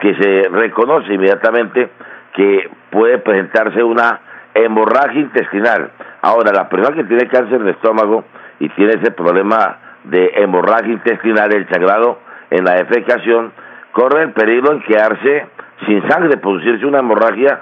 que 0.00 0.14
se 0.14 0.48
reconoce 0.48 1.12
inmediatamente 1.12 1.90
que 2.34 2.70
puede 2.90 3.18
presentarse 3.18 3.82
una 3.82 4.20
hemorragia 4.54 5.20
intestinal. 5.20 5.90
Ahora, 6.22 6.52
la 6.52 6.68
persona 6.68 6.96
que 6.96 7.04
tiene 7.04 7.28
cáncer 7.28 7.62
de 7.62 7.72
estómago 7.72 8.24
y 8.58 8.68
tiene 8.70 8.92
ese 9.00 9.10
problema 9.12 9.78
de 10.04 10.32
hemorragia 10.36 10.92
intestinal, 10.92 11.52
el 11.52 11.68
sagrado 11.68 12.18
en 12.50 12.64
la 12.64 12.74
defecación, 12.74 13.52
corre 13.92 14.22
el 14.22 14.32
peligro 14.32 14.72
en 14.72 14.82
quedarse 14.82 15.46
sin 15.86 16.06
sangre, 16.08 16.36
producirse 16.38 16.86
una 16.86 16.98
hemorragia 16.98 17.60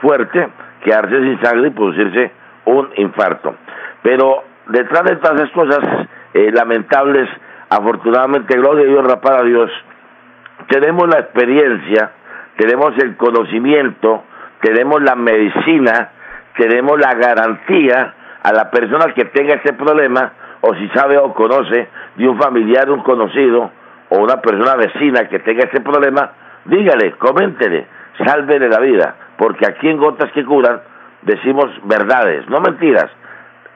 fuerte, 0.00 0.48
quedarse 0.84 1.20
sin 1.20 1.40
sangre 1.42 1.68
y 1.68 1.70
producirse 1.70 2.32
un 2.66 2.88
infarto. 2.96 3.54
Pero 4.02 4.44
detrás 4.68 5.04
de 5.04 5.16
todas 5.16 5.40
esas 5.40 5.50
cosas 5.50 5.80
eh, 6.34 6.50
lamentables, 6.52 7.28
afortunadamente, 7.70 8.56
gloria 8.56 8.84
a 8.84 8.88
Dios, 8.88 9.16
para 9.22 9.42
Dios, 9.42 9.70
tenemos 10.68 11.08
la 11.08 11.20
experiencia, 11.20 12.12
tenemos 12.56 12.92
el 12.98 13.16
conocimiento, 13.16 14.24
tenemos 14.60 15.02
la 15.02 15.14
medicina, 15.14 16.10
tenemos 16.56 16.98
la 16.98 17.14
garantía 17.14 18.14
a 18.42 18.52
la 18.52 18.70
persona 18.70 19.12
que 19.14 19.24
tenga 19.26 19.54
este 19.54 19.72
problema, 19.72 20.32
o 20.60 20.74
si 20.74 20.88
sabe 20.88 21.16
o 21.18 21.32
conoce 21.34 21.88
de 22.16 22.28
un 22.28 22.38
familiar, 22.38 22.90
un 22.90 23.02
conocido, 23.02 23.70
o 24.10 24.18
una 24.18 24.40
persona 24.40 24.74
vecina 24.76 25.28
que 25.28 25.38
tenga 25.40 25.64
este 25.64 25.80
problema, 25.80 26.32
dígale, 26.68 27.12
coméntele, 27.12 27.86
sálvele 28.24 28.68
la 28.68 28.80
vida, 28.80 29.14
porque 29.36 29.66
aquí 29.66 29.88
en 29.88 29.98
Gotas 29.98 30.30
que 30.32 30.44
Curan 30.44 30.80
decimos 31.22 31.66
verdades, 31.84 32.48
no 32.48 32.60
mentiras, 32.60 33.10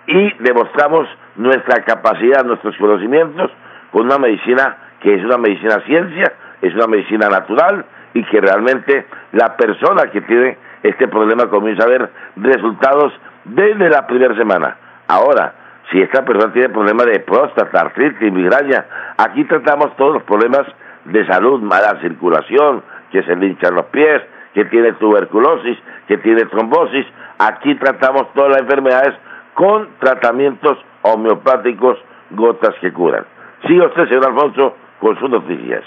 y 0.07 0.33
demostramos 0.43 1.09
nuestra 1.37 1.83
capacidad, 1.85 2.45
nuestros 2.45 2.77
conocimientos 2.77 3.51
con 3.91 4.07
una 4.07 4.19
medicina 4.19 4.77
que 5.01 5.15
es 5.15 5.25
una 5.25 5.39
medicina 5.39 5.81
ciencia, 5.87 6.33
es 6.61 6.75
una 6.75 6.87
medicina 6.87 7.29
natural 7.29 7.85
y 8.15 8.23
que 8.25 8.41
realmente 8.41 9.07
la 9.33 9.57
persona 9.57 10.11
que 10.11 10.21
tiene 10.23 10.59
este 10.83 11.09
problema 11.09 11.49
comienza 11.49 11.85
a 11.85 11.89
ver 11.89 12.11
resultados 12.37 13.13
desde 13.45 13.89
la 13.89 14.07
primera 14.07 14.37
semana. 14.37 14.77
Ahora, 15.09 15.55
si 15.91 16.01
esta 16.01 16.25
persona 16.25 16.53
tiene 16.53 16.69
problemas 16.69 17.07
de 17.07 17.21
próstata, 17.21 17.81
artritis, 17.81 18.33
migraña, 18.33 18.85
aquí 19.19 19.45
tratamos 19.45 19.97
todos 19.97 20.15
los 20.15 20.23
problemas 20.23 20.67
de 21.05 21.27
salud, 21.27 21.61
mala 21.61 22.01
circulación, 22.01 22.83
que 23.11 23.23
se 23.23 23.37
le 23.37 23.57
los 23.71 23.87
pies, 23.87 24.23
que 24.55 24.65
tiene 24.67 24.93
tuberculosis, 24.93 25.79
que 26.09 26.19
tiene 26.19 26.45
trombosis. 26.47 27.07
Aquí 27.39 27.75
tratamos 27.77 28.33
todas 28.35 28.51
las 28.53 28.61
enfermedades 28.63 29.15
con 29.55 29.89
tratamientos 29.99 30.79
homeopáticos, 31.03 31.99
gotas 32.31 32.75
que 32.81 32.93
curan. 32.93 33.25
Siga 33.67 33.87
usted, 33.87 34.09
señor 34.09 34.27
Alfonso, 34.27 34.77
con 35.01 35.19
sus 35.19 35.31
noticias. 35.31 35.83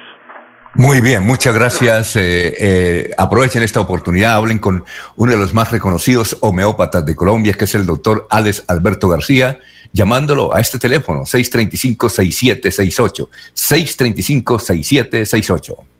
Muy 0.78 1.00
bien, 1.00 1.26
muchas 1.26 1.56
gracias. 1.56 2.18
Eh, 2.18 2.54
eh, 2.60 3.12
aprovechen 3.18 3.64
esta 3.64 3.80
oportunidad, 3.80 4.36
hablen 4.36 4.60
con 4.60 4.84
uno 5.16 5.32
de 5.32 5.38
los 5.38 5.54
más 5.54 5.72
reconocidos 5.72 6.38
homeópatas 6.42 7.06
de 7.06 7.16
Colombia, 7.16 7.54
que 7.54 7.64
es 7.64 7.76
el 7.76 7.86
doctor 7.86 8.28
Alex 8.30 8.66
Alberto 8.68 9.08
García, 9.08 9.58
llamándolo 9.96 10.54
a 10.54 10.60
este 10.60 10.78
teléfono, 10.78 11.22
635-6768, 11.22 13.30
635-6768. 13.56 15.95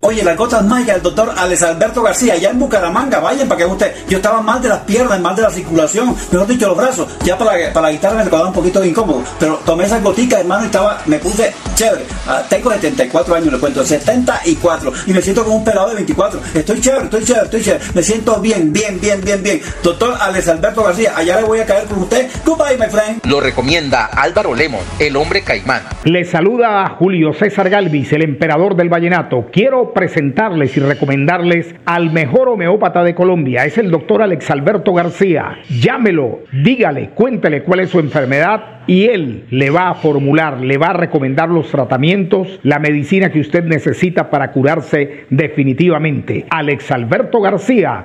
Oye, 0.00 0.22
las 0.22 0.36
gotas 0.36 0.64
mágicas 0.64 0.94
del 0.94 1.02
doctor 1.02 1.34
Alex 1.36 1.60
Alberto 1.64 2.02
García, 2.04 2.34
allá 2.34 2.50
en 2.50 2.58
Bucaramanga, 2.60 3.18
vayan 3.18 3.48
para 3.48 3.58
que 3.58 3.66
usted. 3.66 3.92
Yo 4.08 4.18
estaba 4.18 4.40
mal 4.40 4.62
de 4.62 4.68
las 4.68 4.78
piernas, 4.82 5.18
mal 5.18 5.34
de 5.34 5.42
la 5.42 5.50
circulación, 5.50 6.14
mejor 6.30 6.46
dicho, 6.46 6.68
los 6.68 6.76
brazos. 6.76 7.08
Ya 7.24 7.36
para, 7.36 7.72
para 7.72 7.88
la 7.88 7.92
guitarra 7.92 8.22
me 8.22 8.30
quedaba 8.30 8.46
un 8.46 8.52
poquito 8.52 8.84
incómodo. 8.84 9.24
Pero 9.40 9.56
tomé 9.66 9.86
esas 9.86 10.00
goticas, 10.00 10.38
hermano, 10.38 10.62
y 10.62 10.66
estaba, 10.66 11.02
me 11.06 11.18
puse 11.18 11.52
chévere. 11.74 12.04
Ah, 12.28 12.44
tengo 12.48 12.70
74 12.70 13.34
años, 13.34 13.52
le 13.52 13.58
cuento, 13.58 13.84
74. 13.84 14.92
Y 15.08 15.12
me 15.12 15.20
siento 15.20 15.42
como 15.42 15.56
un 15.56 15.64
pelado 15.64 15.88
de 15.88 15.96
24. 15.96 16.40
Estoy 16.54 16.80
chévere, 16.80 17.04
estoy 17.06 17.24
chévere, 17.24 17.44
estoy 17.46 17.62
chévere. 17.62 17.84
Me 17.92 18.02
siento 18.04 18.40
bien, 18.40 18.72
bien, 18.72 19.00
bien, 19.00 19.20
bien, 19.20 19.42
bien. 19.42 19.60
Doctor 19.82 20.14
Alex 20.20 20.46
Alberto 20.46 20.84
García, 20.84 21.12
allá 21.16 21.40
le 21.40 21.42
voy 21.44 21.58
a 21.58 21.66
caer 21.66 21.86
con 21.88 21.98
usted. 21.98 22.30
Goodbye, 22.46 22.78
my 22.78 22.86
friend. 22.86 23.26
Lo 23.26 23.40
recomienda 23.40 24.04
Álvaro 24.06 24.54
Lemon, 24.54 24.84
el 25.00 25.16
hombre 25.16 25.42
caimán. 25.42 25.82
Le 26.04 26.24
saluda 26.24 26.84
a 26.84 26.90
Julio 26.90 27.32
César 27.32 27.68
Galvis, 27.68 28.12
el 28.12 28.22
emperador 28.22 28.76
del 28.76 28.88
vallenato. 28.88 29.46
Quiero 29.50 29.87
presentarles 29.92 30.76
y 30.76 30.80
recomendarles 30.80 31.74
al 31.84 32.12
mejor 32.12 32.48
homeópata 32.48 33.02
de 33.04 33.14
Colombia. 33.14 33.64
Es 33.64 33.78
el 33.78 33.90
doctor 33.90 34.22
Alex 34.22 34.50
Alberto 34.50 34.92
García. 34.92 35.58
Llámelo, 35.68 36.40
dígale, 36.52 37.10
cuéntele 37.10 37.62
cuál 37.62 37.80
es 37.80 37.90
su 37.90 38.00
enfermedad 38.00 38.78
y 38.86 39.04
él 39.04 39.44
le 39.50 39.70
va 39.70 39.90
a 39.90 39.94
formular, 39.94 40.60
le 40.60 40.78
va 40.78 40.88
a 40.88 40.94
recomendar 40.94 41.50
los 41.50 41.70
tratamientos, 41.70 42.58
la 42.62 42.78
medicina 42.78 43.30
que 43.30 43.40
usted 43.40 43.64
necesita 43.64 44.30
para 44.30 44.50
curarse 44.50 45.26
definitivamente. 45.28 46.46
Alex 46.48 46.90
Alberto 46.90 47.40
García 47.40 48.04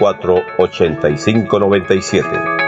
8597 0.01 2.61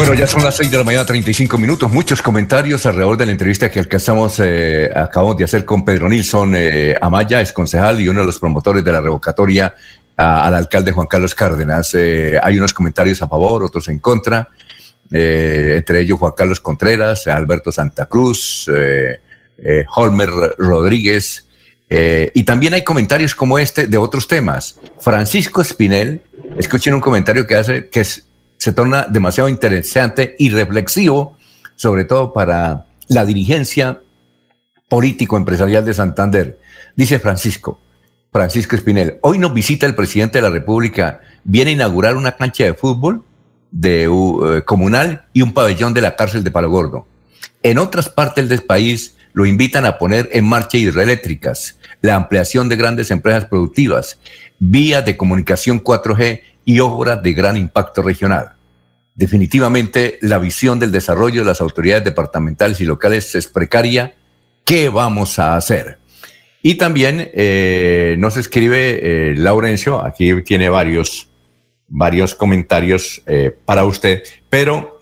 Bueno, 0.00 0.14
ya 0.14 0.26
son 0.26 0.42
las 0.42 0.56
6 0.56 0.70
de 0.70 0.78
la 0.78 0.82
mañana, 0.82 1.04
35 1.04 1.58
minutos. 1.58 1.92
Muchos 1.92 2.22
comentarios 2.22 2.86
alrededor 2.86 3.18
de 3.18 3.26
la 3.26 3.32
entrevista 3.32 3.70
que 3.70 3.80
alcanzamos, 3.80 4.40
eh, 4.42 4.90
acabamos 4.96 5.36
de 5.36 5.44
hacer 5.44 5.66
con 5.66 5.84
Pedro 5.84 6.08
Nilsson 6.08 6.54
eh, 6.56 6.96
Amaya, 6.98 7.42
es 7.42 7.52
concejal 7.52 8.00
y 8.00 8.08
uno 8.08 8.20
de 8.20 8.26
los 8.26 8.38
promotores 8.38 8.82
de 8.82 8.92
la 8.92 9.02
revocatoria 9.02 9.74
al 10.16 10.54
alcalde 10.54 10.92
Juan 10.92 11.06
Carlos 11.06 11.34
Cárdenas. 11.34 11.94
Eh, 11.94 12.40
hay 12.42 12.56
unos 12.56 12.72
comentarios 12.72 13.20
a 13.20 13.28
favor, 13.28 13.62
otros 13.62 13.88
en 13.88 13.98
contra, 13.98 14.48
entre 15.10 16.00
ellos 16.00 16.18
Juan 16.18 16.32
Carlos 16.34 16.60
Contreras, 16.60 17.26
Alberto 17.26 17.70
Santa 17.70 18.06
Cruz, 18.06 18.70
Holmer 19.96 20.30
Rodríguez. 20.56 21.46
y 21.90 22.42
también 22.44 22.72
hay 22.72 22.84
comentarios 22.84 23.34
como 23.34 23.58
este 23.58 23.86
de 23.86 23.98
otros 23.98 24.26
temas. 24.26 24.76
Francisco 24.98 25.60
Espinel, 25.60 26.22
escuchen 26.56 26.94
un 26.94 27.00
comentario 27.02 27.46
que 27.46 27.56
hace 27.56 27.90
que 27.90 28.00
es 28.00 28.29
se 28.60 28.74
torna 28.74 29.06
demasiado 29.08 29.48
interesante 29.48 30.36
y 30.38 30.50
reflexivo, 30.50 31.38
sobre 31.76 32.04
todo 32.04 32.34
para 32.34 32.84
la 33.08 33.24
dirigencia 33.24 34.02
político-empresarial 34.86 35.82
de 35.82 35.94
Santander. 35.94 36.60
Dice 36.94 37.18
Francisco, 37.18 37.80
Francisco 38.30 38.76
Espinel, 38.76 39.16
hoy 39.22 39.38
nos 39.38 39.54
visita 39.54 39.86
el 39.86 39.94
presidente 39.94 40.38
de 40.38 40.42
la 40.42 40.50
República, 40.50 41.20
viene 41.42 41.70
a 41.70 41.74
inaugurar 41.74 42.16
una 42.16 42.36
cancha 42.36 42.64
de 42.64 42.74
fútbol 42.74 43.24
de, 43.70 44.08
uh, 44.10 44.62
comunal 44.66 45.24
y 45.32 45.40
un 45.40 45.54
pabellón 45.54 45.94
de 45.94 46.02
la 46.02 46.14
cárcel 46.14 46.44
de 46.44 46.50
Palo 46.50 46.68
Gordo. 46.68 47.06
En 47.62 47.78
otras 47.78 48.10
partes 48.10 48.46
del 48.50 48.60
país 48.64 49.16
lo 49.32 49.46
invitan 49.46 49.86
a 49.86 49.96
poner 49.96 50.28
en 50.32 50.44
marcha 50.44 50.76
hidroeléctricas, 50.76 51.78
la 52.02 52.14
ampliación 52.14 52.68
de 52.68 52.76
grandes 52.76 53.10
empresas 53.10 53.46
productivas, 53.46 54.18
vías 54.58 55.02
de 55.06 55.16
comunicación 55.16 55.82
4G 55.82 56.42
y 56.64 56.80
obras 56.80 57.22
de 57.22 57.32
gran 57.32 57.56
impacto 57.56 58.02
regional. 58.02 58.52
Definitivamente 59.14 60.18
la 60.22 60.38
visión 60.38 60.78
del 60.78 60.92
desarrollo 60.92 61.42
de 61.42 61.46
las 61.46 61.60
autoridades 61.60 62.04
departamentales 62.04 62.80
y 62.80 62.84
locales 62.84 63.34
es 63.34 63.48
precaria. 63.48 64.14
¿Qué 64.64 64.88
vamos 64.88 65.38
a 65.38 65.56
hacer? 65.56 65.98
Y 66.62 66.74
también 66.74 67.30
eh, 67.32 68.16
nos 68.18 68.36
escribe 68.36 69.30
eh, 69.30 69.34
Laurencio, 69.34 70.04
aquí 70.04 70.42
tiene 70.42 70.68
varios, 70.68 71.28
varios 71.88 72.34
comentarios 72.34 73.22
eh, 73.26 73.56
para 73.64 73.84
usted, 73.84 74.22
pero 74.48 75.00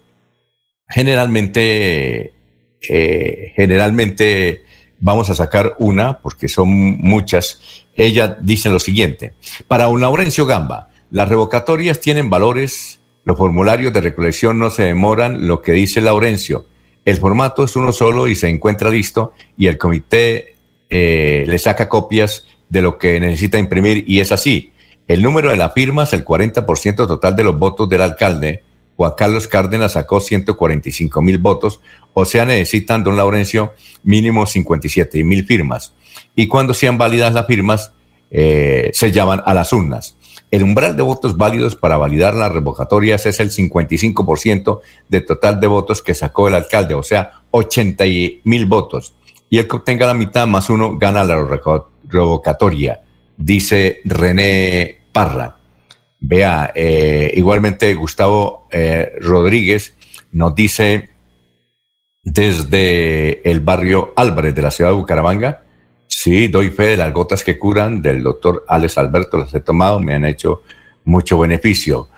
generalmente, 0.89 2.33
generalmente 2.81 4.63
vamos 5.01 5.31
a 5.31 5.35
sacar 5.35 5.75
una, 5.79 6.19
porque 6.19 6.49
son 6.49 6.69
muchas. 6.71 7.61
Ella 7.95 8.39
dice 8.41 8.71
lo 8.71 8.79
siguiente, 8.79 9.35
para 9.67 9.89
un 9.89 10.01
Laurencio 10.01 10.47
Gamba, 10.47 10.88
las 11.11 11.29
revocatorias 11.29 12.01
tienen 12.01 12.31
valores, 12.31 13.01
los 13.25 13.37
formularios 13.37 13.93
de 13.93 14.01
recolección 14.01 14.59
no 14.59 14.71
se 14.71 14.85
demoran, 14.85 15.47
lo 15.47 15.63
que 15.63 15.73
dice 15.73 16.01
Laurencio. 16.01 16.67
El 17.05 17.17
formato 17.17 17.65
es 17.65 17.77
uno 17.77 17.93
solo 17.93 18.29
y 18.29 18.35
se 18.35 18.49
encuentra 18.49 18.91
listo 18.91 19.33
y 19.57 19.67
el 19.69 19.79
comité 19.79 20.57
eh, 20.91 21.45
le 21.47 21.59
saca 21.59 21.89
copias 21.89 22.47
de 22.69 22.83
lo 22.83 22.99
que 22.99 23.19
necesita 23.21 23.59
imprimir 23.59 24.05
y 24.07 24.21
es 24.21 24.33
así. 24.33 24.73
El 25.07 25.23
número 25.23 25.49
de 25.51 25.57
las 25.57 25.73
firmas, 25.73 26.13
el 26.13 26.25
40% 26.25 26.97
total 27.07 27.35
de 27.35 27.45
los 27.45 27.59
votos 27.59 27.89
del 27.89 28.03
alcalde, 28.03 28.63
Juan 28.97 29.13
Carlos 29.17 29.49
Cárdenas 29.49 29.93
sacó 29.93 30.21
145 30.21 31.23
mil 31.23 31.39
votos, 31.39 31.81
o 32.13 32.25
sea, 32.25 32.45
necesitan, 32.45 33.05
don 33.05 33.17
Laurencio, 33.17 33.73
mínimo 34.03 34.45
57 34.45 35.23
mil 35.25 35.47
firmas. 35.47 35.95
Y 36.35 36.49
cuando 36.49 36.75
sean 36.75 36.99
válidas 36.99 37.33
las 37.33 37.47
firmas, 37.47 37.93
eh, 38.31 38.91
se 38.93 39.13
llaman 39.13 39.41
a 39.47 39.55
las 39.55 39.73
urnas. 39.73 40.18
El 40.51 40.63
umbral 40.63 40.97
de 40.97 41.03
votos 41.03 41.37
válidos 41.37 41.77
para 41.77 41.99
validar 41.99 42.35
las 42.35 42.51
revocatorias 42.53 43.27
es 43.27 43.39
el 43.41 43.51
55% 43.51 44.81
del 45.09 45.27
total 45.27 45.61
de 45.61 45.67
votos 45.67 46.03
que 46.03 46.15
sacó 46.15 46.49
el 46.49 46.55
alcalde, 46.55 46.95
o 46.95 47.03
sea, 47.03 47.43
80 47.51 48.05
mil 48.45 48.67
votos. 48.67 49.15
Y 49.51 49.59
el 49.59 49.69
que 49.69 49.77
obtenga 49.77 50.07
la 50.07 50.15
mitad 50.15 50.47
más 50.47 50.71
uno 50.71 50.97
gana 50.97 51.25
la 51.25 51.45
revocatoria, 52.09 53.01
dice 53.37 54.01
René 54.05 54.99
Parra. 55.13 55.57
Vea, 56.21 56.73
eh, 56.75 57.33
igualmente 57.37 57.95
Gustavo 57.95 58.67
eh, 58.71 59.13
Rodríguez 59.21 59.95
nos 60.33 60.55
dice 60.55 61.11
desde 62.23 63.49
el 63.49 63.61
barrio 63.61 64.13
Álvarez 64.17 64.55
de 64.55 64.63
la 64.63 64.71
ciudad 64.71 64.91
de 64.91 64.97
Bucaramanga, 64.97 65.63
sí, 66.19 66.49
doy 66.49 66.71
fe 66.71 66.89
de 66.89 66.97
las 66.97 67.13
gotas 67.13 67.45
que 67.45 67.59
curan 67.59 68.03
del 68.03 68.25
doctor 68.25 68.65
Alex 68.67 68.99
Alberto, 68.99 69.39
las 69.39 69.55
he 69.55 69.61
tomado, 69.61 70.01
me 70.01 70.15
han 70.15 70.25
hecho 70.25 70.63
mucho 71.05 71.39
beneficio. 71.39 72.09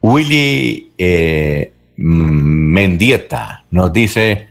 Willy 0.00 0.92
eh, 0.96 1.72
Mendieta 1.96 3.64
nos 3.72 3.92
dice, 3.92 4.48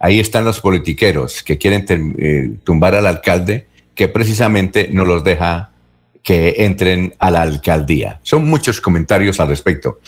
ahí 0.00 0.18
están 0.18 0.44
los 0.44 0.60
politiqueros 0.60 1.44
que 1.44 1.58
quieren 1.58 1.86
eh, 2.18 2.50
tumbar 2.64 2.96
al 2.96 3.06
alcalde, 3.06 3.68
que 3.94 4.08
precisamente 4.08 4.88
no 4.90 5.04
los 5.04 5.22
deja 5.22 5.70
que 6.20 6.56
entren 6.58 7.14
a 7.20 7.30
la 7.30 7.42
alcaldía. 7.42 8.18
Son 8.24 8.44
muchos 8.46 8.80
comentarios 8.80 9.38
al 9.38 9.46
respecto. 9.46 10.00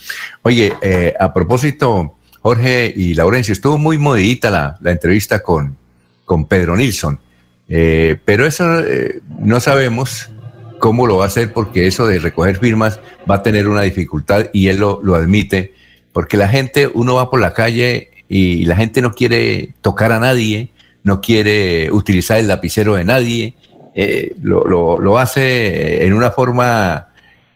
Oye, 0.43 0.73
eh, 0.83 1.15
a 1.19 1.33
propósito, 1.33 2.17
Jorge 2.41 2.93
y 2.95 3.15
Laurencio, 3.15 3.53
estuvo 3.53 3.79
muy 3.79 3.99
modita 3.99 4.51
la, 4.51 4.77
la 4.81 4.91
entrevista 4.91 5.41
con, 5.45 5.77
con 6.25 6.47
Pedro 6.47 6.77
Nilsson, 6.77 7.21
eh, 7.75 8.19
pero 8.27 8.45
eso 8.45 8.67
no 9.39 9.59
sabemos 9.59 10.29
cómo 10.79 11.07
lo 11.07 11.17
va 11.17 11.25
a 11.25 11.29
hacer 11.29 11.55
porque 11.55 11.87
eso 11.87 12.07
de 12.07 12.19
recoger 12.19 12.59
firmas 12.59 13.01
va 13.31 13.37
a 13.37 13.43
tener 13.43 13.67
una 13.67 13.81
dificultad 13.81 14.51
y 14.53 14.69
él 14.69 14.77
lo, 14.77 15.01
lo 15.03 15.15
admite, 15.15 15.73
porque 16.13 16.37
la 16.37 16.49
gente, 16.49 16.87
uno 16.87 17.15
va 17.15 17.31
por 17.31 17.41
la 17.41 17.55
calle 17.55 18.11
y 18.29 18.67
la 18.67 18.77
gente 18.77 19.01
no 19.01 19.15
quiere 19.15 19.73
tocar 19.81 20.13
a 20.13 20.21
nadie, 20.21 20.69
no 21.03 21.23
quiere 21.23 21.91
utilizar 21.91 22.39
el 22.39 22.49
lapicero 22.49 22.95
de 22.95 23.05
nadie, 23.05 23.55
eh, 23.95 24.35
lo, 24.43 24.67
lo, 24.67 24.99
lo, 24.99 25.19
hace 25.19 26.05
en 26.05 26.13
una 26.13 26.31
forma 26.31 27.09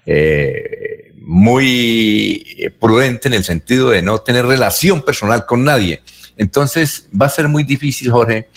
eh, 0.06 1.12
muy 1.20 2.72
prudente 2.80 3.28
en 3.28 3.34
el 3.34 3.44
sentido 3.44 3.90
de 3.90 4.01
no 4.01 4.20
tener 4.20 4.47
relación 4.47 5.02
personal 5.02 5.44
con 5.44 5.62
nadie. 5.62 6.01
Entonces 6.38 7.06
va 7.20 7.26
a 7.26 7.30
ser 7.30 7.48
muy 7.48 7.64
difícil, 7.64 8.10
Jorge, 8.10 8.48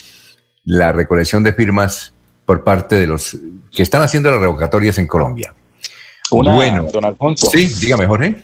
la 0.65 0.91
recolección 0.91 1.44
de 1.44 1.53
firmas 1.53 2.14
por 2.45 2.64
parte 2.64 2.95
de 2.95 3.07
los 3.07 3.38
que 3.72 3.84
están 3.84 4.02
haciendo 4.02 4.31
las 4.31 4.40
revocatorias 4.40 4.98
en 4.98 5.07
Colombia. 5.07 5.53
Una, 6.31 6.53
bueno, 6.53 6.84
don 6.91 7.06
Alfonso. 7.06 7.49
Sí, 7.49 7.68
dígame, 7.80 8.06
Jorge. 8.07 8.36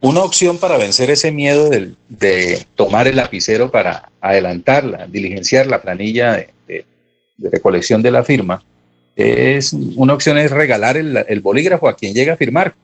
Una 0.00 0.20
opción 0.20 0.58
para 0.58 0.78
vencer 0.78 1.10
ese 1.10 1.30
miedo 1.30 1.70
de, 1.70 1.94
de 2.08 2.66
tomar 2.74 3.06
el 3.06 3.16
lapicero 3.16 3.70
para 3.70 4.10
adelantarla, 4.20 5.06
diligenciar 5.06 5.66
la 5.68 5.80
planilla 5.80 6.32
de, 6.32 6.50
de, 6.66 6.84
de, 7.36 7.50
recolección 7.50 8.02
de 8.02 8.10
la 8.10 8.24
firma, 8.24 8.62
es 9.14 9.72
una 9.72 10.14
opción 10.14 10.38
es 10.38 10.50
regalar 10.50 10.96
el, 10.96 11.24
el 11.28 11.40
bolígrafo 11.40 11.88
a 11.88 11.96
quien 11.96 12.14
llega 12.14 12.34
a 12.34 12.36
firmar. 12.36 12.74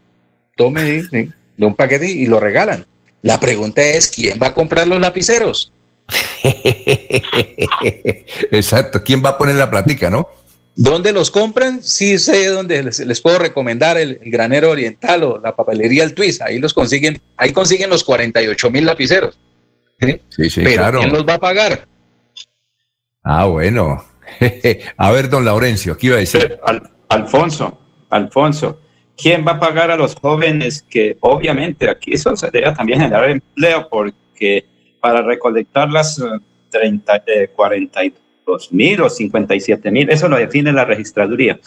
Tome 0.56 0.82
de, 0.82 1.30
de 1.56 1.66
un 1.66 1.74
paquete 1.74 2.08
y 2.08 2.26
lo 2.26 2.40
regalan. 2.40 2.86
La 3.22 3.40
pregunta 3.40 3.82
es, 3.82 4.08
¿quién 4.08 4.38
va 4.40 4.48
a 4.48 4.54
comprar 4.54 4.86
los 4.86 5.00
lapiceros? 5.00 5.72
Exacto, 8.50 9.02
¿quién 9.02 9.24
va 9.24 9.30
a 9.30 9.38
poner 9.38 9.56
la 9.56 9.70
platica, 9.70 10.10
no? 10.10 10.28
¿Dónde 10.74 11.12
los 11.12 11.30
compran? 11.30 11.82
Sí 11.82 12.18
sé 12.18 12.46
dónde 12.48 12.82
les, 12.82 13.00
les 13.00 13.20
puedo 13.20 13.38
recomendar 13.38 13.96
el, 13.96 14.20
el, 14.22 14.30
granero 14.30 14.70
oriental 14.70 15.22
o 15.24 15.38
la 15.38 15.56
papelería 15.56 16.04
El 16.04 16.14
Twist. 16.14 16.42
Ahí 16.42 16.58
los 16.58 16.74
consiguen, 16.74 17.20
ahí 17.38 17.52
consiguen 17.52 17.88
los 17.88 18.04
48 18.04 18.70
mil 18.70 18.84
lapiceros. 18.84 19.38
¿sí? 20.00 20.20
Sí, 20.28 20.50
sí, 20.50 20.60
Pero 20.62 20.82
claro. 20.82 21.00
¿quién 21.00 21.12
los 21.12 21.26
va 21.26 21.34
a 21.34 21.38
pagar? 21.38 21.86
Ah, 23.22 23.46
bueno. 23.46 24.04
a 24.96 25.12
ver, 25.12 25.30
don 25.30 25.44
Laurencio, 25.44 25.96
¿qué 25.96 26.08
iba 26.08 26.16
a 26.16 26.20
decir? 26.20 26.58
Al, 26.64 26.90
Alfonso, 27.08 27.78
Alfonso, 28.10 28.80
¿quién 29.16 29.46
va 29.46 29.52
a 29.52 29.60
pagar 29.60 29.90
a 29.90 29.96
los 29.96 30.14
jóvenes 30.14 30.84
que 30.88 31.16
obviamente 31.20 31.88
aquí 31.88 32.14
eso 32.14 32.36
se 32.36 32.50
debe 32.50 32.72
también 32.72 33.00
generar 33.00 33.30
empleo 33.30 33.88
porque 33.88 34.66
para 35.00 35.22
recolectar 35.22 35.90
las 35.90 36.22
30, 36.70 37.22
eh, 37.26 37.50
42 37.54 38.72
mil 38.72 39.00
o 39.00 39.10
57 39.10 39.90
mil, 39.90 40.10
eso 40.10 40.28
lo 40.28 40.36
define 40.36 40.72
la 40.72 40.84
registraduría. 40.84 41.58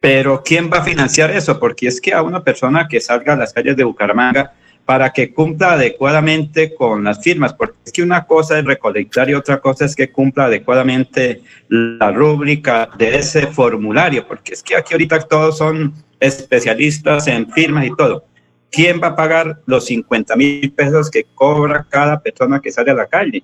Pero 0.00 0.42
¿quién 0.44 0.70
va 0.70 0.78
a 0.78 0.84
financiar 0.84 1.30
eso? 1.30 1.58
Porque 1.58 1.88
es 1.88 2.00
que 2.00 2.12
a 2.12 2.22
una 2.22 2.44
persona 2.44 2.86
que 2.88 3.00
salga 3.00 3.32
a 3.32 3.36
las 3.36 3.52
calles 3.52 3.76
de 3.76 3.84
Bucaramanga 3.84 4.52
para 4.84 5.10
que 5.12 5.32
cumpla 5.32 5.72
adecuadamente 5.72 6.74
con 6.74 7.04
las 7.04 7.22
firmas, 7.22 7.54
porque 7.54 7.78
es 7.86 7.92
que 7.92 8.02
una 8.02 8.26
cosa 8.26 8.58
es 8.58 8.64
recolectar 8.64 9.30
y 9.30 9.34
otra 9.34 9.60
cosa 9.60 9.86
es 9.86 9.96
que 9.96 10.12
cumpla 10.12 10.44
adecuadamente 10.44 11.42
la 11.68 12.10
rúbrica 12.10 12.90
de 12.98 13.16
ese 13.16 13.46
formulario, 13.46 14.26
porque 14.28 14.52
es 14.52 14.62
que 14.62 14.76
aquí 14.76 14.92
ahorita 14.92 15.20
todos 15.20 15.56
son 15.56 15.94
especialistas 16.20 17.26
en 17.26 17.50
firmas 17.50 17.86
y 17.86 17.96
todo. 17.96 18.26
¿Quién 18.70 19.00
va 19.02 19.08
a 19.08 19.16
pagar 19.16 19.60
los 19.66 19.86
50 19.86 20.36
mil 20.36 20.72
pesos 20.72 21.10
que 21.10 21.24
cobra 21.34 21.86
cada 21.88 22.20
persona 22.20 22.60
que 22.60 22.72
sale 22.72 22.90
a 22.90 22.94
la 22.94 23.06
calle? 23.06 23.42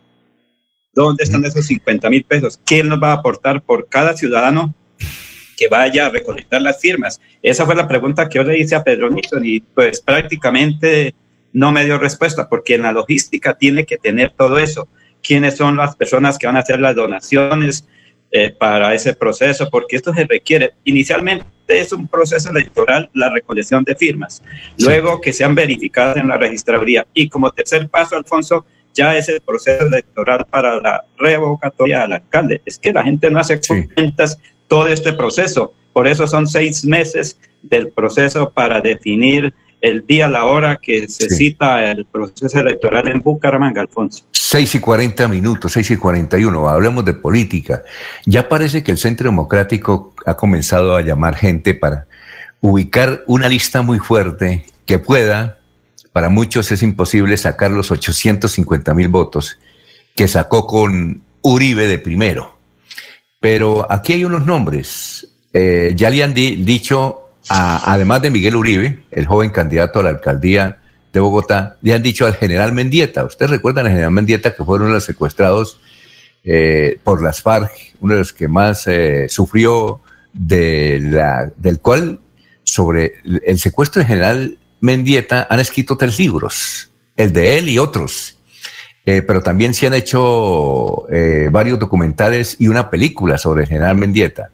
¿Dónde 0.93 1.25
están 1.25 1.45
esos 1.45 1.67
50 1.67 2.11
mil 2.11 2.25
pesos? 2.25 2.61
¿Quién 2.65 2.89
nos 2.89 3.01
va 3.01 3.13
a 3.13 3.17
aportar 3.17 3.63
por 3.63 3.89
cada 3.89 4.17
ciudadano 4.17 4.75
que 5.57 5.69
vaya 5.69 6.07
a 6.07 6.11
recolectar 6.11 6.61
las 6.61 6.81
firmas? 6.81 7.21
Esa 7.43 7.65
fue 7.65 7.77
la 7.77 7.87
pregunta 7.87 8.29
que 8.29 8.39
yo 8.39 8.45
le 8.45 8.59
hice 8.59 8.75
a 8.75 8.83
Pedro 8.83 9.09
Nixon 9.09 9.45
y 9.45 9.61
pues 9.61 10.01
prácticamente 10.01 11.15
no 11.53 11.71
me 11.71 11.85
dio 11.85 11.99
respuesta 11.99 12.49
porque 12.49 12.75
en 12.75 12.83
la 12.83 12.93
logística 12.93 13.55
tiene 13.55 13.87
que 13.87 13.99
tener 13.99 14.33
todo 14.37 14.59
eso. 14.59 14.89
¿Quiénes 15.23 15.57
son 15.57 15.77
las 15.77 15.97
personas 15.97 16.39
que 16.39 16.47
van 16.47 16.57
a 16.57 16.61
hacer 16.61 16.81
las 16.81 16.97
donaciones 16.97 17.87
eh, 18.31 18.51
para 18.51 18.95
ese 18.95 19.15
proceso? 19.15 19.69
Porque 19.71 19.97
esto 19.97 20.15
se 20.15 20.25
requiere. 20.25 20.73
Inicialmente 20.85 21.47
es 21.67 21.93
un 21.93 22.09
proceso 22.09 22.51
electoral 22.51 23.11
la 23.15 23.31
recolección 23.31 23.85
de 23.85 23.95
firmas, 23.95 24.43
luego 24.79 25.21
que 25.21 25.33
sean 25.33 25.55
verificadas 25.55 26.17
en 26.17 26.29
la 26.29 26.37
registraduría 26.37 27.07
y 27.15 27.29
como 27.29 27.51
tercer 27.51 27.89
paso, 27.89 28.17
Alfonso, 28.17 28.67
ya 28.93 29.17
es 29.17 29.29
el 29.29 29.41
proceso 29.41 29.87
electoral 29.87 30.47
para 30.51 30.81
la 30.81 31.05
revocatoria 31.17 32.03
al 32.03 32.13
alcalde. 32.13 32.61
Es 32.65 32.79
que 32.79 32.93
la 32.93 33.05
gente 33.05 33.31
no 33.31 33.39
hace 33.39 33.63
sí. 33.63 33.89
cuentas 33.95 34.39
todo 34.67 34.89
este 34.89 35.13
proceso. 35.13 35.75
Por 35.93 36.07
eso 36.07 36.27
son 36.27 36.47
seis 36.47 36.85
meses 36.85 37.39
del 37.63 37.91
proceso 37.91 38.51
para 38.51 38.81
definir 38.81 39.53
el 39.81 40.07
día, 40.07 40.29
la 40.29 40.45
hora 40.45 40.77
que 40.77 41.09
se 41.09 41.29
sí. 41.31 41.37
cita 41.37 41.91
el 41.91 42.05
proceso 42.05 42.61
electoral 42.61 43.09
en 43.09 43.21
Bucaramanga, 43.21 43.81
Alfonso. 43.81 44.25
6 44.33 44.75
y 44.75 44.81
40 44.81 45.29
minutos, 45.29 45.73
6 45.73 45.93
y 45.93 45.97
41, 45.97 46.69
hablemos 46.69 47.05
de 47.05 47.15
política. 47.15 47.83
Ya 48.27 48.49
parece 48.49 48.83
que 48.83 48.91
el 48.91 48.99
Centro 48.99 49.31
Democrático 49.31 50.15
ha 50.27 50.37
comenzado 50.37 50.97
a 50.97 51.03
llamar 51.03 51.37
gente 51.37 51.75
para 51.75 52.07
ubicar 52.61 53.23
una 53.27 53.49
lista 53.49 53.83
muy 53.83 53.99
fuerte 53.99 54.67
que 54.87 54.99
pueda 54.99 55.61
para 56.13 56.29
muchos 56.29 56.73
es 56.73 56.83
imposible 56.83 57.37
sacar 57.37 57.71
los 57.71 57.91
850 57.91 58.95
mil 58.95 59.09
votos 59.09 59.59
que 60.15 60.27
sacó 60.27 60.67
con 60.67 61.23
Uribe 61.43 61.87
de 61.87 61.99
primero. 61.99 62.59
Pero 63.39 63.91
aquí 63.91 64.15
hay 64.15 64.25
unos 64.25 64.45
nombres. 64.45 65.29
Eh, 65.53 65.93
ya 65.95 66.11
le 66.11 66.23
han 66.23 66.35
di 66.35 66.57
dicho, 66.57 67.20
además 67.49 68.23
de 68.23 68.31
Miguel 68.31 68.57
Uribe, 68.57 68.99
el 69.11 69.27
joven 69.27 69.51
candidato 69.51 70.01
a 70.01 70.03
la 70.03 70.11
alcaldía 70.11 70.79
de 71.13 71.21
Bogotá, 71.21 71.77
le 71.83 71.95
han 71.95 72.03
dicho 72.03 72.27
al 72.27 72.35
general 72.35 72.73
Mendieta. 72.73 73.25
Ustedes 73.25 73.51
recuerdan 73.51 73.87
al 73.87 73.93
general 73.93 74.13
Mendieta 74.13 74.55
que 74.55 74.65
fueron 74.65 74.93
los 74.93 75.05
secuestrados 75.05 75.81
eh, 76.45 76.99
por 77.03 77.23
las 77.23 77.43
FARC, 77.43 77.73
uno 78.01 78.15
de 78.15 78.21
los 78.21 78.33
que 78.33 78.49
más 78.49 78.87
eh, 78.87 79.29
sufrió 79.29 80.01
de 80.33 81.01
la, 81.03 81.51
del 81.57 81.81
cual 81.81 82.21
sobre 82.63 83.15
el 83.25 83.59
secuestro 83.59 84.01
del 84.01 84.09
general 84.09 84.59
Mendieta 84.81 85.47
han 85.51 85.61
escrito 85.61 85.97
tres 85.97 86.19
libros, 86.19 86.91
el 87.17 87.33
de 87.33 87.59
él 87.59 87.69
y 87.69 87.79
otros, 87.79 88.39
eh, 89.05 89.23
pero 89.23 89.43
también 89.43 89.75
se 89.75 89.87
han 89.87 89.95
hecho 89.95 91.07
eh, 91.11 91.49
varios 91.51 91.79
documentales 91.79 92.57
y 92.59 92.69
una 92.69 92.91
película 92.91 93.39
sobre 93.39 93.63
el 93.63 93.69
general 93.69 93.97
Mendieta. 93.97 94.51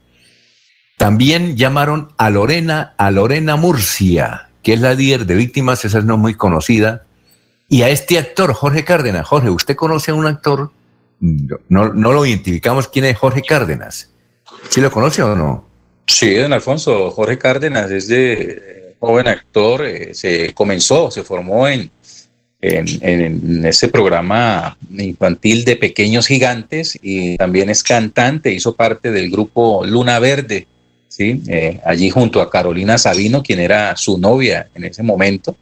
También 0.96 1.56
llamaron 1.56 2.12
a 2.16 2.30
Lorena, 2.30 2.94
a 2.96 3.10
Lorena 3.10 3.56
Murcia, 3.56 4.48
que 4.62 4.72
es 4.72 4.80
la 4.80 4.94
líder 4.94 5.26
de 5.26 5.34
víctimas, 5.34 5.84
esa 5.84 6.00
no 6.00 6.14
es 6.14 6.20
muy 6.20 6.34
conocida, 6.34 7.04
y 7.68 7.82
a 7.82 7.88
este 7.88 8.18
actor, 8.18 8.52
Jorge 8.54 8.84
Cárdenas. 8.84 9.26
Jorge, 9.26 9.50
¿usted 9.50 9.76
conoce 9.76 10.10
a 10.10 10.14
un 10.14 10.26
actor? 10.26 10.70
No, 11.20 11.92
no 11.92 12.12
lo 12.12 12.24
identificamos 12.24 12.88
quién 12.88 13.06
es 13.06 13.18
Jorge 13.18 13.42
Cárdenas. 13.42 14.10
¿Sí 14.68 14.80
lo 14.80 14.90
conoce 14.90 15.22
o 15.22 15.34
no? 15.34 15.66
Sí, 16.06 16.34
don 16.34 16.52
Alfonso, 16.52 17.10
Jorge 17.10 17.38
Cárdenas 17.38 17.90
es 17.90 18.08
de 18.08 18.94
joven 18.98 19.28
actor, 19.28 19.84
eh, 19.84 20.14
se 20.14 20.54
comenzó, 20.54 21.10
se 21.10 21.24
formó 21.24 21.68
en, 21.68 21.90
en, 22.60 23.66
ese 23.66 23.88
programa 23.88 24.76
infantil 24.90 25.64
de 25.64 25.76
Pequeños 25.76 26.26
Gigantes 26.26 26.98
y 27.02 27.36
también 27.36 27.70
es 27.70 27.82
cantante, 27.82 28.52
hizo 28.52 28.74
parte 28.74 29.10
del 29.10 29.30
grupo 29.30 29.84
Luna 29.84 30.18
Verde, 30.18 30.66
¿sí? 31.16 31.42
Eh, 31.48 31.80
allí 31.84 32.10
junto 32.10 32.42
a 32.42 32.50
Carolina 32.50 32.98
Sabino, 32.98 33.42
quien 33.42 33.60
era 33.60 33.96
su 33.96 34.18
novia 34.18 34.68
en 34.74 34.84
ese 34.84 35.02
momento. 35.02 35.56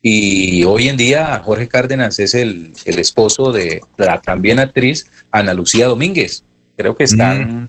Y 0.00 0.64
hoy 0.64 0.88
en 0.88 0.96
día 0.96 1.42
Jorge 1.44 1.68
Cárdenas 1.68 2.18
es 2.18 2.34
el, 2.34 2.72
el 2.84 2.98
esposo 2.98 3.52
de 3.52 3.82
la 3.96 4.20
también 4.20 4.58
actriz 4.58 5.06
Ana 5.30 5.52
Lucía 5.52 5.86
Domínguez. 5.86 6.42
Creo 6.76 6.96
que 6.96 7.04
están 7.04 7.64
mm. 7.64 7.68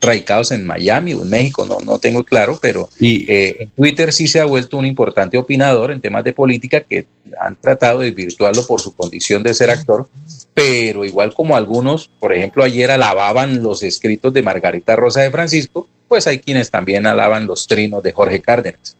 radicados 0.00 0.52
en 0.52 0.66
Miami 0.66 1.14
o 1.14 1.22
en 1.22 1.30
México, 1.30 1.64
no, 1.66 1.78
no 1.80 1.98
tengo 1.98 2.22
claro, 2.22 2.58
pero 2.60 2.90
eh, 3.00 3.56
en 3.58 3.70
Twitter 3.70 4.12
sí 4.12 4.28
se 4.28 4.40
ha 4.40 4.44
vuelto 4.44 4.76
un 4.76 4.84
importante 4.84 5.38
opinador 5.38 5.90
en 5.90 6.00
temas 6.00 6.22
de 6.22 6.34
política 6.34 6.82
que 6.82 7.06
han 7.40 7.56
tratado 7.56 8.00
de 8.00 8.10
virtuarlo 8.10 8.66
por 8.66 8.80
su 8.80 8.94
condición 8.94 9.42
de 9.42 9.54
ser 9.54 9.70
actor, 9.70 10.06
pero 10.52 11.04
igual 11.04 11.32
como 11.34 11.56
algunos, 11.56 12.08
por 12.20 12.34
ejemplo, 12.34 12.62
ayer 12.62 12.90
alababan 12.90 13.62
los 13.62 13.82
escritos 13.82 14.32
de 14.34 14.42
Margarita 14.42 14.94
Rosa 14.94 15.22
de 15.22 15.30
Francisco, 15.30 15.88
pues 16.08 16.26
hay 16.26 16.38
quienes 16.38 16.70
también 16.70 17.06
alaban 17.06 17.46
los 17.46 17.66
trinos 17.66 18.02
de 18.02 18.12
Jorge 18.12 18.40
Cárdenas. 18.40 18.96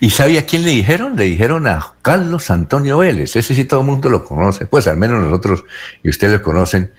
¿Y 0.00 0.10
sabía 0.10 0.46
quién 0.46 0.64
le 0.64 0.70
dijeron? 0.70 1.16
Le 1.16 1.24
dijeron 1.24 1.66
a 1.66 1.94
Carlos 2.02 2.50
Antonio 2.50 2.98
Vélez. 2.98 3.34
Ese 3.36 3.54
sí 3.54 3.64
todo 3.64 3.80
el 3.80 3.86
mundo 3.86 4.08
lo 4.08 4.24
conoce, 4.24 4.66
pues 4.66 4.86
al 4.86 4.96
menos 4.96 5.22
nosotros 5.22 5.64
y 6.02 6.10
ustedes 6.10 6.34
lo 6.34 6.42
conocen. 6.42 6.92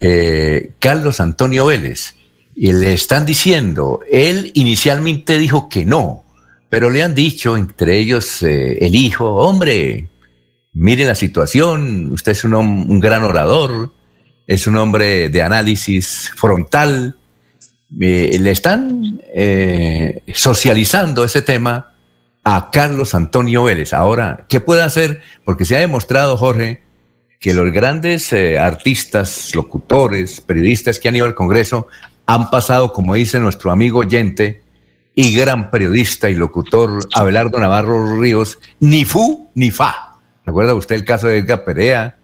Eh, 0.00 0.72
Carlos 0.78 1.20
Antonio 1.20 1.66
Vélez. 1.66 2.14
Y 2.54 2.72
le 2.72 2.92
están 2.92 3.24
diciendo, 3.24 4.00
él 4.10 4.50
inicialmente 4.54 5.38
dijo 5.38 5.70
que 5.70 5.86
no, 5.86 6.24
pero 6.68 6.90
le 6.90 7.02
han 7.02 7.14
dicho, 7.14 7.56
entre 7.56 7.98
ellos 7.98 8.42
eh, 8.42 8.78
el 8.84 8.94
hijo, 8.94 9.26
hombre, 9.36 10.08
mire 10.72 11.04
la 11.04 11.14
situación, 11.14 12.12
usted 12.12 12.32
es 12.32 12.44
un, 12.44 13.00
gran 13.00 13.24
orador, 13.24 13.92
es 14.46 14.66
un 14.66 14.76
hombre 14.76 15.28
de 15.28 15.42
análisis 15.42 16.30
frontal, 16.36 17.16
eh, 18.00 18.38
le 18.40 18.50
están 18.50 19.20
eh, 19.34 20.22
socializando 20.34 21.24
ese 21.24 21.42
tema 21.42 21.92
a 22.44 22.70
Carlos 22.70 23.14
Antonio 23.14 23.64
Vélez. 23.64 23.92
Ahora, 23.92 24.46
¿qué 24.48 24.60
puede 24.60 24.82
hacer? 24.82 25.22
Porque 25.44 25.64
se 25.64 25.76
ha 25.76 25.80
demostrado, 25.80 26.36
Jorge, 26.36 26.82
que 27.38 27.54
los 27.54 27.72
grandes 27.72 28.32
eh, 28.32 28.58
artistas, 28.58 29.54
locutores, 29.54 30.40
periodistas 30.40 30.98
que 30.98 31.08
han 31.08 31.16
ido 31.16 31.26
al 31.26 31.34
Congreso 31.34 31.88
han 32.26 32.50
pasado, 32.50 32.92
como 32.92 33.14
dice 33.14 33.40
nuestro 33.40 33.70
amigo 33.70 34.00
oyente 34.00 34.62
y 35.14 35.34
gran 35.34 35.70
periodista 35.70 36.30
y 36.30 36.34
locutor 36.34 37.08
Abelardo 37.14 37.58
Navarro 37.58 38.18
Ríos, 38.20 38.58
ni 38.80 39.04
fu 39.04 39.50
ni 39.54 39.70
fa. 39.70 40.18
¿Recuerda 40.46 40.74
usted 40.74 40.96
el 40.96 41.04
caso 41.04 41.28
de 41.28 41.38
Edgar 41.38 41.64
Perea? 41.64 42.16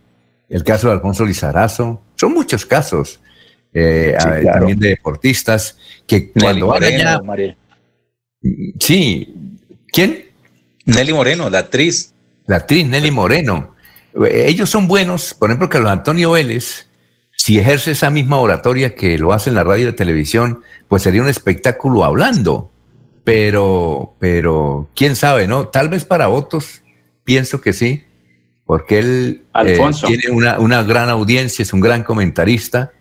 El 0.49 0.65
caso 0.65 0.89
de 0.89 0.95
Alfonso 0.95 1.25
Lizarazo. 1.25 2.01
Son 2.17 2.33
muchos 2.33 2.65
casos 2.65 3.21
eh, 3.73 4.17
también 4.53 4.79
de 4.79 4.89
deportistas 4.91 5.77
que 6.07 6.33
cuando 6.33 6.69
van 6.69 6.85
allá. 6.85 7.21
Sí. 8.79 9.35
¿Quién? 9.93 10.27
Nelly 10.85 11.13
Moreno, 11.13 11.51
la 11.51 11.59
actriz. 11.61 12.15
La 12.47 12.57
actriz 12.57 12.87
Nelly 12.87 13.11
Moreno. 13.11 13.75
Ellos 14.31 14.71
son 14.71 14.89
buenos, 14.89 15.35
por 15.35 15.51
ejemplo, 15.51 15.69
Carlos 15.69 15.91
Antonio 15.91 16.33
Vélez, 16.33 16.89
si 17.37 17.59
ejerce 17.59 17.93
esa 17.93 18.11
misma 18.11 18.39
oratoria 18.39 18.95
que 18.95 19.17
lo 19.17 19.33
hace 19.33 19.51
en 19.51 19.57
la 19.57 19.65
radio 19.65 19.85
y 19.85 19.91
la 19.91 19.97
televisión, 19.97 20.63
pues 20.89 21.03
sería 21.03 21.23
un 21.23 21.29
espectáculo 21.29 22.05
hablando. 22.05 22.73
Pero, 23.23 24.17
pero, 24.19 24.89
quién 24.97 25.15
sabe, 25.15 25.47
¿no? 25.47 25.69
Tal 25.69 25.89
vez 25.89 26.05
para 26.05 26.31
otros, 26.31 26.83
pienso 27.25 27.61
que 27.61 27.73
sí, 27.73 28.05
porque 28.65 28.99
él 28.99 29.43
eh, 29.65 29.79
tiene 30.07 30.31
una, 30.31 30.83
gran 30.83 31.11
audiencia, 31.11 31.63
es 31.63 31.73
un 31.73 31.81
gran 31.81 32.03
comentarista 32.03 32.93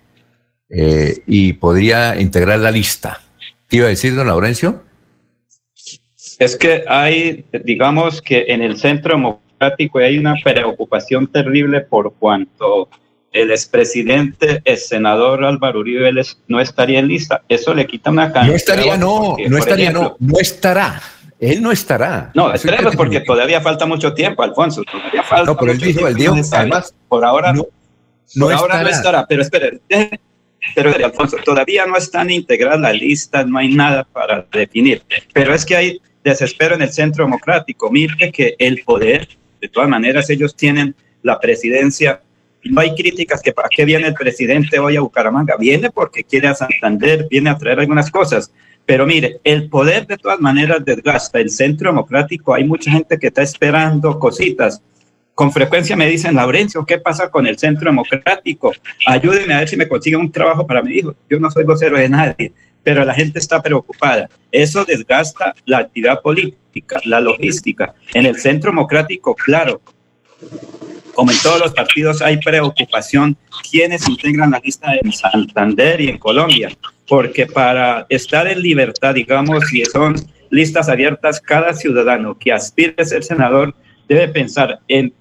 eh, 0.70 1.22
y 1.26 1.54
podría 1.54 2.20
integrar 2.20 2.60
la 2.60 2.72
lista. 2.72 3.22
¿Qué 3.68 3.78
iba 3.78 3.88
a 3.88 3.90
decir, 3.90 4.16
don 4.16 4.28
Laurencio? 4.28 4.84
Es 6.40 6.56
que 6.56 6.84
hay, 6.88 7.46
digamos 7.64 8.22
que 8.22 8.46
en 8.50 8.62
el 8.62 8.78
centro 8.78 9.16
democrático 9.16 10.00
hay 10.00 10.18
una 10.18 10.36
preocupación 10.44 11.28
terrible 11.28 11.82
por 11.82 12.14
cuanto 12.14 12.90
el 13.32 13.52
expresidente, 13.52 14.62
el 14.64 14.78
senador 14.78 15.44
Álvaro 15.44 15.80
Uribe 15.80 16.12
no 16.48 16.60
estaría 16.60 17.00
en 17.00 17.08
lista. 17.08 17.44
Eso 17.48 17.74
le 17.74 17.86
quita 17.86 18.10
una 18.10 18.32
cantidad. 18.32 18.48
No 18.48 18.56
estaría, 18.56 18.98
no, 18.98 19.36
no 19.48 19.58
estaría, 19.58 19.92
no, 19.92 20.16
no 20.20 20.40
estará. 20.40 21.02
Él 21.40 21.62
no 21.62 21.72
estará. 21.72 22.32
No, 22.34 22.52
esperemos 22.52 22.96
porque 22.96 23.20
todavía 23.22 23.62
falta 23.62 23.86
mucho 23.86 24.14
tiempo, 24.14 24.42
Alfonso. 24.42 24.82
Todavía 24.84 25.24
falta. 25.24 25.52
No, 25.52 25.58
pero 25.58 25.72
él 25.72 25.78
dijo, 25.78 26.08
él 26.08 26.16
dijo, 26.16 26.36
además. 26.52 26.94
Por 27.08 27.24
ahora 27.24 27.54
no, 27.54 27.68
no, 28.36 28.50
ahora 28.50 28.82
no 28.82 28.90
estará. 28.90 29.26
Pero 29.28 29.44
espere, 29.44 29.80
pero 30.76 30.94
Alfonso, 30.94 31.38
todavía 31.44 31.86
no 31.86 31.98
están 31.98 32.30
integradas 32.30 32.80
las 32.80 32.94
listas, 32.96 33.48
no 33.48 33.58
hay 33.58 33.74
nada 33.74 34.04
para 34.04 34.46
definir. 34.52 35.02
Pero 35.34 35.54
es 35.54 35.66
que 35.66 35.76
hay 35.76 36.02
desespero 36.24 36.76
en 36.76 36.82
el 36.82 36.92
centro 36.92 37.24
democrático. 37.24 37.90
Mire 37.92 38.32
que 38.32 38.56
el 38.60 38.84
poder, 38.84 39.28
de 39.62 39.70
todas 39.70 39.90
maneras, 39.90 40.30
ellos 40.30 40.56
tienen 40.56 40.96
la 41.24 41.40
presidencia. 41.40 42.22
No 42.64 42.82
hay 42.82 42.94
críticas 42.96 43.42
que 43.42 43.54
para 43.54 43.70
qué 43.70 43.86
viene 43.86 44.08
el 44.08 44.14
presidente 44.14 44.80
hoy 44.80 44.98
a 44.98 45.02
Bucaramanga. 45.02 45.56
Viene 45.58 45.90
porque 45.90 46.24
quiere 46.24 46.48
a 46.48 46.56
Santander, 46.56 47.28
viene 47.30 47.50
a 47.50 47.58
traer 47.58 47.80
algunas 47.80 48.12
cosas 48.12 48.52
pero 48.88 49.06
mire, 49.06 49.42
el 49.44 49.70
poder 49.70 50.08
de 50.08 50.18
todas 50.18 50.40
maneras 50.40 50.84
desgasta. 50.84 51.40
El 51.40 51.50
centro 51.50 51.90
democrático, 51.90 52.54
hay 52.54 52.64
mucha 52.64 52.90
gente 52.90 53.20
que 53.20 53.28
está 53.28 53.42
esperando 53.42 54.18
cositas. 54.18 54.82
Con 55.38 55.52
frecuencia 55.52 55.96
me 55.96 56.10
dicen, 56.10 56.34
Laurencio, 56.34 56.84
¿qué 56.84 56.98
pasa 56.98 57.30
con 57.30 57.46
el 57.46 57.60
centro 57.60 57.92
democrático? 57.92 58.74
Ayúdenme 59.06 59.54
a 59.54 59.60
ver 59.60 59.70
si 59.70 59.78
me 59.78 59.88
consiguen 59.88 60.22
un 60.22 60.32
trabajo 60.32 60.66
para 60.66 60.82
mi 60.82 60.96
hijo. 60.96 61.14
Yo 61.30 61.40
no 61.40 61.52
soy 61.52 61.64
vocero 61.64 61.96
de 61.96 62.10
nadie, 62.10 62.54
pero 62.82 63.06
la 63.06 63.14
gente 63.14 63.38
está 63.38 63.62
preocupada. 63.62 64.28
Eso 64.52 64.84
desgasta 64.84 65.54
la 65.66 65.78
actividad 65.78 66.24
política, 66.24 67.00
la 67.06 67.22
logística. 67.22 67.94
En 68.16 68.26
el 68.26 68.38
centro 68.38 68.72
democrático, 68.72 69.36
claro, 69.36 69.80
como 71.14 71.30
en 71.30 71.38
todos 71.44 71.60
los 71.60 71.72
partidos, 71.72 72.24
hay 72.24 72.38
preocupación 72.38 73.38
quienes 73.70 74.10
integran 74.10 74.50
la 74.50 74.60
lista 74.64 74.96
en 75.00 75.14
Santander 75.14 76.02
y 76.02 76.10
en 76.10 76.18
Colombia 76.18 76.70
porque 77.08 77.46
para 77.46 78.06
estar 78.10 78.48
en 78.48 78.62
libertad, 78.62 79.14
digamos, 79.14 79.66
si 79.70 79.86
son 79.86 80.16
listas 80.50 80.90
abiertas, 80.90 81.40
cada 81.40 81.74
ciudadano 81.74 82.38
que 82.38 82.52
aspire 82.52 82.96
a 82.98 83.06
ser 83.06 83.24
senador 83.24 83.74
debe 84.08 84.28
pensar 84.28 84.80
en 84.88 85.14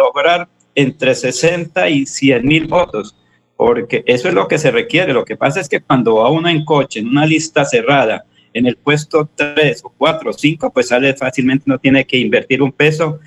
lograr 0.00 0.48
entre 0.74 1.14
60 1.14 1.88
y 1.90 2.06
100 2.06 2.46
mil 2.46 2.66
votos, 2.66 3.16
porque 3.56 4.02
eso 4.06 4.28
es 4.28 4.34
lo 4.34 4.48
que 4.48 4.58
se 4.58 4.70
requiere. 4.70 5.12
Lo 5.12 5.24
que 5.24 5.36
pasa 5.36 5.60
es 5.60 5.68
que 5.68 5.80
cuando 5.80 6.16
va 6.16 6.30
uno 6.30 6.48
en 6.48 6.64
coche, 6.64 7.00
en 7.00 7.08
una 7.08 7.26
lista 7.26 7.64
cerrada, 7.64 8.24
en 8.52 8.66
el 8.66 8.76
puesto 8.76 9.28
3 9.34 9.82
o 9.84 9.90
4 9.96 10.30
o 10.30 10.32
5, 10.32 10.72
pues 10.72 10.88
sale 10.88 11.14
fácilmente, 11.14 11.64
no 11.66 11.78
tiene 11.78 12.06
que 12.06 12.18
invertir 12.18 12.62
un 12.62 12.72
peso. 12.72 13.20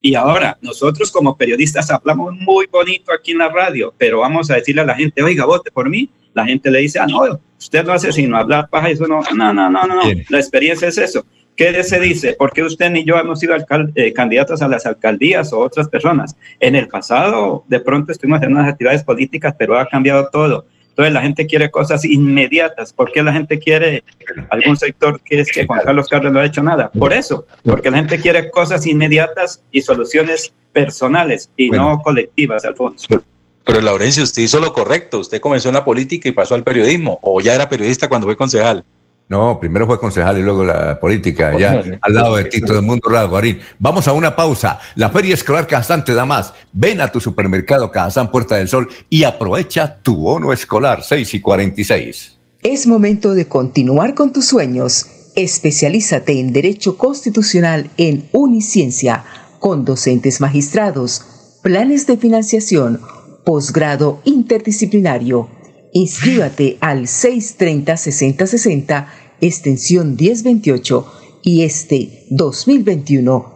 Y 0.00 0.14
ahora, 0.14 0.58
nosotros 0.60 1.10
como 1.10 1.36
periodistas 1.36 1.90
hablamos 1.90 2.34
muy 2.34 2.66
bonito 2.66 3.12
aquí 3.12 3.32
en 3.32 3.38
la 3.38 3.48
radio, 3.48 3.94
pero 3.96 4.20
vamos 4.20 4.50
a 4.50 4.54
decirle 4.54 4.82
a 4.82 4.86
la 4.86 4.94
gente, 4.94 5.22
oiga, 5.22 5.44
vote 5.44 5.70
por 5.70 5.88
mí, 5.88 6.10
la 6.34 6.44
gente 6.44 6.70
le 6.70 6.80
dice, 6.80 6.98
ah, 6.98 7.06
no, 7.06 7.40
usted 7.58 7.84
no 7.84 7.92
hace 7.92 8.12
sino 8.12 8.36
hablar 8.36 8.68
paja, 8.68 8.90
eso 8.90 9.06
no, 9.06 9.22
no, 9.34 9.52
no, 9.52 9.70
no, 9.70 9.86
no, 9.86 10.02
la 10.28 10.38
experiencia 10.38 10.88
es 10.88 10.98
eso. 10.98 11.24
¿Qué 11.56 11.82
se 11.82 11.98
dice? 11.98 12.36
Porque 12.38 12.62
usted 12.62 12.90
ni 12.90 13.04
yo 13.04 13.16
hemos 13.16 13.40
sido 13.40 13.56
eh, 13.94 14.12
candidatos 14.12 14.60
a 14.60 14.68
las 14.68 14.84
alcaldías 14.84 15.52
o 15.52 15.60
otras 15.60 15.88
personas. 15.88 16.36
En 16.60 16.76
el 16.76 16.88
pasado, 16.88 17.64
de 17.66 17.80
pronto 17.80 18.12
estuvimos 18.12 18.42
en 18.42 18.52
unas 18.52 18.68
actividades 18.68 19.02
políticas, 19.02 19.54
pero 19.58 19.78
ha 19.78 19.86
cambiado 19.86 20.28
todo. 20.30 20.66
Entonces 20.90 21.12
la 21.12 21.22
gente 21.22 21.46
quiere 21.46 21.70
cosas 21.70 22.04
inmediatas. 22.04 22.92
¿Por 22.92 23.12
qué 23.12 23.22
la 23.22 23.32
gente 23.32 23.58
quiere 23.58 24.02
algún 24.50 24.76
sector 24.76 25.20
que 25.20 25.40
es 25.40 25.50
que 25.50 25.66
Juan 25.66 25.80
Carlos 25.84 26.08
Carlos 26.08 26.32
no 26.32 26.40
ha 26.40 26.46
hecho 26.46 26.62
nada? 26.62 26.90
Por 26.90 27.12
eso, 27.12 27.46
porque 27.64 27.90
la 27.90 27.98
gente 27.98 28.18
quiere 28.18 28.50
cosas 28.50 28.86
inmediatas 28.86 29.62
y 29.70 29.82
soluciones 29.82 30.52
personales 30.72 31.50
y 31.56 31.70
no 31.70 32.00
colectivas, 32.02 32.64
Alfonso. 32.64 33.22
Pero 33.64 33.80
Laurencio, 33.80 34.22
usted 34.22 34.42
hizo 34.42 34.60
lo 34.60 34.72
correcto. 34.72 35.18
Usted 35.18 35.40
comenzó 35.40 35.68
en 35.68 35.74
la 35.74 35.84
política 35.84 36.28
y 36.28 36.32
pasó 36.32 36.54
al 36.54 36.62
periodismo. 36.62 37.18
¿O 37.22 37.40
ya 37.40 37.54
era 37.54 37.68
periodista 37.68 38.08
cuando 38.08 38.26
fue 38.26 38.36
concejal? 38.36 38.84
No, 39.28 39.58
primero 39.58 39.86
fue 39.86 39.98
concejal 39.98 40.38
y 40.38 40.42
luego 40.42 40.64
la 40.64 41.00
política, 41.00 41.58
ya 41.58 41.82
al 42.00 42.14
lado 42.14 42.36
de 42.36 42.44
Tito 42.44 42.74
del 42.74 42.82
Mundo 42.82 43.08
Rado, 43.08 43.28
Guarín. 43.30 43.58
Vamos 43.78 44.06
a 44.06 44.12
una 44.12 44.36
pausa. 44.36 44.78
La 44.94 45.10
Feria 45.10 45.34
Escolar 45.34 45.66
Cajazán 45.66 46.04
te 46.04 46.14
da 46.14 46.24
más. 46.24 46.54
Ven 46.72 47.00
a 47.00 47.10
tu 47.10 47.20
supermercado 47.20 47.90
Cajazán 47.90 48.30
Puerta 48.30 48.54
del 48.54 48.68
Sol 48.68 48.88
y 49.10 49.24
aprovecha 49.24 49.96
tu 50.00 50.16
bono 50.16 50.52
escolar 50.52 51.02
6 51.02 51.34
y 51.34 51.40
46. 51.40 52.36
Es 52.62 52.86
momento 52.86 53.34
de 53.34 53.48
continuar 53.48 54.14
con 54.14 54.32
tus 54.32 54.46
sueños. 54.46 55.06
Especialízate 55.34 56.38
en 56.38 56.52
Derecho 56.52 56.96
Constitucional 56.96 57.90
en 57.96 58.28
Uniciencia, 58.30 59.24
con 59.58 59.84
docentes 59.84 60.40
magistrados, 60.40 61.58
planes 61.62 62.06
de 62.06 62.16
financiación, 62.16 63.00
posgrado 63.44 64.20
interdisciplinario. 64.24 65.48
Inscríbate 65.92 66.78
al 66.80 67.02
630-6060, 67.02 69.06
extensión 69.40 70.16
1028 70.16 71.12
y 71.42 71.62
este 71.62 72.24
2021 72.30 73.55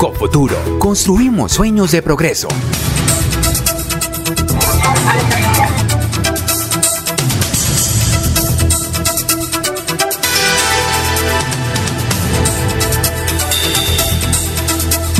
Cofuturo, 0.00 0.56
construimos 0.78 1.52
sueños 1.52 1.92
de 1.92 2.00
progreso. 2.00 2.48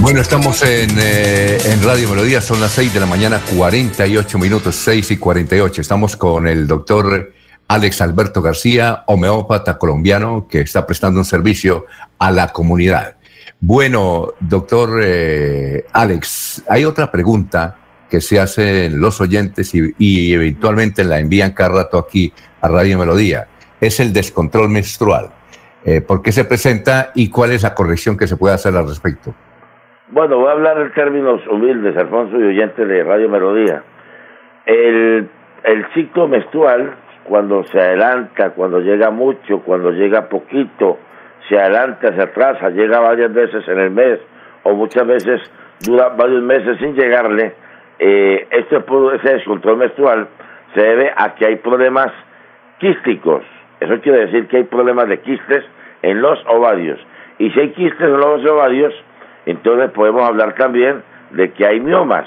Bueno, 0.00 0.22
estamos 0.22 0.62
en, 0.62 0.96
eh, 0.98 1.58
en, 1.62 1.82
Radio 1.82 2.08
Melodía, 2.08 2.40
son 2.40 2.58
las 2.58 2.72
6 2.72 2.94
de 2.94 3.00
la 3.00 3.04
mañana, 3.04 3.42
48 3.54 4.38
minutos, 4.38 4.76
6 4.76 5.10
y 5.10 5.18
48. 5.18 5.82
Estamos 5.82 6.16
con 6.16 6.48
el 6.48 6.66
doctor 6.66 7.34
Alex 7.68 8.00
Alberto 8.00 8.40
García, 8.40 9.04
homeópata 9.08 9.76
colombiano, 9.76 10.48
que 10.48 10.62
está 10.62 10.86
prestando 10.86 11.20
un 11.20 11.26
servicio 11.26 11.84
a 12.18 12.30
la 12.30 12.48
comunidad. 12.48 13.19
Bueno, 13.62 14.28
doctor 14.40 15.02
eh, 15.04 15.84
Alex, 15.92 16.64
hay 16.66 16.86
otra 16.86 17.10
pregunta 17.10 17.76
que 18.08 18.22
se 18.22 18.40
hacen 18.40 18.98
los 18.98 19.20
oyentes 19.20 19.74
y, 19.74 20.32
eventualmente 20.32 21.04
la 21.04 21.20
envían 21.20 21.52
cada 21.52 21.82
rato 21.82 21.98
aquí 21.98 22.32
a 22.62 22.68
Radio 22.68 22.98
Melodía. 22.98 23.48
Es 23.78 24.00
el 24.00 24.14
descontrol 24.14 24.70
menstrual. 24.70 25.26
Eh, 25.84 26.00
¿Por 26.00 26.22
qué 26.22 26.32
se 26.32 26.46
presenta 26.46 27.10
y 27.14 27.30
cuál 27.30 27.52
es 27.52 27.62
la 27.62 27.74
corrección 27.74 28.16
que 28.16 28.26
se 28.26 28.38
puede 28.38 28.54
hacer 28.54 28.74
al 28.74 28.88
respecto? 28.88 29.34
Bueno, 30.08 30.38
voy 30.38 30.48
a 30.48 30.52
hablar 30.52 30.80
en 30.80 30.92
términos 30.94 31.46
humildes, 31.46 31.94
Alfonso 31.98 32.38
y 32.40 32.42
oyente 32.42 32.86
de 32.86 33.04
Radio 33.04 33.28
Melodía. 33.28 33.82
El, 34.64 35.28
el 35.64 35.86
ciclo 35.92 36.28
menstrual, 36.28 36.96
cuando 37.24 37.62
se 37.64 37.78
adelanta, 37.78 38.50
cuando 38.50 38.80
llega 38.80 39.10
mucho, 39.10 39.60
cuando 39.60 39.90
llega 39.90 40.30
poquito, 40.30 40.98
se 41.50 41.58
adelanta, 41.58 42.14
se 42.14 42.22
atrasa, 42.22 42.70
llega 42.70 43.00
varias 43.00 43.34
veces 43.34 43.66
en 43.68 43.78
el 43.78 43.90
mes 43.90 44.20
o 44.62 44.72
muchas 44.74 45.06
veces 45.06 45.40
dura 45.84 46.10
varios 46.10 46.42
meses 46.42 46.78
sin 46.78 46.94
llegarle, 46.94 47.54
eh, 47.98 48.46
este, 48.50 48.76
ese 48.76 49.34
descontrol 49.34 49.78
menstrual 49.78 50.28
se 50.74 50.80
debe 50.80 51.12
a 51.14 51.34
que 51.34 51.46
hay 51.46 51.56
problemas 51.56 52.12
quísticos. 52.78 53.42
Eso 53.80 54.00
quiere 54.00 54.26
decir 54.26 54.46
que 54.46 54.58
hay 54.58 54.64
problemas 54.64 55.08
de 55.08 55.20
quistes 55.20 55.64
en 56.02 56.22
los 56.22 56.38
ovarios. 56.46 57.00
Y 57.38 57.50
si 57.50 57.60
hay 57.60 57.70
quistes 57.70 58.00
en 58.00 58.16
los 58.16 58.48
ovarios, 58.48 58.94
entonces 59.46 59.90
podemos 59.90 60.22
hablar 60.22 60.54
también 60.54 61.02
de 61.30 61.50
que 61.52 61.66
hay 61.66 61.80
miomas. 61.80 62.26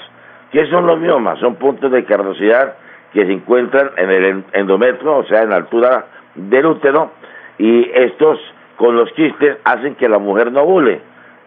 ¿Qué 0.52 0.66
son 0.66 0.86
los 0.86 0.98
miomas? 1.00 1.38
Son 1.38 1.56
puntos 1.56 1.90
de 1.90 2.04
carnosidad 2.04 2.74
que 3.12 3.24
se 3.24 3.32
encuentran 3.32 3.90
en 3.96 4.10
el 4.10 4.44
endometrio, 4.52 5.16
o 5.16 5.24
sea, 5.24 5.42
en 5.42 5.50
la 5.50 5.56
altura 5.56 6.06
del 6.34 6.66
útero, 6.66 7.12
y 7.58 7.88
estos 7.94 8.38
con 8.76 8.96
los 8.96 9.10
quistes 9.12 9.58
hacen 9.64 9.94
que 9.94 10.08
la 10.08 10.18
mujer 10.18 10.52
no 10.52 10.62
ovule. 10.62 11.00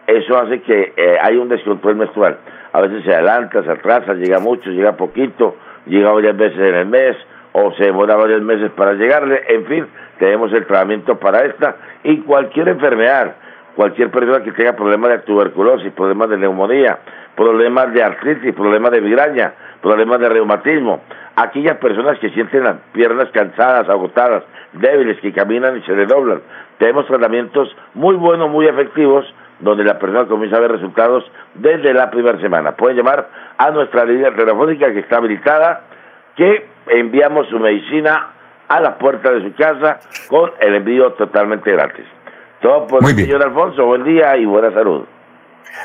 Eso 0.06 0.38
hace 0.38 0.60
que 0.62 0.92
eh, 0.96 1.18
haya 1.20 1.40
un 1.40 1.48
descontrol 1.48 1.96
menstrual. 1.96 2.38
A 2.72 2.80
veces 2.80 3.04
se 3.04 3.14
adelanta, 3.14 3.62
se 3.62 3.70
atrasa, 3.70 4.14
llega 4.14 4.38
mucho, 4.38 4.70
llega 4.70 4.96
poquito, 4.96 5.56
llega 5.86 6.12
varias 6.12 6.36
veces 6.36 6.58
en 6.58 6.74
el 6.74 6.86
mes 6.86 7.16
o 7.52 7.72
se 7.72 7.84
demora 7.84 8.16
varios 8.16 8.42
meses 8.42 8.70
para 8.72 8.94
llegarle. 8.94 9.42
En 9.48 9.66
fin, 9.66 9.86
tenemos 10.18 10.52
el 10.52 10.66
tratamiento 10.66 11.18
para 11.18 11.44
esta 11.44 11.76
y 12.04 12.18
cualquier 12.18 12.68
enfermedad, 12.68 13.34
cualquier 13.76 14.10
persona 14.10 14.42
que 14.42 14.52
tenga 14.52 14.72
problemas 14.72 15.10
de 15.10 15.18
tuberculosis, 15.20 15.92
problemas 15.92 16.30
de 16.30 16.38
neumonía, 16.38 16.98
problemas 17.36 17.92
de 17.92 18.02
artritis, 18.02 18.54
problemas 18.54 18.90
de 18.90 19.00
migraña, 19.00 19.52
problemas 19.80 20.18
de 20.20 20.28
reumatismo, 20.28 21.00
aquellas 21.36 21.76
personas 21.78 22.18
que 22.18 22.30
sienten 22.30 22.64
las 22.64 22.76
piernas 22.92 23.28
cansadas, 23.30 23.88
agotadas, 23.88 24.42
débiles, 24.72 25.20
que 25.20 25.32
caminan 25.32 25.76
y 25.76 25.82
se 25.82 25.94
doblan, 26.06 26.40
tenemos 26.78 27.06
tratamientos 27.06 27.68
muy 27.94 28.14
buenos, 28.16 28.50
muy 28.50 28.66
efectivos, 28.66 29.24
donde 29.60 29.84
la 29.84 29.98
persona 29.98 30.26
comienza 30.26 30.56
a 30.56 30.60
ver 30.60 30.72
resultados 30.72 31.24
desde 31.54 31.92
la 31.92 32.10
primera 32.10 32.40
semana. 32.40 32.72
Pueden 32.76 32.96
llamar 32.96 33.28
a 33.58 33.70
nuestra 33.70 34.04
línea 34.04 34.34
telefónica 34.34 34.92
que 34.92 35.00
está 35.00 35.16
habilitada, 35.16 35.82
que 36.36 36.66
enviamos 36.86 37.48
su 37.48 37.58
medicina 37.58 38.28
a 38.68 38.80
la 38.80 38.96
puerta 38.98 39.32
de 39.32 39.42
su 39.42 39.54
casa 39.54 39.98
con 40.28 40.52
el 40.60 40.74
envío 40.76 41.12
totalmente 41.14 41.72
gratis. 41.72 42.04
Todo 42.60 42.86
por 42.86 43.02
el 43.02 43.16
señor 43.16 43.42
Alfonso. 43.42 43.84
Buen 43.86 44.04
día 44.04 44.36
y 44.36 44.44
buena 44.44 44.72
salud. 44.72 45.04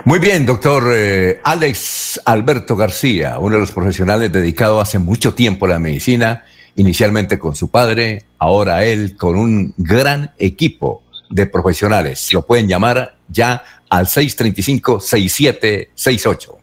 Muy 0.06 0.20
bien, 0.20 0.46
doctor 0.46 0.84
eh, 0.94 1.40
Alex 1.44 2.22
Alberto 2.26 2.76
García, 2.76 3.38
uno 3.40 3.56
de 3.56 3.62
los 3.62 3.72
profesionales 3.72 4.32
dedicados 4.32 4.82
hace 4.82 5.00
mucho 5.00 5.34
tiempo 5.34 5.66
a 5.66 5.70
la 5.70 5.80
medicina 5.80 6.44
inicialmente 6.76 7.40
con 7.40 7.56
su 7.56 7.70
padre, 7.70 8.26
ahora 8.38 8.86
él 8.86 9.16
con 9.16 9.36
un 9.36 9.74
gran 9.78 10.34
equipo 10.38 11.02
de 11.30 11.48
profesionales. 11.48 12.32
Lo 12.34 12.46
pueden 12.46 12.68
llamar 12.68 13.16
ya 13.28 13.64
al 13.90 14.06
635-6768. 14.08 16.63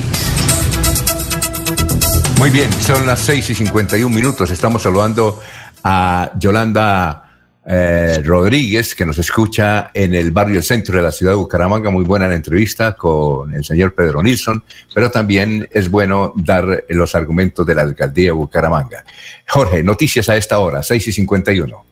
Muy 2.39 2.51
bien, 2.51 2.71
son 2.83 3.07
las 3.07 3.21
6 3.21 3.51
y 3.51 3.55
51 3.55 4.15
minutos. 4.15 4.51
Estamos 4.51 4.83
saludando 4.83 5.41
a 5.83 6.33
Yolanda 6.39 7.27
eh, 7.69 8.23
Rodríguez, 8.23 8.95
que 8.95 9.05
nos 9.05 9.19
escucha 9.19 9.91
en 9.93 10.15
el 10.15 10.31
barrio 10.31 10.63
centro 10.63 10.97
de 10.97 11.03
la 11.03 11.11
ciudad 11.11 11.33
de 11.33 11.37
Bucaramanga. 11.37 11.91
Muy 11.91 12.05
buena 12.05 12.29
la 12.29 12.35
entrevista 12.35 12.95
con 12.95 13.55
el 13.55 13.65
señor 13.65 13.95
Pedro 13.95 14.23
Nilsson, 14.23 14.63
pero 14.95 15.11
también 15.11 15.69
es 15.73 15.91
bueno 15.91 16.33
dar 16.37 16.85
los 16.91 17.15
argumentos 17.15 17.67
de 17.67 17.75
la 17.75 17.83
alcaldía 17.83 18.27
de 18.27 18.33
Bucaramanga. 18.33 19.05
Jorge, 19.49 19.83
noticias 19.83 20.29
a 20.29 20.37
esta 20.37 20.59
hora, 20.59 20.83
6 20.83 21.09
y 21.09 21.13
51. 21.13 21.85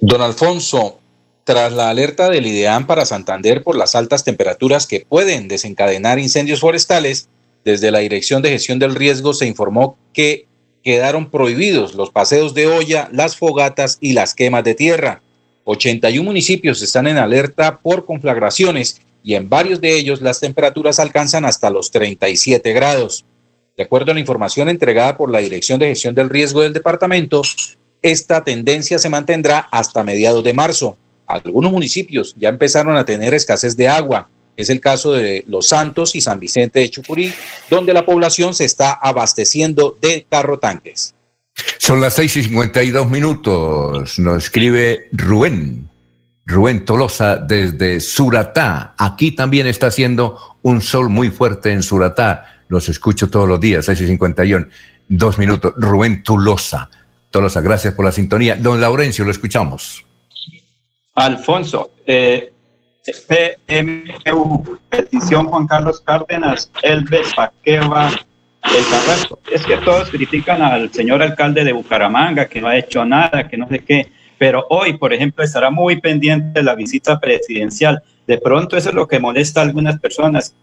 Don 0.00 0.22
Alfonso, 0.22 1.00
tras 1.44 1.72
la 1.72 1.90
alerta 1.90 2.30
del 2.30 2.46
IDEAM 2.46 2.86
para 2.86 3.04
Santander 3.04 3.62
por 3.62 3.76
las 3.76 3.94
altas 3.94 4.24
temperaturas 4.24 4.86
que 4.86 5.06
pueden 5.06 5.46
desencadenar 5.46 6.18
incendios 6.18 6.60
forestales, 6.60 7.28
desde 7.64 7.90
la 7.90 8.00
Dirección 8.00 8.42
de 8.42 8.50
Gestión 8.50 8.78
del 8.78 8.94
Riesgo 8.94 9.32
se 9.32 9.46
informó 9.46 9.96
que 10.12 10.46
quedaron 10.82 11.30
prohibidos 11.30 11.94
los 11.94 12.10
paseos 12.10 12.54
de 12.54 12.66
olla, 12.66 13.08
las 13.12 13.36
fogatas 13.36 13.98
y 14.00 14.12
las 14.12 14.34
quemas 14.34 14.64
de 14.64 14.74
tierra. 14.74 15.22
81 15.64 16.22
municipios 16.22 16.82
están 16.82 17.06
en 17.06 17.16
alerta 17.16 17.78
por 17.78 18.04
conflagraciones 18.04 19.00
y 19.22 19.34
en 19.34 19.48
varios 19.48 19.80
de 19.80 19.96
ellos 19.96 20.20
las 20.20 20.40
temperaturas 20.40 21.00
alcanzan 21.00 21.46
hasta 21.46 21.70
los 21.70 21.90
37 21.90 22.72
grados. 22.74 23.24
De 23.76 23.82
acuerdo 23.82 24.12
a 24.12 24.14
la 24.14 24.20
información 24.20 24.68
entregada 24.68 25.16
por 25.16 25.30
la 25.30 25.38
Dirección 25.38 25.78
de 25.78 25.88
Gestión 25.88 26.14
del 26.14 26.28
Riesgo 26.28 26.60
del 26.60 26.74
departamento, 26.74 27.42
esta 28.02 28.44
tendencia 28.44 28.98
se 28.98 29.08
mantendrá 29.08 29.60
hasta 29.70 30.04
mediados 30.04 30.44
de 30.44 30.52
marzo. 30.52 30.98
Algunos 31.26 31.72
municipios 31.72 32.34
ya 32.36 32.48
empezaron 32.48 32.96
a 32.96 33.04
tener 33.04 33.34
escasez 33.34 33.76
de 33.76 33.88
agua. 33.88 34.28
Es 34.56 34.70
el 34.70 34.80
caso 34.80 35.12
de 35.12 35.44
Los 35.48 35.68
Santos 35.68 36.14
y 36.14 36.20
San 36.20 36.38
Vicente 36.38 36.80
de 36.80 36.90
Chucurí, 36.90 37.32
donde 37.70 37.92
la 37.92 38.06
población 38.06 38.54
se 38.54 38.64
está 38.64 38.92
abasteciendo 38.92 39.96
de 40.00 40.26
carro 40.28 40.58
tanques. 40.58 41.14
Son 41.78 42.00
las 42.00 42.14
seis 42.14 42.36
y 42.36 42.42
52 42.44 43.08
minutos. 43.08 44.18
Nos 44.18 44.44
escribe 44.44 45.08
Rubén. 45.12 45.88
Rubén 46.46 46.84
Tolosa 46.84 47.36
desde 47.36 48.00
Suratá. 48.00 48.94
Aquí 48.98 49.32
también 49.32 49.66
está 49.66 49.86
haciendo 49.86 50.38
un 50.62 50.82
sol 50.82 51.08
muy 51.08 51.30
fuerte 51.30 51.72
en 51.72 51.82
Suratá. 51.82 52.62
Los 52.68 52.88
escucho 52.88 53.30
todos 53.30 53.48
los 53.48 53.60
días, 53.60 53.84
6 53.86 54.00
y 54.00 54.06
51. 54.08 54.66
Dos 55.08 55.38
minutos. 55.38 55.74
Rubén 55.76 56.22
Tolosa. 56.22 56.90
Tolosa, 57.30 57.60
gracias 57.60 57.94
por 57.94 58.04
la 58.04 58.12
sintonía. 58.12 58.56
Don 58.56 58.80
Laurencio, 58.80 59.24
lo 59.24 59.30
escuchamos. 59.30 60.04
Alfonso, 61.14 61.92
eh, 62.06 62.52
PMU, 63.66 64.78
petición 64.88 65.46
Juan 65.46 65.66
Carlos 65.66 66.00
Cárdenas, 66.00 66.70
Elves 66.82 67.34
Paqueva, 67.34 68.08
el 68.08 68.84
Carrasco. 68.90 69.38
Es 69.52 69.64
que 69.64 69.76
todos 69.78 70.10
critican 70.10 70.62
al 70.62 70.90
señor 70.92 71.22
alcalde 71.22 71.64
de 71.64 71.72
Bucaramanga, 71.72 72.46
que 72.46 72.60
no 72.60 72.68
ha 72.68 72.76
hecho 72.76 73.04
nada, 73.04 73.48
que 73.48 73.56
no 73.56 73.68
sé 73.68 73.80
qué, 73.80 74.10
pero 74.38 74.66
hoy, 74.70 74.94
por 74.94 75.12
ejemplo, 75.12 75.44
estará 75.44 75.70
muy 75.70 76.00
pendiente 76.00 76.62
la 76.62 76.74
visita 76.74 77.20
presidencial. 77.20 78.02
De 78.26 78.38
pronto 78.38 78.76
eso 78.76 78.88
es 78.88 78.94
lo 78.94 79.06
que 79.06 79.20
molesta 79.20 79.60
a 79.60 79.64
algunas 79.64 80.00
personas, 80.00 80.54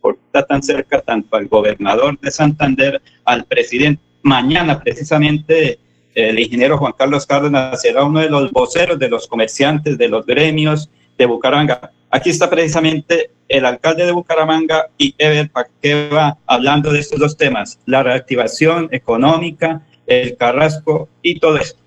porque 0.00 0.20
está 0.26 0.44
tan 0.44 0.62
cerca 0.62 1.00
tanto 1.00 1.36
al 1.36 1.46
gobernador 1.46 2.18
de 2.18 2.30
Santander, 2.30 3.00
al 3.24 3.44
presidente. 3.44 4.02
Mañana, 4.22 4.80
precisamente, 4.80 5.78
el 6.14 6.38
ingeniero 6.38 6.78
Juan 6.78 6.94
Carlos 6.96 7.26
Cárdenas 7.26 7.80
será 7.80 8.04
uno 8.04 8.20
de 8.20 8.30
los 8.30 8.50
voceros 8.50 8.98
de 8.98 9.08
los 9.08 9.26
comerciantes, 9.26 9.98
de 9.98 10.08
los 10.08 10.26
gremios 10.26 10.90
de 11.18 11.26
Bucaramanga. 11.26 11.92
Aquí 12.10 12.30
está 12.30 12.48
precisamente 12.50 13.30
el 13.48 13.64
alcalde 13.64 14.06
de 14.06 14.12
Bucaramanga 14.12 14.88
y 14.98 15.14
Ever 15.18 15.50
Paqueva 15.50 16.38
hablando 16.46 16.92
de 16.92 17.00
estos 17.00 17.18
dos 17.18 17.36
temas, 17.36 17.78
la 17.86 18.02
reactivación 18.02 18.88
económica, 18.92 19.82
el 20.06 20.36
carrasco 20.36 21.08
y 21.22 21.38
todo 21.38 21.56
esto. 21.56 21.81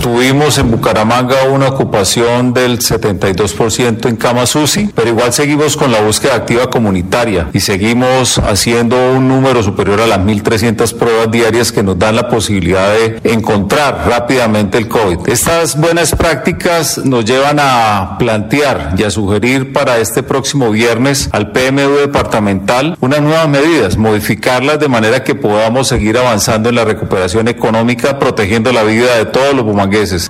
Tuvimos 0.00 0.58
en 0.58 0.70
Bucaramanga 0.70 1.44
una 1.50 1.68
ocupación 1.68 2.54
del 2.54 2.78
72% 2.78 4.08
en 4.08 4.16
camas 4.16 4.54
UCI, 4.54 4.90
pero 4.94 5.08
igual 5.08 5.32
seguimos 5.32 5.76
con 5.76 5.90
la 5.90 6.00
búsqueda 6.00 6.36
activa 6.36 6.70
comunitaria 6.70 7.48
y 7.52 7.60
seguimos 7.60 8.38
haciendo 8.38 8.96
un 9.12 9.26
número 9.26 9.60
superior 9.62 10.00
a 10.00 10.06
las 10.06 10.20
1.300 10.20 10.94
pruebas 10.94 11.30
diarias 11.32 11.72
que 11.72 11.82
nos 11.82 11.98
dan 11.98 12.14
la 12.14 12.28
posibilidad 12.28 12.92
de 12.92 13.20
encontrar 13.24 14.06
rápidamente 14.08 14.78
el 14.78 14.86
COVID. 14.86 15.28
Estas 15.28 15.78
buenas 15.78 16.14
prácticas 16.14 16.98
nos 16.98 17.24
llevan 17.24 17.58
a 17.60 18.16
plantear 18.18 18.94
y 18.96 19.02
a 19.02 19.10
sugerir 19.10 19.72
para 19.72 19.98
este 19.98 20.22
próximo 20.22 20.70
viernes 20.70 21.28
al 21.32 21.50
PMU 21.50 21.96
departamental 21.98 22.96
unas 23.00 23.20
nuevas 23.20 23.48
medidas, 23.48 23.96
modificarlas 23.96 24.78
de 24.78 24.88
manera 24.88 25.24
que 25.24 25.34
podamos 25.34 25.88
seguir 25.88 26.18
avanzando 26.18 26.68
en 26.68 26.76
la 26.76 26.84
recuperación 26.84 27.48
económica, 27.48 28.18
protegiendo 28.20 28.72
la 28.72 28.84
vida 28.84 29.16
de 29.16 29.26
todos 29.26 29.54
los 29.54 29.64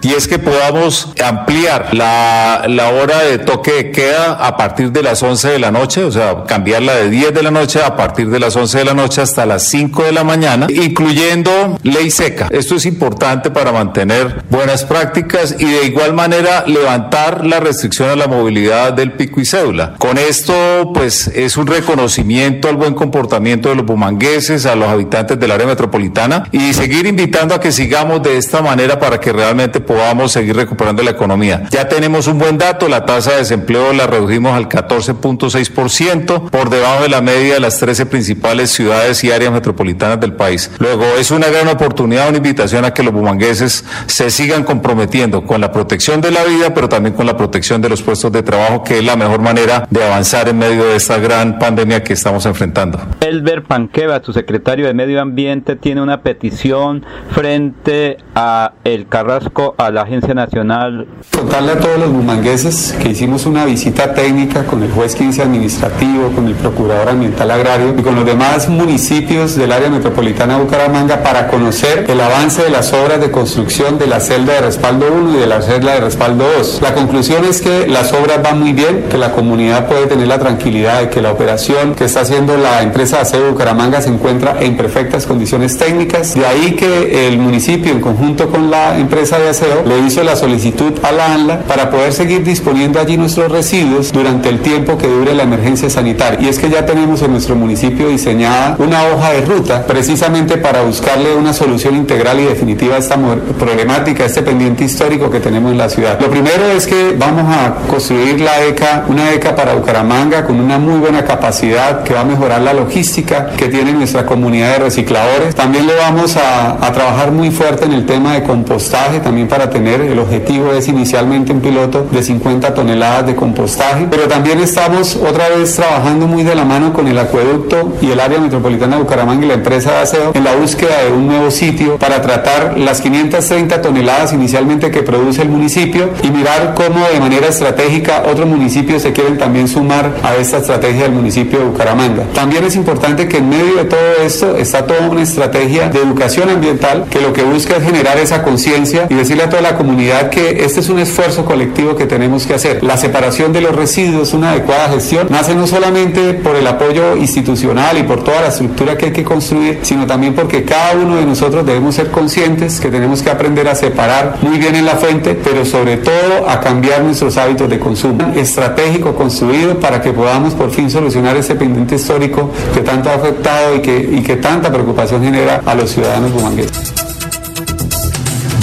y 0.02 0.12
es 0.12 0.28
que 0.28 0.38
podamos 0.38 1.12
ampliar 1.24 1.92
la, 1.92 2.64
la 2.68 2.90
hora 2.90 3.22
de 3.22 3.38
toque 3.38 3.72
de 3.72 3.90
queda 3.90 4.34
a 4.34 4.56
partir 4.56 4.92
de 4.92 5.02
las 5.02 5.22
11 5.22 5.48
de 5.48 5.58
la 5.58 5.70
noche, 5.70 6.04
o 6.04 6.12
sea, 6.12 6.44
cambiarla 6.46 6.94
de 6.94 7.10
10 7.10 7.34
de 7.34 7.42
la 7.42 7.50
noche 7.50 7.82
a 7.82 7.96
partir 7.96 8.30
de 8.30 8.38
las 8.38 8.54
11 8.54 8.78
de 8.78 8.84
la 8.84 8.94
noche 8.94 9.20
hasta 9.20 9.46
las 9.46 9.68
5 9.68 10.04
de 10.04 10.12
la 10.12 10.24
mañana, 10.24 10.66
incluyendo 10.68 11.78
ley 11.82 12.10
seca. 12.10 12.48
Esto 12.50 12.76
es 12.76 12.86
importante 12.86 13.50
para 13.50 13.72
mantener 13.72 14.44
buenas 14.48 14.84
prácticas 14.84 15.56
y 15.58 15.64
de 15.64 15.86
igual 15.86 16.12
manera 16.12 16.64
levantar 16.66 17.44
la 17.44 17.58
restricción 17.60 18.10
a 18.10 18.16
la 18.16 18.28
movilidad 18.28 18.92
del 18.92 19.12
pico 19.12 19.40
y 19.40 19.44
cédula. 19.44 19.94
Con 19.98 20.18
esto, 20.18 20.92
pues, 20.94 21.28
es 21.28 21.56
un 21.56 21.66
reconocimiento 21.66 22.68
al 22.68 22.76
buen 22.76 22.94
comportamiento 22.94 23.70
de 23.70 23.74
los 23.74 23.86
bumangueses, 23.86 24.66
a 24.66 24.76
los 24.76 24.88
habitantes 24.88 25.38
del 25.38 25.50
área 25.50 25.66
metropolitana 25.66 26.44
y 26.52 26.72
seguir 26.74 27.06
invitando 27.06 27.54
a 27.54 27.60
que 27.60 27.72
sigamos 27.72 28.22
de 28.22 28.36
esta 28.36 28.62
manera 28.62 28.98
para 28.98 29.20
que 29.20 29.32
realmente 29.32 29.47
realmente 29.48 29.80
podamos 29.80 30.32
seguir 30.32 30.54
recuperando 30.54 31.02
la 31.02 31.12
economía. 31.12 31.62
Ya 31.70 31.88
tenemos 31.88 32.26
un 32.26 32.38
buen 32.38 32.58
dato, 32.58 32.86
la 32.86 33.06
tasa 33.06 33.30
de 33.30 33.38
desempleo 33.38 33.94
la 33.94 34.06
redujimos 34.06 34.52
al 34.52 34.68
14.6%, 34.68 36.50
por 36.50 36.68
debajo 36.68 37.04
de 37.04 37.08
la 37.08 37.22
media 37.22 37.54
de 37.54 37.60
las 37.60 37.78
13 37.78 38.04
principales 38.04 38.70
ciudades 38.70 39.24
y 39.24 39.32
áreas 39.32 39.50
metropolitanas 39.50 40.20
del 40.20 40.34
país. 40.34 40.70
Luego, 40.78 41.04
es 41.18 41.30
una 41.30 41.48
gran 41.48 41.66
oportunidad, 41.68 42.28
una 42.28 42.36
invitación 42.36 42.84
a 42.84 42.92
que 42.92 43.02
los 43.02 43.14
bumangueses 43.14 43.86
se 44.04 44.28
sigan 44.28 44.64
comprometiendo 44.64 45.44
con 45.44 45.62
la 45.62 45.72
protección 45.72 46.20
de 46.20 46.30
la 46.30 46.44
vida, 46.44 46.74
pero 46.74 46.90
también 46.90 47.14
con 47.14 47.24
la 47.24 47.38
protección 47.38 47.80
de 47.80 47.88
los 47.88 48.02
puestos 48.02 48.30
de 48.30 48.42
trabajo, 48.42 48.84
que 48.84 48.98
es 48.98 49.04
la 49.04 49.16
mejor 49.16 49.40
manera 49.40 49.86
de 49.88 50.04
avanzar 50.04 50.50
en 50.50 50.58
medio 50.58 50.84
de 50.84 50.96
esta 50.96 51.16
gran 51.16 51.58
pandemia 51.58 52.04
que 52.04 52.12
estamos 52.12 52.44
enfrentando. 52.44 53.00
Elber 53.20 53.62
Panqueva, 53.62 54.20
su 54.22 54.34
secretario 54.34 54.86
de 54.86 54.92
Medio 54.92 55.22
Ambiente, 55.22 55.74
tiene 55.74 56.02
una 56.02 56.20
petición 56.20 57.06
frente 57.30 58.18
a 58.34 58.72
el 58.84 59.08
Carrasco 59.08 59.37
a 59.78 59.90
la 59.90 60.02
Agencia 60.02 60.34
Nacional. 60.34 61.06
Contarle 61.34 61.72
a 61.72 61.80
todos 61.80 61.98
los 61.98 62.12
bumangueses 62.12 62.96
que 63.00 63.10
hicimos 63.10 63.46
una 63.46 63.64
visita 63.64 64.14
técnica 64.14 64.64
con 64.64 64.82
el 64.82 64.90
juez 64.90 65.14
15 65.14 65.42
administrativo, 65.42 66.30
con 66.34 66.46
el 66.46 66.54
procurador 66.54 67.08
ambiental 67.08 67.50
agrario 67.50 67.94
y 67.96 68.02
con 68.02 68.14
los 68.14 68.24
demás 68.26 68.68
municipios 68.68 69.56
del 69.56 69.72
área 69.72 69.88
metropolitana 69.88 70.56
de 70.56 70.64
Bucaramanga 70.64 71.22
para 71.22 71.48
conocer 71.48 72.04
el 72.08 72.20
avance 72.20 72.62
de 72.62 72.70
las 72.70 72.92
obras 72.92 73.20
de 73.20 73.30
construcción 73.30 73.98
de 73.98 74.06
la 74.06 74.20
celda 74.20 74.54
de 74.54 74.60
respaldo 74.62 75.06
1 75.12 75.36
y 75.36 75.40
de 75.40 75.46
la 75.46 75.62
celda 75.62 75.94
de 75.94 76.00
respaldo 76.00 76.44
2. 76.58 76.80
La 76.82 76.94
conclusión 76.94 77.44
es 77.44 77.60
que 77.60 77.86
las 77.86 78.12
obras 78.12 78.42
van 78.42 78.58
muy 78.58 78.72
bien, 78.72 79.04
que 79.10 79.18
la 79.18 79.32
comunidad 79.32 79.86
puede 79.86 80.06
tener 80.06 80.26
la 80.26 80.38
tranquilidad 80.38 81.00
de 81.00 81.10
que 81.10 81.22
la 81.22 81.32
operación 81.32 81.94
que 81.94 82.04
está 82.04 82.20
haciendo 82.20 82.56
la 82.56 82.82
empresa 82.82 83.18
de 83.18 83.38
de 83.38 83.50
Bucaramanga 83.50 84.00
se 84.00 84.08
encuentra 84.08 84.56
en 84.60 84.76
perfectas 84.76 85.26
condiciones 85.26 85.76
técnicas. 85.76 86.34
De 86.34 86.46
ahí 86.46 86.72
que 86.72 87.28
el 87.28 87.38
municipio 87.38 87.92
en 87.92 88.00
conjunto 88.00 88.48
con 88.48 88.70
la 88.70 88.98
empresa 88.98 89.27
de 89.36 89.48
aseo 89.50 89.82
le 89.84 89.98
hizo 89.98 90.22
la 90.22 90.36
solicitud 90.36 90.92
a 91.02 91.12
la 91.12 91.34
ANLA 91.34 91.58
para 91.60 91.90
poder 91.90 92.12
seguir 92.12 92.42
disponiendo 92.44 93.00
allí 93.00 93.16
nuestros 93.16 93.50
residuos 93.50 94.12
durante 94.12 94.48
el 94.48 94.60
tiempo 94.60 94.96
que 94.96 95.06
dure 95.06 95.34
la 95.34 95.42
emergencia 95.42 95.90
sanitaria. 95.90 96.40
Y 96.40 96.48
es 96.48 96.58
que 96.58 96.70
ya 96.70 96.86
tenemos 96.86 97.20
en 97.22 97.32
nuestro 97.32 97.54
municipio 97.54 98.08
diseñada 98.08 98.76
una 98.78 99.04
hoja 99.08 99.32
de 99.32 99.42
ruta 99.42 99.84
precisamente 99.86 100.56
para 100.56 100.82
buscarle 100.82 101.34
una 101.34 101.52
solución 101.52 101.96
integral 101.96 102.40
y 102.40 102.44
definitiva 102.44 102.94
a 102.94 102.98
esta 102.98 103.16
problemática, 103.58 104.22
a 104.22 104.26
este 104.26 104.42
pendiente 104.42 104.84
histórico 104.84 105.30
que 105.30 105.40
tenemos 105.40 105.72
en 105.72 105.78
la 105.78 105.88
ciudad. 105.88 106.18
Lo 106.20 106.30
primero 106.30 106.70
es 106.74 106.86
que 106.86 107.14
vamos 107.18 107.44
a 107.54 107.74
construir 107.88 108.40
la 108.40 108.64
ECA, 108.64 109.04
una 109.08 109.32
ECA 109.32 109.54
para 109.54 109.74
Bucaramanga 109.74 110.46
con 110.46 110.60
una 110.60 110.78
muy 110.78 110.98
buena 110.98 111.24
capacidad 111.24 112.02
que 112.02 112.14
va 112.14 112.20
a 112.20 112.24
mejorar 112.24 112.62
la 112.62 112.72
logística 112.72 113.50
que 113.56 113.68
tiene 113.68 113.92
nuestra 113.92 114.24
comunidad 114.24 114.74
de 114.74 114.78
recicladores. 114.84 115.54
También 115.54 115.86
le 115.86 115.94
vamos 115.96 116.36
a, 116.36 116.84
a 116.84 116.92
trabajar 116.92 117.32
muy 117.32 117.50
fuerte 117.50 117.84
en 117.84 117.92
el 117.92 118.06
tema 118.06 118.34
de 118.34 118.42
compostaje 118.42 119.17
también 119.20 119.48
para 119.48 119.70
tener, 119.70 120.00
el 120.00 120.18
objetivo 120.18 120.72
es 120.72 120.88
inicialmente 120.88 121.52
un 121.52 121.60
piloto 121.60 122.06
de 122.10 122.22
50 122.22 122.74
toneladas 122.74 123.26
de 123.26 123.34
compostaje, 123.34 124.06
pero 124.10 124.28
también 124.28 124.60
estamos 124.60 125.16
otra 125.16 125.48
vez 125.48 125.74
trabajando 125.74 126.26
muy 126.26 126.42
de 126.42 126.54
la 126.54 126.64
mano 126.64 126.92
con 126.92 127.08
el 127.08 127.18
acueducto 127.18 127.94
y 128.00 128.10
el 128.10 128.20
área 128.20 128.38
metropolitana 128.38 128.96
de 128.96 129.02
Bucaramanga 129.02 129.44
y 129.44 129.48
la 129.48 129.54
empresa 129.54 129.92
de 129.92 129.98
aseo 129.98 130.32
en 130.34 130.44
la 130.44 130.54
búsqueda 130.54 131.04
de 131.04 131.12
un 131.12 131.26
nuevo 131.26 131.50
sitio 131.50 131.98
para 131.98 132.22
tratar 132.22 132.78
las 132.78 133.00
530 133.00 133.82
toneladas 133.82 134.32
inicialmente 134.32 134.90
que 134.90 135.02
produce 135.02 135.42
el 135.42 135.48
municipio 135.48 136.10
y 136.22 136.30
mirar 136.30 136.74
cómo 136.74 137.06
de 137.12 137.20
manera 137.20 137.48
estratégica 137.48 138.22
otros 138.30 138.46
municipios 138.46 139.02
se 139.02 139.12
quieren 139.12 139.38
también 139.38 139.68
sumar 139.68 140.16
a 140.22 140.36
esta 140.36 140.58
estrategia 140.58 141.04
del 141.04 141.12
municipio 141.12 141.58
de 141.58 141.64
Bucaramanga. 141.66 142.24
También 142.34 142.64
es 142.64 142.76
importante 142.76 143.28
que 143.28 143.38
en 143.38 143.48
medio 143.48 143.76
de 143.76 143.84
todo 143.84 144.00
esto 144.24 144.56
está 144.56 144.86
toda 144.86 145.08
una 145.08 145.22
estrategia 145.22 145.88
de 145.88 146.00
educación 146.00 146.50
ambiental 146.50 147.06
que 147.10 147.20
lo 147.20 147.32
que 147.32 147.42
busca 147.42 147.76
es 147.76 147.84
generar 147.84 148.18
esa 148.18 148.42
conciencia 148.42 149.06
y 149.08 149.14
decirle 149.14 149.44
a 149.44 149.50
toda 149.50 149.62
la 149.62 149.76
comunidad 149.76 150.30
que 150.30 150.64
este 150.64 150.80
es 150.80 150.88
un 150.88 150.98
esfuerzo 150.98 151.44
colectivo 151.44 151.96
que 151.96 152.06
tenemos 152.06 152.46
que 152.46 152.54
hacer. 152.54 152.82
La 152.82 152.96
separación 152.96 153.52
de 153.52 153.60
los 153.60 153.74
residuos, 153.74 154.34
una 154.34 154.52
adecuada 154.52 154.88
gestión, 154.88 155.28
nace 155.30 155.54
no 155.54 155.66
solamente 155.66 156.34
por 156.34 156.56
el 156.56 156.66
apoyo 156.66 157.16
institucional 157.16 157.98
y 157.98 158.02
por 158.02 158.22
toda 158.22 158.40
la 158.40 158.48
estructura 158.48 158.96
que 158.96 159.06
hay 159.06 159.12
que 159.12 159.24
construir, 159.24 159.80
sino 159.82 160.06
también 160.06 160.34
porque 160.34 160.64
cada 160.64 160.94
uno 160.94 161.16
de 161.16 161.26
nosotros 161.26 161.64
debemos 161.64 161.94
ser 161.94 162.10
conscientes 162.10 162.80
que 162.80 162.88
tenemos 162.88 163.22
que 163.22 163.30
aprender 163.30 163.68
a 163.68 163.74
separar 163.74 164.38
muy 164.42 164.58
bien 164.58 164.74
en 164.74 164.84
la 164.84 164.96
fuente, 164.96 165.38
pero 165.42 165.64
sobre 165.64 165.98
todo 165.98 166.48
a 166.48 166.60
cambiar 166.60 167.02
nuestros 167.02 167.36
hábitos 167.36 167.68
de 167.68 167.78
consumo. 167.78 168.32
Estratégico 168.36 169.14
construido 169.14 169.78
para 169.78 170.00
que 170.00 170.12
podamos 170.12 170.54
por 170.54 170.70
fin 170.70 170.90
solucionar 170.90 171.36
ese 171.36 171.54
pendiente 171.54 171.96
histórico 171.96 172.50
que 172.74 172.80
tanto 172.80 173.10
ha 173.10 173.14
afectado 173.14 173.76
y 173.76 173.80
que, 173.80 173.96
y 174.12 174.22
que 174.22 174.36
tanta 174.36 174.70
preocupación 174.70 175.22
genera 175.22 175.62
a 175.64 175.74
los 175.74 175.90
ciudadanos 175.90 176.32
bumangueses. 176.32 177.17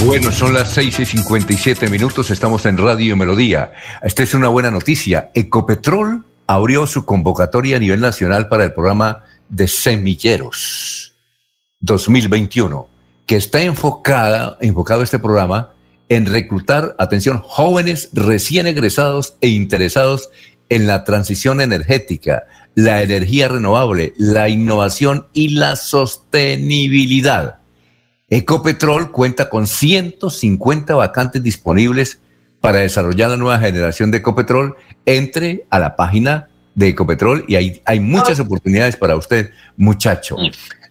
Bueno, 0.04 0.30
son 0.30 0.52
las 0.52 0.72
6 0.72 1.00
y 1.00 1.06
57 1.06 1.88
minutos, 1.88 2.30
estamos 2.30 2.66
en 2.66 2.76
Radio 2.76 3.16
Melodía. 3.16 3.72
Esta 4.02 4.22
es 4.22 4.34
una 4.34 4.48
buena 4.48 4.70
noticia. 4.70 5.30
Ecopetrol 5.34 6.24
abrió 6.46 6.86
su 6.86 7.04
convocatoria 7.04 7.76
a 7.76 7.80
nivel 7.80 8.00
nacional 8.00 8.48
para 8.48 8.64
el 8.64 8.72
programa 8.72 9.24
de 9.48 9.66
semilleros. 9.66 11.14
2021, 11.80 12.88
que 13.26 13.36
está 13.36 13.62
enfocada, 13.62 14.58
enfocado 14.60 15.02
este 15.02 15.18
programa 15.18 15.72
en 16.08 16.26
reclutar, 16.26 16.94
atención, 16.98 17.40
jóvenes 17.44 18.10
recién 18.12 18.66
egresados 18.66 19.36
e 19.40 19.48
interesados 19.48 20.30
en 20.68 20.86
la 20.86 21.04
transición 21.04 21.60
energética, 21.60 22.44
la 22.74 23.02
energía 23.02 23.48
renovable, 23.48 24.12
la 24.18 24.48
innovación 24.48 25.26
y 25.32 25.50
la 25.50 25.74
sostenibilidad. 25.74 27.60
Ecopetrol 28.28 29.12
cuenta 29.12 29.48
con 29.48 29.66
150 29.66 30.94
vacantes 30.94 31.42
disponibles 31.42 32.20
para 32.60 32.78
desarrollar 32.80 33.30
la 33.30 33.36
nueva 33.36 33.58
generación 33.58 34.10
de 34.10 34.18
Ecopetrol. 34.18 34.76
Entre 35.04 35.64
a 35.70 35.78
la 35.78 35.94
página 35.94 36.48
de 36.74 36.88
Ecopetrol 36.88 37.44
y 37.46 37.54
hay, 37.54 37.82
hay 37.84 38.00
muchas 38.00 38.40
oportunidades 38.40 38.96
para 38.96 39.16
usted, 39.16 39.50
muchacho. 39.76 40.36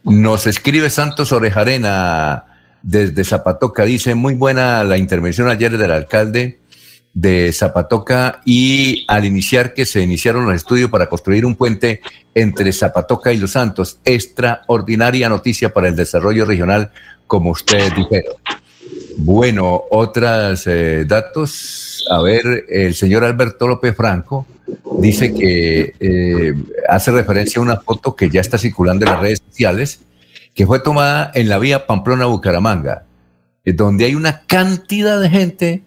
Nos 0.03 0.47
escribe 0.47 0.89
Santos 0.89 1.31
Orejarena 1.31 2.45
desde 2.81 3.23
Zapatoca, 3.23 3.83
dice, 3.83 4.15
muy 4.15 4.35
buena 4.35 4.83
la 4.83 4.97
intervención 4.97 5.49
ayer 5.49 5.77
del 5.77 5.91
alcalde 5.91 6.59
de 7.15 7.53
Zapatoca 7.53 8.41
y 8.45 9.05
al 9.07 9.23
iniciar 9.25 9.73
que 9.73 9.85
se 9.85 10.01
iniciaron 10.01 10.45
los 10.45 10.53
estudios 10.53 10.91
para 10.91 11.07
construir 11.07 11.45
un 11.45 11.55
puente 11.55 12.01
entre 12.35 12.73
Zapatoca 12.73 13.31
y 13.31 13.37
Los 13.37 13.51
Santos. 13.51 13.99
Extraordinaria 14.03 15.29
noticia 15.29 15.73
para 15.73 15.87
el 15.87 15.95
desarrollo 15.95 16.45
regional, 16.45 16.91
como 17.27 17.51
ustedes 17.51 17.95
dijeron. 17.95 18.35
Bueno, 19.17 19.83
otros 19.91 20.67
eh, 20.67 21.05
datos. 21.05 22.05
A 22.09 22.21
ver, 22.21 22.65
el 22.69 22.93
señor 22.93 23.23
Alberto 23.23 23.67
López 23.67 23.95
Franco 23.95 24.45
dice 24.99 25.33
que 25.33 25.95
eh, 25.99 26.53
hace 26.89 27.11
referencia 27.11 27.59
a 27.59 27.63
una 27.63 27.77
foto 27.77 28.15
que 28.15 28.29
ya 28.29 28.41
está 28.41 28.57
circulando 28.57 29.05
en 29.05 29.11
las 29.11 29.21
redes 29.21 29.41
sociales, 29.47 30.01
que 30.53 30.65
fue 30.65 30.79
tomada 30.79 31.31
en 31.33 31.49
la 31.49 31.59
vía 31.59 31.87
Pamplona-Bucaramanga, 31.87 33.05
eh, 33.63 33.73
donde 33.73 34.05
hay 34.05 34.15
una 34.15 34.41
cantidad 34.41 35.19
de 35.19 35.29
gente 35.29 35.83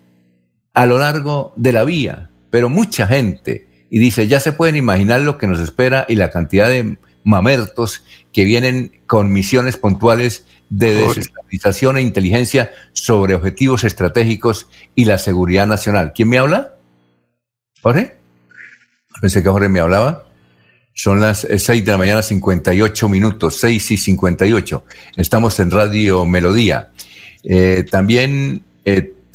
a 0.74 0.86
lo 0.86 0.98
largo 0.98 1.52
de 1.56 1.72
la 1.72 1.84
vía, 1.84 2.30
pero 2.50 2.68
mucha 2.68 3.06
gente. 3.06 3.66
Y 3.90 3.98
dice, 3.98 4.28
ya 4.28 4.40
se 4.40 4.52
pueden 4.52 4.76
imaginar 4.76 5.20
lo 5.20 5.38
que 5.38 5.46
nos 5.46 5.60
espera 5.60 6.06
y 6.08 6.14
la 6.14 6.30
cantidad 6.30 6.68
de 6.68 6.98
mamertos 7.24 8.04
que 8.32 8.44
vienen 8.44 8.92
con 9.06 9.32
misiones 9.32 9.76
puntuales 9.76 10.44
de 10.70 10.94
desestabilización 10.94 11.96
e 11.96 12.02
inteligencia 12.02 12.70
sobre 12.92 13.34
objetivos 13.34 13.84
estratégicos 13.84 14.68
y 14.94 15.04
la 15.04 15.18
seguridad 15.18 15.66
nacional. 15.66 16.12
¿Quién 16.14 16.28
me 16.28 16.38
habla? 16.38 16.74
¿Jorge? 17.82 18.16
Pensé 19.20 19.42
que 19.42 19.48
Jorge 19.48 19.68
me 19.68 19.80
hablaba. 19.80 20.24
Son 20.94 21.20
las 21.20 21.46
6 21.48 21.68
eh, 21.68 21.82
de 21.82 21.92
la 21.92 21.98
mañana, 21.98 22.22
58 22.22 23.08
minutos, 23.08 23.56
6 23.60 23.92
y 23.92 23.96
58. 23.96 24.84
Estamos 25.16 25.58
en 25.60 25.70
Radio 25.70 26.26
Melodía. 26.26 26.90
Eh, 27.44 27.86
también 27.88 28.64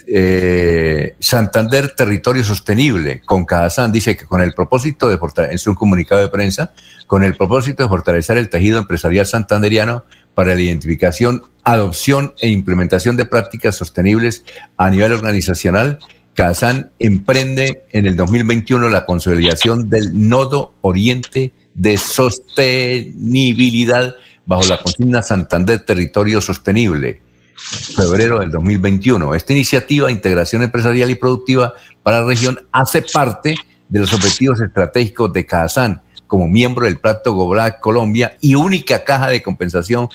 eh, 0.06 1.16
Santander 1.20 1.96
Territorio 1.96 2.44
Sostenible 2.44 3.22
con 3.22 3.46
Cajazán 3.46 3.92
dice 3.92 4.18
que 4.18 4.26
con 4.26 4.42
el 4.42 4.54
propósito 4.54 5.08
de 5.08 5.18
fortalecer, 5.18 5.54
en 5.54 5.60
su 5.60 5.74
comunicado 5.76 6.22
de 6.22 6.28
prensa, 6.28 6.74
con 7.08 7.24
el 7.24 7.36
propósito 7.36 7.84
de 7.84 7.90
fortalecer 7.90 8.38
el 8.38 8.50
tejido 8.50 8.80
empresarial 8.80 9.26
santanderiano 9.26 10.04
para 10.36 10.56
la 10.56 10.62
identificación, 10.62 11.44
adopción 11.64 12.34
e 12.40 12.50
implementación 12.50 13.18
de 13.18 13.26
prácticas 13.26 13.76
sostenibles 13.76 14.44
a 14.78 14.90
nivel 14.90 15.14
organizacional 15.14 16.00
Kazán 16.34 16.92
emprende 17.00 17.86
en 17.92 18.08
el 18.08 18.16
2021 18.16 18.88
la 18.90 19.06
consolidación 19.06 19.90
del 19.90 20.28
nodo 20.28 20.74
oriente 20.82 21.54
de 21.76 21.98
sostenibilidad 21.98 24.16
bajo 24.46 24.64
la 24.64 24.82
consigna 24.82 25.22
Santander 25.22 25.82
Territorio 25.82 26.40
Sostenible, 26.42 27.22
febrero 27.56 28.40
del 28.40 28.50
2021. 28.52 29.36
Esta 29.36 29.54
iniciativa 29.54 30.08
de 30.08 30.14
integración 30.14 30.64
empresarial 30.64 31.12
y 31.12 31.16
productiva 31.16 31.74
para 32.02 32.22
la 32.22 32.28
región 32.28 32.66
hace 32.72 33.02
parte 33.02 33.56
de 33.90 34.00
los 34.00 34.14
objetivos 34.14 34.60
estratégicos 34.60 35.32
de 35.34 35.46
Kazán 35.46 36.02
como 36.34 36.48
miembro 36.48 36.86
del 36.86 36.98
Plato 36.98 37.36
Global 37.36 37.78
Colombia 37.80 38.38
y 38.42 38.56
única 38.56 39.04
caja 39.04 39.30
de 39.30 39.44
compensación 39.44 40.10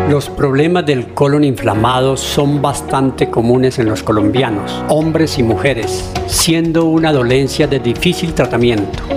Los 0.09 0.29
problemas 0.29 0.85
del 0.85 1.13
colon 1.13 1.43
inflamado 1.43 2.15
son 2.15 2.61
bastante 2.61 3.29
comunes 3.29 3.77
en 3.79 3.89
los 3.89 4.03
colombianos, 4.03 4.81
hombres 4.87 5.37
y 5.37 5.43
mujeres, 5.43 6.09
siendo 6.27 6.85
una 6.85 7.11
dolencia 7.11 7.67
de 7.67 7.79
difícil 7.79 8.33
tratamiento. 8.33 9.16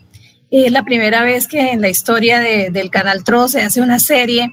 Es 0.50 0.72
la 0.72 0.84
primera 0.84 1.24
vez 1.24 1.48
que 1.48 1.72
en 1.72 1.82
la 1.82 1.90
historia 1.90 2.40
del 2.40 2.90
Canal 2.90 3.24
Tro 3.24 3.48
se 3.48 3.62
hace 3.62 3.82
una 3.82 4.00
serie 4.00 4.52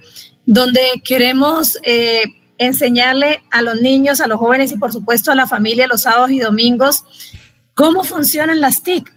donde 0.51 1.03
queremos 1.05 1.79
eh, 1.83 2.25
enseñarle 2.57 3.43
a 3.51 3.61
los 3.61 3.83
niños, 3.83 4.23
a 4.23 4.27
los 4.27 4.39
jóvenes 4.39 4.73
y 4.73 4.79
por 4.79 4.91
supuesto 4.91 5.31
a 5.31 5.35
la 5.35 5.47
familia 5.47 5.87
los 5.87 6.03
sábados 6.03 6.31
y 6.31 6.39
domingos 6.39 7.05
cómo 7.75 8.03
funcionan 8.03 8.63
las 8.63 8.83
TIC, 8.83 9.13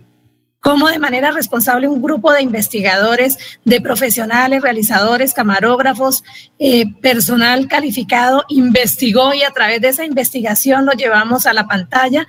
cómo 0.59 0.89
de 0.89 0.99
manera 0.99 1.31
responsable 1.31 1.87
un 1.87 2.01
grupo 2.01 2.33
de 2.33 2.41
investigadores, 2.41 3.37
de 3.63 3.79
profesionales, 3.79 4.61
realizadores, 4.61 5.33
camarógrafos, 5.33 6.21
eh, 6.59 6.93
personal 7.01 7.69
calificado 7.69 8.43
investigó 8.49 9.33
y 9.33 9.43
a 9.43 9.51
través 9.51 9.79
de 9.79 9.87
esa 9.87 10.03
investigación 10.03 10.85
lo 10.85 10.91
llevamos 10.91 11.45
a 11.45 11.53
la 11.53 11.65
pantalla 11.65 12.27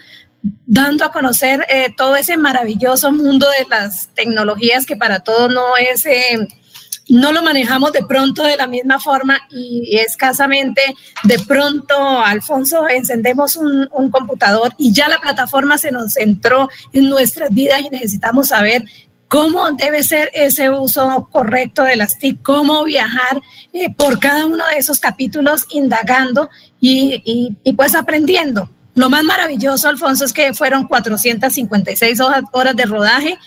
dando 0.64 1.04
a 1.04 1.10
conocer 1.10 1.66
eh, 1.68 1.92
todo 1.96 2.14
ese 2.14 2.36
maravilloso 2.36 3.10
mundo 3.10 3.48
de 3.58 3.66
las 3.68 4.10
tecnologías 4.14 4.86
que 4.86 4.94
para 4.94 5.20
todos 5.20 5.52
no 5.52 5.76
es 5.76 6.06
no 7.08 7.32
lo 7.32 7.42
manejamos 7.42 7.92
de 7.92 8.04
pronto 8.04 8.44
de 8.44 8.56
la 8.56 8.66
misma 8.66 9.00
forma 9.00 9.40
y 9.50 9.96
escasamente 9.98 10.80
de 11.24 11.38
pronto, 11.40 11.94
Alfonso, 12.20 12.88
encendemos 12.88 13.56
un, 13.56 13.88
computador 14.10 14.74
y 14.78 14.92
ya 14.92 15.08
la 15.08 15.20
plataforma 15.20 15.78
se 15.78 15.90
nos 15.90 16.16
entró 16.16 16.68
en 16.92 17.08
nuestras 17.08 17.50
vidas 17.50 17.80
y 17.80 17.90
necesitamos 17.90 18.48
saber 18.48 18.84
cómo 19.28 19.70
debe 19.72 20.02
ser 20.02 20.30
ese 20.34 20.70
uso 20.70 21.28
correcto 21.30 21.82
de 21.84 21.96
las 21.96 22.18
TIC, 22.18 22.42
cómo 22.42 22.84
viajar 22.84 23.40
eh, 23.72 23.92
por 23.94 24.18
cada 24.18 24.44
uno 24.44 24.66
de 24.66 24.76
esos 24.76 25.00
capítulos 25.00 25.66
indagando 25.70 26.50
y, 26.80 27.56
y, 27.64 27.72
pues 27.72 27.94
aprendiendo. 27.94 28.68
Lo 28.94 29.08
más 29.08 29.24
maravilloso, 29.24 29.88
Alfonso, 29.88 30.26
es 30.26 30.34
que 30.34 30.52
fueron 30.52 30.86
456 30.86 32.20
horas 32.20 32.76
de 32.76 32.84
rodaje, 32.84 33.38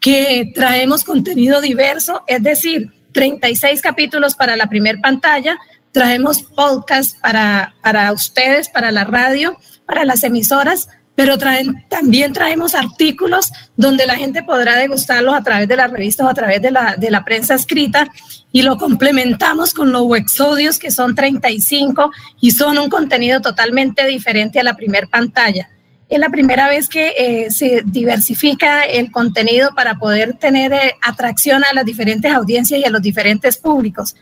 que 0.00 0.50
traemos 0.54 1.04
contenido 1.04 1.60
diverso, 1.60 2.24
es 2.26 2.42
decir, 2.42 2.90
36 3.14 3.80
capítulos 3.80 4.34
para 4.34 4.56
la 4.56 4.66
primer 4.66 5.00
pantalla. 5.00 5.56
Traemos 5.92 6.42
podcast 6.42 7.18
para, 7.20 7.74
para 7.82 8.12
ustedes, 8.12 8.68
para 8.68 8.90
la 8.90 9.04
radio, 9.04 9.56
para 9.86 10.04
las 10.04 10.24
emisoras, 10.24 10.88
pero 11.14 11.38
traen, 11.38 11.86
también 11.88 12.32
traemos 12.32 12.74
artículos 12.74 13.52
donde 13.76 14.04
la 14.04 14.16
gente 14.16 14.42
podrá 14.42 14.76
degustarlos 14.76 15.34
a 15.34 15.42
través 15.42 15.68
de 15.68 15.76
las 15.76 15.90
revistas 15.90 16.26
o 16.26 16.28
a 16.28 16.34
través 16.34 16.60
de 16.60 16.72
la, 16.72 16.96
de 16.96 17.10
la 17.10 17.24
prensa 17.24 17.54
escrita 17.54 18.08
y 18.50 18.62
lo 18.62 18.76
complementamos 18.76 19.72
con 19.72 19.92
los 19.92 20.02
websodios 20.02 20.80
que 20.80 20.90
son 20.90 21.14
35 21.14 22.10
y 22.40 22.50
son 22.50 22.78
un 22.78 22.90
contenido 22.90 23.40
totalmente 23.40 24.04
diferente 24.06 24.58
a 24.58 24.64
la 24.64 24.74
primer 24.74 25.06
pantalla 25.08 25.70
es 26.08 26.18
la 26.18 26.28
primera 26.28 26.68
vez 26.68 26.88
que 26.88 27.14
eh, 27.16 27.50
se 27.50 27.82
diversifica 27.84 28.82
el 28.82 29.10
contenido 29.10 29.70
para 29.74 29.98
poder 29.98 30.34
tener 30.34 30.72
eh, 30.72 30.94
atracción 31.02 31.64
a 31.64 31.72
las 31.72 31.84
diferentes 31.84 32.32
audiencias 32.32 32.80
y 32.80 32.84
a 32.84 32.90
los 32.90 33.02
diferentes 33.02 33.56
públicos. 33.56 34.14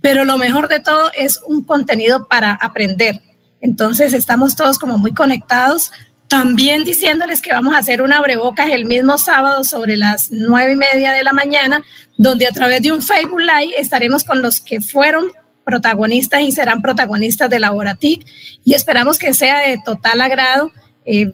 Pero 0.00 0.24
lo 0.24 0.38
mejor 0.38 0.68
de 0.68 0.80
todo 0.80 1.10
es 1.16 1.40
un 1.46 1.64
contenido 1.64 2.26
para 2.28 2.52
aprender. 2.52 3.20
Entonces 3.60 4.12
estamos 4.12 4.56
todos 4.56 4.78
como 4.78 4.98
muy 4.98 5.12
conectados. 5.12 5.92
También 6.28 6.84
diciéndoles 6.84 7.40
que 7.40 7.52
vamos 7.52 7.74
a 7.74 7.78
hacer 7.78 8.02
una 8.02 8.18
abrebocas 8.18 8.70
el 8.70 8.84
mismo 8.84 9.18
sábado 9.18 9.62
sobre 9.62 9.96
las 9.96 10.30
nueve 10.30 10.72
y 10.72 10.76
media 10.76 11.12
de 11.12 11.22
la 11.22 11.32
mañana, 11.32 11.84
donde 12.16 12.46
a 12.46 12.52
través 12.52 12.82
de 12.82 12.92
un 12.92 13.02
Facebook 13.02 13.40
Live 13.40 13.74
estaremos 13.78 14.24
con 14.24 14.42
los 14.42 14.60
que 14.60 14.80
fueron 14.80 15.26
protagonistas 15.64 16.42
y 16.42 16.52
serán 16.52 16.80
protagonistas 16.80 17.50
de 17.50 17.58
Laboratic 17.58 18.24
y 18.64 18.74
esperamos 18.74 19.18
que 19.18 19.34
sea 19.34 19.68
de 19.68 19.78
total 19.84 20.20
agrado 20.20 20.72
eh, 21.06 21.32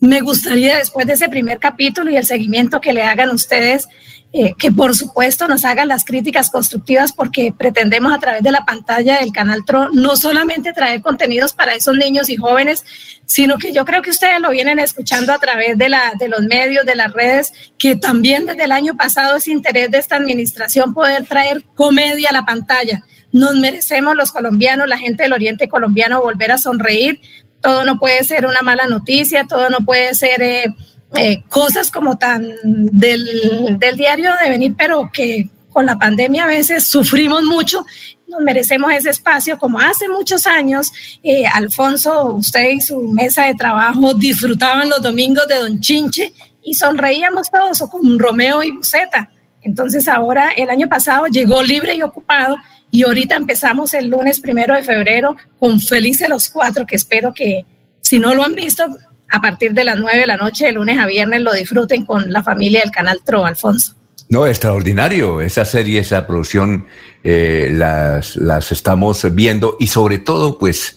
me 0.00 0.20
gustaría 0.20 0.78
después 0.78 1.06
de 1.06 1.14
ese 1.14 1.28
primer 1.28 1.58
capítulo 1.58 2.10
y 2.10 2.16
el 2.16 2.26
seguimiento 2.26 2.80
que 2.80 2.92
le 2.92 3.02
hagan 3.02 3.30
ustedes, 3.30 3.88
eh, 4.32 4.54
que 4.58 4.70
por 4.70 4.94
supuesto 4.94 5.48
nos 5.48 5.64
hagan 5.64 5.88
las 5.88 6.04
críticas 6.04 6.50
constructivas 6.50 7.12
porque 7.12 7.54
pretendemos 7.56 8.12
a 8.12 8.18
través 8.18 8.42
de 8.42 8.50
la 8.50 8.64
pantalla 8.66 9.20
del 9.20 9.32
canal 9.32 9.64
TRO 9.64 9.88
no 9.90 10.16
solamente 10.16 10.72
traer 10.72 11.00
contenidos 11.00 11.54
para 11.54 11.74
esos 11.74 11.96
niños 11.96 12.28
y 12.28 12.36
jóvenes, 12.36 12.84
sino 13.24 13.56
que 13.56 13.72
yo 13.72 13.84
creo 13.84 14.02
que 14.02 14.10
ustedes 14.10 14.40
lo 14.40 14.50
vienen 14.50 14.78
escuchando 14.78 15.32
a 15.32 15.38
través 15.38 15.78
de, 15.78 15.90
de 16.18 16.28
los 16.28 16.42
medios, 16.42 16.84
de 16.84 16.96
las 16.96 17.12
redes, 17.12 17.52
que 17.78 17.96
también 17.96 18.46
desde 18.46 18.64
el 18.64 18.72
año 18.72 18.96
pasado 18.96 19.36
es 19.36 19.48
interés 19.48 19.90
de 19.90 19.98
esta 19.98 20.16
administración 20.16 20.92
poder 20.92 21.24
traer 21.26 21.64
comedia 21.74 22.30
a 22.30 22.34
la 22.34 22.44
pantalla. 22.44 23.02
Nos 23.32 23.56
merecemos 23.56 24.16
los 24.16 24.32
colombianos, 24.32 24.88
la 24.88 24.98
gente 24.98 25.22
del 25.22 25.32
oriente 25.32 25.68
colombiano, 25.68 26.20
volver 26.20 26.52
a 26.52 26.58
sonreír, 26.58 27.20
todo 27.66 27.84
no 27.84 27.98
puede 27.98 28.22
ser 28.22 28.46
una 28.46 28.62
mala 28.62 28.86
noticia, 28.86 29.44
todo 29.44 29.68
no 29.70 29.78
puede 29.78 30.14
ser 30.14 30.40
eh, 30.40 30.72
eh, 31.16 31.42
cosas 31.48 31.90
como 31.90 32.16
tan 32.16 32.48
del, 32.62 33.76
diario 33.96 34.30
de 34.40 34.50
venir, 34.50 34.74
pero 34.78 35.10
que 35.12 35.50
con 35.72 35.84
la 35.84 35.98
pandemia 35.98 36.44
a 36.44 36.46
veces 36.46 36.84
sufrimos 36.84 37.42
mucho, 37.42 37.84
nos 38.28 38.40
merecemos 38.40 38.92
ese 38.92 39.10
espacio, 39.10 39.58
como 39.58 39.80
hace 39.80 40.08
muchos 40.08 40.46
años, 40.46 40.92
eh, 41.24 41.44
Alfonso, 41.44 42.34
usted 42.34 42.70
y 42.70 42.80
su 42.80 43.00
mesa 43.00 43.46
de 43.46 43.56
trabajo 43.56 44.14
disfrutaban 44.14 44.88
los 44.88 45.02
domingos 45.02 45.48
de 45.48 45.56
Don 45.56 45.80
Chinche 45.80 46.32
y 46.62 46.74
sonreíamos 46.74 47.50
todos, 47.50 47.82
con 47.90 48.16
Romeo 48.16 48.62
y 48.62 48.70
Buceta. 48.70 49.28
Entonces 49.62 50.06
ahora, 50.06 50.50
el 50.56 50.70
año 50.70 50.88
pasado, 50.88 51.26
llegó 51.26 51.64
libre 51.64 51.96
y 51.96 52.02
ocupado 52.02 52.58
y 52.96 53.02
ahorita 53.02 53.36
empezamos 53.36 53.92
el 53.92 54.08
lunes 54.08 54.40
primero 54.40 54.74
de 54.74 54.82
febrero 54.82 55.36
con 55.58 55.78
Felices 55.82 56.30
los 56.30 56.48
Cuatro, 56.48 56.86
que 56.86 56.96
espero 56.96 57.34
que 57.34 57.66
si 58.00 58.18
no 58.18 58.34
lo 58.34 58.42
han 58.42 58.54
visto, 58.54 58.84
a 59.30 59.40
partir 59.42 59.74
de 59.74 59.84
las 59.84 59.98
nueve 59.98 60.20
de 60.20 60.26
la 60.26 60.38
noche, 60.38 60.64
de 60.64 60.72
lunes 60.72 60.98
a 60.98 61.04
viernes, 61.04 61.42
lo 61.42 61.52
disfruten 61.52 62.06
con 62.06 62.32
la 62.32 62.42
familia 62.42 62.80
del 62.80 62.90
canal 62.90 63.20
Tro, 63.22 63.44
Alfonso. 63.44 63.92
No, 64.30 64.46
extraordinario. 64.46 65.42
Esa 65.42 65.66
serie, 65.66 66.00
esa 66.00 66.26
producción, 66.26 66.86
eh, 67.22 67.68
las, 67.70 68.34
las 68.36 68.72
estamos 68.72 69.26
viendo 69.34 69.76
y 69.78 69.88
sobre 69.88 70.18
todo, 70.18 70.58
pues, 70.58 70.96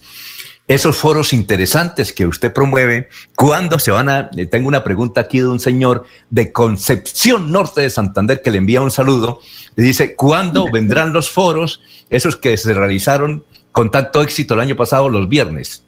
esos 0.69 0.97
foros 0.97 1.33
interesantes 1.33 2.13
que 2.13 2.27
usted 2.27 2.53
promueve, 2.53 3.09
¿cuándo 3.35 3.79
se 3.79 3.89
van 3.89 4.07
a...? 4.07 4.29
Eh, 4.37 4.45
tengo 4.45 4.67
una 4.67 4.83
pregunta 4.83 5.19
aquí 5.19 5.39
de 5.39 5.47
un 5.47 5.59
señor 5.59 6.05
de 6.29 6.51
Concepción 6.53 7.51
Norte 7.51 7.81
de 7.81 7.89
Santander 7.89 8.43
que 8.43 8.51
le 8.51 8.59
envía 8.59 8.79
un 8.79 8.91
saludo. 8.91 9.41
Le 9.79 9.85
dice, 9.85 10.13
¿cuándo 10.13 10.69
vendrán 10.73 11.13
los 11.13 11.29
foros, 11.29 11.79
esos 12.09 12.35
que 12.35 12.57
se 12.57 12.73
realizaron 12.73 13.45
con 13.71 13.89
tanto 13.89 14.21
éxito 14.21 14.55
el 14.55 14.59
año 14.59 14.75
pasado, 14.75 15.07
los 15.07 15.29
viernes? 15.29 15.85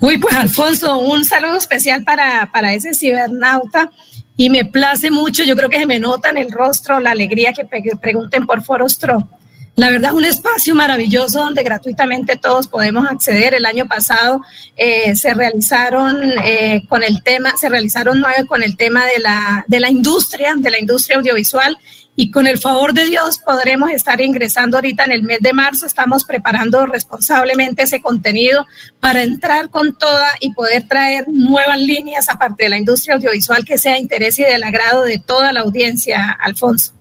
Uy, 0.00 0.18
pues 0.18 0.34
Alfonso, 0.34 0.98
un 0.98 1.24
saludo 1.24 1.56
especial 1.56 2.02
para, 2.02 2.50
para 2.52 2.74
ese 2.74 2.94
cibernauta 2.94 3.92
y 4.36 4.50
me 4.50 4.64
place 4.64 5.12
mucho, 5.12 5.44
yo 5.44 5.54
creo 5.54 5.68
que 5.68 5.78
se 5.78 5.86
me 5.86 6.00
nota 6.00 6.30
en 6.30 6.38
el 6.38 6.50
rostro 6.50 6.98
la 6.98 7.12
alegría 7.12 7.52
que 7.52 7.64
pregunten 7.64 8.44
por 8.44 8.64
Foros 8.64 8.98
Tro 8.98 9.28
La 9.76 9.90
verdad, 9.90 10.14
un 10.14 10.24
espacio 10.24 10.74
maravilloso 10.74 11.44
donde 11.44 11.62
gratuitamente 11.62 12.34
todos 12.36 12.66
podemos 12.66 13.06
acceder. 13.06 13.54
El 13.54 13.66
año 13.66 13.86
pasado 13.86 14.40
eh, 14.76 15.14
se 15.14 15.32
realizaron 15.32 16.20
eh, 16.44 16.82
con 16.88 17.04
el 17.04 17.22
tema, 17.22 17.56
se 17.56 17.68
realizaron 17.68 18.20
nueve 18.20 18.46
con 18.48 18.64
el 18.64 18.76
tema 18.76 19.06
de 19.06 19.20
la, 19.20 19.64
de 19.68 19.78
la 19.78 19.90
industria, 19.90 20.54
de 20.56 20.70
la 20.70 20.80
industria 20.80 21.18
audiovisual 21.18 21.78
y 22.22 22.30
con 22.30 22.46
el 22.46 22.58
favor 22.58 22.94
de 22.94 23.06
Dios 23.06 23.40
podremos 23.44 23.90
estar 23.90 24.20
ingresando 24.20 24.76
ahorita 24.76 25.02
en 25.06 25.10
el 25.10 25.24
mes 25.24 25.40
de 25.40 25.52
marzo. 25.52 25.86
Estamos 25.86 26.22
preparando 26.24 26.86
responsablemente 26.86 27.82
ese 27.82 28.00
contenido 28.00 28.64
para 29.00 29.24
entrar 29.24 29.70
con 29.70 29.98
toda 29.98 30.28
y 30.38 30.52
poder 30.52 30.86
traer 30.86 31.26
nuevas 31.26 31.80
líneas 31.80 32.28
aparte 32.28 32.62
de 32.62 32.70
la 32.70 32.78
industria 32.78 33.16
audiovisual 33.16 33.64
que 33.64 33.76
sea 33.76 33.98
interés 33.98 34.38
y 34.38 34.44
del 34.44 34.62
agrado 34.62 35.02
de 35.02 35.18
toda 35.18 35.52
la 35.52 35.62
audiencia, 35.62 36.30
Alfonso. 36.30 36.92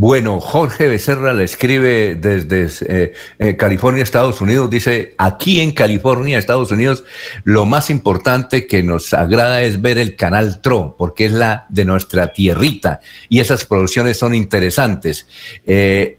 Bueno, 0.00 0.40
Jorge 0.40 0.86
Becerra 0.86 1.32
le 1.32 1.42
escribe 1.42 2.14
desde 2.14 2.68
eh, 2.86 3.12
eh, 3.40 3.56
California, 3.56 4.04
Estados 4.04 4.40
Unidos. 4.40 4.70
Dice, 4.70 5.16
aquí 5.18 5.60
en 5.60 5.72
California, 5.72 6.38
Estados 6.38 6.70
Unidos, 6.70 7.02
lo 7.42 7.66
más 7.66 7.90
importante 7.90 8.68
que 8.68 8.84
nos 8.84 9.12
agrada 9.12 9.60
es 9.62 9.82
ver 9.82 9.98
el 9.98 10.14
canal 10.14 10.60
TRO, 10.60 10.94
porque 10.96 11.24
es 11.24 11.32
la 11.32 11.66
de 11.68 11.84
nuestra 11.84 12.32
tierrita 12.32 13.00
y 13.28 13.40
esas 13.40 13.64
producciones 13.64 14.16
son 14.16 14.36
interesantes. 14.36 15.26
Eh, 15.66 16.18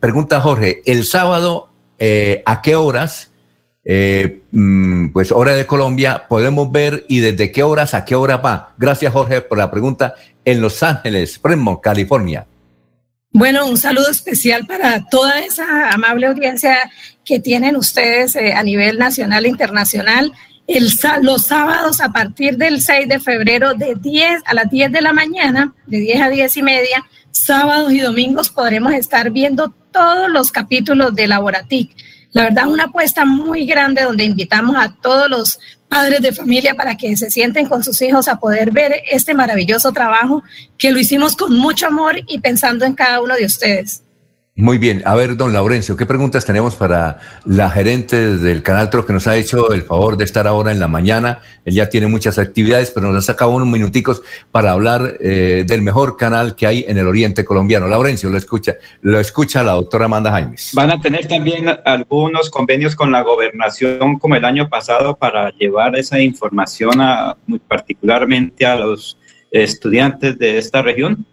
pregunta 0.00 0.40
Jorge, 0.40 0.82
el 0.84 1.04
sábado, 1.04 1.70
¿a 2.44 2.60
qué 2.60 2.74
horas? 2.74 3.30
Mm, 4.50 5.10
pues 5.10 5.30
hora 5.30 5.54
de 5.54 5.64
Colombia, 5.64 6.24
podemos 6.28 6.72
ver 6.72 7.06
y 7.08 7.20
desde 7.20 7.52
qué 7.52 7.62
horas 7.62 7.94
a 7.94 8.04
qué 8.04 8.16
hora 8.16 8.38
va. 8.38 8.74
Gracias 8.78 9.12
Jorge 9.12 9.42
por 9.42 9.58
la 9.58 9.70
pregunta. 9.70 10.16
En 10.44 10.60
Los 10.60 10.82
Ángeles, 10.82 11.38
Fremont, 11.38 11.80
California. 11.80 12.48
Bueno, 13.34 13.66
un 13.66 13.78
saludo 13.78 14.10
especial 14.10 14.66
para 14.66 15.06
toda 15.06 15.40
esa 15.40 15.90
amable 15.90 16.26
audiencia 16.26 16.76
que 17.24 17.40
tienen 17.40 17.76
ustedes 17.76 18.36
eh, 18.36 18.52
a 18.52 18.62
nivel 18.62 18.98
nacional 18.98 19.46
e 19.46 19.48
internacional. 19.48 20.32
El, 20.66 20.90
los 21.22 21.46
sábados 21.46 22.02
a 22.02 22.12
partir 22.12 22.58
del 22.58 22.82
6 22.82 23.08
de 23.08 23.20
febrero 23.20 23.72
de 23.72 23.94
10 23.94 24.42
a 24.44 24.52
las 24.52 24.70
10 24.70 24.92
de 24.92 25.00
la 25.00 25.14
mañana, 25.14 25.74
de 25.86 26.00
10 26.00 26.20
a 26.20 26.28
10 26.28 26.56
y 26.58 26.62
media, 26.62 27.06
sábados 27.30 27.90
y 27.92 28.00
domingos 28.00 28.50
podremos 28.50 28.92
estar 28.92 29.30
viendo 29.30 29.74
todos 29.90 30.28
los 30.28 30.52
capítulos 30.52 31.14
de 31.14 31.26
Laboratic. 31.26 31.96
La 32.32 32.44
verdad, 32.44 32.68
una 32.68 32.84
apuesta 32.84 33.24
muy 33.24 33.64
grande 33.64 34.02
donde 34.02 34.24
invitamos 34.24 34.76
a 34.76 34.94
todos 35.00 35.30
los 35.30 35.58
padres 35.92 36.22
de 36.22 36.32
familia 36.32 36.74
para 36.74 36.96
que 36.96 37.14
se 37.18 37.30
sienten 37.30 37.66
con 37.68 37.84
sus 37.84 38.00
hijos 38.00 38.26
a 38.26 38.40
poder 38.40 38.70
ver 38.70 39.02
este 39.10 39.34
maravilloso 39.34 39.92
trabajo 39.92 40.42
que 40.78 40.90
lo 40.90 40.98
hicimos 40.98 41.36
con 41.36 41.54
mucho 41.54 41.86
amor 41.86 42.18
y 42.26 42.38
pensando 42.38 42.86
en 42.86 42.94
cada 42.94 43.20
uno 43.20 43.34
de 43.34 43.44
ustedes. 43.44 44.02
Muy 44.54 44.76
bien, 44.76 45.02
a 45.06 45.14
ver, 45.14 45.38
don 45.38 45.54
Laurencio, 45.54 45.96
¿qué 45.96 46.04
preguntas 46.04 46.44
tenemos 46.44 46.76
para 46.76 47.20
la 47.46 47.70
gerente 47.70 48.36
del 48.36 48.62
Canal 48.62 48.90
Tro 48.90 49.06
que 49.06 49.14
nos 49.14 49.26
ha 49.26 49.34
hecho 49.38 49.72
el 49.72 49.80
favor 49.80 50.18
de 50.18 50.24
estar 50.24 50.46
ahora 50.46 50.72
en 50.72 50.78
la 50.78 50.88
mañana? 50.88 51.40
Él 51.64 51.72
ya 51.72 51.88
tiene 51.88 52.06
muchas 52.06 52.38
actividades, 52.38 52.90
pero 52.90 53.10
nos 53.10 53.24
ha 53.24 53.32
sacado 53.32 53.50
unos 53.52 53.66
minuticos 53.66 54.20
para 54.50 54.72
hablar 54.72 55.16
eh, 55.20 55.64
del 55.66 55.80
mejor 55.80 56.18
canal 56.18 56.54
que 56.54 56.66
hay 56.66 56.84
en 56.86 56.98
el 56.98 57.06
oriente 57.06 57.46
colombiano. 57.46 57.88
Laurencio, 57.88 58.28
lo 58.28 58.36
escucha, 58.36 58.74
lo 59.00 59.18
escucha 59.18 59.62
la 59.62 59.72
doctora 59.72 60.04
Amanda 60.04 60.30
Jaimes. 60.30 60.72
Van 60.74 60.90
a 60.90 61.00
tener 61.00 61.26
también 61.26 61.70
algunos 61.86 62.50
convenios 62.50 62.94
con 62.94 63.10
la 63.10 63.22
gobernación 63.22 64.18
como 64.18 64.36
el 64.36 64.44
año 64.44 64.68
pasado 64.68 65.16
para 65.16 65.50
llevar 65.52 65.96
esa 65.96 66.20
información 66.20 67.00
a, 67.00 67.38
muy 67.46 67.58
particularmente 67.58 68.66
a 68.66 68.76
los 68.76 69.18
estudiantes 69.50 70.38
de 70.38 70.58
esta 70.58 70.82
región. 70.82 71.24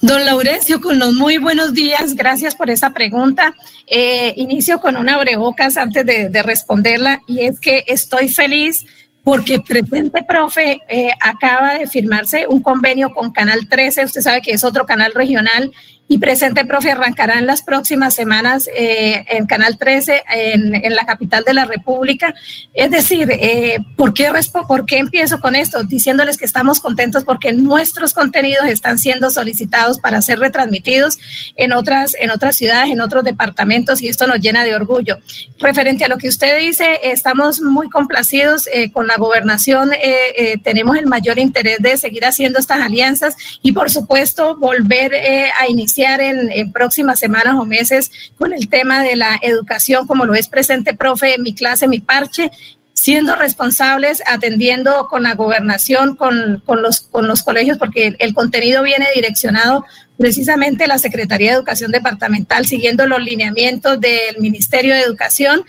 Don 0.00 0.24
Laurencio, 0.24 0.80
con 0.80 0.98
los 0.98 1.14
muy 1.14 1.38
buenos 1.38 1.72
días, 1.72 2.14
gracias 2.14 2.54
por 2.54 2.70
esa 2.70 2.90
pregunta. 2.90 3.54
Eh, 3.86 4.34
inicio 4.36 4.80
con 4.80 4.96
una 4.96 5.14
abrebocas 5.14 5.76
antes 5.76 6.06
de, 6.06 6.42
responderla 6.42 7.20
y 7.26 7.40
es 7.40 7.60
que 7.60 7.84
estoy 7.86 8.28
feliz 8.28 8.86
porque 9.22 9.60
Presente 9.60 10.22
Profe 10.22 10.80
eh, 10.88 11.10
acaba 11.20 11.74
de 11.74 11.86
firmarse 11.86 12.46
un 12.48 12.62
convenio 12.62 13.12
con 13.12 13.32
Canal 13.32 13.68
13, 13.68 14.04
usted 14.04 14.22
sabe 14.22 14.40
que 14.40 14.52
es 14.52 14.64
otro 14.64 14.86
canal 14.86 15.12
regional 15.12 15.72
y 16.12 16.18
Presente 16.18 16.64
Profe 16.64 16.90
arrancará 16.90 17.38
en 17.38 17.46
las 17.46 17.62
próximas 17.62 18.14
semanas 18.14 18.68
eh, 18.74 19.24
en 19.28 19.46
Canal 19.46 19.78
13, 19.78 20.24
en, 20.34 20.74
en, 20.74 20.96
la 20.96 21.06
capital 21.06 21.44
de 21.44 21.54
la 21.54 21.66
República. 21.66 22.34
Es 22.74 22.90
decir, 22.90 23.28
eh, 23.30 23.78
¿por, 23.96 24.12
qué 24.12 24.28
¿por 24.66 24.86
qué 24.86 24.98
empiezo 24.98 25.38
con 25.38 25.54
esto? 25.54 25.84
Diciéndoles 25.84 26.36
que 26.36 26.46
estamos 26.46 26.80
contentos 26.80 27.22
porque 27.22 27.52
nuestros 27.52 28.12
contenidos 28.12 28.66
están 28.66 28.98
siendo 28.98 29.30
solicitados 29.30 30.00
para 30.00 30.20
ser 30.20 30.40
retransmitidos 30.40 31.16
en 31.54 31.72
otras, 31.72 32.16
en 32.18 32.30
otras 32.30 32.56
ciudades, 32.56 32.90
en 32.90 33.00
otros 33.00 33.22
departamentos 33.22 34.02
y 34.02 34.08
esto 34.08 34.26
nos 34.26 34.40
llena 34.40 34.64
de 34.64 34.74
orgullo. 34.74 35.20
Referente 35.60 36.04
a 36.04 36.08
lo 36.08 36.18
que 36.18 36.26
usted 36.26 36.58
dice, 36.58 36.98
estamos 37.04 37.60
muy 37.60 37.88
complacidos 37.88 38.68
eh, 38.72 38.90
con 38.90 39.06
la 39.06 39.14
gobernación, 39.14 39.92
eh, 39.92 40.58
tenemos 40.64 40.96
el 40.96 41.06
mayor 41.06 41.38
interés 41.38 41.78
de 41.78 41.96
seguir 41.96 42.24
haciendo 42.24 42.58
estas 42.58 42.80
alianzas 42.80 43.36
y 43.62 43.70
por 43.70 43.92
supuesto 43.92 44.56
volver 44.56 45.14
a 45.14 45.68
iniciar 45.68 45.99
en, 46.02 46.72
próximas 46.72 47.18
semanas 47.18 47.54
o 47.56 47.64
meses 47.64 48.10
con 48.36 48.52
el 48.52 48.68
tema 48.68 49.02
de 49.02 49.16
la 49.16 49.38
educación, 49.42 50.06
como 50.06 50.24
lo 50.24 50.34
es 50.34 50.48
presente, 50.48 50.94
profe, 50.94 51.34
en 51.34 51.42
mi 51.42 51.54
clase, 51.54 51.88
mi 51.88 52.00
parche, 52.00 52.50
siendo 52.94 53.34
responsables, 53.36 54.22
atendiendo 54.26 55.06
con 55.08 55.22
la 55.22 55.34
gobernación, 55.34 56.16
con, 56.16 56.62
con, 56.66 56.82
los, 56.82 57.00
con 57.00 57.28
los 57.28 57.42
colegios, 57.42 57.78
porque 57.78 58.14
el, 58.18 58.34
contenido 58.34 58.82
viene 58.82 59.06
direccionado 59.14 59.84
precisamente 60.18 60.86
la 60.86 60.98
Secretaría 60.98 61.50
de 61.50 61.56
Educación 61.56 61.92
Departamental, 61.92 62.66
siguiendo 62.66 63.06
los 63.06 63.22
lineamientos 63.22 64.00
del 64.00 64.38
Ministerio 64.38 64.94
de 64.94 65.00
Educación, 65.00 65.64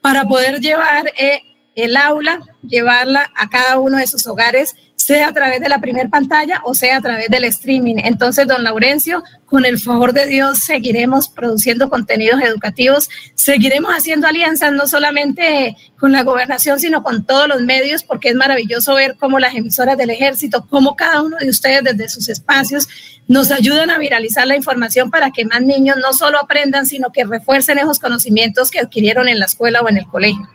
para 0.00 0.24
poder 0.24 0.60
llevar 0.60 1.12
eh, 1.16 1.40
el 1.76 1.96
aula, 1.96 2.40
llevarla 2.66 3.30
a 3.36 3.48
cada 3.48 3.78
uno 3.78 3.98
de 3.98 4.06
sus 4.06 4.26
hogares 4.26 4.74
sea 5.02 5.28
a 5.28 5.32
través 5.32 5.60
de 5.60 5.68
la 5.68 5.80
primera 5.80 6.08
pantalla 6.08 6.60
o 6.64 6.74
sea 6.74 6.98
a 6.98 7.00
través 7.00 7.28
del 7.28 7.44
streaming. 7.44 7.96
Entonces, 8.04 8.46
don 8.46 8.62
Laurencio, 8.62 9.24
con 9.46 9.64
el 9.64 9.78
favor 9.78 10.12
de 10.12 10.26
Dios, 10.26 10.60
seguiremos 10.60 11.28
produciendo 11.28 11.90
contenidos 11.90 12.40
educativos, 12.40 13.08
seguiremos 13.34 13.92
haciendo 13.92 14.28
alianzas 14.28 14.72
no 14.72 14.86
solamente 14.86 15.76
con 15.98 16.12
la 16.12 16.22
gobernación, 16.22 16.78
sino 16.78 17.02
con 17.02 17.26
todos 17.26 17.48
los 17.48 17.62
medios, 17.62 18.04
porque 18.04 18.28
es 18.28 18.36
maravilloso 18.36 18.94
ver 18.94 19.16
cómo 19.18 19.40
las 19.40 19.54
emisoras 19.54 19.98
del 19.98 20.10
ejército, 20.10 20.66
cómo 20.70 20.94
cada 20.94 21.22
uno 21.22 21.36
de 21.38 21.48
ustedes 21.48 21.82
desde 21.82 22.08
sus 22.08 22.28
espacios 22.28 22.88
nos 23.26 23.50
ayudan 23.50 23.90
a 23.90 23.98
viralizar 23.98 24.46
la 24.46 24.56
información 24.56 25.10
para 25.10 25.32
que 25.32 25.44
más 25.44 25.62
niños 25.62 25.96
no 26.00 26.12
solo 26.12 26.38
aprendan, 26.38 26.86
sino 26.86 27.10
que 27.10 27.24
refuercen 27.24 27.78
esos 27.78 27.98
conocimientos 27.98 28.70
que 28.70 28.78
adquirieron 28.78 29.28
en 29.28 29.40
la 29.40 29.46
escuela 29.46 29.80
o 29.80 29.88
en 29.88 29.98
el 29.98 30.06
colegio. 30.06 30.48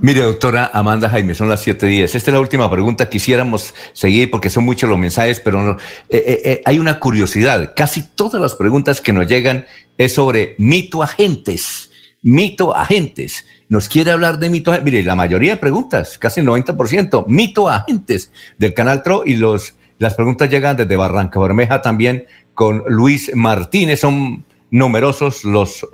Mire, 0.00 0.20
doctora 0.20 0.70
Amanda 0.72 1.08
Jaime, 1.08 1.34
son 1.34 1.48
las 1.48 1.60
siete 1.60 1.86
días. 1.86 2.14
Esta 2.14 2.30
es 2.30 2.34
la 2.34 2.40
última 2.40 2.70
pregunta. 2.70 3.08
Quisiéramos 3.08 3.74
seguir 3.92 4.30
porque 4.30 4.48
son 4.48 4.64
muchos 4.64 4.88
los 4.88 4.98
mensajes, 4.98 5.40
pero 5.40 5.60
no, 5.60 5.72
eh, 5.72 5.76
eh, 6.24 6.42
eh, 6.44 6.62
hay 6.64 6.78
una 6.78 7.00
curiosidad. 7.00 7.72
Casi 7.74 8.02
todas 8.02 8.40
las 8.40 8.54
preguntas 8.54 9.00
que 9.00 9.12
nos 9.12 9.26
llegan 9.26 9.66
es 9.96 10.14
sobre 10.14 10.54
mito 10.58 11.02
agentes. 11.02 11.90
Mito 12.22 12.76
agentes. 12.76 13.44
Nos 13.68 13.88
quiere 13.88 14.12
hablar 14.12 14.38
de 14.38 14.50
mito 14.50 14.72
Mire, 14.82 15.02
la 15.02 15.16
mayoría 15.16 15.52
de 15.52 15.56
preguntas, 15.56 16.16
casi 16.16 16.40
el 16.40 16.46
90%, 16.46 17.26
mito 17.26 17.68
agentes 17.68 18.30
del 18.56 18.74
canal 18.74 19.02
TRO 19.02 19.22
y 19.26 19.36
los, 19.36 19.74
las 19.98 20.14
preguntas 20.14 20.48
llegan 20.48 20.76
desde 20.76 20.96
Barranca 20.96 21.40
Bermeja 21.40 21.82
también 21.82 22.26
con 22.54 22.84
Luis 22.86 23.34
Martínez. 23.34 24.00
Son 24.00 24.44
numerosos 24.70 25.44
los 25.44 25.86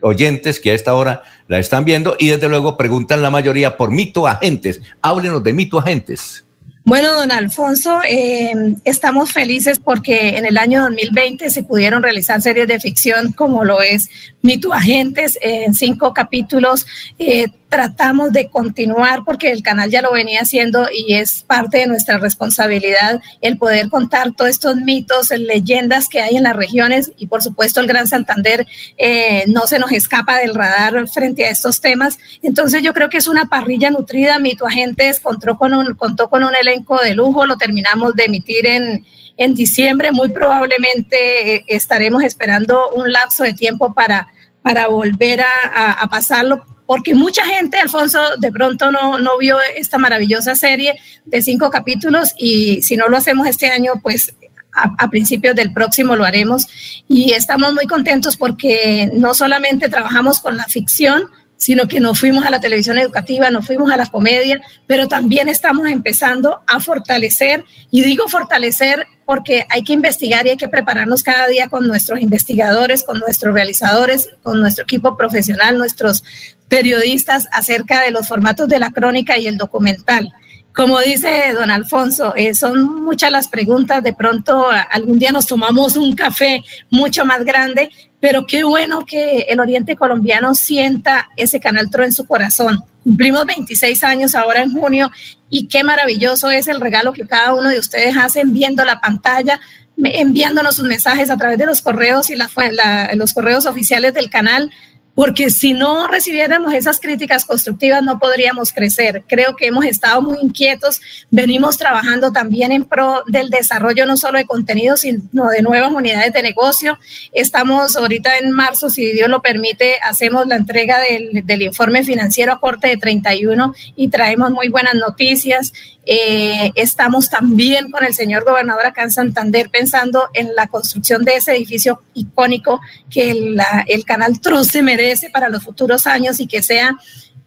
oyentes 0.00 0.60
que 0.60 0.70
a 0.70 0.74
esta 0.74 0.94
hora 0.94 1.22
la 1.46 1.58
están 1.58 1.84
viendo 1.84 2.16
y 2.18 2.28
desde 2.28 2.48
luego 2.48 2.76
preguntan 2.76 3.22
la 3.22 3.30
mayoría 3.30 3.76
por 3.76 3.90
mito 3.90 4.26
agentes. 4.26 4.80
Háblenos 5.02 5.42
de 5.42 5.52
mito 5.52 5.78
agentes. 5.78 6.44
Bueno, 6.88 7.12
don 7.12 7.30
Alfonso, 7.30 8.00
eh, 8.08 8.50
estamos 8.84 9.30
felices 9.30 9.78
porque 9.78 10.38
en 10.38 10.46
el 10.46 10.56
año 10.56 10.80
2020 10.84 11.50
se 11.50 11.62
pudieron 11.62 12.02
realizar 12.02 12.40
series 12.40 12.66
de 12.66 12.80
ficción 12.80 13.32
como 13.32 13.62
lo 13.62 13.82
es 13.82 14.08
Mito 14.42 14.72
Agentes 14.72 15.38
en 15.40 15.74
cinco 15.74 16.14
capítulos. 16.14 16.86
Eh, 17.18 17.48
tratamos 17.68 18.32
de 18.32 18.48
continuar 18.48 19.24
porque 19.24 19.50
el 19.50 19.62
canal 19.62 19.90
ya 19.90 20.00
lo 20.00 20.12
venía 20.12 20.40
haciendo 20.40 20.88
y 20.90 21.14
es 21.14 21.42
parte 21.42 21.78
de 21.78 21.86
nuestra 21.86 22.16
responsabilidad 22.18 23.20
el 23.42 23.58
poder 23.58 23.90
contar 23.90 24.32
todos 24.32 24.50
estos 24.50 24.76
mitos, 24.76 25.30
leyendas 25.30 26.08
que 26.08 26.22
hay 26.22 26.36
en 26.36 26.44
las 26.44 26.56
regiones 26.56 27.12
y 27.18 27.26
por 27.26 27.42
supuesto 27.42 27.80
el 27.80 27.86
Gran 27.86 28.06
Santander 28.06 28.66
eh, 28.96 29.44
no 29.48 29.66
se 29.66 29.78
nos 29.78 29.92
escapa 29.92 30.38
del 30.38 30.54
radar 30.54 31.06
frente 31.08 31.44
a 31.44 31.50
estos 31.50 31.80
temas. 31.80 32.18
Entonces 32.42 32.82
yo 32.82 32.94
creo 32.94 33.10
que 33.10 33.18
es 33.18 33.28
una 33.28 33.46
parrilla 33.46 33.90
nutrida. 33.90 34.38
Mito 34.38 34.66
Agentes 34.66 35.20
contó 35.20 35.58
con 35.58 35.74
un, 35.74 35.94
contó 35.94 36.30
con 36.30 36.44
un 36.44 36.54
elenco 36.54 36.98
de 37.02 37.14
lujo, 37.14 37.44
lo 37.44 37.56
terminamos 37.56 38.14
de 38.14 38.24
emitir 38.24 38.66
en, 38.66 39.04
en 39.38 39.54
diciembre. 39.54 40.12
Muy 40.12 40.28
probablemente 40.28 41.54
eh, 41.54 41.64
estaremos 41.68 42.22
esperando 42.22 42.90
un 42.90 43.10
lapso 43.10 43.44
de 43.44 43.54
tiempo 43.54 43.94
para, 43.94 44.28
para 44.60 44.88
volver 44.88 45.40
a, 45.40 45.92
a 45.92 46.06
pasarlo 46.08 46.62
porque 46.88 47.14
mucha 47.14 47.44
gente, 47.44 47.76
Alfonso, 47.76 48.18
de 48.38 48.50
pronto 48.50 48.90
no, 48.90 49.18
no 49.18 49.36
vio 49.36 49.58
esta 49.76 49.98
maravillosa 49.98 50.54
serie 50.54 50.98
de 51.26 51.42
cinco 51.42 51.68
capítulos 51.68 52.32
y 52.38 52.80
si 52.80 52.96
no 52.96 53.08
lo 53.08 53.18
hacemos 53.18 53.46
este 53.46 53.66
año, 53.66 54.00
pues 54.02 54.34
a, 54.72 55.10
principios 55.10 55.54
del 55.54 55.74
próximo 55.74 56.16
lo 56.16 56.24
haremos 56.24 56.66
y 57.06 57.32
estamos 57.32 57.74
muy 57.74 57.86
contentos 57.86 58.38
porque 58.38 59.10
no 59.12 59.34
solamente 59.34 59.90
trabajamos 59.90 60.40
con 60.40 60.56
la 60.56 60.64
ficción, 60.64 61.24
sino 61.58 61.88
que 61.88 62.00
nos 62.00 62.18
fuimos 62.18 62.46
a 62.46 62.50
la 62.50 62.60
televisión 62.60 62.96
educativa, 62.98 63.50
nos 63.50 63.66
fuimos 63.66 63.90
a 63.90 63.96
la 63.96 64.06
comedia, 64.06 64.62
pero 64.86 65.08
también 65.08 65.48
estamos 65.48 65.86
empezando 65.88 66.62
a 66.66 66.80
fortalecer, 66.80 67.64
y 67.90 68.02
digo 68.02 68.28
fortalecer 68.28 69.06
porque 69.26 69.66
hay 69.68 69.82
que 69.82 69.92
investigar 69.92 70.46
y 70.46 70.50
hay 70.50 70.56
que 70.56 70.68
prepararnos 70.68 71.22
cada 71.22 71.48
día 71.48 71.68
con 71.68 71.86
nuestros 71.86 72.20
investigadores, 72.20 73.04
con 73.04 73.18
nuestros 73.18 73.52
realizadores, 73.52 74.30
con 74.42 74.60
nuestro 74.60 74.84
equipo 74.84 75.16
profesional, 75.18 75.76
nuestros 75.76 76.24
periodistas 76.68 77.48
acerca 77.52 78.02
de 78.02 78.12
los 78.12 78.26
formatos 78.26 78.68
de 78.68 78.78
la 78.78 78.90
crónica 78.90 79.36
y 79.36 79.46
el 79.46 79.58
documental. 79.58 80.32
Como 80.74 81.00
dice 81.00 81.52
don 81.54 81.70
Alfonso, 81.70 82.34
eh, 82.36 82.54
son 82.54 83.02
muchas 83.02 83.32
las 83.32 83.48
preguntas, 83.48 84.02
de 84.02 84.12
pronto 84.12 84.68
algún 84.90 85.18
día 85.18 85.32
nos 85.32 85.46
tomamos 85.46 85.96
un 85.96 86.14
café 86.14 86.62
mucho 86.88 87.24
más 87.24 87.44
grande, 87.44 87.90
pero 88.20 88.46
qué 88.46 88.62
bueno 88.64 89.04
que 89.04 89.40
el 89.48 89.58
Oriente 89.60 89.96
colombiano 89.96 90.54
sienta 90.54 91.28
ese 91.36 91.58
Canal 91.58 91.90
TRO 91.90 92.04
en 92.04 92.12
su 92.12 92.26
corazón. 92.26 92.84
Cumplimos 93.02 93.46
26 93.46 94.04
años 94.04 94.34
ahora 94.34 94.62
en 94.62 94.72
junio 94.72 95.10
y 95.50 95.66
qué 95.66 95.82
maravilloso 95.82 96.50
es 96.50 96.68
el 96.68 96.80
regalo 96.80 97.12
que 97.12 97.26
cada 97.26 97.54
uno 97.54 97.70
de 97.70 97.78
ustedes 97.78 98.16
hacen 98.16 98.52
viendo 98.52 98.84
la 98.84 99.00
pantalla, 99.00 99.60
enviándonos 99.96 100.76
sus 100.76 100.86
mensajes 100.86 101.30
a 101.30 101.36
través 101.36 101.58
de 101.58 101.66
los 101.66 101.82
correos 101.82 102.30
y 102.30 102.36
los 102.36 103.32
correos 103.32 103.66
oficiales 103.66 104.14
del 104.14 104.30
canal 104.30 104.70
porque 105.18 105.50
si 105.50 105.72
no 105.72 106.06
recibiéramos 106.06 106.72
esas 106.74 107.00
críticas 107.00 107.44
constructivas 107.44 108.04
no 108.04 108.20
podríamos 108.20 108.72
crecer. 108.72 109.24
Creo 109.26 109.56
que 109.56 109.66
hemos 109.66 109.84
estado 109.84 110.22
muy 110.22 110.38
inquietos, 110.40 111.00
venimos 111.28 111.76
trabajando 111.76 112.30
también 112.30 112.70
en 112.70 112.84
pro 112.84 113.24
del 113.26 113.50
desarrollo 113.50 114.06
no 114.06 114.16
solo 114.16 114.38
de 114.38 114.44
contenidos, 114.44 115.00
sino 115.00 115.48
de 115.48 115.60
nuevas 115.62 115.90
unidades 115.90 116.32
de 116.32 116.40
negocio. 116.40 117.00
Estamos 117.32 117.96
ahorita 117.96 118.38
en 118.38 118.52
marzo, 118.52 118.90
si 118.90 119.10
Dios 119.10 119.28
lo 119.28 119.42
permite, 119.42 119.96
hacemos 120.04 120.46
la 120.46 120.54
entrega 120.54 121.00
del, 121.00 121.44
del 121.44 121.62
informe 121.62 122.04
financiero 122.04 122.52
a 122.52 122.60
corte 122.60 122.86
de 122.86 122.96
31 122.96 123.74
y 123.96 124.10
traemos 124.10 124.52
muy 124.52 124.68
buenas 124.68 124.94
noticias. 124.94 125.72
Eh, 126.10 126.72
estamos 126.74 127.28
también 127.28 127.90
con 127.90 128.02
el 128.02 128.14
señor 128.14 128.42
gobernador 128.42 128.86
acá 128.86 129.02
en 129.02 129.10
Santander 129.10 129.68
pensando 129.68 130.30
en 130.32 130.54
la 130.54 130.66
construcción 130.66 131.22
de 131.22 131.34
ese 131.34 131.54
edificio 131.54 132.00
icónico 132.14 132.80
que 133.10 133.30
el, 133.30 134.04
Canal 134.06 134.40
Trust 134.40 134.70
se 134.72 134.82
merece 134.82 135.07
para 135.32 135.48
los 135.48 135.62
futuros 135.62 136.06
años 136.06 136.40
y 136.40 136.46
que 136.46 136.62
sea 136.62 136.96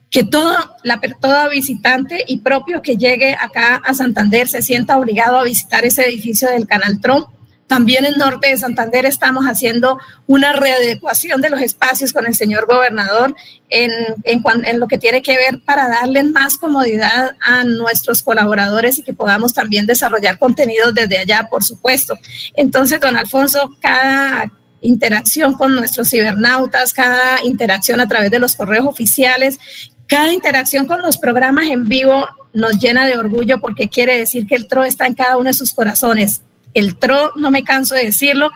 que 0.10 0.24
todo, 0.24 0.54
la, 0.84 1.00
todo 1.22 1.50
visitante 1.50 2.24
y 2.28 2.40
propio 2.40 2.82
que 2.82 2.98
llegue 2.98 3.34
acá 3.40 3.82
a 3.86 3.94
Santander 3.94 4.48
se 4.48 4.62
sienta 4.62 4.98
obligado 4.98 5.40
a 5.40 5.44
visitar 5.44 5.86
ese 5.86 6.06
edificio 6.06 6.50
del 6.50 6.68
Canal 6.68 7.00
Trump 7.00 7.28
también 7.72 8.04
en 8.04 8.18
Norte 8.18 8.50
de 8.50 8.58
Santander 8.58 9.06
estamos 9.06 9.46
haciendo 9.46 9.98
una 10.28 10.52
readecuación 10.52 11.40
de 11.40 11.50
los 11.50 11.62
espacios 11.62 12.12
con 12.12 12.28
el 12.28 12.36
señor 12.36 12.66
gobernador 12.66 13.34
en, 13.70 13.90
en, 14.26 14.78
lo 14.78 14.90
que 14.90 14.98
tiene 14.98 15.22
que 15.22 15.38
ver 15.38 15.62
para 15.64 15.88
darle 15.88 16.24
más 16.24 16.58
comodidad 16.58 17.38
a 17.40 17.64
nuestros 17.64 18.24
colaboradores 18.24 18.98
y 18.98 19.04
que 19.04 19.14
podamos 19.14 19.54
también 19.54 19.86
desarrollar 19.86 20.38
contenidos 20.38 20.94
desde 20.94 21.20
allá, 21.20 21.48
por 21.50 21.64
supuesto. 21.64 22.16
Entonces, 22.56 23.00
don 23.00 23.16
Alfonso, 23.16 23.74
cada 23.80 24.52
interacción 24.82 25.54
con 25.54 25.76
nuestros 25.76 26.10
cibernautas, 26.10 26.94
cada 26.94 27.44
interacción 27.44 28.00
a 28.02 28.08
través 28.08 28.32
de 28.32 28.40
los 28.40 28.56
correos 28.56 28.86
oficiales, 28.88 29.60
cada 30.08 30.34
interacción 30.34 30.88
con 30.88 31.02
los 31.02 31.18
programas 31.18 31.68
en 31.68 31.88
vivo 31.88 32.28
nos 32.54 32.80
llena 32.80 33.06
de 33.06 33.18
orgullo 33.18 33.62
porque 33.62 33.88
quiere 33.88 34.18
decir 34.18 34.46
que 34.46 34.56
el 34.56 34.68
TRO 34.68 34.84
está 34.84 35.08
en 35.08 35.14
cada 35.14 35.38
uno 35.38 35.48
de 35.48 35.54
sus 35.54 35.74
corazones. 35.74 36.42
El 36.74 36.98
TRO, 36.98 37.32
no 37.38 37.52
me 37.52 37.64
canso 37.64 37.96
de 37.96 38.06
decirlo, 38.06 38.52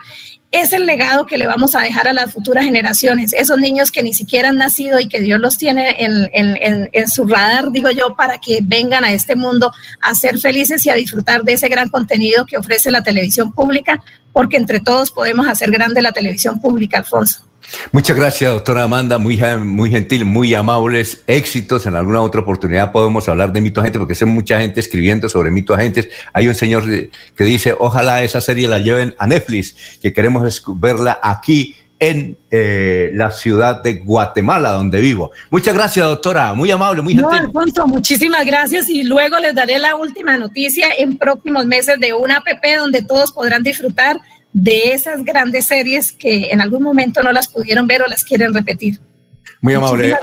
es 0.60 0.72
el 0.72 0.86
legado 0.86 1.26
que 1.26 1.38
le 1.38 1.46
vamos 1.46 1.74
a 1.74 1.80
dejar 1.80 2.08
a 2.08 2.12
las 2.12 2.32
futuras 2.32 2.64
generaciones, 2.64 3.32
esos 3.32 3.58
niños 3.58 3.90
que 3.90 4.02
ni 4.02 4.14
siquiera 4.14 4.48
han 4.48 4.56
nacido 4.56 4.98
y 5.00 5.08
que 5.08 5.20
Dios 5.20 5.40
los 5.40 5.58
tiene 5.58 5.96
en, 5.98 7.08
su 7.08 7.26
radar, 7.26 7.70
digo 7.70 7.90
yo, 7.90 8.16
para 8.16 8.38
que 8.38 8.60
vengan 8.62 9.04
a 9.04 9.12
este 9.12 9.36
mundo 9.36 9.72
a 10.00 10.14
ser 10.14 10.38
felices 10.38 10.84
y 10.86 10.90
a 10.90 10.94
disfrutar 10.94 11.42
de 11.42 11.54
ese 11.54 11.68
gran 11.68 11.88
contenido 11.88 12.46
que 12.46 12.56
ofrece 12.56 12.90
la 12.90 13.02
televisión 13.02 13.52
pública, 13.52 14.02
porque 14.32 14.56
entre 14.56 14.80
todos 14.80 15.10
podemos 15.10 15.46
hacer 15.46 15.70
grande 15.70 16.02
la 16.02 16.12
televisión 16.12 16.60
pública, 16.60 16.98
Alfonso. 16.98 17.45
Muchas 17.92 18.16
gracias, 18.16 18.52
doctora 18.52 18.84
Amanda, 18.84 19.18
muy, 19.18 19.40
muy 19.64 19.90
gentil, 19.90 20.24
muy 20.24 20.54
amables, 20.54 21.22
éxitos. 21.26 21.86
En 21.86 21.96
alguna 21.96 22.22
otra 22.22 22.40
oportunidad 22.40 22.92
podemos 22.92 23.28
hablar 23.28 23.52
de 23.52 23.60
mito 23.60 23.80
agentes, 23.80 23.98
porque 23.98 24.14
sé 24.14 24.24
mucha 24.24 24.60
gente 24.60 24.80
escribiendo 24.80 25.28
sobre 25.28 25.50
mito 25.50 25.74
agentes. 25.74 26.08
Hay 26.32 26.48
un 26.48 26.54
señor 26.54 26.84
que 26.84 27.44
dice, 27.44 27.74
ojalá 27.78 28.22
esa 28.22 28.40
serie 28.40 28.68
la 28.68 28.78
lleven 28.78 29.14
a 29.18 29.26
Netflix, 29.26 29.98
que 30.00 30.12
queremos 30.12 30.62
verla 30.78 31.18
aquí 31.22 31.76
en 31.98 32.36
eh, 32.50 33.10
la 33.14 33.30
ciudad 33.30 33.82
de 33.82 33.94
Guatemala, 33.94 34.72
donde 34.72 35.00
vivo. 35.00 35.32
Muchas 35.50 35.74
gracias, 35.74 36.06
doctora, 36.06 36.52
muy 36.52 36.70
amable, 36.70 37.02
muy 37.02 37.14
gentil. 37.14 37.30
No, 37.30 37.36
Alfonso, 37.36 37.86
muchísimas 37.86 38.44
gracias 38.44 38.88
y 38.88 39.02
luego 39.02 39.38
les 39.38 39.54
daré 39.54 39.78
la 39.78 39.96
última 39.96 40.36
noticia 40.36 40.88
en 40.98 41.16
próximos 41.16 41.64
meses 41.64 41.98
de 41.98 42.12
una 42.12 42.36
app 42.36 42.46
donde 42.78 43.02
todos 43.02 43.32
podrán 43.32 43.62
disfrutar 43.62 44.20
de 44.56 44.94
esas 44.94 45.22
grandes 45.22 45.66
series 45.66 46.12
que 46.12 46.48
en 46.50 46.62
algún 46.62 46.82
momento 46.82 47.22
no 47.22 47.30
las 47.30 47.46
pudieron 47.46 47.86
ver 47.86 48.00
o 48.00 48.06
las 48.06 48.24
quieren 48.24 48.54
repetir. 48.54 48.98
Muy 49.60 49.74
amable. 49.74 50.16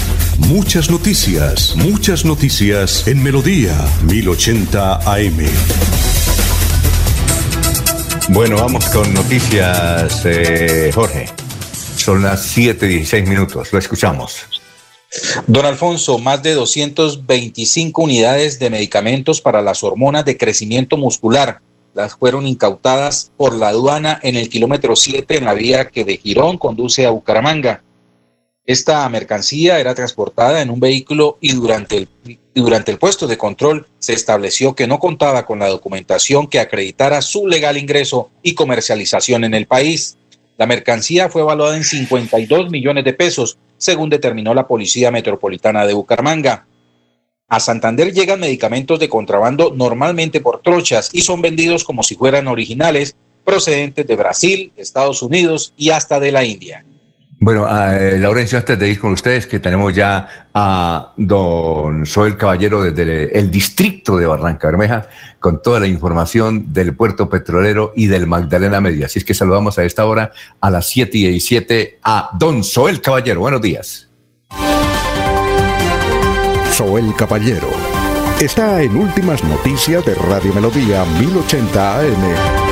Muchas 0.47 0.89
noticias, 0.89 1.75
muchas 1.75 2.25
noticias 2.25 3.07
en 3.07 3.21
Melodía 3.21 3.73
1080 4.03 4.95
AM. 4.95 5.37
Bueno, 8.29 8.57
vamos 8.57 8.85
con 8.89 9.13
noticias, 9.13 10.25
eh, 10.25 10.91
Jorge. 10.93 11.27
Son 11.95 12.21
las 12.21 12.45
7:16 12.45 13.27
minutos, 13.27 13.71
lo 13.71 13.79
escuchamos. 13.79 14.45
Don 15.47 15.65
Alfonso, 15.65 16.17
más 16.17 16.41
de 16.43 16.53
225 16.53 18.01
unidades 18.01 18.59
de 18.59 18.69
medicamentos 18.69 19.41
para 19.41 19.61
las 19.61 19.83
hormonas 19.83 20.25
de 20.25 20.37
crecimiento 20.37 20.97
muscular 20.97 21.61
las 21.93 22.15
fueron 22.15 22.47
incautadas 22.47 23.31
por 23.35 23.53
la 23.53 23.69
aduana 23.69 24.19
en 24.23 24.35
el 24.35 24.49
kilómetro 24.49 24.95
7 24.95 25.37
en 25.37 25.45
la 25.45 25.53
vía 25.53 25.89
que 25.89 26.05
de 26.05 26.17
Girón 26.17 26.57
conduce 26.57 27.05
a 27.05 27.11
Bucaramanga. 27.11 27.83
Esta 28.65 29.09
mercancía 29.09 29.79
era 29.79 29.95
transportada 29.95 30.61
en 30.61 30.69
un 30.69 30.79
vehículo 30.79 31.37
y 31.41 31.53
durante 31.53 31.97
el, 31.97 32.07
durante 32.53 32.91
el 32.91 32.99
puesto 32.99 33.25
de 33.25 33.37
control 33.37 33.87
se 33.97 34.13
estableció 34.13 34.75
que 34.75 34.85
no 34.85 34.99
contaba 34.99 35.45
con 35.45 35.59
la 35.59 35.67
documentación 35.67 36.47
que 36.47 36.59
acreditara 36.59 37.21
su 37.23 37.47
legal 37.47 37.77
ingreso 37.77 38.29
y 38.43 38.53
comercialización 38.53 39.45
en 39.45 39.55
el 39.55 39.65
país. 39.65 40.17
La 40.57 40.67
mercancía 40.67 41.27
fue 41.29 41.41
evaluada 41.41 41.75
en 41.75 41.83
52 41.83 42.69
millones 42.69 43.03
de 43.03 43.13
pesos, 43.13 43.57
según 43.77 44.11
determinó 44.11 44.53
la 44.53 44.67
Policía 44.67 45.09
Metropolitana 45.09 45.87
de 45.87 45.95
Bucaramanga. 45.95 46.67
A 47.47 47.59
Santander 47.59 48.13
llegan 48.13 48.39
medicamentos 48.39 48.99
de 48.99 49.09
contrabando 49.09 49.73
normalmente 49.75 50.39
por 50.39 50.61
trochas 50.61 51.09
y 51.11 51.21
son 51.21 51.41
vendidos 51.41 51.83
como 51.83 52.03
si 52.03 52.15
fueran 52.15 52.47
originales, 52.47 53.15
procedentes 53.43 54.05
de 54.05 54.15
Brasil, 54.15 54.71
Estados 54.77 55.23
Unidos 55.23 55.73
y 55.75 55.89
hasta 55.89 56.19
de 56.19 56.31
la 56.31 56.45
India. 56.45 56.85
Bueno, 57.43 57.65
eh, 57.67 58.19
Laurencio, 58.19 58.59
antes 58.59 58.77
de 58.77 58.87
ir 58.87 58.99
con 58.99 59.13
ustedes, 59.13 59.47
que 59.47 59.59
tenemos 59.59 59.95
ya 59.95 60.45
a 60.53 61.11
don 61.17 62.05
Soel 62.05 62.37
Caballero 62.37 62.83
desde 62.83 63.35
el 63.35 63.49
distrito 63.49 64.15
de 64.15 64.27
Barranca 64.27 64.67
Bermeja 64.67 65.09
con 65.39 65.59
toda 65.59 65.79
la 65.79 65.87
información 65.87 66.71
del 66.71 66.95
puerto 66.95 67.27
petrolero 67.29 67.93
y 67.95 68.05
del 68.05 68.27
Magdalena 68.27 68.79
Media. 68.79 69.07
Así 69.07 69.17
es 69.17 69.25
que 69.25 69.33
saludamos 69.33 69.79
a 69.79 69.83
esta 69.83 70.05
hora 70.05 70.31
a 70.59 70.69
las 70.69 70.87
7 70.89 71.17
y 71.17 71.29
17 71.29 71.99
a 72.03 72.29
don 72.37 72.63
Soel 72.63 73.01
Caballero. 73.01 73.39
Buenos 73.39 73.61
días. 73.63 74.07
Soel 76.71 77.15
Caballero 77.15 77.69
está 78.39 78.83
en 78.83 78.95
Últimas 78.95 79.43
Noticias 79.43 80.05
de 80.05 80.13
Radio 80.13 80.53
Melodía 80.53 81.03
1080 81.19 81.99
AM. 82.01 82.70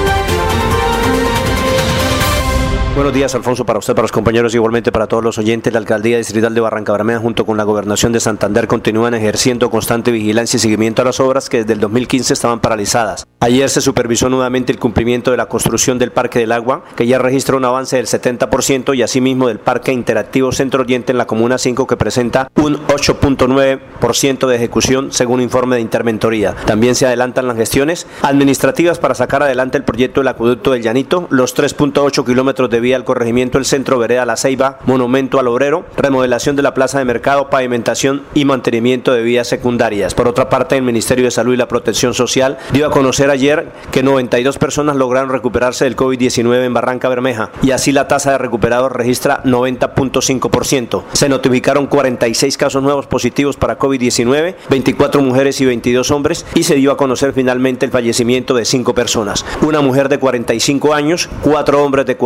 Buenos 2.95 3.13
días, 3.13 3.33
Alfonso, 3.35 3.65
para 3.65 3.79
usted, 3.79 3.93
para 3.93 4.03
los 4.03 4.11
compañeros 4.11 4.53
y 4.53 4.57
igualmente 4.57 4.91
para 4.91 5.07
todos 5.07 5.23
los 5.23 5.37
oyentes. 5.37 5.71
La 5.71 5.79
Alcaldía 5.79 6.17
Distrital 6.17 6.53
de 6.53 6.59
Barranca 6.59 6.91
Bermeja 6.91 7.19
junto 7.19 7.45
con 7.45 7.55
la 7.55 7.63
Gobernación 7.63 8.11
de 8.11 8.19
Santander 8.19 8.67
continúan 8.67 9.13
ejerciendo 9.13 9.69
constante 9.69 10.11
vigilancia 10.11 10.57
y 10.57 10.59
seguimiento 10.59 11.03
a 11.03 11.05
las 11.05 11.19
obras 11.19 11.49
que 11.49 11.59
desde 11.59 11.73
el 11.73 11.79
2015 11.79 12.33
estaban 12.33 12.59
paralizadas. 12.59 13.25
Ayer 13.41 13.69
se 13.69 13.79
supervisó 13.79 14.27
nuevamente 14.27 14.73
el 14.73 14.79
cumplimiento 14.79 15.31
de 15.31 15.37
la 15.37 15.45
construcción 15.45 15.97
del 15.97 16.11
Parque 16.11 16.39
del 16.39 16.51
Agua, 16.51 16.83
que 16.97 17.07
ya 17.07 17.19
registra 17.19 17.55
un 17.55 17.63
avance 17.63 17.95
del 17.95 18.07
70% 18.07 18.93
y 18.97 19.01
asimismo 19.01 19.47
del 19.47 19.59
Parque 19.59 19.93
Interactivo 19.93 20.51
Centro 20.51 20.81
Oriente 20.81 21.13
en 21.13 21.19
la 21.19 21.27
Comuna 21.27 21.57
5 21.57 21.87
que 21.87 21.95
presenta 21.95 22.51
un 22.55 22.85
8.9% 22.87 24.47
de 24.47 24.55
ejecución 24.55 25.13
según 25.13 25.41
informe 25.41 25.77
de 25.77 25.83
Interventoría. 25.83 26.53
También 26.65 26.95
se 26.95 27.05
adelantan 27.05 27.47
las 27.47 27.55
gestiones 27.55 28.07
administrativas 28.23 28.99
para 28.99 29.15
sacar 29.15 29.43
adelante 29.43 29.77
el 29.77 29.85
proyecto 29.85 30.19
del 30.19 30.27
acueducto 30.27 30.71
del 30.71 30.81
Llanito, 30.81 31.27
los 31.29 31.55
3.8 31.55 32.25
kilómetros 32.25 32.69
de 32.69 32.79
vía 32.81 32.88
al 32.93 33.03
corregimiento 33.03 33.57
El 33.57 33.65
Centro 33.65 33.99
Vereda 33.99 34.25
La 34.25 34.37
Ceiba, 34.37 34.79
Monumento 34.85 35.39
al 35.39 35.47
Obrero, 35.47 35.85
remodelación 35.97 36.55
de 36.55 36.61
la 36.61 36.73
plaza 36.73 36.99
de 36.99 37.05
mercado, 37.05 37.49
pavimentación 37.49 38.23
y 38.33 38.45
mantenimiento 38.45 39.13
de 39.13 39.21
vías 39.21 39.47
secundarias. 39.47 40.13
Por 40.13 40.27
otra 40.27 40.49
parte, 40.49 40.77
el 40.77 40.83
Ministerio 40.83 41.25
de 41.25 41.31
Salud 41.31 41.53
y 41.53 41.57
la 41.57 41.67
Protección 41.67 42.13
Social 42.13 42.57
dio 42.73 42.85
a 42.85 42.91
conocer 42.91 43.29
ayer 43.29 43.67
que 43.91 44.03
92 44.03 44.57
personas 44.57 44.95
lograron 44.95 45.29
recuperarse 45.29 45.85
del 45.85 45.95
COVID-19 45.95 46.65
en 46.65 46.73
Barranca 46.73 47.09
Bermeja 47.09 47.51
y 47.61 47.71
así 47.71 47.91
la 47.91 48.07
tasa 48.07 48.31
de 48.31 48.37
recuperados 48.37 48.91
registra 48.91 49.43
90.5%. 49.43 51.03
Se 51.13 51.29
notificaron 51.29 51.87
46 51.87 52.57
casos 52.57 52.83
nuevos 52.83 53.07
positivos 53.07 53.57
para 53.57 53.77
COVID-19, 53.77 54.55
24 54.69 55.21
mujeres 55.21 55.61
y 55.61 55.65
22 55.65 56.11
hombres 56.11 56.45
y 56.55 56.63
se 56.63 56.75
dio 56.75 56.91
a 56.91 56.97
conocer 56.97 57.33
finalmente 57.33 57.85
el 57.85 57.91
fallecimiento 57.91 58.53
de 58.53 58.65
5 58.65 58.93
personas. 58.93 59.45
Una 59.61 59.81
mujer 59.81 60.09
de 60.09 60.19
45 60.19 60.93
años, 60.93 61.29
4 61.43 61.83
hombres 61.83 62.05
de 62.05 62.17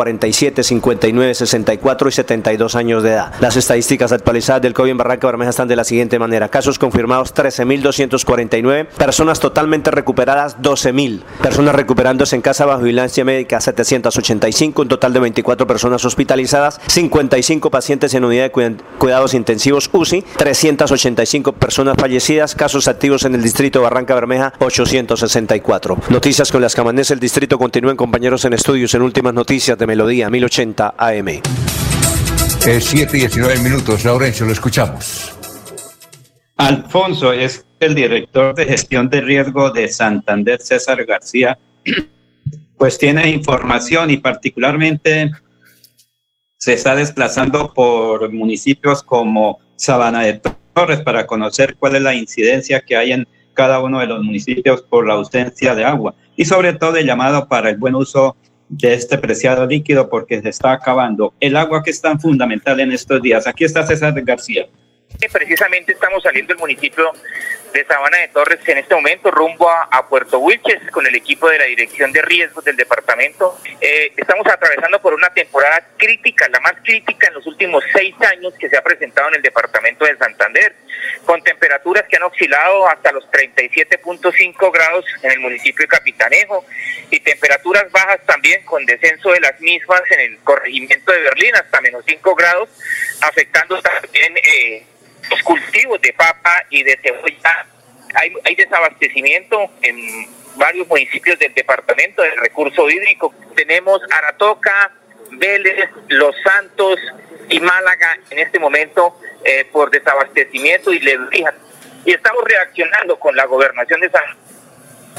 47, 0.44 0.64
59, 0.64 1.36
64 1.36 2.10
y 2.10 2.12
72 2.12 2.76
años 2.76 3.04
de 3.04 3.12
edad. 3.12 3.34
Las 3.40 3.56
estadísticas 3.56 4.12
actualizadas 4.12 4.62
del 4.62 4.74
COVID 4.74 4.92
en 4.92 4.98
Barranca 4.98 5.28
Bermeja 5.28 5.52
están 5.52 5.68
de 5.68 5.76
la 5.76 5.84
siguiente 5.84 6.20
manera. 6.20 6.50
Casos 6.50 6.78
confirmados 6.78 7.34
13.249, 7.34 8.88
personas 8.88 9.40
totalmente 9.40 9.92
recuperadas 9.92 10.58
12.000, 10.60 11.22
personas 11.42 11.76
recuperándose 11.76 12.36
en 12.36 12.42
casa 12.42 12.66
bajo 12.66 12.82
vigilancia 12.82 13.24
médica 13.24 13.62
785, 13.62 14.82
un 14.82 14.88
total 14.90 15.14
de 15.14 15.20
24 15.22 15.66
personas 15.66 16.04
hospitalizadas, 16.04 16.82
55 16.88 17.72
pacientes 17.72 18.14
en 18.14 18.26
unidad 18.26 18.52
de 18.52 18.78
cuidados 18.98 19.34
intensivos 19.34 19.90
UCI, 19.94 20.24
385 20.38 21.54
personas 21.54 21.96
fallecidas, 21.98 22.56
casos 22.56 22.88
activos 22.88 23.24
en 23.24 23.36
el 23.36 23.44
distrito 23.44 23.82
Barranca 23.82 24.14
Bermeja 24.16 24.54
864. 24.60 25.98
Noticias 26.10 26.52
con 26.52 26.62
las 26.62 26.76
que 26.76 26.82
amanece 26.82 27.14
el 27.14 27.20
distrito 27.20 27.58
continúen 27.58 27.96
compañeros 27.96 28.44
en 28.46 28.54
estudios 28.54 28.94
en 28.94 29.04
últimas 29.04 29.34
noticias 29.34 29.78
de 29.78 29.88
Melodía 29.88 30.30
1080 30.34 30.96
AM. 30.98 31.28
Es 32.66 32.86
7 32.86 33.18
y 33.18 33.20
19 33.20 33.60
minutos, 33.60 34.04
Laurencio, 34.04 34.48
lo 34.48 34.52
escuchamos. 34.52 35.32
Alfonso 36.58 37.32
es 37.32 37.68
el 37.80 37.94
director 37.94 38.56
de 38.56 38.66
gestión 38.66 39.10
de 39.10 39.22
riesgo 39.22 39.70
de 39.70 39.88
Santander, 39.90 40.60
César 40.60 41.06
García, 41.06 41.60
pues 42.78 42.98
tiene 42.98 43.30
información 43.30 44.10
y 44.10 44.18
particularmente 44.18 45.30
se 46.58 46.74
está 46.74 46.96
desplazando 46.96 47.72
por 47.72 48.32
municipios 48.32 49.04
como 49.04 49.60
Sabana 49.76 50.22
de 50.24 50.42
Torres 50.74 51.02
para 51.02 51.28
conocer 51.28 51.76
cuál 51.78 51.98
es 51.98 52.02
la 52.02 52.16
incidencia 52.16 52.82
que 52.82 52.98
hay 52.98 53.12
en 53.12 53.28
cada 53.54 53.82
uno 53.82 54.00
de 54.00 54.08
los 54.08 54.24
municipios 54.24 54.82
por 54.82 55.06
la 55.06 55.14
ausencia 55.14 55.76
de 55.76 55.86
agua 55.86 56.16
y 56.36 56.46
sobre 56.46 56.74
todo 56.74 56.98
el 56.98 57.06
llamado 57.06 57.48
para 57.48 57.70
el 57.70 57.78
buen 57.78 57.94
uso 57.94 58.36
de 58.78 58.94
este 58.94 59.18
preciado 59.18 59.66
líquido 59.66 60.10
porque 60.10 60.42
se 60.42 60.50
está 60.50 60.72
acabando 60.72 61.34
el 61.40 61.56
agua 61.56 61.84
que 61.84 61.92
es 61.92 62.02
tan 62.02 62.20
fundamental 62.20 62.80
en 62.80 62.92
estos 62.92 63.22
días. 63.22 63.48
Aquí 63.48 63.64
está 63.64 63.86
César 63.86 64.14
García. 64.24 64.68
Precisamente 65.32 65.94
estamos 65.94 66.24
saliendo 66.24 66.54
del 66.54 66.60
municipio 66.60 67.12
de 67.74 67.86
Sabana 67.86 68.18
de 68.18 68.28
Torres 68.30 68.60
en 68.68 68.80
este 68.80 68.94
momento 68.94 69.32
rumbo 69.32 69.70
a, 69.70 70.08
Puerto 70.08 70.40
Wilches 70.40 70.92
con 70.92 71.06
el 71.06 71.16
equipo 71.16 71.50
de 71.50 71.58
la 71.58 71.66
Dirección 71.66 72.12
de 72.12 72.22
Riesgos 72.22 72.64
del 72.64 72.76
departamento. 72.76 73.58
Eh, 73.82 74.12
estamos 74.18 74.46
atravesando 74.48 75.02
por 75.02 75.14
una 75.14 75.34
temporada 75.34 75.88
crítica, 75.98 76.48
la 76.50 76.60
más 76.60 76.74
crítica 76.84 77.28
en 77.28 77.36
los 77.36 77.48
últimos 77.48 77.84
seis 77.94 78.16
años 78.32 78.54
que 78.60 78.70
se 78.70 78.78
ha 78.78 78.84
presentado 78.84 79.30
en 79.30 79.36
el 79.36 79.42
departamento 79.42 80.06
de 80.06 80.18
Santander, 80.18 80.76
con 81.26 81.42
temperaturas 81.42 82.04
que 82.10 82.18
han 82.18 82.24
oscilado 82.24 82.88
hasta 82.88 83.12
los 83.12 83.26
37.5 83.32 84.72
grados 84.72 85.06
en 85.22 85.32
el 85.32 85.40
municipio 85.40 85.84
de 85.84 85.88
Capitanejo 85.88 86.66
y 87.10 87.20
temperaturas 87.20 87.92
bajas 87.92 88.20
también 88.26 88.64
con 88.66 88.86
descenso 88.86 89.32
de 89.32 89.40
las 89.40 89.60
mismas 89.62 90.02
en 90.12 90.20
el 90.20 90.40
corregimiento 90.40 91.12
de 91.12 91.22
Berlín 91.22 91.56
hasta 91.56 91.82
menos 91.82 92.04
5 92.06 92.36
grados, 92.36 92.70
afectando 93.22 93.82
también... 93.82 94.38
Eh, 94.38 94.86
los 95.30 95.42
cultivos 95.44 96.02
de 96.02 96.14
papa 96.14 96.66
y 96.70 96.84
de 96.84 96.98
cebolla. 97.02 97.66
Hay, 98.16 98.56
desabastecimiento 98.56 99.72
en 99.82 99.98
varios 100.56 100.88
municipios 100.88 101.40
del 101.40 101.54
departamento 101.54 102.22
del 102.22 102.38
recurso 102.38 102.90
hídrico. 102.90 103.34
Tenemos 103.56 104.02
Aratoca, 104.12 104.92
Vélez, 105.32 105.90
Los 106.10 106.36
Santos 106.44 107.00
y 107.50 107.60
Málaga 107.60 108.18
en 108.30 108.40
este 108.40 108.60
momento 108.60 109.20
eh, 109.44 109.66
por 109.72 109.90
desabastecimiento 109.92 110.92
y 110.92 111.00
Lebrija. 111.00 111.54
Y 112.06 112.14
estamos 112.14 112.44
reaccionando 112.44 113.18
con 113.18 113.36
la 113.36 113.46
gobernación 113.46 114.02
de 114.02 114.10
San 114.10 114.24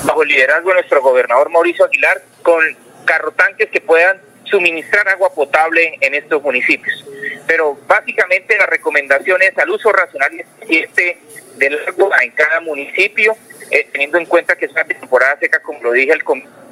bajo 0.05 0.23
el 0.23 0.29
liderazgo 0.29 0.69
de 0.69 0.75
nuestro 0.75 1.03
gobernador 1.03 1.51
Mauricio 1.51 1.85
Aguilar 1.85 2.23
con 2.43 2.63
carrotanques 3.05 3.71
que 3.71 3.81
puedan 3.81 4.21
suministrar 4.45 5.09
agua 5.09 5.33
potable 5.33 5.97
en 6.01 6.15
estos 6.15 6.43
municipios. 6.43 7.05
Pero 7.47 7.79
básicamente 7.87 8.57
la 8.57 8.67
recomendación 8.67 9.43
es 9.43 9.57
al 9.59 9.71
uso 9.71 9.93
racional 9.93 10.33
y 10.69 10.79
este 10.79 11.19
del 11.57 11.79
agua 11.87 12.19
en 12.23 12.33
cada 12.33 12.61
municipio, 12.61 13.37
eh, 13.71 13.89
teniendo 13.93 14.19
en 14.19 14.27
cuenta 14.27 14.57
que 14.57 14.67
es 14.67 14.73
una 14.73 14.85
temporada 14.85 15.39
seca, 15.39 15.61
como 15.61 15.83
lo 15.83 15.93
dije, 15.93 16.13
el 16.13 16.23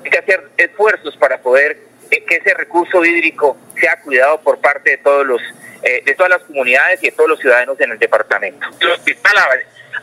hay 0.05 0.11
que 0.11 0.19
hacer 0.19 0.43
esfuerzos 0.57 1.17
para 1.17 1.39
poder 1.39 1.79
que 2.21 2.37
ese 2.37 2.55
recurso 2.55 3.05
hídrico 3.05 3.57
sea 3.81 3.99
cuidado 4.01 4.41
por 4.41 4.61
parte 4.61 4.91
de 4.91 4.99
todos 4.99 5.27
los 5.27 5.41
eh, 5.83 6.03
de 6.05 6.15
todas 6.15 6.31
las 6.31 6.43
comunidades 6.43 7.03
y 7.03 7.07
de 7.07 7.13
todos 7.13 7.31
los 7.31 7.41
ciudadanos 7.41 7.81
en 7.81 7.91
el 7.91 7.99
departamento. 7.99 8.69
El 8.79 8.91
hospital 8.91 9.33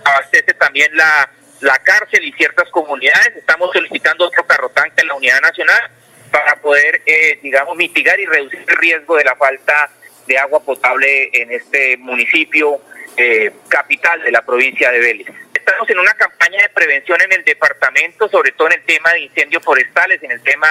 abastece 0.03 0.53
también 0.53 0.95
la, 0.95 1.29
la 1.61 1.77
cárcel 1.79 2.25
y 2.25 2.33
ciertas 2.33 2.69
comunidades. 2.69 3.37
Estamos 3.37 3.71
solicitando 3.71 4.25
otro 4.25 4.45
carrotanque 4.45 5.01
en 5.01 5.07
la 5.07 5.13
unidad 5.13 5.39
nacional 5.39 5.89
para 6.31 6.55
poder, 6.57 7.01
eh, 7.05 7.39
digamos, 7.41 7.77
mitigar 7.77 8.19
y 8.19 8.25
reducir 8.25 8.63
el 8.67 8.75
riesgo 8.75 9.15
de 9.15 9.23
la 9.23 9.35
falta 9.35 9.89
de 10.27 10.37
agua 10.37 10.59
potable 10.59 11.29
en 11.33 11.51
este 11.51 11.97
municipio 11.97 12.81
eh, 13.17 13.51
capital 13.67 14.21
de 14.21 14.31
la 14.31 14.41
provincia 14.41 14.91
de 14.91 14.99
Vélez. 14.99 15.27
Estamos 15.69 15.89
en 15.91 15.99
una 15.99 16.13
campaña 16.15 16.63
de 16.63 16.69
prevención 16.69 17.21
en 17.21 17.31
el 17.31 17.43
departamento, 17.43 18.27
sobre 18.27 18.51
todo 18.53 18.69
en 18.69 18.79
el 18.79 18.85
tema 18.85 19.13
de 19.13 19.19
incendios 19.19 19.63
forestales, 19.63 20.21
en 20.23 20.31
el 20.31 20.41
tema 20.41 20.67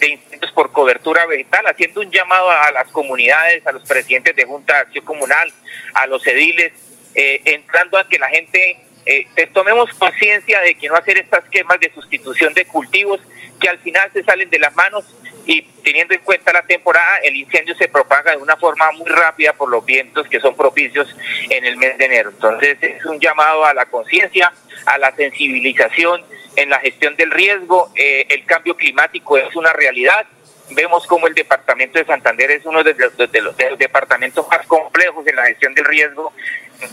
de 0.00 0.08
incendios 0.08 0.50
por 0.52 0.72
cobertura 0.72 1.26
vegetal, 1.26 1.66
haciendo 1.66 2.00
un 2.00 2.10
llamado 2.10 2.50
a 2.50 2.70
las 2.72 2.88
comunidades, 2.88 3.66
a 3.66 3.72
los 3.72 3.86
presidentes 3.86 4.34
de 4.34 4.46
Junta 4.46 4.72
de 4.72 4.80
Acción 4.80 5.04
Comunal, 5.04 5.52
a 5.92 6.06
los 6.06 6.26
ediles, 6.26 6.72
eh, 7.14 7.42
entrando 7.44 7.98
a 7.98 8.08
que 8.08 8.18
la 8.18 8.30
gente 8.30 8.80
eh, 9.04 9.26
tomemos 9.52 9.92
conciencia 9.92 10.62
de 10.62 10.76
que 10.76 10.88
no 10.88 10.96
hacer 10.96 11.18
estas 11.18 11.44
quemas 11.50 11.78
de 11.80 11.92
sustitución 11.92 12.54
de 12.54 12.64
cultivos 12.64 13.20
que 13.60 13.68
al 13.68 13.78
final 13.80 14.10
se 14.14 14.24
salen 14.24 14.48
de 14.48 14.60
las 14.60 14.74
manos 14.74 15.04
y 15.48 15.62
teniendo 15.82 16.12
en 16.12 16.20
cuenta 16.20 16.52
la 16.52 16.60
temporada, 16.60 17.20
el 17.24 17.34
incendio 17.34 17.74
se 17.74 17.88
propaga 17.88 18.32
de 18.32 18.36
una 18.36 18.58
forma 18.58 18.92
muy 18.92 19.08
rápida 19.08 19.54
por 19.54 19.70
los 19.70 19.82
vientos 19.82 20.28
que 20.28 20.40
son 20.40 20.54
propicios 20.54 21.16
en 21.48 21.64
el 21.64 21.78
mes 21.78 21.96
de 21.96 22.04
enero. 22.04 22.28
Entonces 22.28 22.76
es 22.82 23.02
un 23.06 23.18
llamado 23.18 23.64
a 23.64 23.72
la 23.72 23.86
conciencia, 23.86 24.52
a 24.84 24.98
la 24.98 25.10
sensibilización 25.16 26.22
en 26.54 26.68
la 26.68 26.78
gestión 26.80 27.16
del 27.16 27.30
riesgo. 27.30 27.90
Eh, 27.94 28.26
el 28.28 28.44
cambio 28.44 28.76
climático 28.76 29.38
es 29.38 29.56
una 29.56 29.72
realidad. 29.72 30.26
Vemos 30.70 31.06
como 31.06 31.26
el 31.26 31.34
departamento 31.34 31.98
de 31.98 32.04
Santander 32.04 32.50
es 32.50 32.64
uno 32.64 32.82
de 32.84 32.94
los, 32.94 33.16
de 33.16 33.40
los 33.40 33.56
departamentos 33.78 34.46
más 34.48 34.66
complejos 34.66 35.26
en 35.26 35.36
la 35.36 35.46
gestión 35.46 35.74
del 35.74 35.84
riesgo 35.84 36.32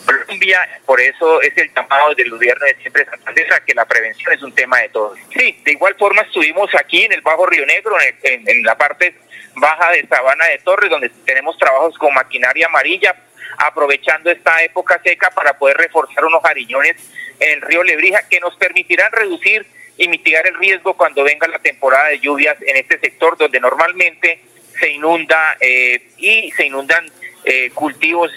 Colombia, 0.05 0.67
por 0.85 0.99
eso 0.99 1.41
es 1.41 1.55
el 1.57 1.71
llamado 1.73 2.13
del 2.15 2.31
gobierno 2.31 2.65
de 2.65 2.75
siempre 2.75 3.05
Santander 3.05 3.53
a 3.53 3.59
que 3.59 3.73
la 3.73 3.85
prevención 3.85 4.33
es 4.33 4.41
un 4.41 4.53
tema 4.53 4.79
de 4.79 4.89
todos. 4.89 5.17
Sí, 5.35 5.61
de 5.63 5.71
igual 5.71 5.95
forma 5.95 6.23
estuvimos 6.23 6.73
aquí 6.75 7.03
en 7.03 7.13
el 7.13 7.21
Bajo 7.21 7.45
Río 7.45 7.65
Negro, 7.65 7.95
en, 8.23 8.63
la 8.63 8.75
parte 8.77 9.15
baja 9.55 9.91
de 9.91 10.07
Sabana 10.07 10.45
de 10.45 10.57
Torres, 10.59 10.89
donde 10.89 11.09
tenemos 11.25 11.57
trabajos 11.57 11.97
con 11.97 12.13
maquinaria 12.13 12.65
amarilla, 12.65 13.15
aprovechando 13.57 14.31
esta 14.31 14.63
época 14.63 14.99
seca 15.03 15.29
para 15.31 15.57
poder 15.57 15.77
reforzar 15.77 16.25
unos 16.25 16.41
jariñones 16.41 16.95
en 17.39 17.53
el 17.53 17.61
río 17.61 17.83
Lebrija 17.83 18.27
que 18.27 18.39
nos 18.39 18.55
permitirán 18.57 19.11
reducir 19.11 19.65
y 19.97 20.07
mitigar 20.07 20.45
el 20.47 20.55
riesgo 20.55 20.95
cuando 20.95 21.23
venga 21.23 21.47
la 21.47 21.59
temporada 21.59 22.09
de 22.09 22.19
lluvias 22.19 22.57
en 22.61 22.77
este 22.77 22.99
sector 22.99 23.37
donde 23.37 23.59
normalmente 23.59 24.39
se 24.79 24.91
inunda 24.91 25.57
eh, 25.59 26.01
y 26.17 26.51
se 26.51 26.65
inundan 26.65 27.05
eh, 27.45 27.69
cultivos 27.73 28.31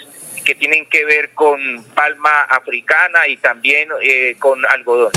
que 0.45 0.55
tienen 0.55 0.87
que 0.87 1.05
ver 1.05 1.31
con 1.35 1.59
palma 1.95 2.43
africana 2.49 3.27
y 3.29 3.37
también 3.37 3.89
eh, 4.03 4.37
con 4.39 4.65
algodón. 4.65 5.13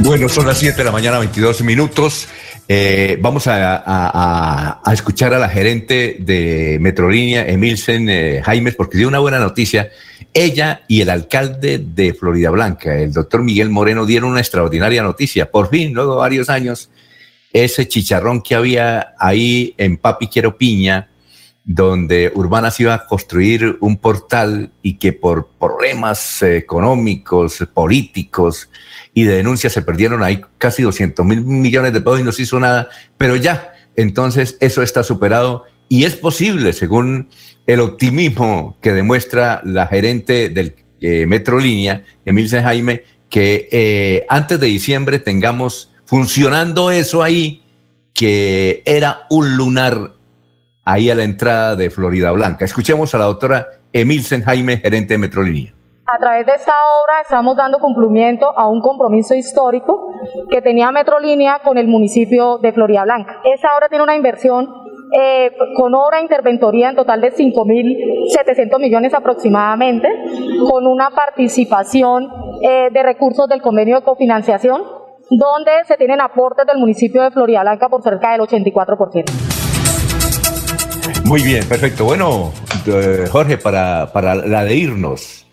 Bueno, 0.00 0.28
son 0.28 0.46
las 0.46 0.58
7 0.58 0.76
de 0.76 0.84
la 0.84 0.90
mañana, 0.90 1.18
22 1.18 1.62
minutos. 1.62 2.28
Eh, 2.68 3.16
vamos 3.20 3.46
a, 3.46 4.80
escuchar 4.92 5.32
a 5.34 5.38
la 5.38 5.48
gerente 5.48 6.16
de 6.18 6.78
Metrolínea, 6.80 7.46
Emilsen 7.46 8.08
eh, 8.08 8.42
Jaimes, 8.44 8.74
porque 8.74 8.98
dio 8.98 9.08
una 9.08 9.20
buena 9.20 9.38
noticia. 9.38 9.90
Ella 10.36 10.82
y 10.86 11.00
el 11.00 11.08
alcalde 11.08 11.78
de 11.78 12.12
Florida 12.12 12.50
Blanca, 12.50 12.94
el 12.94 13.10
doctor 13.10 13.42
Miguel 13.42 13.70
Moreno, 13.70 14.04
dieron 14.04 14.32
una 14.32 14.40
extraordinaria 14.40 15.02
noticia. 15.02 15.50
Por 15.50 15.70
fin, 15.70 15.94
luego 15.94 16.12
de 16.12 16.18
varios 16.18 16.50
años, 16.50 16.90
ese 17.54 17.88
chicharrón 17.88 18.42
que 18.42 18.54
había 18.54 19.14
ahí 19.18 19.74
en 19.78 19.96
Papi 19.96 20.26
Quiero 20.26 20.58
Piña, 20.58 21.08
donde 21.64 22.30
Urbanas 22.34 22.78
iba 22.80 22.92
a 22.92 23.06
construir 23.06 23.78
un 23.80 23.96
portal 23.96 24.72
y 24.82 24.98
que 24.98 25.14
por 25.14 25.48
problemas 25.58 26.42
económicos, 26.42 27.66
políticos 27.72 28.68
y 29.14 29.22
de 29.22 29.36
denuncias 29.36 29.72
se 29.72 29.80
perdieron 29.80 30.22
ahí 30.22 30.42
casi 30.58 30.82
200 30.82 31.24
mil 31.24 31.40
millones 31.40 31.94
de 31.94 32.02
pesos 32.02 32.20
y 32.20 32.24
no 32.24 32.32
se 32.32 32.42
hizo 32.42 32.60
nada, 32.60 32.90
pero 33.16 33.36
ya, 33.36 33.72
entonces 33.96 34.58
eso 34.60 34.82
está 34.82 35.02
superado 35.02 35.64
y 35.88 36.04
es 36.04 36.14
posible, 36.14 36.74
según 36.74 37.30
el 37.66 37.80
optimismo 37.80 38.76
que 38.80 38.92
demuestra 38.92 39.60
la 39.64 39.86
gerente 39.86 40.48
del 40.48 40.74
eh, 41.00 41.26
Metrolínea, 41.26 42.02
Emilce 42.24 42.62
Jaime, 42.62 43.02
que 43.28 43.68
eh, 43.70 44.26
antes 44.28 44.58
de 44.60 44.66
diciembre 44.68 45.18
tengamos 45.18 45.92
funcionando 46.04 46.90
eso 46.90 47.22
ahí, 47.22 47.64
que 48.14 48.82
era 48.86 49.26
un 49.28 49.56
lunar 49.56 50.12
ahí 50.84 51.10
a 51.10 51.14
la 51.14 51.24
entrada 51.24 51.76
de 51.76 51.90
Florida 51.90 52.30
Blanca. 52.30 52.64
Escuchemos 52.64 53.14
a 53.14 53.18
la 53.18 53.24
doctora 53.24 53.66
Emilsen 53.92 54.42
Jaime, 54.42 54.78
gerente 54.78 55.14
de 55.14 55.18
Metrolínea. 55.18 55.74
A 56.06 56.18
través 56.18 56.46
de 56.46 56.52
esta 56.54 56.72
obra 57.02 57.20
estamos 57.22 57.56
dando 57.56 57.80
cumplimiento 57.80 58.56
a 58.56 58.68
un 58.68 58.80
compromiso 58.80 59.34
histórico 59.34 60.12
que 60.48 60.62
tenía 60.62 60.92
Metrolínea 60.92 61.58
con 61.64 61.78
el 61.78 61.88
municipio 61.88 62.58
de 62.58 62.72
Florida 62.72 63.02
Blanca. 63.02 63.40
Esa 63.44 63.74
obra 63.76 63.88
tiene 63.88 64.04
una 64.04 64.14
inversión 64.14 64.85
eh, 65.12 65.52
con 65.76 65.94
obra 65.94 66.20
interventoría 66.20 66.90
en 66.90 66.96
total 66.96 67.20
de 67.20 67.32
5.700 67.32 68.80
millones 68.80 69.14
aproximadamente, 69.14 70.08
con 70.68 70.86
una 70.86 71.10
participación 71.10 72.28
eh, 72.62 72.88
de 72.92 73.02
recursos 73.02 73.48
del 73.48 73.62
convenio 73.62 73.96
de 73.96 74.02
cofinanciación, 74.02 74.82
donde 75.30 75.72
se 75.86 75.96
tienen 75.96 76.20
aportes 76.20 76.66
del 76.66 76.78
municipio 76.78 77.22
de 77.22 77.30
Florida 77.30 77.62
Blanca 77.62 77.88
por 77.88 78.02
cerca 78.02 78.32
del 78.32 78.40
84%. 78.40 79.24
Muy 81.24 81.42
bien, 81.42 81.64
perfecto. 81.68 82.04
Bueno, 82.04 82.52
eh, 82.86 83.26
Jorge, 83.30 83.58
para, 83.58 84.12
para 84.12 84.34
la 84.34 84.64
de 84.64 84.74
irnos. 84.76 85.46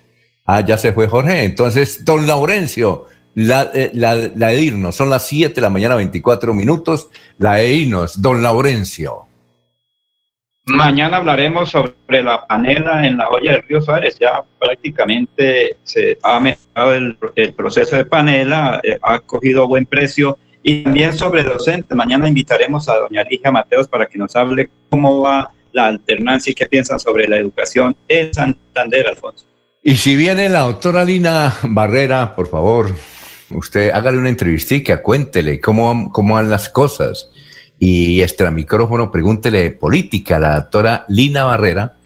Ah, 0.45 0.61
ya 0.61 0.77
se 0.77 0.93
fue 0.93 1.07
Jorge. 1.07 1.45
Entonces, 1.45 2.05
don 2.05 2.27
Laurencio, 2.27 3.07
la, 3.33 3.71
eh, 3.73 3.89
la, 3.93 4.15
la 4.15 4.47
de 4.49 4.61
irnos. 4.61 4.95
Son 4.95 5.09
las 5.09 5.25
7 5.27 5.55
de 5.55 5.61
la 5.61 5.69
mañana, 5.69 5.95
24 5.95 6.53
minutos. 6.53 7.09
La 7.39 7.55
de 7.55 7.73
irnos, 7.73 8.21
don 8.21 8.43
Laurencio. 8.43 9.27
Mañana 10.65 11.17
hablaremos 11.17 11.71
sobre 11.71 12.23
la 12.23 12.47
panela 12.47 13.05
en 13.05 13.17
la 13.17 13.27
olla 13.27 13.51
del 13.51 13.63
río 13.63 13.81
Suárez. 13.81 14.17
Ya 14.17 14.43
prácticamente 14.57 15.75
se 15.83 16.17
ha 16.23 16.39
mejorado 16.39 16.93
el, 16.93 17.53
proceso 17.53 17.97
de 17.97 18.05
panela, 18.05 18.79
eh, 18.81 18.97
ha 19.01 19.19
cogido 19.19 19.67
buen 19.67 19.85
precio. 19.85 20.37
Y 20.65 20.83
también 20.83 21.11
sobre 21.11 21.43
docente. 21.43 21.93
Mañana 21.93 22.29
invitaremos 22.29 22.87
a 22.87 22.95
doña 22.95 23.23
Ligia 23.23 23.51
Mateos 23.51 23.89
para 23.89 24.05
que 24.05 24.17
nos 24.17 24.33
hable 24.37 24.69
cómo 24.89 25.21
va 25.21 25.51
la 25.73 25.87
alternancia 25.87 26.51
y 26.51 26.53
qué 26.53 26.65
piensan 26.67 26.97
sobre 26.97 27.27
la 27.27 27.35
educación 27.35 27.97
en 28.07 28.33
Santander, 28.33 29.07
Alfonso. 29.07 29.45
Y 29.81 29.97
si 29.97 30.15
viene 30.15 30.47
la 30.47 30.61
doctora 30.61 31.03
Lina 31.03 31.53
Barrera, 31.63 32.33
por 32.33 32.47
favor, 32.47 32.95
usted 33.49 33.91
hágale 33.91 34.17
una 34.17 34.29
entrevistica, 34.29 35.01
cuéntele 35.01 35.59
cómo, 35.59 36.09
cómo 36.13 36.35
van 36.35 36.49
las 36.49 36.69
cosas. 36.69 37.29
Y 37.79 38.21
extra 38.21 38.51
micrófono, 38.51 39.11
pregúntele 39.11 39.71
política 39.71 40.37
a 40.37 40.39
la 40.39 40.55
doctora 40.55 41.05
Lina 41.09 41.43
Barrera. 41.43 41.97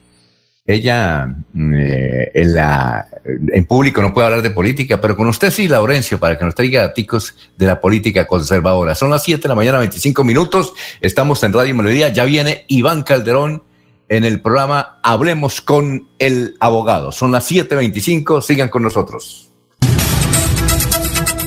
Ella 0.66 1.34
eh, 1.56 2.32
en, 2.34 2.54
la, 2.54 3.08
en 3.26 3.66
público 3.66 4.02
no 4.02 4.14
puede 4.14 4.28
hablar 4.28 4.42
de 4.42 4.50
política, 4.50 5.00
pero 5.00 5.16
con 5.16 5.28
usted 5.28 5.50
sí, 5.52 5.68
Laurencio, 5.68 6.20
para 6.20 6.38
que 6.38 6.44
nos 6.44 6.56
traiga 6.56 6.82
datos 6.82 7.36
de 7.58 7.66
la 7.66 7.80
política 7.80 8.28
conservadora. 8.28 8.96
Son 8.96 9.10
las 9.10 9.24
7 9.24 9.44
de 9.44 9.48
la 9.50 9.56
mañana, 9.56 9.80
25 9.80 10.24
minutos. 10.24 10.74
Estamos 11.00 11.42
en 11.44 11.54
Radio 11.54 11.74
Melodía. 11.76 12.10
Ya 12.10 12.26
viene 12.26 12.66
Iván 12.68 13.04
Calderón 13.04 13.64
en 14.10 14.24
el 14.24 14.42
programa 14.42 15.00
Hablemos 15.04 15.62
con 15.62 16.10
el 16.20 16.56
abogado. 16.60 17.12
Son 17.12 17.32
las 17.32 17.50
7.25, 17.50 18.42
sigan 18.42 18.70
con 18.70 18.84
nosotros. 18.84 19.47